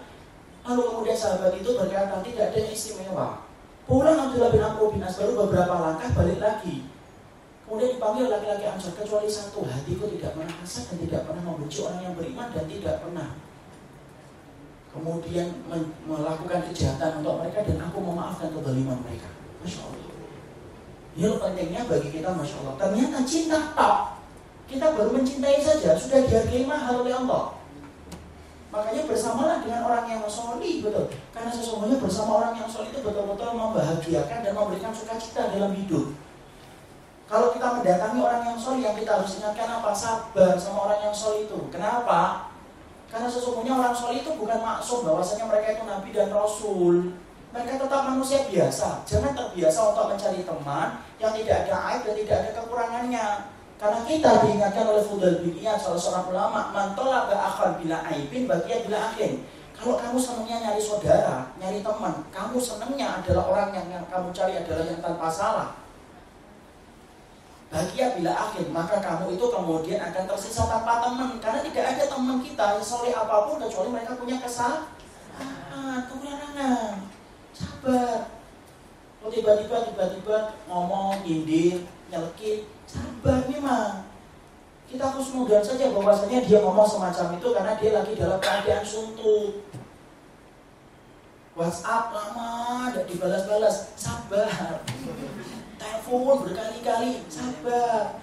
Lalu 0.69 0.83
kemudian 0.93 1.17
sahabat 1.17 1.57
itu 1.57 1.73
berkata 1.73 2.21
tidak 2.21 2.53
ada 2.53 2.59
yang 2.61 2.71
istimewa. 2.77 3.29
Pulang 3.89 4.29
Abdullah 4.29 4.53
bin 4.53 4.63
Amr 4.63 4.93
bin 4.93 5.03
baru 5.03 5.33
beberapa 5.49 5.75
langkah 5.75 6.11
balik 6.13 6.39
lagi. 6.39 6.85
Kemudian 7.67 7.99
dipanggil 7.99 8.31
laki-laki 8.31 8.63
Ansar 8.69 8.95
kecuali 8.95 9.27
satu 9.27 9.67
hatiku 9.67 10.07
tidak 10.07 10.39
pernah 10.39 10.55
hasad 10.63 10.87
dan 10.87 10.99
tidak 11.03 11.21
pernah 11.27 11.43
membenci 11.43 11.83
orang 11.83 11.99
yang 12.05 12.15
beriman 12.15 12.47
dan 12.55 12.65
tidak 12.71 13.03
pernah. 13.03 13.29
Kemudian 14.95 15.49
melakukan 16.07 16.61
kejahatan 16.71 17.25
untuk 17.25 17.43
mereka 17.43 17.67
dan 17.67 17.79
aku 17.91 17.99
memaafkan 17.99 18.55
kezaliman 18.55 19.03
mereka 19.03 19.36
Masya 19.65 19.81
Allah 19.85 20.07
ini 21.17 21.33
pentingnya 21.41 21.83
bagi 21.89 22.09
kita 22.13 22.29
Masya 22.29 22.57
Allah. 22.61 22.75
Ternyata 22.77 23.19
cinta 23.25 23.59
tak. 23.73 24.21
Kita 24.69 24.93
baru 24.93 25.15
mencintai 25.17 25.63
saja, 25.63 25.97
sudah 25.97 26.27
dihargai 26.27 26.67
mahal 26.69 27.07
oleh 27.07 27.15
Allah. 27.15 27.57
Makanya 28.69 29.07
bersamalah 29.09 29.63
dengan 29.63 29.87
orang 29.87 30.05
yang 30.11 30.21
soli, 30.27 30.83
betul. 30.83 31.07
Karena 31.31 31.49
sesungguhnya 31.55 31.97
bersama 32.03 32.43
orang 32.43 32.59
yang 32.59 32.69
soli 32.69 32.91
itu 32.91 33.01
betul-betul 33.01 33.55
membahagiakan 33.55 34.39
dan 34.43 34.53
memberikan 34.53 34.93
sukacita 34.93 35.55
dalam 35.55 35.73
hidup. 35.73 36.13
Kalau 37.31 37.55
kita 37.55 37.79
mendatangi 37.79 38.19
orang 38.21 38.43
yang 38.43 38.59
soli, 38.59 38.83
yang 38.85 38.99
kita 38.99 39.23
harus 39.23 39.39
ingatkan 39.39 39.71
apa? 39.71 39.91
Sabar 39.95 40.59
sama 40.59 40.91
orang 40.91 41.01
yang 41.09 41.15
soli 41.15 41.47
itu. 41.47 41.59
Kenapa? 41.71 42.51
Karena 43.07 43.31
sesungguhnya 43.31 43.73
orang 43.73 43.95
soli 43.95 44.21
itu 44.21 44.35
bukan 44.35 44.59
maksum 44.61 45.07
bahwasanya 45.07 45.47
mereka 45.47 45.79
itu 45.79 45.83
nabi 45.87 46.11
dan 46.11 46.29
rasul. 46.35 47.15
Mereka 47.55 47.79
tetap 47.79 48.01
manusia 48.11 48.47
biasa. 48.51 49.07
Jangan 49.07 49.33
terbiasa 49.33 49.81
untuk 49.95 50.07
mencari 50.13 50.43
teman 50.43 50.89
yang 51.23 51.33
tidak 51.33 51.57
ada 51.67 51.75
aib 51.93 52.01
dan 52.03 52.15
tidak 52.19 52.37
ada 52.43 52.51
kekurangannya. 52.59 53.27
Karena 53.77 54.01
kita 54.09 54.31
diingatkan 54.41 54.85
oleh 54.89 55.05
Fudal 55.05 55.45
bin 55.45 55.53
Iyad, 55.61 55.77
salah 55.77 56.01
seorang 56.01 56.27
ulama, 56.33 56.73
mantola 56.73 57.29
akan 57.29 57.77
bila 57.77 58.01
aibin, 58.09 58.49
bagia 58.49 58.81
bila 58.89 59.13
akhir. 59.13 59.37
Kalau 59.77 60.01
kamu 60.01 60.17
senangnya 60.17 60.57
nyari 60.65 60.81
saudara, 60.81 61.53
nyari 61.61 61.85
teman, 61.85 62.25
kamu 62.33 62.57
senangnya 62.57 63.21
adalah 63.21 63.45
orang 63.45 63.71
yang, 63.77 63.87
yang 63.93 64.05
kamu 64.09 64.33
cari 64.33 64.57
adalah 64.57 64.89
yang 64.89 65.05
tanpa 65.05 65.29
salah. 65.29 65.69
Bahagia 67.69 68.17
bila 68.17 68.33
akhir, 68.33 68.65
maka 68.73 68.97
kamu 69.05 69.37
itu 69.37 69.45
kemudian 69.53 70.01
akan 70.01 70.25
tersisa 70.25 70.65
tanpa 70.65 71.05
teman. 71.05 71.37
Karena 71.37 71.61
tidak 71.61 71.85
ada 71.93 72.05
teman 72.09 72.41
kita 72.41 72.65
yang 72.81 72.85
soleh 72.85 73.13
apa 73.13 73.45
pun 73.45 73.61
kecuali 73.61 73.89
mereka 73.93 74.17
punya 74.17 74.41
kesalahan, 74.41 74.89
kekurangan 76.09 77.16
sabar. 77.57 78.29
Kalau 79.21 79.31
tiba-tiba 79.33 79.77
tiba-tiba 79.91 80.37
ngomong 80.69 81.25
nyindir 81.25 81.83
nyelekit. 82.13 82.69
Sabar 82.87 83.43
memang. 83.49 84.07
Kita 84.87 85.03
harus 85.11 85.35
mudah 85.35 85.59
saja 85.67 85.91
bahwasanya 85.91 86.47
dia 86.47 86.63
ngomong 86.63 86.87
semacam 86.87 87.35
itu 87.35 87.49
karena 87.51 87.73
dia 87.75 87.91
lagi 87.91 88.13
dalam 88.15 88.39
keadaan 88.39 88.85
suntuk. 88.87 89.67
WhatsApp 91.57 92.15
lama 92.15 92.93
tidak 92.93 93.07
dibalas-balas. 93.11 93.91
Sabar. 93.99 94.85
Telepon 95.81 96.47
berkali-kali. 96.47 97.27
Sabar. 97.27 98.21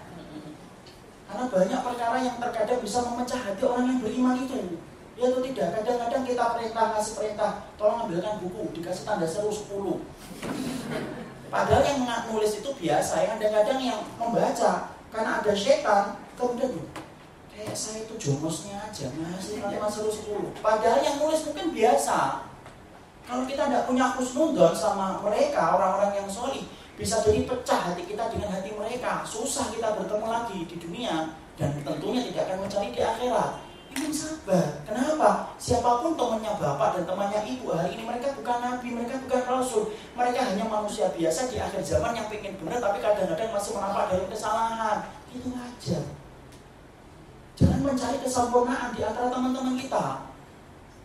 Karena 1.27 1.43
banyak 1.49 1.79
perkara 1.81 2.17
yang 2.21 2.37
terkadang 2.37 2.79
bisa 2.79 3.01
memecah 3.09 3.41
hati 3.41 3.63
orang 3.65 3.89
yang 3.89 3.99
beriman 4.05 4.37
itu 4.37 4.77
Ya 5.13 5.29
atau 5.29 5.45
tidak? 5.45 5.67
Kadang-kadang 5.77 6.23
kita 6.25 6.43
perintah 6.57 6.85
ngasih 6.97 7.13
perintah, 7.13 7.51
tolong 7.77 8.09
ambilkan 8.09 8.41
buku, 8.41 8.73
dikasih 8.73 9.05
tanda 9.05 9.29
seru 9.29 9.53
10. 9.53 10.01
Padahal 11.53 11.85
yang 11.85 12.01
nulis 12.33 12.57
itu 12.57 12.69
biasa, 12.73 13.13
yang 13.21 13.37
kadang-kadang 13.37 13.77
yang 13.77 13.99
membaca 14.17 14.89
karena 15.13 15.31
ada 15.37 15.53
setan, 15.53 16.17
kemudian 16.33 16.81
kayak 17.53 17.77
saya 17.77 18.09
itu 18.09 18.17
jomosnya 18.17 18.89
aja 18.89 19.13
ngasih 19.13 19.61
tanda 19.61 19.85
seru 19.85 20.09
10. 20.09 20.49
Padahal 20.65 21.05
yang 21.05 21.21
nulis 21.21 21.45
mungkin 21.45 21.69
biasa. 21.77 22.49
Kalau 23.23 23.47
kita 23.47 23.71
tidak 23.71 23.87
punya 23.87 24.05
khusnudon 24.19 24.75
sama 24.75 25.21
mereka, 25.23 25.79
orang-orang 25.79 26.25
yang 26.25 26.27
soli, 26.27 26.67
bisa 26.99 27.23
jadi 27.23 27.47
pecah 27.47 27.79
hati 27.89 28.03
kita 28.03 28.27
dengan 28.33 28.51
hati 28.51 28.75
mereka. 28.75 29.23
Susah 29.23 29.71
kita 29.71 29.95
bertemu 29.95 30.27
lagi 30.27 30.59
di 30.67 30.75
dunia 30.75 31.31
dan 31.55 31.71
tentunya 31.85 32.21
tidak 32.27 32.51
akan 32.51 32.57
mencari 32.67 32.89
di 32.91 32.99
akhirat. 32.99 33.72
Ingin 33.93 34.13
sabar. 34.13 34.81
Kenapa? 34.89 35.53
Siapa 35.61 36.01
pun 36.01 36.17
temannya 36.17 36.57
bapak 36.57 36.97
dan 36.97 37.03
temannya 37.05 37.41
ibu 37.45 37.69
hari 37.69 37.93
ini 37.93 38.03
mereka 38.09 38.33
bukan 38.33 38.57
nabi, 38.57 38.87
mereka 38.89 39.21
bukan 39.21 39.41
rasul. 39.45 39.93
Mereka 40.17 40.39
hanya 40.41 40.65
manusia 40.65 41.13
biasa 41.13 41.53
di 41.53 41.61
akhir 41.61 41.81
zaman 41.85 42.17
yang 42.17 42.25
pengen 42.25 42.57
benar 42.57 42.81
tapi 42.81 42.97
kadang-kadang 43.05 43.53
masih 43.53 43.71
menampak 43.77 44.05
dalam 44.09 44.27
kesalahan. 44.33 44.97
Itu 45.29 45.49
aja. 45.53 45.99
Jangan 47.53 47.79
mencari 47.85 48.17
kesempurnaan 48.17 48.89
di 48.97 49.01
antara 49.05 49.29
teman-teman 49.29 49.77
kita. 49.77 50.25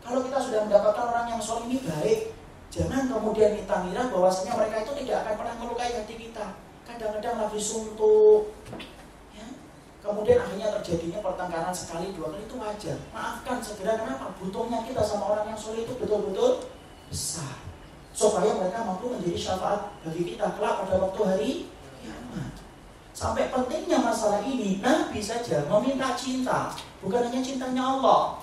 Kalau 0.00 0.24
kita 0.24 0.38
sudah 0.40 0.60
mendapatkan 0.64 1.04
orang 1.12 1.26
yang 1.28 1.40
soleh 1.44 1.68
ini 1.68 1.84
baik, 1.84 2.32
jangan 2.72 3.12
kemudian 3.12 3.52
kita 3.52 3.74
ngira 3.84 4.08
bahwasanya 4.08 4.56
mereka 4.56 4.88
itu 4.88 4.92
tidak 5.04 5.16
akan 5.28 5.34
pernah 5.44 5.54
melukai 5.60 5.92
hati 5.92 6.14
kita. 6.16 6.56
Kadang-kadang 6.88 7.36
lagi 7.44 7.60
suntuk, 7.60 8.56
kemudian 10.08 10.40
akhirnya 10.40 10.72
terjadinya 10.80 11.20
pertengkaran 11.20 11.74
sekali 11.76 12.16
dua 12.16 12.32
kali 12.32 12.48
itu 12.48 12.56
wajar. 12.56 12.96
Maafkan 13.12 13.60
segera 13.60 14.00
kenapa 14.00 14.32
butuhnya 14.40 14.80
kita 14.88 15.04
sama 15.04 15.36
orang 15.36 15.52
yang 15.52 15.60
sulit 15.60 15.84
itu 15.84 15.92
betul-betul 16.00 16.64
besar. 17.12 17.60
Supaya 18.16 18.56
mereka 18.56 18.88
mampu 18.88 19.12
menjadi 19.12 19.36
syafaat 19.36 19.92
bagi 20.00 20.34
kita 20.34 20.56
kelak 20.56 20.74
pada 20.82 20.96
waktu 20.96 21.20
hari 21.28 21.50
kiamat. 22.00 22.52
Sampai 23.12 23.52
pentingnya 23.52 24.00
masalah 24.00 24.40
ini 24.48 24.80
Nabi 24.80 25.20
saja 25.20 25.68
meminta 25.68 26.16
cinta. 26.16 26.72
Bukan 27.04 27.28
hanya 27.28 27.44
cintanya 27.44 27.84
Allah. 27.84 28.40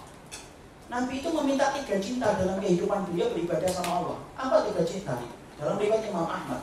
Nabi 0.85 1.17
itu 1.19 1.33
meminta 1.33 1.73
tiga 1.73 1.97
cinta 1.97 2.37
dalam 2.37 2.61
kehidupan 2.61 3.09
beliau 3.09 3.33
beribadah 3.33 3.67
sama 3.73 3.91
Allah. 4.05 4.17
Apa 4.37 4.69
tiga 4.69 4.85
cinta? 4.85 5.17
Dalam 5.57 5.81
riwayat 5.81 6.05
Imam 6.05 6.29
Ahmad 6.29 6.61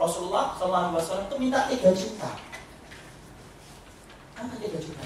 Rasulullah 0.00 0.56
SAW 0.56 1.28
itu 1.28 1.36
minta 1.36 1.68
tiga 1.68 1.92
cinta. 1.92 2.49
Apa 4.40 4.54
tiga 4.56 4.80
cinta? 4.80 5.04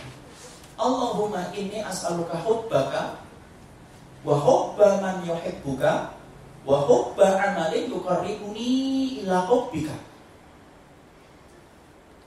Allahumma 0.79 1.51
inni 1.51 1.83
as'aluka 1.83 2.39
hubbaka 2.39 3.19
wa 4.23 4.35
hubba 4.39 5.03
man 5.03 5.27
yuhibbuka 5.27 6.15
wa 6.63 6.79
hubba 6.87 7.35
amalin 7.43 7.91
yuqarribuni 7.91 8.71
ila 9.27 9.43
hubbika. 9.51 9.95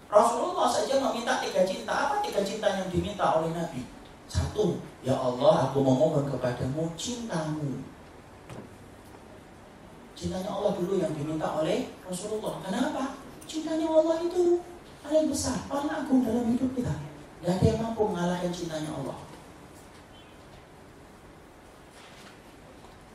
Rasulullah 0.07 0.67
saja 0.71 0.99
meminta 0.99 1.39
tiga 1.43 1.63
cinta. 1.63 1.91
Apa 1.91 2.23
tiga 2.23 2.43
cinta 2.43 2.67
yang 2.75 2.87
diminta 2.91 3.39
oleh 3.39 3.51
Nabi? 3.51 3.83
Satu, 4.27 4.83
ya 5.07 5.15
Allah, 5.15 5.71
aku 5.71 5.79
memohon 5.79 6.27
kepadamu 6.27 6.91
cintamu. 6.99 7.79
Cintanya 10.17 10.49
Allah 10.51 10.75
dulu 10.75 10.99
yang 10.99 11.13
diminta 11.15 11.47
oleh 11.55 11.87
Rasulullah. 12.03 12.59
Kenapa? 12.65 13.15
Cintanya 13.47 13.87
Allah 13.87 14.17
itu 14.25 14.59
paling 15.07 15.31
besar, 15.31 15.55
paling 15.71 15.87
agung 15.87 16.21
dalam 16.27 16.51
hidup 16.51 16.71
kita. 16.75 16.91
Tidak 17.39 17.53
ada 17.55 17.63
yang 17.63 17.79
mampu 17.79 18.03
mengalahkan 18.11 18.51
cintanya 18.51 18.91
Allah. 18.91 19.17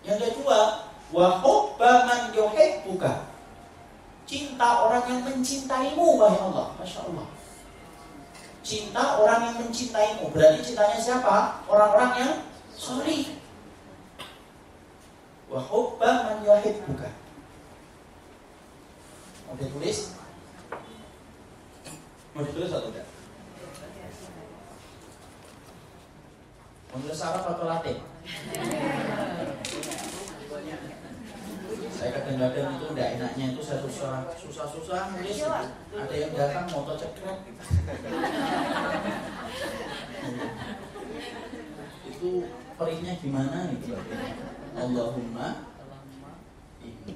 Yang 0.03 0.18
kedua, 0.24 0.59
wa 1.12 1.26
hubba 1.45 1.93
man 2.09 2.32
yuhibbuka. 2.32 3.28
Cinta 4.24 4.88
orang 4.88 5.05
yang 5.05 5.20
mencintaimu, 5.28 6.16
wahai 6.16 6.40
Allah. 6.40 6.72
Masya 6.80 7.01
Allah. 7.12 7.28
Cinta 8.64 9.20
orang 9.20 9.53
yang 9.53 9.57
mencintaimu. 9.61 10.32
Berarti 10.32 10.72
cintanya 10.72 10.97
siapa? 10.97 11.61
Orang-orang 11.68 12.12
yang 12.16 12.32
sorry. 12.72 13.36
Wa 15.53 15.61
hubba 15.61 16.11
man 16.24 16.38
yuhibbuka. 16.40 17.12
Mau 19.45 19.61
ditulis? 19.61 20.22
Mau 22.33 22.43
ditulis 22.49 22.72
atau 22.72 22.89
tidak? 22.89 23.09
Mau 26.89 26.99
tulis 27.05 27.20
Arab 27.20 27.45
atau 27.45 27.66
Latin? 27.68 27.99
saya 32.03 32.18
kadang-kadang 32.18 32.83
itu 32.83 32.87
udah 32.91 33.07
enaknya 33.14 33.47
itu 33.55 33.62
saya 33.62 33.78
susah 33.87 34.26
susah 34.35 34.66
susah 34.66 35.01
nulis 35.14 35.39
gitu. 35.39 35.47
ada 35.95 36.14
yang 36.18 36.35
datang 36.35 36.66
motor 36.74 36.99
cekrek 36.99 37.47
itu 42.11 42.30
perihnya 42.74 43.12
gimana 43.22 43.70
gitu 43.70 43.95
Allahumma 44.74 45.70
ini 46.83 47.14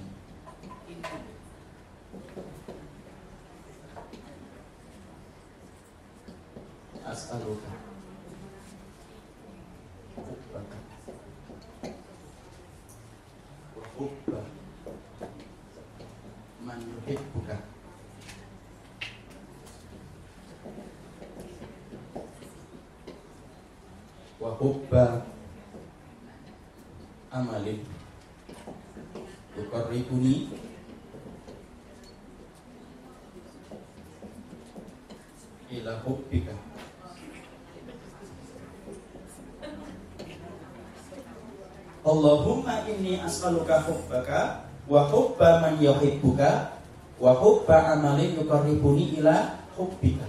as'aluka 7.11 7.71
hubba 13.97 14.41
man 16.67 16.81
yuhibbuka 16.93 17.57
wa 24.41 24.51
hubba 24.61 25.23
amalin. 27.33 27.81
Yuqarribuni 29.57 30.35
ila 35.73 35.93
hubbika 36.05 36.53
Allahumma 42.07 42.87
inni 42.87 43.19
as'aluka 43.19 43.83
hubbaka 43.83 44.63
wa 44.87 45.11
hubba 45.11 45.59
man 45.59 45.75
yuhibbuka 45.83 46.79
wa 47.19 47.35
hubba 47.35 47.99
amalin 47.99 48.39
yuqarribuni 48.39 49.19
ila 49.19 49.59
hubbika. 49.75 50.23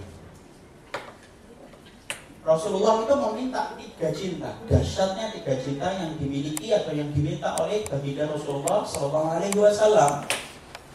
Rasulullah 2.41 3.05
itu 3.05 3.13
meminta 3.13 3.77
tiga 3.77 4.09
cinta, 4.09 4.49
dahsyatnya 4.65 5.35
tiga 5.37 5.53
cinta 5.61 5.85
yang 6.01 6.17
dimiliki 6.17 6.73
atau 6.73 6.97
yang 6.97 7.13
diminta 7.13 7.53
oleh 7.61 7.85
baginda 7.85 8.25
Rasulullah 8.25 8.81
Shallallahu 8.81 9.37
Alaihi 9.37 9.59
Wasallam. 9.61 10.25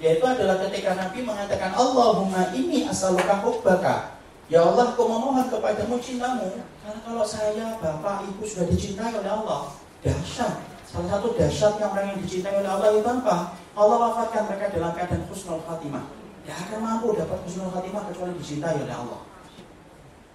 Yaitu 0.03 0.25
adalah 0.27 0.59
ketika 0.67 0.99
Nabi 0.99 1.23
mengatakan 1.23 1.71
Allahumma 1.79 2.51
inni 2.51 2.91
as'aluka 2.91 3.39
hubbaka. 3.39 4.19
Ya 4.51 4.67
Allah, 4.67 4.91
aku 4.91 5.07
memohon 5.07 5.47
kepadamu 5.47 6.03
cintamu. 6.03 6.59
Karena 6.83 6.99
kalau 7.07 7.23
saya, 7.23 7.79
bapak, 7.79 8.27
ibu 8.27 8.43
sudah 8.43 8.67
dicintai 8.67 9.15
oleh 9.15 9.31
Allah, 9.31 9.71
dahsyat. 10.03 10.72
Salah 10.93 11.09
satu 11.09 11.33
dahsyatnya 11.33 11.89
orang 11.89 12.07
yang 12.13 12.19
dicintai 12.21 12.53
oleh 12.61 12.69
Allah 12.69 12.93
itu 12.93 13.09
apa? 13.09 13.57
Allah 13.73 13.97
wafatkan 13.97 14.45
mereka 14.45 14.77
dalam 14.77 14.93
keadaan 14.93 15.25
husnul 15.25 15.65
khatimah. 15.65 16.05
Tidak 16.45 16.57
akan 16.69 16.79
mampu 16.85 17.17
dapat 17.17 17.41
husnul 17.49 17.73
khatimah 17.73 18.13
kecuali 18.13 18.37
dicintai 18.37 18.77
oleh 18.77 18.93
Allah. 18.93 19.25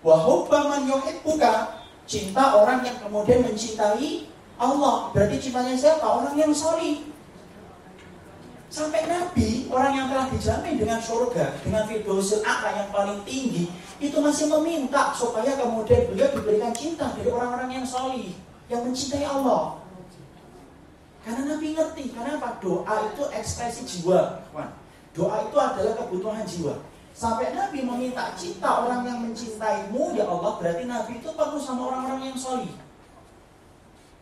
Wahubba 0.02 0.60
man 0.66 0.90
yuhibbuka. 0.90 1.86
Cinta 2.10 2.58
orang 2.58 2.82
yang 2.82 2.98
kemudian 2.98 3.46
mencintai 3.46 4.34
Allah. 4.58 5.14
Berarti 5.14 5.38
cintanya 5.38 5.78
siapa? 5.78 6.08
Orang 6.10 6.34
yang 6.34 6.50
solih. 6.50 7.06
Sampai 8.68 9.06
Nabi, 9.06 9.70
orang 9.70 9.94
yang 9.94 10.08
telah 10.10 10.28
dijamin 10.34 10.76
dengan 10.76 11.00
surga, 11.00 11.56
dengan 11.64 11.88
firdausil 11.88 12.44
a'la 12.44 12.84
yang 12.84 12.90
paling 12.92 13.24
tinggi, 13.24 13.72
itu 14.02 14.18
masih 14.20 14.52
meminta 14.58 15.16
supaya 15.16 15.56
kemudian 15.56 16.12
beliau 16.12 16.28
diberikan 16.36 16.76
cinta 16.76 17.16
dari 17.16 17.32
orang-orang 17.32 17.80
yang 17.80 17.86
solih, 17.88 18.36
yang 18.68 18.84
mencintai 18.84 19.24
Allah. 19.24 19.87
Karena 21.28 21.44
Nabi 21.44 21.76
ngerti, 21.76 22.16
karena 22.16 22.40
apa? 22.40 22.56
Doa 22.64 22.96
itu 23.12 23.24
ekspresi 23.36 23.84
jiwa. 23.84 24.48
Doa 25.12 25.38
itu 25.44 25.58
adalah 25.60 25.94
kebutuhan 26.00 26.48
jiwa. 26.48 26.80
Sampai 27.12 27.52
Nabi 27.52 27.84
meminta 27.84 28.32
cinta 28.40 28.88
orang 28.88 29.04
yang 29.04 29.20
mencintaimu, 29.28 30.16
ya 30.16 30.24
Allah, 30.24 30.56
berarti 30.56 30.88
Nabi 30.88 31.20
itu 31.20 31.28
penuh 31.28 31.60
sama 31.60 31.92
orang-orang 31.92 32.32
yang 32.32 32.40
solih. 32.40 32.72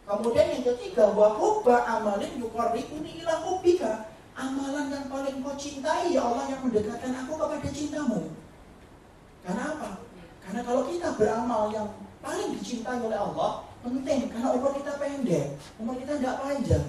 Kemudian 0.10 0.48
yang 0.50 0.64
ketiga, 0.66 1.14
wa 1.14 1.38
hubba 1.38 1.86
amalin 1.86 2.42
yuqarribuni 2.42 3.22
ila 3.22 3.38
hubbika. 3.46 4.10
Amalan 4.34 4.90
yang 4.90 5.06
paling 5.06 5.46
kau 5.46 5.54
cintai, 5.54 6.10
ya 6.10 6.26
Allah, 6.26 6.50
yang 6.50 6.66
mendekatkan 6.66 7.14
aku 7.22 7.38
kepada 7.38 7.70
cintamu. 7.70 8.34
Karena 9.46 9.78
apa? 9.78 9.90
Karena 10.42 10.62
kalau 10.66 10.90
kita 10.90 11.14
beramal 11.22 11.70
yang 11.70 11.88
paling 12.26 12.58
dicintai 12.58 12.98
oleh 12.98 13.20
Allah, 13.20 13.65
penting 13.86 14.34
karena 14.34 14.50
umur 14.58 14.74
kita 14.74 14.98
pendek, 14.98 15.46
umur 15.78 15.94
kita 16.02 16.18
tidak 16.18 16.36
panjang. 16.42 16.86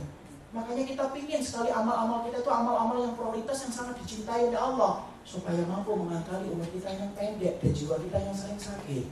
Makanya 0.57 0.85
kita 0.89 1.05
pingin 1.13 1.43
sekali 1.45 1.69
amal-amal 1.69 2.25
kita 2.25 2.41
itu 2.41 2.49
amal-amal 2.49 2.97
yang 3.05 3.13
prioritas 3.13 3.69
yang 3.69 3.73
sangat 3.77 4.01
dicintai 4.01 4.49
oleh 4.49 4.57
Allah 4.57 5.05
supaya 5.21 5.61
mampu 5.69 5.93
mengakali 5.93 6.49
umur 6.49 6.65
kita 6.73 6.89
yang 6.97 7.13
pendek 7.13 7.61
dan 7.61 7.71
jiwa 7.77 8.01
kita 8.01 8.17
yang 8.17 8.33
sering 8.33 8.57
sakit. 8.57 9.05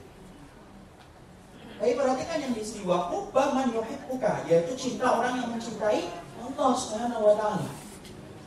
Tapi 1.74 1.92
perhatikan 2.00 2.38
yang 2.40 2.54
di 2.56 2.64
sini 2.64 2.88
hubba 2.88 3.44
man 3.52 3.68
yuhibbuka 3.68 4.48
yaitu 4.48 4.72
cinta 4.72 5.20
orang 5.20 5.36
yang 5.36 5.52
mencintai 5.52 6.08
Allah 6.40 6.70
Subhanahu 6.72 7.28
wa 7.28 7.34
taala. 7.36 7.68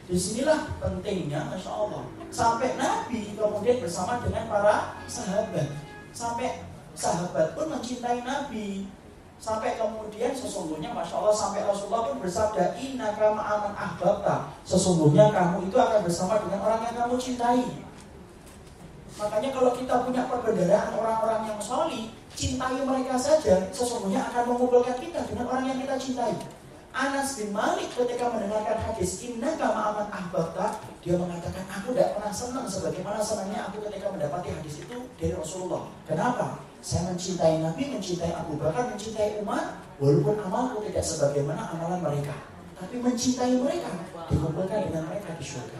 Di 0.08 0.16
sinilah 0.16 0.80
pentingnya 0.80 1.52
Masya 1.52 1.68
Allah 1.68 2.08
Sampai 2.32 2.80
Nabi 2.80 3.36
kemudian 3.36 3.84
bersama 3.84 4.24
dengan 4.24 4.48
para 4.48 4.96
sahabat 5.04 5.68
Sampai 6.16 6.64
sahabat 6.96 7.52
pun 7.52 7.68
mencintai 7.76 8.24
Nabi 8.24 8.88
Sampai 9.38 9.78
kemudian 9.78 10.34
sesungguhnya 10.34 10.90
Masya 10.98 11.22
Allah 11.22 11.36
Sampai 11.38 11.62
Rasulullah 11.62 12.10
pun 12.10 12.18
bersabda 12.18 12.74
Inna 12.74 13.14
kama 13.14 13.42
aman 13.42 13.74
ahbabta. 13.78 14.50
Sesungguhnya 14.66 15.30
kamu 15.30 15.70
itu 15.70 15.78
akan 15.78 16.02
bersama 16.02 16.42
dengan 16.42 16.60
orang 16.66 16.82
yang 16.90 16.96
kamu 17.06 17.16
cintai. 17.22 17.66
Makanya 19.18 19.50
kalau 19.50 19.72
kita 19.74 20.06
punya 20.06 20.30
perbedaan 20.30 20.94
orang-orang 20.94 21.50
yang 21.50 21.58
soli 21.58 22.14
Cintai 22.38 22.86
mereka 22.86 23.18
saja 23.18 23.66
Sesungguhnya 23.74 24.22
akan 24.30 24.54
mengumpulkan 24.54 24.94
kita 25.02 25.26
dengan 25.26 25.50
orang 25.50 25.74
yang 25.74 25.82
kita 25.82 25.98
cintai. 25.98 26.38
Anas 26.94 27.38
bin 27.38 27.50
Malik 27.50 27.94
ketika 27.94 28.30
mendengarkan 28.30 28.78
hadis 28.78 29.26
Inna 29.26 29.58
kama 29.58 29.94
aman 29.94 30.08
ahbabta 30.14 30.82
Dia 31.02 31.18
mengatakan 31.18 31.66
aku 31.66 31.98
tidak 31.98 32.14
pernah 32.18 32.34
senang 32.34 32.66
Sebagaimana 32.70 33.18
senangnya 33.22 33.70
aku 33.70 33.82
ketika 33.90 34.14
mendapati 34.14 34.54
hadis 34.54 34.86
itu 34.86 34.98
dari 35.18 35.34
Rasulullah. 35.34 35.90
Kenapa? 36.06 36.67
Saya 36.80 37.12
mencintai 37.12 37.60
Nabi, 37.60 37.84
mencintai 37.94 38.32
Abu 38.38 38.56
Bakar, 38.62 38.94
mencintai 38.94 39.42
umat 39.42 39.88
Walaupun 39.98 40.38
amalku 40.46 40.86
tidak 40.86 41.02
sebagaimana 41.02 41.74
amalan 41.74 42.06
mereka. 42.06 42.38
Tapi 42.78 43.02
mencintai 43.02 43.58
mereka 43.58 43.90
Dikumpulkan 44.30 44.86
dengan 44.86 45.10
mereka 45.10 45.34
di 45.34 45.46
surga. 45.46 45.80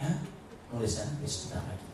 Ya, 0.00 0.10
nuliskan 0.72 1.12
sebentar 1.28 1.60
lagi. 1.68 1.86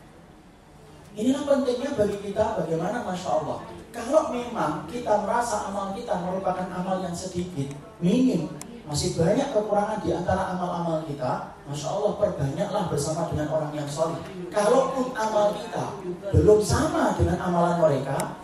Inilah 1.16 1.42
pentingnya 1.42 1.90
bagi 1.98 2.18
kita 2.22 2.60
bagaimana 2.62 3.02
Masya 3.02 3.30
Allah. 3.42 3.58
Kalau 3.90 4.28
memang 4.30 4.84
kita 4.86 5.24
merasa 5.24 5.72
amal 5.72 5.96
kita 5.96 6.14
merupakan 6.20 6.68
amal 6.70 7.00
yang 7.02 7.16
sedikit, 7.16 7.72
minim 7.98 8.52
masih 8.86 9.18
banyak 9.18 9.50
kekurangan 9.50 9.98
di 9.98 10.14
antara 10.14 10.54
amal-amal 10.54 11.02
kita, 11.10 11.58
Masya 11.66 11.88
Allah 11.90 12.12
perbanyaklah 12.22 12.86
bersama 12.86 13.26
dengan 13.34 13.50
orang 13.50 13.74
yang 13.74 13.88
soleh. 13.90 14.22
Kalaupun 14.46 15.10
amal 15.10 15.58
kita 15.58 15.98
belum 16.30 16.62
sama 16.62 17.18
dengan 17.18 17.42
amalan 17.42 17.82
mereka, 17.82 18.38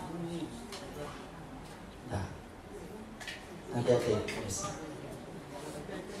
nah, 2.11 2.27
hati-hati. 3.71 4.19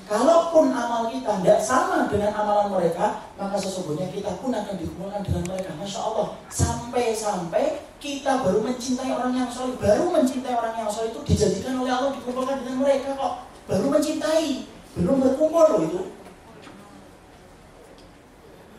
Kalaupun 0.03 0.71
amal 0.71 1.11
kita 1.11 1.43
tidak 1.43 1.59
sama 1.59 2.07
dengan 2.07 2.31
amalan 2.31 2.79
mereka, 2.79 3.27
maka 3.35 3.55
sesungguhnya 3.59 4.07
kita 4.07 4.39
pun 4.39 4.55
akan 4.55 4.75
dikumpulkan 4.79 5.19
dengan 5.19 5.43
mereka. 5.51 5.75
Masya 5.75 5.99
Allah, 5.99 6.39
sampai-sampai 6.47 7.83
kita 7.99 8.39
baru 8.39 8.63
mencintai 8.63 9.11
orang 9.11 9.35
yang 9.35 9.51
soleh, 9.51 9.75
baru 9.79 10.07
mencintai 10.11 10.55
orang 10.55 10.75
yang 10.79 10.87
soleh 10.87 11.11
itu 11.11 11.19
dijadikan 11.27 11.75
oleh 11.83 11.91
Allah 11.91 12.15
dikumpulkan 12.15 12.63
dengan 12.63 12.87
mereka 12.87 13.19
kok. 13.19 13.52
Baru 13.63 13.87
mencintai, 13.87 14.67
belum 14.99 15.23
berkumpul 15.23 15.65
loh 15.71 15.81
itu. 15.87 16.01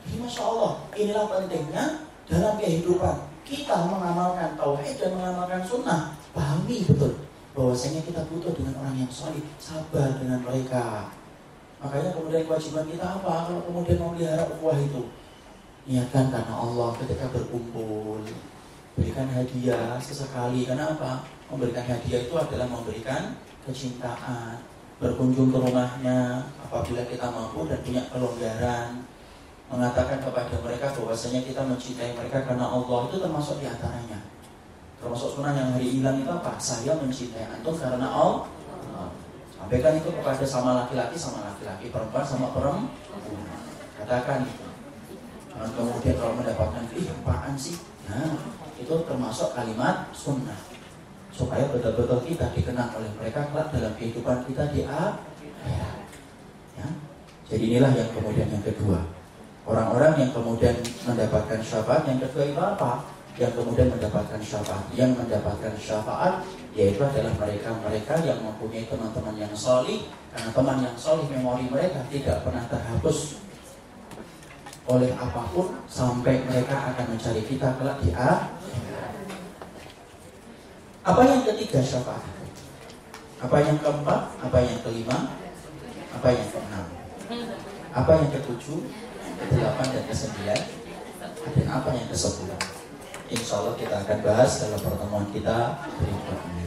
Jadi 0.05 0.17
Masya 0.21 0.43
Allah, 0.45 0.73
inilah 0.93 1.25
pentingnya 1.27 1.85
dalam 2.29 2.55
kehidupan 2.61 3.17
kita 3.45 3.77
mengamalkan 3.89 4.57
tauhid 4.57 4.97
dan 4.97 5.11
mengamalkan 5.17 5.61
sunnah. 5.65 6.17
Pahami 6.33 6.85
betul 6.89 7.25
bahwasanya 7.55 8.03
kita 8.03 8.27
butuh 8.27 8.51
dengan 8.57 8.75
orang 8.83 8.97
yang 8.99 9.13
solid, 9.13 9.45
sabar 9.63 10.19
dengan 10.19 10.43
mereka. 10.43 11.09
Makanya 11.79 12.17
kemudian 12.17 12.43
kewajiban 12.49 12.89
kita 12.91 13.07
apa? 13.21 13.47
Kalau 13.47 13.63
kemudian 13.69 14.01
mau 14.01 14.11
melihara 14.17 14.49
ukhuwah 14.49 14.75
itu, 14.81 15.13
niatkan 15.87 16.33
karena 16.33 16.55
Allah 16.57 16.91
ketika 16.99 17.31
berkumpul, 17.31 18.25
berikan 18.99 19.29
hadiah 19.31 20.01
sesekali. 20.01 20.67
Karena 20.67 20.97
apa? 20.97 21.23
Memberikan 21.53 21.85
hadiah 21.87 22.25
itu 22.27 22.35
adalah 22.35 22.67
memberikan 22.67 23.39
kecintaan, 23.63 24.59
berkunjung 25.03 25.51
ke 25.51 25.59
rumahnya 25.59 26.47
apabila 26.63 27.03
kita 27.07 27.27
mampu 27.31 27.67
dan 27.67 27.81
punya 27.83 28.03
kelonggaran, 28.11 29.03
mengatakan 29.71 30.19
kepada 30.23 30.55
mereka 30.63 30.87
bahwasanya 30.95 31.41
kita 31.43 31.63
mencintai 31.67 32.15
mereka 32.15 32.45
karena 32.47 32.67
Allah 32.69 33.11
itu 33.11 33.17
termasuk 33.19 33.59
di 33.59 33.67
antaranya 33.67 34.35
termasuk 35.05 35.37
sunnah 35.37 35.53
yang 35.53 35.69
hari 35.77 36.01
hilang 36.01 36.17
itu 36.17 36.33
apa? 36.33 36.57
Saya 36.57 36.97
mencintai 36.97 37.45
antum 37.53 37.77
karena 37.77 38.09
Allah. 38.09 38.49
Sampaikan 39.53 39.97
itu 40.01 40.09
kepada 40.09 40.45
sama 40.45 40.77
laki-laki 40.85 41.17
sama 41.17 41.45
laki-laki, 41.45 41.93
perempuan 41.93 42.25
sama 42.25 42.53
perempuan. 42.57 42.89
Katakan 44.01 44.49
itu. 44.49 44.65
Dan 45.55 45.71
kemudian 45.77 46.17
kalau 46.19 46.35
mendapatkan 46.37 46.85
ih 46.97 47.07
apaan 47.21 47.55
sih? 47.57 47.77
Nah, 48.09 48.37
itu 48.77 48.95
termasuk 49.07 49.57
kalimat 49.57 50.09
sunnah. 50.13 50.57
Supaya 51.35 51.67
betul-betul 51.67 52.23
kita 52.23 52.47
dikenang 52.55 52.95
oleh 52.95 53.11
mereka 53.19 53.51
kelak 53.51 53.75
dalam 53.75 53.93
kehidupan 53.99 54.47
kita 54.47 54.71
di 54.71 54.87
akhirat. 54.87 55.99
Ya. 56.79 56.89
Jadi 57.51 57.65
inilah 57.75 57.93
yang 57.93 58.11
kemudian 58.15 58.49
yang 58.49 58.63
kedua. 58.63 59.03
Orang-orang 59.67 60.15
yang 60.21 60.31
kemudian 60.31 60.77
mendapatkan 61.09 61.59
syafaat 61.59 62.07
yang 62.07 62.23
kedua 62.23 62.45
itu 62.47 62.61
apa? 62.63 63.15
yang 63.35 63.51
kemudian 63.51 63.91
mendapatkan 63.91 64.39
syafaat. 64.39 64.85
Yang 64.95 65.19
mendapatkan 65.19 65.75
syafaat 65.75 66.47
yaitu 66.75 67.03
adalah 67.03 67.35
mereka-mereka 67.39 68.15
yang 68.23 68.39
mempunyai 68.43 68.87
teman-teman 68.87 69.35
yang 69.39 69.55
solih 69.55 70.07
karena 70.35 70.51
teman 70.51 70.79
yang 70.83 70.97
solih 70.99 71.27
memori 71.31 71.67
mereka 71.71 72.03
tidak 72.11 72.43
pernah 72.43 72.67
terhapus 72.67 73.39
oleh 74.85 75.11
apa 75.17 75.43
pun 75.55 75.71
sampai 75.87 76.45
mereka 76.45 76.93
akan 76.93 77.15
mencari 77.15 77.43
kita 77.47 77.75
kelak 77.79 77.99
di 78.03 78.11
akhirat. 78.15 78.54
Apa 81.05 81.21
yang 81.21 81.45
ketiga 81.45 81.85
syafaat? 81.85 82.25
Apa 83.45 83.61
yang 83.61 83.77
keempat? 83.77 84.41
Apa 84.41 84.57
yang 84.57 84.81
kelima? 84.81 85.37
Apa 86.17 86.33
yang 86.33 86.49
keenam? 86.49 86.87
Apa 87.93 88.11
yang 88.25 88.29
ketujuh? 88.33 88.81
Kedelapan 89.37 89.87
dan 89.93 90.05
kesembilan? 90.09 90.61
Dan 91.45 91.67
apa 91.69 91.89
yang 91.93 92.09
kesepuluh? 92.09 92.57
Insya 93.29 93.61
Allah 93.61 93.77
kita 93.77 94.01
akan 94.01 94.19
bahas 94.25 94.51
dalam 94.65 94.81
pertemuan 94.81 95.27
kita 95.29 95.57
berikutnya. 96.01 96.67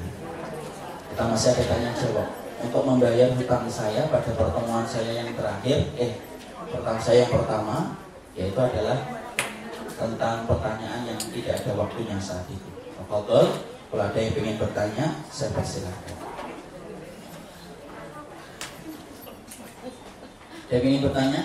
Kita 1.09 1.23
masih 1.33 1.49
ada 1.57 1.63
tanya 1.65 1.91
jawab. 1.97 2.29
Untuk 2.61 2.83
membayar 2.85 3.33
hutang 3.33 3.65
saya 3.65 4.05
pada 4.05 4.29
pertemuan 4.37 4.85
saya 4.85 5.17
yang 5.17 5.33
terakhir, 5.33 5.81
eh, 5.97 6.13
pertanyaan 6.69 7.01
saya 7.01 7.25
yang 7.25 7.33
pertama, 7.33 7.97
yaitu 8.37 8.59
adalah 8.61 9.01
tentang 9.97 10.45
pertanyaan 10.45 11.09
yang 11.09 11.17
tidak 11.17 11.57
ada 11.57 11.71
waktunya 11.73 12.17
saat 12.21 12.45
itu. 12.53 12.69
Fadol, 13.07 13.76
kalau 13.87 14.03
ada 14.03 14.19
yang 14.19 14.35
ingin 14.35 14.59
bertanya, 14.59 15.23
saya 15.31 15.55
persilahkan. 15.55 16.15
Ada 20.67 20.73
yang 20.75 20.85
ingin 20.91 21.03
bertanya? 21.07 21.41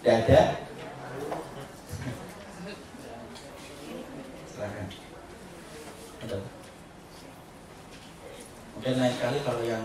Tidak 0.00 0.16
ada? 0.24 0.40
Silahkan. 4.48 4.86
Ada. 6.24 6.36
Mungkin 8.74 8.94
lain 8.96 9.16
kali 9.20 9.38
kalau 9.44 9.62
yang 9.62 9.84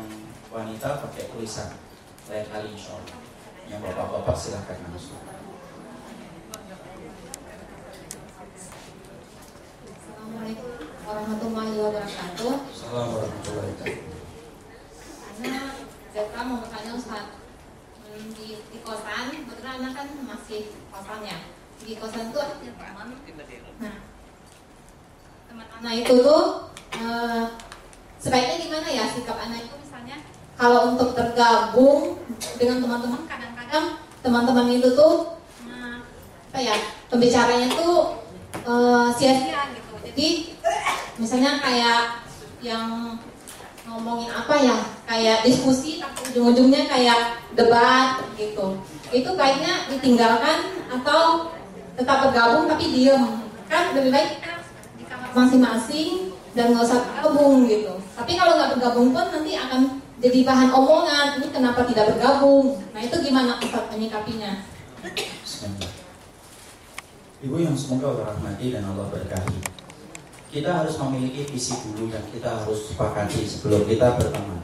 wanita 0.50 1.04
pakai 1.04 1.28
tulisan. 1.36 1.76
Lain 2.32 2.48
kali 2.48 2.72
insya 2.72 2.96
Allah. 2.96 3.27
Yang 3.68 3.82
bapak-bapak 3.84 4.36
silahkan 4.40 4.80
langsung. 4.80 5.20
Assalamualaikum 9.92 10.72
warahmatullahi 11.04 11.74
wabarakatuh. 11.76 12.54
Assalamualaikum 12.72 13.16
warahmatullahi 13.20 13.68
wabarakatuh. 13.76 14.16
Karena 15.20 15.62
Zeta 16.16 16.40
mau 16.48 16.58
bertanya 16.64 16.92
Ustaz. 16.96 17.26
Hmm, 18.08 18.28
di, 18.40 18.48
di 18.72 18.80
kosan, 18.88 19.36
kebetulan 19.36 19.84
anak 19.84 19.94
kan 20.00 20.08
masih 20.24 20.72
kosannya 20.88 21.38
Di 21.84 22.00
kosan 22.00 22.32
tuh 22.32 22.40
ada 22.40 22.56
teman. 22.64 23.20
Nah. 23.84 23.98
Teman 25.52 25.68
anak 25.84 25.94
itu 26.08 26.14
tuh 26.24 26.72
eh, 26.96 27.46
Sebaiknya 28.18 28.56
gimana 28.64 28.88
ya 28.88 29.06
sikap 29.12 29.38
anak 29.38 29.68
itu 29.68 29.76
misalnya? 29.78 30.18
Kalau 30.58 30.96
untuk 30.96 31.14
tergabung 31.14 32.18
dengan 32.58 32.82
teman-teman 32.82 33.28
Kadang-kadang 33.68 34.00
teman-teman 34.24 34.80
itu 34.80 34.96
tuh 34.96 35.36
Apa 36.48 36.60
ya 36.64 36.76
Pembicaranya 37.12 37.68
tuh 37.76 38.24
eh, 38.64 39.08
sia-sia 39.12 39.76
gitu. 39.76 39.94
Jadi 40.08 40.28
misalnya 41.20 41.60
kayak 41.60 42.24
yang 42.64 43.20
ngomongin 43.88 44.32
apa 44.32 44.56
ya 44.60 44.76
kayak 45.08 45.44
diskusi 45.44 46.00
tapi 46.00 46.32
ujung-ujungnya 46.32 46.88
kayak 46.88 47.44
debat 47.60 48.24
gitu. 48.40 48.80
Itu 49.12 49.36
baiknya 49.36 49.92
ditinggalkan 49.92 50.88
atau 50.88 51.52
tetap 52.00 52.28
bergabung 52.28 52.72
tapi 52.72 52.88
diem. 52.92 53.52
Kan 53.68 53.92
lebih 53.92 54.16
baik 54.16 54.48
masing-masing 55.36 56.32
dan 56.56 56.72
nggak 56.72 56.88
usah 56.88 57.04
bergabung 57.04 57.68
gitu. 57.68 58.00
Tapi 58.16 58.32
kalau 58.40 58.56
nggak 58.56 58.80
bergabung 58.80 59.12
pun 59.12 59.28
nanti 59.28 59.60
akan 59.60 60.00
jadi 60.18 60.40
bahan 60.46 60.70
omongan 60.74 61.28
ini 61.42 61.48
kenapa 61.54 61.86
tidak 61.86 62.16
bergabung 62.16 62.82
nah 62.94 63.02
itu 63.02 63.16
gimana 63.22 63.62
Ustaz 63.62 63.86
menyikapinya 63.94 64.66
Ibu 67.38 67.54
yang 67.62 67.78
semoga 67.78 68.18
Allah 68.18 68.34
rahmati 68.34 68.74
dan 68.74 68.82
Allah 68.82 69.14
berkahi 69.14 69.78
kita 70.48 70.72
harus 70.72 70.96
memiliki 71.04 71.44
visi 71.54 71.76
dulu 71.84 72.08
yang 72.08 72.24
kita 72.32 72.64
harus 72.64 72.90
sepakati 72.90 73.44
sebelum 73.44 73.84
kita 73.84 74.16
berteman. 74.16 74.64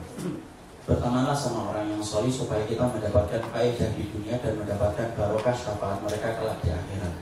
Bertemanlah 0.83 1.35
sama 1.35 1.75
orang 1.75 1.91
yang 1.91 2.03
solih 2.03 2.31
supaya 2.31 2.63
kita 2.67 2.87
mendapatkan 2.87 3.39
faedah 3.51 3.89
di 3.95 4.03
dunia 4.11 4.39
dan 4.39 4.59
mendapatkan 4.59 5.11
barokah 5.15 5.55
syafaat 5.55 5.99
mereka 6.03 6.39
kelak 6.39 6.59
di 6.63 6.71
akhirat. 6.71 7.13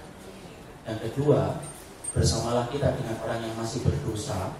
Yang 0.85 0.99
kedua, 1.09 1.61
bersamalah 2.13 2.69
kita 2.69 2.93
dengan 2.97 3.17
orang 3.21 3.43
yang 3.43 3.53
masih 3.57 3.81
berdosa 3.85 4.53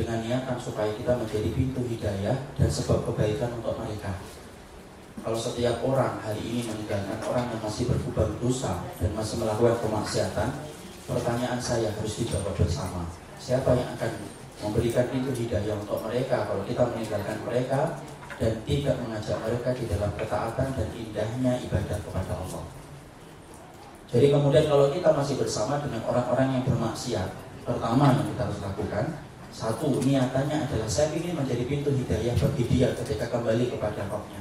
dengan 0.00 0.24
niatan 0.24 0.56
supaya 0.56 0.88
kita 0.96 1.12
menjadi 1.12 1.52
pintu 1.52 1.84
hidayah 1.84 2.36
dan 2.56 2.68
sebab 2.72 3.04
kebaikan 3.04 3.52
untuk 3.60 3.76
mereka. 3.76 4.16
Kalau 5.20 5.36
setiap 5.36 5.84
orang 5.84 6.16
hari 6.24 6.40
ini 6.40 6.64
meninggalkan 6.64 7.20
orang 7.28 7.44
yang 7.52 7.60
masih 7.60 7.84
berkubang 7.84 8.32
dosa 8.40 8.80
dan 8.96 9.12
masih 9.12 9.36
melakukan 9.36 9.76
kemaksiatan, 9.84 10.48
pertanyaan 11.04 11.60
saya 11.60 11.92
harus 11.92 12.16
dijawab 12.16 12.56
bersama. 12.56 13.04
Siapa 13.36 13.76
yang 13.76 13.88
akan 14.00 14.12
memberikan 14.64 15.04
itu 15.12 15.44
hidayah 15.44 15.76
untuk 15.76 16.00
mereka 16.08 16.48
kalau 16.48 16.64
kita 16.64 16.88
meninggalkan 16.88 17.36
mereka 17.44 18.00
dan 18.40 18.56
tidak 18.64 18.96
mengajak 19.04 19.36
mereka 19.44 19.68
di 19.76 19.84
dalam 19.84 20.12
ketaatan 20.16 20.68
dan 20.72 20.88
indahnya 20.96 21.52
ibadah 21.68 21.98
kepada 22.00 22.32
Allah. 22.40 22.64
Jadi 24.08 24.26
kemudian 24.32 24.64
kalau 24.66 24.88
kita 24.88 25.12
masih 25.12 25.36
bersama 25.36 25.76
dengan 25.84 26.00
orang-orang 26.08 26.56
yang 26.56 26.64
bermaksiat, 26.64 27.28
pertama 27.68 28.16
yang 28.16 28.26
kita 28.32 28.42
harus 28.48 28.60
lakukan, 28.64 29.04
satu 29.60 30.00
niatannya 30.00 30.64
adalah 30.64 30.88
saya 30.88 31.12
ingin 31.12 31.36
menjadi 31.36 31.68
pintu 31.68 31.92
hidayah 31.92 32.32
bagi 32.32 32.64
dia 32.64 32.88
ketika 32.96 33.28
kembali 33.28 33.68
kepada 33.68 34.08
rohnya. 34.08 34.40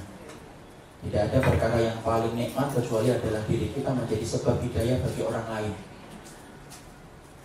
Tidak 1.03 1.21
ada 1.27 1.37
perkara 1.43 1.75
yang 1.75 1.99
paling 1.99 2.39
nikmat 2.39 2.71
kecuali 2.71 3.11
adalah 3.11 3.43
diri 3.43 3.67
kita 3.75 3.91
menjadi 3.91 4.23
sebab 4.23 4.63
hidayah 4.63 4.95
bagi 5.03 5.21
orang 5.27 5.47
lain. 5.51 5.73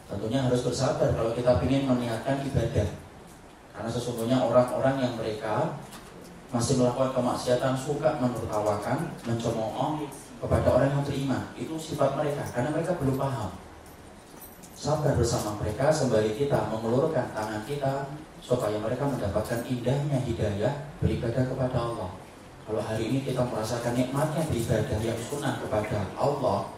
Tentunya 0.07 0.47
harus 0.47 0.63
bersabar 0.63 1.11
kalau 1.19 1.35
kita 1.35 1.59
ingin 1.67 1.91
meniatkan 1.91 2.47
ibadah. 2.47 2.87
Karena 3.75 3.91
sesungguhnya 3.91 4.39
orang-orang 4.39 5.03
yang 5.03 5.13
mereka 5.19 5.75
masih 6.55 6.79
melakukan 6.79 7.11
kemaksiatan 7.11 7.75
suka 7.75 8.23
menertawakan, 8.23 9.11
mencemooh 9.27 10.07
kepada 10.39 10.69
orang 10.71 10.95
yang 10.95 11.03
beriman. 11.03 11.43
Itu 11.59 11.75
sifat 11.75 12.15
mereka 12.15 12.47
karena 12.55 12.71
mereka 12.71 12.95
belum 13.03 13.19
paham. 13.19 13.64
Sabar 14.85 15.17
bersama 15.17 15.57
mereka 15.65 15.89
sembari 15.89 16.37
kita 16.37 16.69
mengulurkan 16.69 17.33
tangan 17.33 17.65
kita 17.65 18.05
supaya 18.45 18.77
mereka 18.77 19.09
mendapatkan 19.09 19.65
indahnya 19.65 20.21
hidayah 20.29 20.77
beribadah 21.01 21.41
kepada 21.41 21.89
Allah. 21.89 22.13
Kalau 22.69 22.85
hari 22.85 23.09
ini 23.09 23.25
kita 23.25 23.49
merasakan 23.49 23.97
nikmatnya 23.97 24.45
beribadah 24.45 25.01
yang 25.01 25.17
sunnah 25.25 25.57
kepada 25.57 26.05
Allah, 26.21 26.69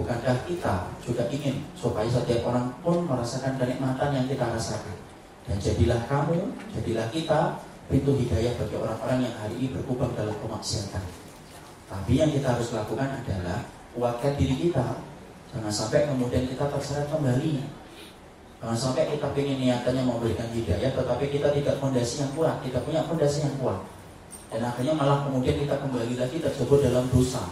bukankah 0.00 0.48
kita 0.48 0.88
juga 1.04 1.28
ingin 1.28 1.60
supaya 1.76 2.08
setiap 2.08 2.40
orang 2.48 2.72
pun 2.80 3.04
merasakan 3.04 3.60
kenikmatan 3.60 4.16
yang 4.16 4.24
kita 4.32 4.56
rasakan? 4.56 4.96
Dan 5.44 5.60
jadilah 5.60 6.00
kamu, 6.08 6.40
jadilah 6.72 7.04
kita 7.12 7.60
pintu 7.92 8.16
hidayah 8.16 8.56
bagi 8.56 8.80
orang-orang 8.80 9.28
yang 9.28 9.36
hari 9.36 9.60
ini 9.60 9.76
berkubang 9.76 10.16
dalam 10.16 10.32
kemaksiatan. 10.40 11.04
Tapi 11.84 12.16
yang 12.16 12.32
kita 12.32 12.56
harus 12.56 12.72
lakukan 12.72 13.12
adalah 13.12 13.60
kuatkan 13.92 14.32
diri 14.40 14.56
kita. 14.72 15.15
Jangan 15.56 15.72
sampai 15.72 16.04
kemudian 16.04 16.44
kita 16.44 16.68
terseret 16.68 17.08
kembali. 17.08 17.64
Jangan 18.60 18.76
sampai 18.76 19.08
kita 19.08 19.32
ingin 19.32 19.58
niatannya 19.64 20.04
memberikan 20.04 20.48
hidayah, 20.52 20.92
tetapi 20.92 21.32
kita 21.32 21.48
tidak 21.56 21.80
fondasi 21.80 22.20
yang 22.20 22.32
kuat, 22.36 22.60
tidak 22.60 22.84
punya 22.84 23.00
fondasi 23.08 23.48
yang 23.48 23.56
kuat. 23.56 23.80
Dan 24.52 24.60
akhirnya 24.68 24.94
malah 24.94 25.24
kemudian 25.24 25.56
kita 25.56 25.80
kembali 25.80 26.14
lagi 26.20 26.36
terjebak 26.44 26.80
dalam 26.84 27.08
dosa. 27.08 27.44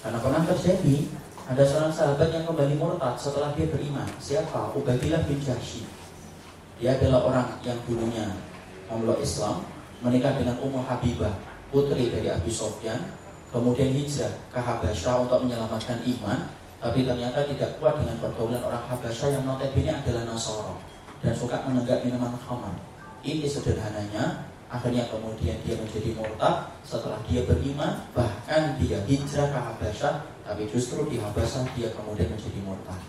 Karena 0.00 0.18
pernah 0.20 0.42
terjadi, 0.44 0.96
ada 1.44 1.62
seorang 1.64 1.92
sahabat 1.92 2.28
yang 2.32 2.44
kembali 2.48 2.74
murtad 2.80 3.14
setelah 3.20 3.52
dia 3.52 3.68
beriman. 3.68 4.08
Siapa? 4.16 4.72
Ubaidillah 4.72 5.28
bin 5.28 5.36
Jahsy. 5.40 5.84
Dia 6.80 6.96
adalah 6.96 7.20
orang 7.28 7.48
yang 7.60 7.76
dulunya 7.84 8.32
memeluk 8.88 9.20
Islam, 9.20 9.64
menikah 10.00 10.32
dengan 10.36 10.56
Ummu 10.60 10.80
Habibah, 10.84 11.32
putri 11.68 12.08
dari 12.08 12.28
Abi 12.32 12.48
Sofyan, 12.48 13.00
kemudian 13.52 13.92
hijrah 13.92 14.32
ke 14.50 14.60
Habasyah 14.60 15.14
untuk 15.24 15.44
menyelamatkan 15.46 16.02
iman, 16.02 16.50
tapi 16.84 17.00
ternyata 17.00 17.48
tidak 17.48 17.80
kuat 17.80 17.96
dengan 17.96 18.20
pergaulan 18.20 18.60
orang 18.60 18.84
Habasyah 18.92 19.40
yang 19.40 19.48
notabene 19.48 19.88
adalah 19.88 20.28
Nasoro 20.28 20.76
dan 21.24 21.32
suka 21.32 21.64
menenggak 21.64 22.04
minuman 22.04 22.36
khamar. 22.44 22.76
Ini 23.24 23.48
sederhananya, 23.48 24.44
akhirnya 24.68 25.08
kemudian 25.08 25.56
dia 25.64 25.80
menjadi 25.80 26.12
murtad 26.12 26.68
setelah 26.84 27.16
dia 27.24 27.40
beriman, 27.48 28.04
bahkan 28.12 28.76
dia 28.76 29.00
hijrah 29.08 29.48
ke 29.48 29.60
Habasyah, 29.64 30.14
tapi 30.44 30.68
justru 30.68 31.08
di 31.08 31.16
Habasyah 31.16 31.64
dia 31.72 31.88
kemudian 31.96 32.28
menjadi 32.28 32.60
murtad. 32.60 33.00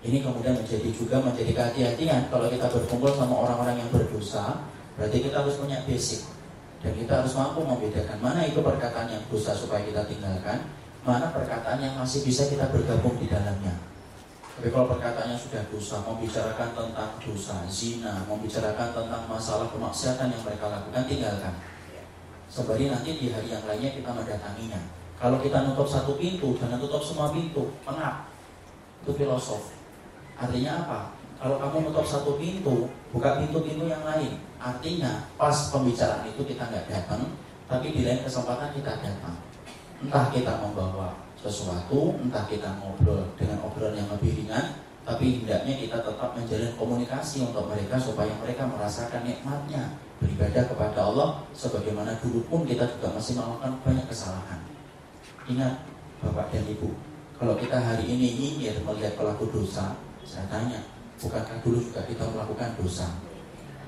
Ini 0.00 0.24
kemudian 0.24 0.56
menjadi 0.56 0.88
juga 0.96 1.20
menjadi 1.20 1.52
kehati-hatian 1.52 2.32
kalau 2.32 2.48
kita 2.48 2.72
berkumpul 2.72 3.12
sama 3.12 3.36
orang-orang 3.36 3.84
yang 3.84 3.90
berdosa, 3.92 4.64
berarti 4.96 5.20
kita 5.20 5.44
harus 5.44 5.60
punya 5.60 5.76
basic 5.84 6.24
dan 6.80 6.96
kita 6.96 7.20
harus 7.20 7.36
mampu 7.36 7.68
membedakan 7.68 8.16
mana 8.24 8.48
itu 8.48 8.64
perkataan 8.64 9.12
yang 9.12 9.22
dosa 9.28 9.52
supaya 9.52 9.84
kita 9.84 10.08
tinggalkan, 10.08 10.64
mana 11.02 11.34
perkataan 11.34 11.82
yang 11.82 11.94
masih 11.98 12.22
bisa 12.22 12.46
kita 12.46 12.70
bergabung 12.70 13.18
di 13.18 13.26
dalamnya. 13.26 13.74
Tapi 14.52 14.68
kalau 14.70 14.86
perkataannya 14.94 15.34
sudah 15.34 15.62
dosa, 15.66 15.98
membicarakan 16.06 16.70
tentang 16.76 17.10
dosa, 17.18 17.66
zina, 17.66 18.22
membicarakan 18.30 18.94
tentang 18.94 19.22
masalah 19.26 19.66
kemaksiatan 19.74 20.30
yang 20.30 20.42
mereka 20.46 20.70
lakukan, 20.70 21.02
tinggalkan. 21.10 21.54
Sebari 22.46 22.92
nanti 22.92 23.18
di 23.18 23.32
hari 23.32 23.50
yang 23.50 23.64
lainnya 23.66 23.90
kita 23.96 24.12
mendatanginya. 24.12 24.78
Kalau 25.18 25.42
kita 25.42 25.66
nutup 25.66 25.88
satu 25.88 26.14
pintu, 26.20 26.54
jangan 26.60 26.78
tutup 26.78 27.02
semua 27.02 27.32
pintu, 27.34 27.74
pengap. 27.82 28.28
Itu 29.02 29.16
filosof. 29.16 29.74
Artinya 30.38 30.86
apa? 30.86 31.00
Kalau 31.42 31.58
kamu 31.58 31.90
nutup 31.90 32.06
satu 32.06 32.38
pintu, 32.38 32.86
buka 33.10 33.42
pintu-pintu 33.42 33.90
yang 33.90 34.06
lain. 34.06 34.38
Artinya 34.62 35.26
pas 35.34 35.74
pembicaraan 35.74 36.22
itu 36.30 36.46
kita 36.46 36.70
nggak 36.70 36.86
datang, 36.86 37.34
tapi 37.66 37.90
di 37.90 38.06
lain 38.06 38.22
kesempatan 38.22 38.70
kita 38.78 39.00
datang. 39.02 39.34
Entah 40.02 40.26
kita 40.34 40.58
membawa 40.58 41.14
sesuatu, 41.38 42.18
entah 42.18 42.42
kita 42.50 42.74
ngobrol 42.82 43.22
dengan 43.38 43.62
obrolan 43.62 43.94
yang 43.94 44.10
lebih 44.10 44.34
ringan, 44.42 44.74
tapi 45.02 45.42
hendaknya 45.42 45.78
kita 45.78 45.98
tetap 46.02 46.34
menjalin 46.34 46.74
komunikasi 46.78 47.42
untuk 47.42 47.70
mereka 47.70 47.98
supaya 47.98 48.30
mereka 48.42 48.66
merasakan 48.66 49.22
nikmatnya 49.26 49.94
beribadah 50.22 50.62
kepada 50.70 50.98
Allah 51.02 51.42
sebagaimana 51.50 52.14
dulu 52.22 52.42
pun 52.46 52.60
kita 52.62 52.86
juga 52.86 53.14
masih 53.14 53.38
melakukan 53.38 53.78
banyak 53.82 54.06
kesalahan. 54.06 54.60
Ingat 55.50 55.74
Bapak 56.22 56.54
dan 56.54 56.62
Ibu, 56.66 56.90
kalau 57.34 57.58
kita 57.58 57.78
hari 57.82 58.06
ini 58.06 58.54
ingin 58.58 58.78
melihat 58.86 59.18
pelaku 59.18 59.50
dosa, 59.50 59.98
saya 60.22 60.46
tanya, 60.46 60.78
bukankah 61.18 61.58
dulu 61.66 61.82
juga 61.82 62.06
kita 62.06 62.22
melakukan 62.30 62.78
dosa? 62.78 63.10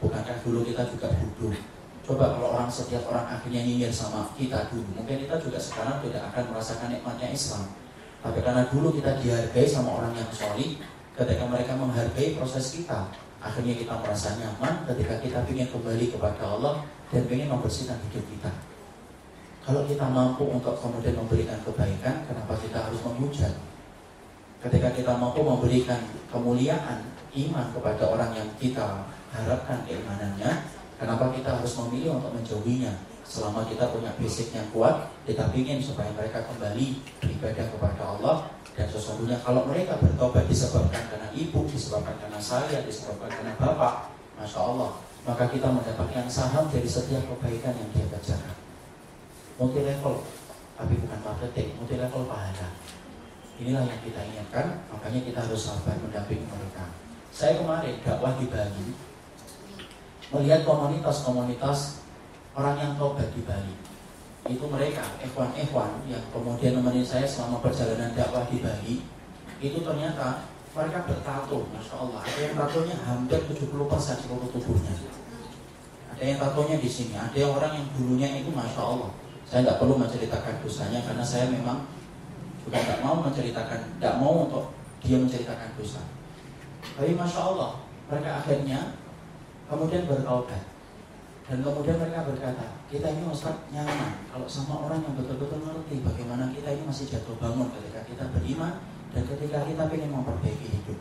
Bukankah 0.03 0.43
dulu 0.43 0.67
kita 0.67 0.83
juga 0.91 1.15
bodoh? 1.15 1.55
Coba 2.05 2.37
kalau 2.37 2.53
orang 2.53 2.69
setiap 2.69 3.09
orang 3.09 3.25
akhirnya 3.25 3.65
nyinyir 3.65 3.89
sama 3.89 4.29
kita 4.37 4.69
dulu, 4.69 4.85
mungkin 4.93 5.25
kita 5.25 5.41
juga 5.41 5.57
sekarang 5.57 6.05
tidak 6.05 6.21
akan 6.29 6.53
merasakan 6.53 6.93
nikmatnya 6.93 7.33
Islam. 7.33 7.65
Tapi 8.21 8.45
karena 8.45 8.69
dulu 8.69 8.93
kita 8.93 9.17
dihargai 9.25 9.65
sama 9.65 10.05
orang 10.05 10.13
yang 10.13 10.29
solid, 10.29 10.85
ketika 11.17 11.45
mereka 11.49 11.73
menghargai 11.81 12.37
proses 12.37 12.77
kita, 12.77 13.09
akhirnya 13.41 13.73
kita 13.81 13.97
merasa 13.97 14.37
nyaman 14.37 14.85
ketika 14.93 15.17
kita 15.25 15.39
ingin 15.49 15.69
kembali 15.73 16.13
kepada 16.13 16.45
Allah 16.45 16.85
dan 17.09 17.25
ingin 17.25 17.49
membersihkan 17.49 17.97
hidup 18.09 18.25
kita. 18.37 18.53
Kalau 19.65 19.89
kita 19.89 20.05
mampu 20.05 20.45
untuk 20.45 20.77
kemudian 20.77 21.17
memberikan 21.17 21.57
kebaikan, 21.65 22.21
kenapa 22.29 22.53
kita 22.61 22.85
harus 22.85 23.01
menghujat? 23.01 23.53
Ketika 24.61 24.93
kita 24.93 25.17
mampu 25.17 25.41
memberikan 25.41 26.05
kemuliaan 26.29 27.01
iman 27.33 27.67
kepada 27.73 28.13
orang 28.13 28.37
yang 28.37 28.49
kita 28.61 29.09
harapkan 29.33 29.81
keimanannya, 29.89 30.69
kenapa 31.01 31.31
kita 31.35 31.61
harus 31.61 31.73
memilih 31.83 32.19
untuk 32.19 32.33
menjauhinya? 32.35 32.95
Selama 33.25 33.65
kita 33.65 33.89
punya 33.89 34.13
basic 34.21 34.53
yang 34.53 34.69
kuat, 34.69 35.09
kita 35.25 35.49
ingin 35.57 35.81
supaya 35.81 36.13
mereka 36.13 36.45
kembali 36.45 37.01
beribadah 37.25 37.67
kepada 37.73 38.03
Allah 38.05 38.37
dan 38.75 38.91
sesungguhnya 38.91 39.39
kalau 39.47 39.63
mereka 39.71 39.95
bertobat 40.03 40.51
disebabkan 40.51 41.07
karena 41.07 41.31
ibu, 41.31 41.63
disebabkan 41.71 42.19
karena 42.19 42.41
saya, 42.43 42.83
disebabkan 42.83 43.31
karena 43.31 43.55
bapak, 43.55 44.11
masya 44.35 44.61
Allah, 44.61 44.91
maka 45.23 45.47
kita 45.47 45.71
mendapatkan 45.71 46.27
saham 46.27 46.67
dari 46.69 46.85
setiap 46.91 47.23
kebaikan 47.23 47.73
yang 47.79 47.91
dia 47.95 48.07
kerjakan. 48.11 48.57
Multi 49.57 49.81
level, 49.87 50.27
tapi 50.75 50.95
bukan 50.99 51.21
marketing, 51.23 51.69
multi 51.79 51.95
level 51.97 52.23
pahala. 52.27 52.69
Inilah 53.63 53.87
yang 53.87 54.01
kita 54.03 54.21
inginkan, 54.27 54.67
makanya 54.91 55.21
kita 55.23 55.39
harus 55.47 55.63
sabar 55.71 55.95
mendampingi 56.03 56.43
mereka. 56.51 56.91
Saya 57.31 57.63
kemarin 57.63 58.03
dakwah 58.03 58.35
di 58.35 58.51
Bali, 58.51 59.14
melihat 60.35 60.67
komunitas-komunitas 60.67 62.03
orang 62.59 62.77
yang 62.79 62.93
tobat 62.99 63.31
di 63.33 63.43
Bali. 63.47 63.75
Itu 64.45 64.69
mereka, 64.69 65.03
ikhwan-ikhwan 65.25 66.05
yang 66.11 66.21
kemudian 66.29 66.77
nemenin 66.77 67.07
saya 67.07 67.25
selama 67.25 67.65
perjalanan 67.65 68.13
dakwah 68.13 68.45
di 68.51 68.61
Bali, 68.61 69.01
itu 69.63 69.79
ternyata 69.81 70.45
mereka 70.75 71.07
bertato, 71.07 71.65
Masya 71.71 71.95
Allah. 71.97 72.21
Ada 72.27 72.41
yang 72.51 72.55
tatonya 72.59 72.97
hampir 73.07 73.41
70% 73.47 74.21
seluruh 74.21 74.49
tubuhnya. 74.53 74.93
Ada 76.13 76.23
yang 76.23 76.39
tatonya 76.43 76.77
di 76.83 76.91
sini, 76.91 77.15
ada 77.15 77.33
yang 77.33 77.55
orang 77.55 77.73
yang 77.79 77.87
dulunya 77.95 78.29
itu 78.43 78.51
Masya 78.51 78.83
Allah. 78.83 79.11
Saya 79.49 79.71
nggak 79.71 79.79
perlu 79.81 79.95
menceritakan 79.97 80.55
dosanya 80.61 81.01
karena 81.07 81.25
saya 81.25 81.47
memang 81.49 81.87
juga 82.65 82.81
tidak 82.81 83.01
mau 83.05 83.21
menceritakan, 83.21 83.81
tidak 84.01 84.15
mau 84.19 84.49
untuk 84.49 84.65
dia 85.05 85.21
menceritakan 85.21 85.69
dosa. 85.77 86.01
Tapi 86.97 87.13
masya 87.13 87.41
Allah, 87.45 87.71
mereka 88.09 88.41
akhirnya 88.41 88.97
kemudian 89.71 90.05
bertaubat 90.05 90.63
dan 91.45 91.61
kemudian 91.61 92.01
mereka 92.01 92.25
berkata, 92.25 92.67
kita 92.89 93.05
ini 93.05 93.29
Ustaz 93.29 93.69
nyaman 93.69 94.17
kalau 94.33 94.49
sama 94.49 94.89
orang 94.89 95.05
yang 95.05 95.13
betul-betul 95.13 95.61
ngerti 95.61 96.01
bagaimana 96.01 96.49
kita 96.57 96.73
ini 96.73 96.89
masih 96.89 97.05
jatuh 97.13 97.37
bangun 97.37 97.69
ketika 97.77 98.01
kita 98.09 98.25
beriman 98.33 98.81
dan 99.13 99.23
ketika 99.29 99.61
kita 99.69 99.83
ingin 99.93 100.09
memperbaiki 100.09 100.67
hidup. 100.73 100.99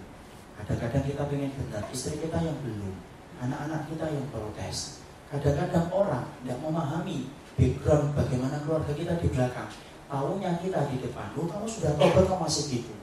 Kadang-kadang 0.59 1.03
kita 1.07 1.23
ingin 1.31 1.51
benar, 1.55 1.83
istri 1.95 2.19
kita 2.19 2.43
yang 2.43 2.59
belum, 2.59 2.91
anak-anak 3.39 3.87
kita 3.87 4.05
yang 4.11 4.27
protes. 4.35 4.99
Kadang-kadang 5.31 5.87
orang 5.95 6.27
tidak 6.43 6.59
memahami 6.59 7.31
background 7.55 8.11
bagaimana 8.11 8.59
keluarga 8.67 8.91
kita 8.91 9.13
di 9.23 9.27
belakang 9.31 9.71
tahunya 10.13 10.61
kita 10.61 10.79
di 10.93 11.01
depan, 11.01 11.33
lu 11.33 11.49
kamu 11.49 11.65
sudah 11.65 11.97
tobat 11.97 12.29
kamu 12.29 12.45
masih 12.45 12.63
gitu. 12.77 12.93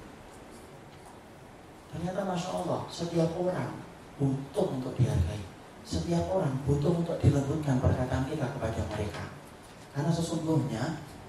Ternyata 1.91 2.23
Masya 2.23 2.51
Allah, 2.55 2.87
setiap 2.87 3.35
orang 3.35 3.82
butuh 4.15 4.78
untuk 4.78 4.95
dihargai. 4.95 5.49
Setiap 5.82 6.24
orang 6.31 6.55
butuh 6.65 6.93
untuk 7.02 7.16
dilembutkan 7.19 7.81
perkataan 7.81 8.24
kita 8.28 8.47
kepada 8.57 8.81
mereka. 8.94 9.24
Karena 9.90 10.11
sesungguhnya 10.12 10.82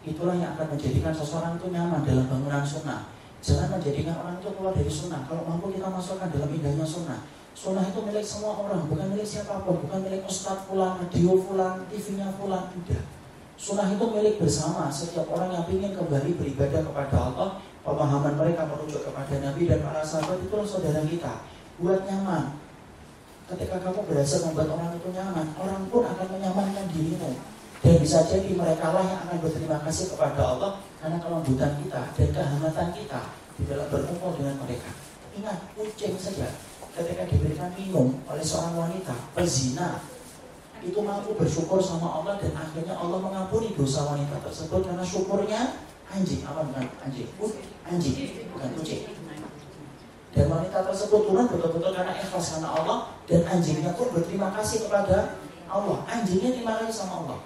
itulah 0.06 0.38
yang 0.38 0.54
akan 0.54 0.78
menjadikan 0.78 1.14
seseorang 1.14 1.58
itu 1.58 1.68
nyaman 1.74 2.06
dalam 2.06 2.26
bangunan 2.30 2.64
sunnah. 2.66 3.10
Jangan 3.42 3.80
menjadikan 3.80 4.16
orang 4.22 4.38
itu 4.38 4.50
keluar 4.54 4.74
dari 4.78 4.92
sunnah. 4.92 5.26
Kalau 5.26 5.44
mampu 5.50 5.74
kita 5.74 5.90
masukkan 5.90 6.30
dalam 6.30 6.50
indahnya 6.54 6.86
sunnah. 6.86 7.26
Sunnah 7.52 7.84
itu 7.84 8.00
milik 8.00 8.24
semua 8.24 8.54
orang, 8.64 8.88
bukan 8.88 9.12
milik 9.12 9.28
siapa 9.28 9.66
pun, 9.66 9.82
bukan 9.84 10.00
milik 10.08 10.24
ustadz 10.24 10.72
fulan, 10.72 10.96
radio 11.04 11.36
fulan, 11.36 11.84
TV-nya 11.92 12.32
fulan, 12.40 12.72
tidak 12.72 13.04
Sunnah 13.62 13.94
itu 13.94 14.02
milik 14.10 14.42
bersama. 14.42 14.90
Setiap 14.90 15.30
orang 15.30 15.54
yang 15.54 15.66
ingin 15.70 15.94
kembali 15.94 16.34
beribadah 16.34 16.82
kepada 16.82 17.14
Allah, 17.30 17.50
pemahaman 17.86 18.34
mereka 18.34 18.66
merujuk 18.66 19.06
kepada 19.06 19.38
Nabi 19.38 19.70
dan 19.70 19.86
para 19.86 20.02
sahabat 20.02 20.42
itulah 20.42 20.66
saudara 20.66 21.06
kita. 21.06 21.46
Buat 21.78 22.10
nyaman. 22.10 22.58
Ketika 23.52 23.84
kamu 23.84 24.08
berhasil 24.08 24.48
membuat 24.48 24.72
orang 24.72 24.96
itu 24.96 25.12
nyaman, 25.12 25.48
orang 25.60 25.84
pun 25.92 26.08
akan 26.08 26.28
menyamankan 26.40 26.88
dirimu. 26.96 27.36
Dan 27.84 28.00
bisa 28.00 28.24
jadi 28.24 28.56
mereka 28.56 28.96
lah 28.96 29.04
yang 29.04 29.20
akan 29.28 29.38
berterima 29.44 29.82
kasih 29.84 30.16
kepada 30.16 30.40
Allah 30.40 30.80
karena 31.04 31.18
kelembutan 31.20 31.72
kita 31.84 32.02
dan 32.16 32.28
kehangatan 32.32 32.88
kita 32.96 33.22
di 33.60 33.64
dalam 33.68 33.88
berkumpul 33.92 34.32
dengan 34.40 34.56
mereka. 34.64 34.88
Ingat, 35.36 35.58
kucing 35.76 36.16
saja 36.16 36.48
ketika 36.96 37.24
diberikan 37.28 37.72
minum 37.76 38.16
oleh 38.28 38.44
seorang 38.44 38.76
wanita 38.76 39.16
pezina 39.32 40.04
itu 40.82 41.00
mampu 41.00 41.32
bersyukur 41.38 41.80
sama 41.80 42.20
Allah 42.20 42.36
dan 42.42 42.52
akhirnya 42.58 42.98
Allah 42.98 43.22
mengampuni 43.22 43.72
dosa 43.78 44.04
wanita 44.12 44.42
tersebut 44.44 44.82
karena 44.84 45.06
syukurnya 45.06 45.62
anjing 46.12 46.44
apa 46.44 46.68
bukan 46.68 46.84
anjing 47.06 47.30
anjing 47.88 48.16
bukan 48.52 48.70
kucing 48.76 49.08
dan 50.32 50.46
wanita 50.48 50.80
tersebut 50.88 51.28
turun 51.28 51.46
betul-betul 51.52 51.92
karena 51.92 52.16
ikhlas 52.16 52.56
karena 52.56 52.70
Allah 52.72 52.98
dan 53.28 53.42
anjingnya 53.48 53.92
pun 54.00 54.08
berterima 54.16 54.48
kasih 54.56 54.88
kepada 54.88 55.36
Allah. 55.68 55.98
Anjingnya 56.08 56.56
terima 56.56 56.80
kasih 56.80 56.96
sama 56.96 57.14
Allah. 57.28 57.40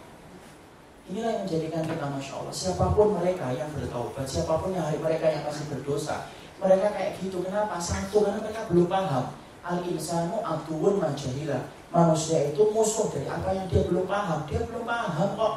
Inilah 1.06 1.30
yang 1.38 1.42
menjadikan 1.46 1.82
kita 1.86 2.06
masya 2.10 2.34
Allah. 2.42 2.54
Siapa 2.54 2.86
pun 2.98 3.08
mereka 3.18 3.54
yang 3.54 3.70
bertaubat 3.74 4.26
siapa 4.26 4.54
pun 4.58 4.74
yang 4.74 4.86
hari 4.86 4.98
mereka 4.98 5.30
yang 5.30 5.46
masih 5.46 5.66
berdosa 5.70 6.30
mereka 6.62 6.88
kayak 6.94 7.12
gitu. 7.20 7.44
Kenapa? 7.44 7.76
Satu 7.78 8.24
karena 8.24 8.40
mereka 8.42 8.66
belum 8.72 8.88
paham. 8.88 9.26
Al 9.66 9.80
insanu 9.86 10.42
atuun 10.46 11.02
majahila. 11.02 11.60
Manusia 11.90 12.52
itu 12.52 12.62
musuh 12.70 13.08
dari 13.14 13.28
apa 13.30 13.50
yang 13.54 13.66
dia 13.70 13.86
belum 13.86 14.06
paham. 14.06 14.46
Dia 14.50 14.62
belum 14.66 14.84
paham 14.84 15.30
kok. 15.38 15.54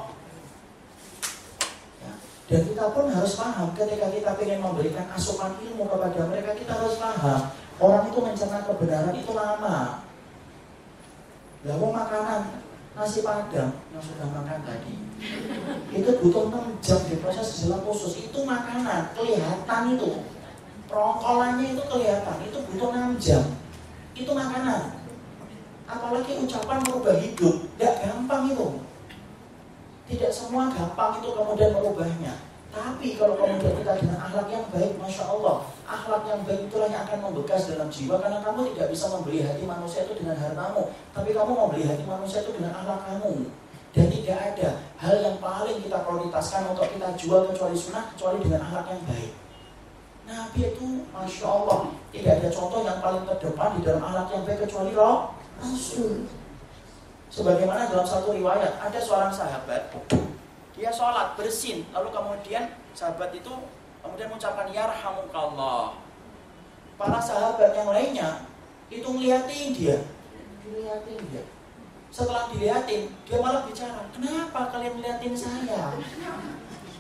Dan 2.49 2.61
kita 2.65 2.85
pun 2.97 3.07
harus 3.13 3.37
paham 3.37 3.69
ketika 3.77 4.09
kita 4.09 4.33
ingin 4.41 4.61
memberikan 4.65 5.07
asupan 5.13 5.53
ilmu 5.61 5.85
kepada 5.85 6.21
mereka 6.33 6.57
kita 6.57 6.73
harus 6.73 6.97
paham 6.97 7.41
orang 7.79 8.05
itu 8.09 8.19
mencerna 8.19 8.59
kebenaran 8.65 9.15
itu 9.15 9.33
lama 9.37 9.77
lalu 11.63 11.87
makanan 11.93 12.43
nasi 12.97 13.21
padang 13.23 13.77
yang 13.93 14.03
sudah 14.03 14.27
makan 14.33 14.59
tadi 14.65 14.95
itu 15.93 16.11
butuh 16.25 16.49
6 16.51 16.83
jam 16.83 17.01
diproses 17.07 17.69
dalam 17.69 17.85
khusus 17.85 18.17
itu 18.27 18.39
makanan 18.43 19.13
kelihatan 19.13 19.83
itu 19.95 20.25
Rongkolannya 20.89 21.77
itu 21.77 21.83
kelihatan, 21.85 22.37
itu 22.49 22.59
butuh 22.73 22.89
6 22.97 23.21
jam. 23.21 23.45
Itu 24.17 24.33
makanan. 24.33 24.97
Apalagi 25.85 26.41
ucapan 26.41 26.81
merubah 26.85 27.17
hidup, 27.21 27.69
tidak 27.77 27.95
gampang 28.05 28.49
itu. 28.53 28.69
Tidak 30.09 30.33
semua 30.33 30.73
gampang 30.73 31.21
itu 31.21 31.29
kemudian 31.37 31.77
merubahnya. 31.77 32.33
Tapi 32.69 33.17
kalau 33.17 33.37
kemudian 33.37 33.77
kita 33.81 33.93
dengan 33.97 34.19
akhlak 34.25 34.49
yang 34.49 34.65
baik, 34.73 34.97
masya 35.01 35.25
Allah, 35.29 35.69
akhlak 35.89 36.25
yang 36.29 36.41
baik 36.45 36.69
itulah 36.69 36.89
yang 36.89 37.05
akan 37.05 37.29
membekas 37.29 37.69
dalam 37.69 37.89
jiwa 37.89 38.17
karena 38.21 38.41
kamu 38.45 38.73
tidak 38.73 38.89
bisa 38.93 39.07
membeli 39.13 39.41
hati 39.45 39.65
manusia 39.65 40.05
itu 40.05 40.15
dengan 40.21 40.37
hartamu, 40.37 40.93
tapi 41.13 41.31
kamu 41.33 41.53
membeli 41.53 41.85
hati 41.89 42.05
manusia 42.05 42.45
itu 42.45 42.53
dengan 42.57 42.73
akhlak 42.77 43.01
kamu. 43.09 43.33
Dan 43.89 44.07
tidak 44.13 44.39
ada 44.53 44.69
hal 45.01 45.17
yang 45.17 45.37
paling 45.41 45.81
kita 45.81 45.97
prioritaskan 46.05 46.63
untuk 46.77 46.87
kita 46.93 47.09
jual 47.17 47.41
kecuali 47.49 47.77
sunnah 47.77 48.05
kecuali 48.13 48.37
dengan 48.45 48.61
akhlak 48.69 48.87
yang 48.93 49.03
baik. 49.09 49.33
Nabi 50.29 50.61
itu 50.61 51.09
Masya 51.09 51.47
Allah 51.49 51.89
Tidak 52.13 52.33
ada 52.37 52.49
contoh 52.53 52.85
yang 52.85 53.01
paling 53.01 53.25
terdepan 53.25 53.81
di 53.81 53.81
dalam 53.81 54.05
alat 54.05 54.29
yang 54.29 54.45
baik 54.45 54.69
kecuali 54.69 54.93
Rasul 54.93 56.29
Sebagaimana 57.29 57.93
dalam 57.93 58.09
satu 58.09 58.33
riwayat 58.33 58.81
Ada 58.81 58.99
seorang 59.01 59.33
sahabat 59.33 59.93
Dia 60.73 60.89
sholat 60.89 61.37
bersin. 61.37 61.85
Lalu 61.93 62.09
kemudian 62.13 62.73
sahabat 62.97 63.31
itu 63.37 63.53
Kemudian 63.99 64.31
mengucapkan 64.33 64.71
Yarhamukallah. 64.73 65.99
Para 66.97 67.21
sahabat 67.21 67.71
yang 67.77 67.91
lainnya 67.93 68.49
Itu 68.89 69.13
ngeliatin 69.13 69.77
dia. 69.77 69.99
Ngeliatin 70.65 71.19
dia. 71.29 71.45
Setelah 72.09 72.49
diliatin 72.49 73.13
Dia 73.29 73.39
malah 73.45 73.69
bicara 73.69 74.09
Kenapa 74.13 74.73
kalian 74.73 74.97
ngeliatin 74.97 75.35
saya? 75.37 75.93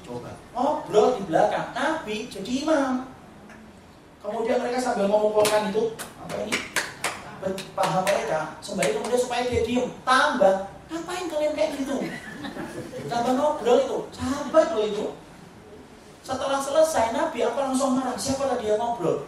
Coba 0.04 0.32
Ngobrol 0.56 1.20
di 1.20 1.22
belakang 1.28 1.68
Nabi 1.76 2.32
jadi 2.32 2.64
imam. 2.64 3.12
Kemudian 4.24 4.58
mereka 4.58 4.80
sambil 4.80 5.06
mengumpulkan 5.06 5.70
itu 5.70 5.94
apa 6.18 6.34
ini 6.42 6.56
paham 7.74 8.02
mereka 8.04 8.58
sembari 8.62 8.94
kemudian 8.94 9.20
supaya 9.20 9.42
dia 9.46 9.62
diem. 9.64 9.86
Tambah 10.02 10.54
ngapain 10.88 11.26
kalian 11.30 11.52
kayak 11.54 11.70
gitu? 11.78 11.96
Tambah 13.10 13.32
ngobrol 13.34 13.78
itu. 13.82 13.98
Sahabat 14.14 14.66
loh 14.74 14.84
itu. 14.84 15.06
Setelah 16.22 16.60
selesai 16.60 17.16
Nabi 17.16 17.40
apa 17.40 17.58
langsung 17.70 17.96
marah? 17.96 18.18
Siapa 18.18 18.44
tadi 18.52 18.68
yang 18.68 18.80
ngobrol? 18.82 19.24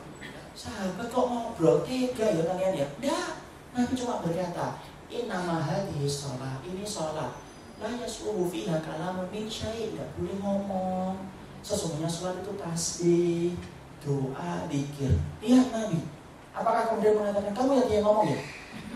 Sahabat 0.53 1.09
kok 1.09 1.27
ngobrol? 1.27 1.81
Tiga 1.87 2.27
ya 2.29 2.43
kalian 2.45 2.85
ya? 2.85 2.87
Enggak 3.01 3.31
Nabi 3.71 3.93
cuma 3.95 4.21
berkata 4.21 4.83
Innama 5.11 5.63
hadhi 5.63 6.05
sholat 6.05 6.59
Ini 6.67 6.83
sholat 6.85 7.33
La 7.81 7.89
yasluhu 7.89 8.53
fiha 8.53 8.77
kalamun 8.85 9.25
min 9.33 9.49
Tidak 9.49 10.09
boleh 10.21 10.37
ngomong. 10.45 11.17
Sesungguhnya 11.65 12.05
sholat 12.05 12.45
itu 12.45 12.53
tasbih 12.61 13.57
doa, 14.05 14.69
dikir. 14.69 15.17
Lihat 15.41 15.73
Nabi. 15.73 16.20
Apakah 16.51 16.83
kemudian 16.91 17.15
mengatakan, 17.15 17.53
kamu 17.55 17.71
yang 17.79 17.89
dia 17.89 18.01
ngomong 18.03 18.27
ya? 18.27 18.41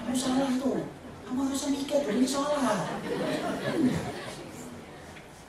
Kamu 0.02 0.14
salah 0.14 0.50
tuh. 0.58 0.84
Kamu 1.24 1.38
harus 1.48 1.64
mikir, 1.70 2.00
ini 2.10 2.26
salah. 2.26 2.98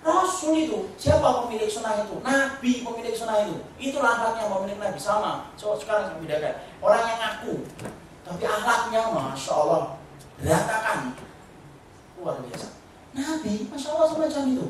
Rasul 0.05 0.53
itu, 0.53 0.79
siapa 1.01 1.45
pemilik 1.45 1.65
sunnah 1.65 2.05
itu? 2.05 2.21
Nabi 2.21 2.71
pemilik 2.85 3.15
sunnah 3.17 3.41
itu. 3.41 3.57
Itulah 3.81 4.21
akhlaknya 4.21 4.53
pemilik 4.53 4.77
Nabi 4.77 4.99
sama. 5.01 5.49
So, 5.57 5.73
sekarang 5.81 6.13
saya 6.13 6.21
bedakan. 6.21 6.55
Orang 6.77 7.01
yang 7.09 7.17
ngaku, 7.17 7.53
tapi 8.21 8.43
akhlaknya, 8.45 9.01
masya 9.09 9.53
Allah, 9.57 9.97
berantakan. 10.37 11.17
Luar 12.21 12.37
biasa. 12.45 12.67
Nabi, 13.17 13.65
masya 13.65 13.89
Allah 13.97 14.07
semacam 14.13 14.43
itu. 14.53 14.67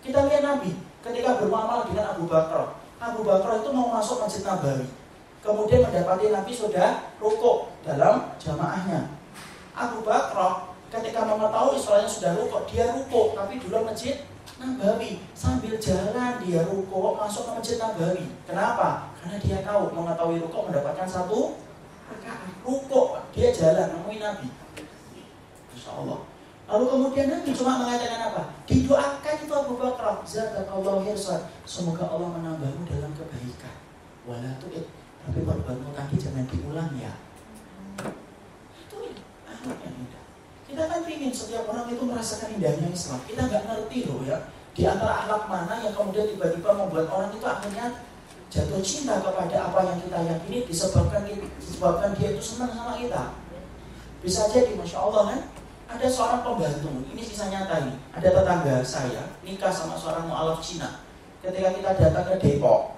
Kita 0.00 0.24
lihat 0.24 0.42
Nabi 0.42 0.72
ketika 1.04 1.36
bermuamalah 1.36 1.84
dengan 1.92 2.16
Abu 2.16 2.24
Bakar. 2.24 2.80
Abu 2.98 3.20
Bakar 3.22 3.60
itu 3.60 3.70
mau 3.70 3.92
masuk 3.92 4.24
Masjid 4.24 4.42
Nabawi. 4.42 4.88
Kemudian 5.38 5.86
mendapati 5.86 6.34
Nabi 6.34 6.52
sudah 6.52 7.14
rukuk 7.22 7.70
dalam 7.86 8.34
jamaahnya. 8.42 9.14
Abu 9.78 10.02
Bakar 10.02 10.74
ketika 10.90 11.22
mengetahui 11.22 11.78
soalnya 11.78 12.10
sudah 12.10 12.34
rukuk, 12.34 12.66
dia 12.66 12.90
rukuk 12.90 13.38
tapi 13.38 13.62
dulu 13.62 13.86
Masjid 13.86 14.26
Nabawi 14.58 15.22
sambil 15.38 15.78
jalan 15.78 16.42
dia 16.42 16.66
rukuk 16.66 17.14
masuk 17.14 17.46
ke 17.46 17.50
Masjid 17.54 17.76
Nabawi. 17.78 18.26
Kenapa? 18.42 19.14
Karena 19.22 19.36
dia 19.38 19.58
tahu 19.62 19.94
mengetahui 19.94 20.42
rukuk 20.42 20.62
mendapatkan 20.66 21.06
satu 21.06 21.54
rukuk 22.66 23.22
dia 23.30 23.54
jalan 23.54 23.86
nemuin 23.94 24.18
Nabi. 24.18 24.48
Insya 25.70 25.94
Allah. 25.94 26.26
Lalu 26.68 26.84
kemudian 26.84 27.32
Nabi 27.32 27.50
cuma 27.56 27.80
mengatakan 27.80 28.20
apa? 28.28 28.42
Didoakan 28.68 29.34
itu 29.40 29.52
Abu 29.56 29.72
Bakar. 29.80 30.20
Zakat 30.28 30.68
Allah 30.68 31.00
hirsan. 31.00 31.40
Semoga 31.64 32.04
Allah 32.04 32.28
menambahmu 32.28 32.84
dalam 32.84 33.08
kebaikan. 33.16 33.72
Walau 34.28 34.52
tu'id. 34.60 34.84
Tapi 35.28 35.44
perbuatan 35.44 35.92
tadi 35.92 36.16
jangan 36.16 36.44
diulang 36.48 36.92
ya. 36.96 37.12
Itu 38.80 39.12
yang 39.60 39.94
indah. 40.00 40.24
Kita 40.64 40.82
kan 40.88 41.04
ingin 41.04 41.32
setiap 41.36 41.68
orang 41.68 41.92
itu 41.92 42.00
merasakan 42.00 42.56
indahnya 42.56 42.88
Islam. 42.88 43.20
Kita 43.28 43.44
nggak 43.44 43.64
ngerti 43.68 43.98
loh 44.08 44.24
ya. 44.24 44.48
Di 44.72 44.88
antara 44.88 45.28
akhlak 45.28 45.44
mana 45.52 45.84
yang 45.84 45.92
kemudian 45.92 46.32
tiba-tiba 46.32 46.70
membuat 46.72 47.12
orang 47.12 47.28
itu 47.36 47.44
akhirnya 47.44 48.00
jatuh 48.48 48.80
cinta 48.80 49.20
kepada 49.20 49.68
apa 49.68 49.80
yang 49.84 49.98
kita 50.00 50.18
yakini 50.24 50.64
disebabkan 50.64 51.28
disebabkan 51.60 52.16
dia 52.16 52.32
itu 52.32 52.40
senang 52.40 52.72
sama 52.72 52.96
kita. 52.96 53.36
Bisa 54.24 54.48
jadi, 54.48 54.72
masya 54.80 54.98
Allah 54.98 55.22
kan? 55.36 55.40
ada 55.88 56.04
seorang 56.04 56.44
pembantu, 56.44 56.92
ini 57.08 57.22
sisa 57.24 57.48
nyata 57.48 57.88
ini. 57.88 57.96
Ada 58.12 58.28
tetangga 58.28 58.76
saya 58.84 59.24
nikah 59.40 59.72
sama 59.72 59.96
seorang 59.96 60.28
mualaf 60.28 60.60
Cina. 60.60 61.00
Ketika 61.40 61.72
kita 61.72 61.90
datang 61.96 62.24
ke 62.28 62.34
Depok, 62.44 62.97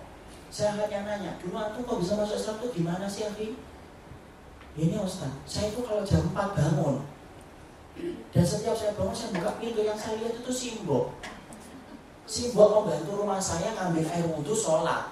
saya 0.51 0.77
hanya 0.77 1.07
nanya, 1.07 1.33
dulu 1.39 1.55
antum 1.57 1.87
kok 1.87 1.99
bisa 2.03 2.19
masuk 2.19 2.37
Islam 2.37 2.57
itu 2.59 2.69
gimana 2.83 3.07
sih 3.07 3.23
Afi? 3.25 3.55
Ini 4.75 4.99
Ustaz, 5.03 5.31
saya 5.47 5.71
itu 5.71 5.83
kalau 5.87 6.03
jam 6.03 6.27
4 6.31 6.59
bangun 6.59 7.07
dan 8.31 8.45
setiap 8.47 8.75
saya 8.75 8.95
bangun 8.95 9.15
saya 9.15 9.35
buka 9.35 9.51
pintu 9.59 9.83
yang 9.83 9.99
saya 9.99 10.19
lihat 10.23 10.41
itu 10.43 10.53
simbol 10.55 11.11
simbol 12.31 12.71
pembantu 12.71 13.27
rumah 13.27 13.43
saya 13.43 13.75
ngambil 13.75 14.07
air 14.07 14.27
wudhu 14.31 14.55
sholat. 14.55 15.11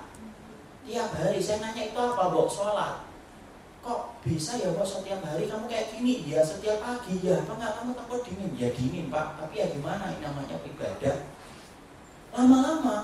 Tiap 0.86 1.10
hari 1.18 1.42
saya 1.42 1.58
nanya 1.60 1.90
itu 1.90 1.98
apa 1.98 2.30
bok? 2.30 2.46
Sholat? 2.46 3.02
Kok 3.82 4.22
bisa 4.22 4.54
ya 4.56 4.70
kok 4.70 4.86
setiap 4.86 5.20
hari 5.26 5.50
kamu 5.50 5.66
kayak 5.66 5.90
gini? 5.92 6.24
Ya 6.30 6.40
setiap 6.46 6.78
pagi. 6.78 7.18
Ya 7.20 7.42
apa 7.42 7.58
nggak 7.58 7.72
kamu 7.74 7.90
takut 7.98 8.22
dingin? 8.22 8.54
Ya 8.54 8.70
dingin 8.70 9.10
pak. 9.10 9.34
Tapi 9.36 9.58
ya 9.58 9.66
gimana? 9.68 10.14
Ini 10.14 10.22
namanya 10.22 10.56
ibadah. 10.62 11.16
Lama-lama 12.32 12.96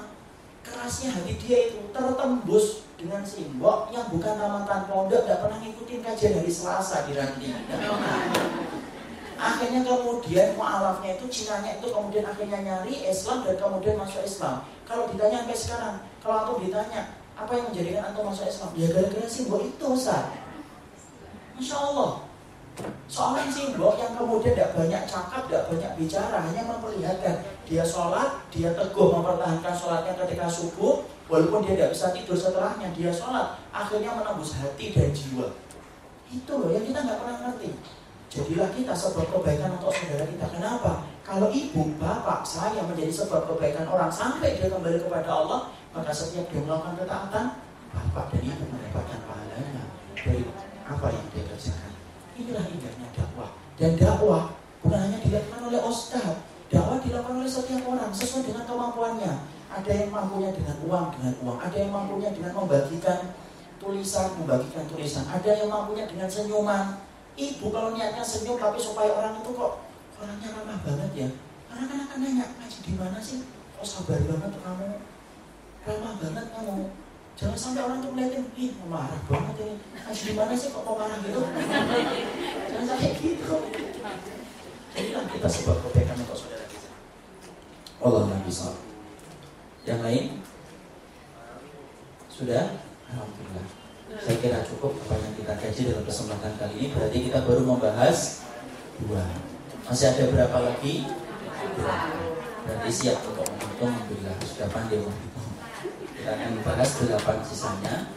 kerasnya 0.65 1.12
hati 1.12 1.36
dia 1.36 1.59
itu 1.69 1.78
tertembus 1.93 2.89
dengan 2.97 3.20
simbol 3.20 3.93
yang 3.93 4.09
bukan 4.09 4.35
tamatan 4.41 4.81
pondok 4.89 5.28
nggak 5.28 5.41
pernah 5.45 5.59
ngikutin 5.61 6.01
kajian 6.01 6.32
hari 6.41 6.53
Selasa 6.53 7.05
di 7.05 7.12
ranting 7.12 7.53
Akhirnya 9.35 9.82
kemudian 9.85 10.57
mu'alafnya 10.57 11.20
itu 11.20 11.27
Cinanya 11.28 11.77
itu 11.77 11.91
kemudian 11.91 12.24
akhirnya 12.24 12.65
nyari 12.65 13.05
Islam 13.05 13.45
dan 13.45 13.59
kemudian 13.61 13.99
masuk 13.99 14.23
Islam. 14.24 14.65
Kalau 14.89 15.11
ditanya 15.11 15.45
sampai 15.45 15.59
sekarang, 15.59 15.97
kalau 16.23 16.36
aku 16.47 16.53
ditanya 16.65 17.19
apa 17.35 17.51
yang 17.53 17.66
menjadikan 17.69 18.03
antum 18.09 18.31
masuk 18.31 18.47
Islam? 18.47 18.70
Ya 18.78 18.86
gara-gara 18.95 19.27
simbol 19.27 19.61
itu, 19.66 19.85
Ustaz. 19.85 20.32
Masya 21.59 21.77
Allah. 21.77 22.24
Seorang 23.07 23.47
simbol 23.47 23.95
yang 23.95 24.19
kemudian 24.19 24.59
tidak 24.59 24.75
banyak 24.75 25.03
cakap, 25.07 25.47
tidak 25.47 25.71
banyak 25.71 25.93
bicara, 25.95 26.43
hanya 26.43 26.63
memperlihatkan 26.67 27.47
dia 27.63 27.87
sholat, 27.87 28.43
dia 28.51 28.75
teguh 28.75 29.09
mempertahankan 29.15 29.75
sholatnya 29.79 30.19
ketika 30.19 30.51
subuh, 30.51 31.07
walaupun 31.31 31.63
dia 31.63 31.79
tidak 31.79 31.91
bisa 31.95 32.11
tidur 32.11 32.35
setelahnya, 32.35 32.91
dia 32.91 33.15
sholat, 33.15 33.63
akhirnya 33.71 34.11
menembus 34.19 34.59
hati 34.59 34.91
dan 34.91 35.15
jiwa. 35.15 35.55
Itu 36.35 36.53
loh 36.59 36.75
yang 36.75 36.83
kita 36.83 36.99
nggak 37.07 37.19
pernah 37.23 37.37
ngerti. 37.47 37.71
Jadilah 38.35 38.71
kita 38.75 38.91
sebab 38.91 39.31
kebaikan 39.31 39.79
untuk 39.79 39.95
saudara 39.95 40.27
kita. 40.27 40.47
Kenapa? 40.51 41.07
Kalau 41.23 41.55
ibu, 41.55 41.95
bapak, 42.03 42.43
saya 42.43 42.83
menjadi 42.83 43.15
sebab 43.15 43.47
kebaikan 43.55 43.87
orang 43.87 44.11
sampai 44.11 44.59
dia 44.59 44.67
kembali 44.67 44.99
kepada 45.07 45.31
Allah, 45.31 45.71
maka 45.95 46.11
setiap 46.11 46.51
dia 46.51 46.59
melakukan 46.67 46.99
ketaatan, 46.99 47.45
bapak 47.95 48.25
dan 48.35 48.43
ibu 48.43 48.65
mendapatkan 48.67 49.21
pahalanya 49.31 49.85
dari 50.19 50.43
apa 50.83 51.07
yang 51.15 51.27
dia 51.31 51.45
kerjakan. 51.47 51.84
Inilah 52.35 52.65
indahnya 52.66 53.09
dakwah. 53.15 53.51
Dan 53.78 53.94
dakwah 53.94 54.59
bukan 54.82 54.98
hanya 54.98 55.19
dilakukan 55.23 55.61
oleh 55.70 55.81
ustaz, 55.86 56.43
dakwah 56.66 56.98
dilakukan 56.98 57.39
oleh 57.43 57.51
setiap 57.51 57.82
orang 57.86 58.11
sesuai 58.11 58.51
dengan 58.51 58.65
kemampuannya. 58.66 59.32
Ada 59.74 59.90
yang 59.90 60.11
mampunya 60.15 60.51
dengan 60.55 60.77
uang, 60.86 61.06
dengan 61.19 61.35
uang. 61.43 61.59
Ada 61.59 61.77
yang 61.82 61.93
mampunya 61.94 62.31
dengan 62.31 62.52
membagikan 62.55 63.35
tulisan, 63.82 64.35
membagikan 64.39 64.86
tulisan. 64.86 65.27
Ada 65.27 65.62
yang 65.62 65.70
mampunya 65.70 66.06
dengan 66.06 66.31
senyuman. 66.31 67.02
Ibu 67.35 67.66
kalau 67.74 67.90
niatnya 67.90 68.23
senyum 68.23 68.55
tapi 68.55 68.78
supaya 68.78 69.11
orang 69.11 69.43
itu 69.43 69.51
kok 69.51 69.82
orangnya 70.23 70.48
ramah 70.55 70.78
banget 70.86 71.11
ya. 71.15 71.28
Karena 71.66 71.85
kan 71.90 71.98
akan 72.06 72.19
nanya, 72.23 72.47
ngaji 72.55 72.78
di 72.86 72.93
mana 72.94 73.19
sih? 73.19 73.43
Kok 73.74 73.82
sabar 73.82 74.23
banget 74.23 74.55
kamu? 74.62 74.89
Ramah 75.82 76.15
banget 76.23 76.47
kamu. 76.55 77.04
Jangan 77.35 77.59
sampai 77.59 77.82
orang 77.82 77.98
tuh 77.98 78.15
ngeliatin, 78.15 78.47
ih 78.55 78.70
marah 78.86 79.19
banget 79.27 79.55
ini. 79.66 79.74
Ngaji 80.06 80.23
di 80.23 80.35
mana 80.39 80.55
sih 80.55 80.70
kok 80.70 80.86
kok 80.86 80.94
marah 80.94 81.19
gitu? 81.19 81.43
Jangan 82.70 82.86
sampai 82.86 83.11
gitu. 83.19 83.56
Jadilah 84.94 85.24
kita 85.27 85.48
sebab 85.51 85.77
kebaikan 85.82 86.16
untuk 86.23 86.39
saudara 86.39 86.66
kita. 86.70 86.90
Allah 87.98 88.23
yang 88.31 88.43
bisa. 88.47 88.70
Yang 89.82 90.01
lain? 90.06 90.24
Sudah? 92.31 92.78
Alhamdulillah. 93.11 93.66
Saya 94.15 94.36
kira 94.39 94.62
cukup 94.62 94.94
apa 94.94 95.19
yang 95.19 95.35
kita 95.35 95.55
kaji 95.59 95.81
dalam 95.90 96.05
kesempatan 96.06 96.55
kali 96.55 96.74
ini. 96.78 96.89
Berarti 96.94 97.19
kita 97.19 97.43
baru 97.43 97.66
membahas 97.66 98.47
dua. 99.02 99.27
Masih 99.90 100.15
ada 100.15 100.31
berapa 100.31 100.59
lagi? 100.70 101.11
Dua. 101.74 101.97
Berarti 102.62 102.90
siap 102.94 103.19
untuk 103.27 103.43
menghitung. 103.43 103.90
Alhamdulillah 103.90 104.35
sudah 104.47 104.69
pandai. 104.70 105.02
Kita 106.25 106.41
akan 106.41 106.57
bahas 106.65 106.89
delapan 107.05 107.37
sisanya. 107.45 108.09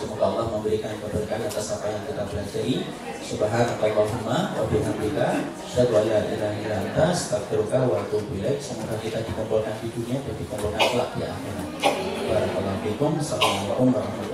Semoga 0.00 0.32
Allah 0.32 0.48
memberikan 0.48 0.96
keberkahan 0.96 1.44
atas 1.44 1.76
apa 1.76 1.92
yang 1.92 2.00
kita 2.08 2.24
pelajari. 2.24 2.88
Subhanakallahumma 3.20 4.56
wa 4.56 4.64
bihamdika 4.64 5.44
asyhadu 5.60 5.92
an 5.92 6.04
la 6.08 6.24
ilaha 6.24 6.56
illa 6.56 6.76
anta 6.80 7.12
astaghfiruka 7.12 7.84
wa 7.84 8.00
atubu 8.00 8.40
ilaik. 8.40 8.64
Semoga 8.64 8.96
kita 8.96 9.20
dikumpulkan 9.28 9.76
di 9.76 9.92
dunia 9.92 10.24
dan 10.24 10.34
dikumpulkan 10.40 10.88
kelak 10.88 11.08
di 11.20 11.22
akhirat. 11.28 11.68
Barakallahu 12.32 12.80
fikum. 12.80 13.12
Assalamualaikum 13.20 13.92
warahmatullahi 13.92 14.33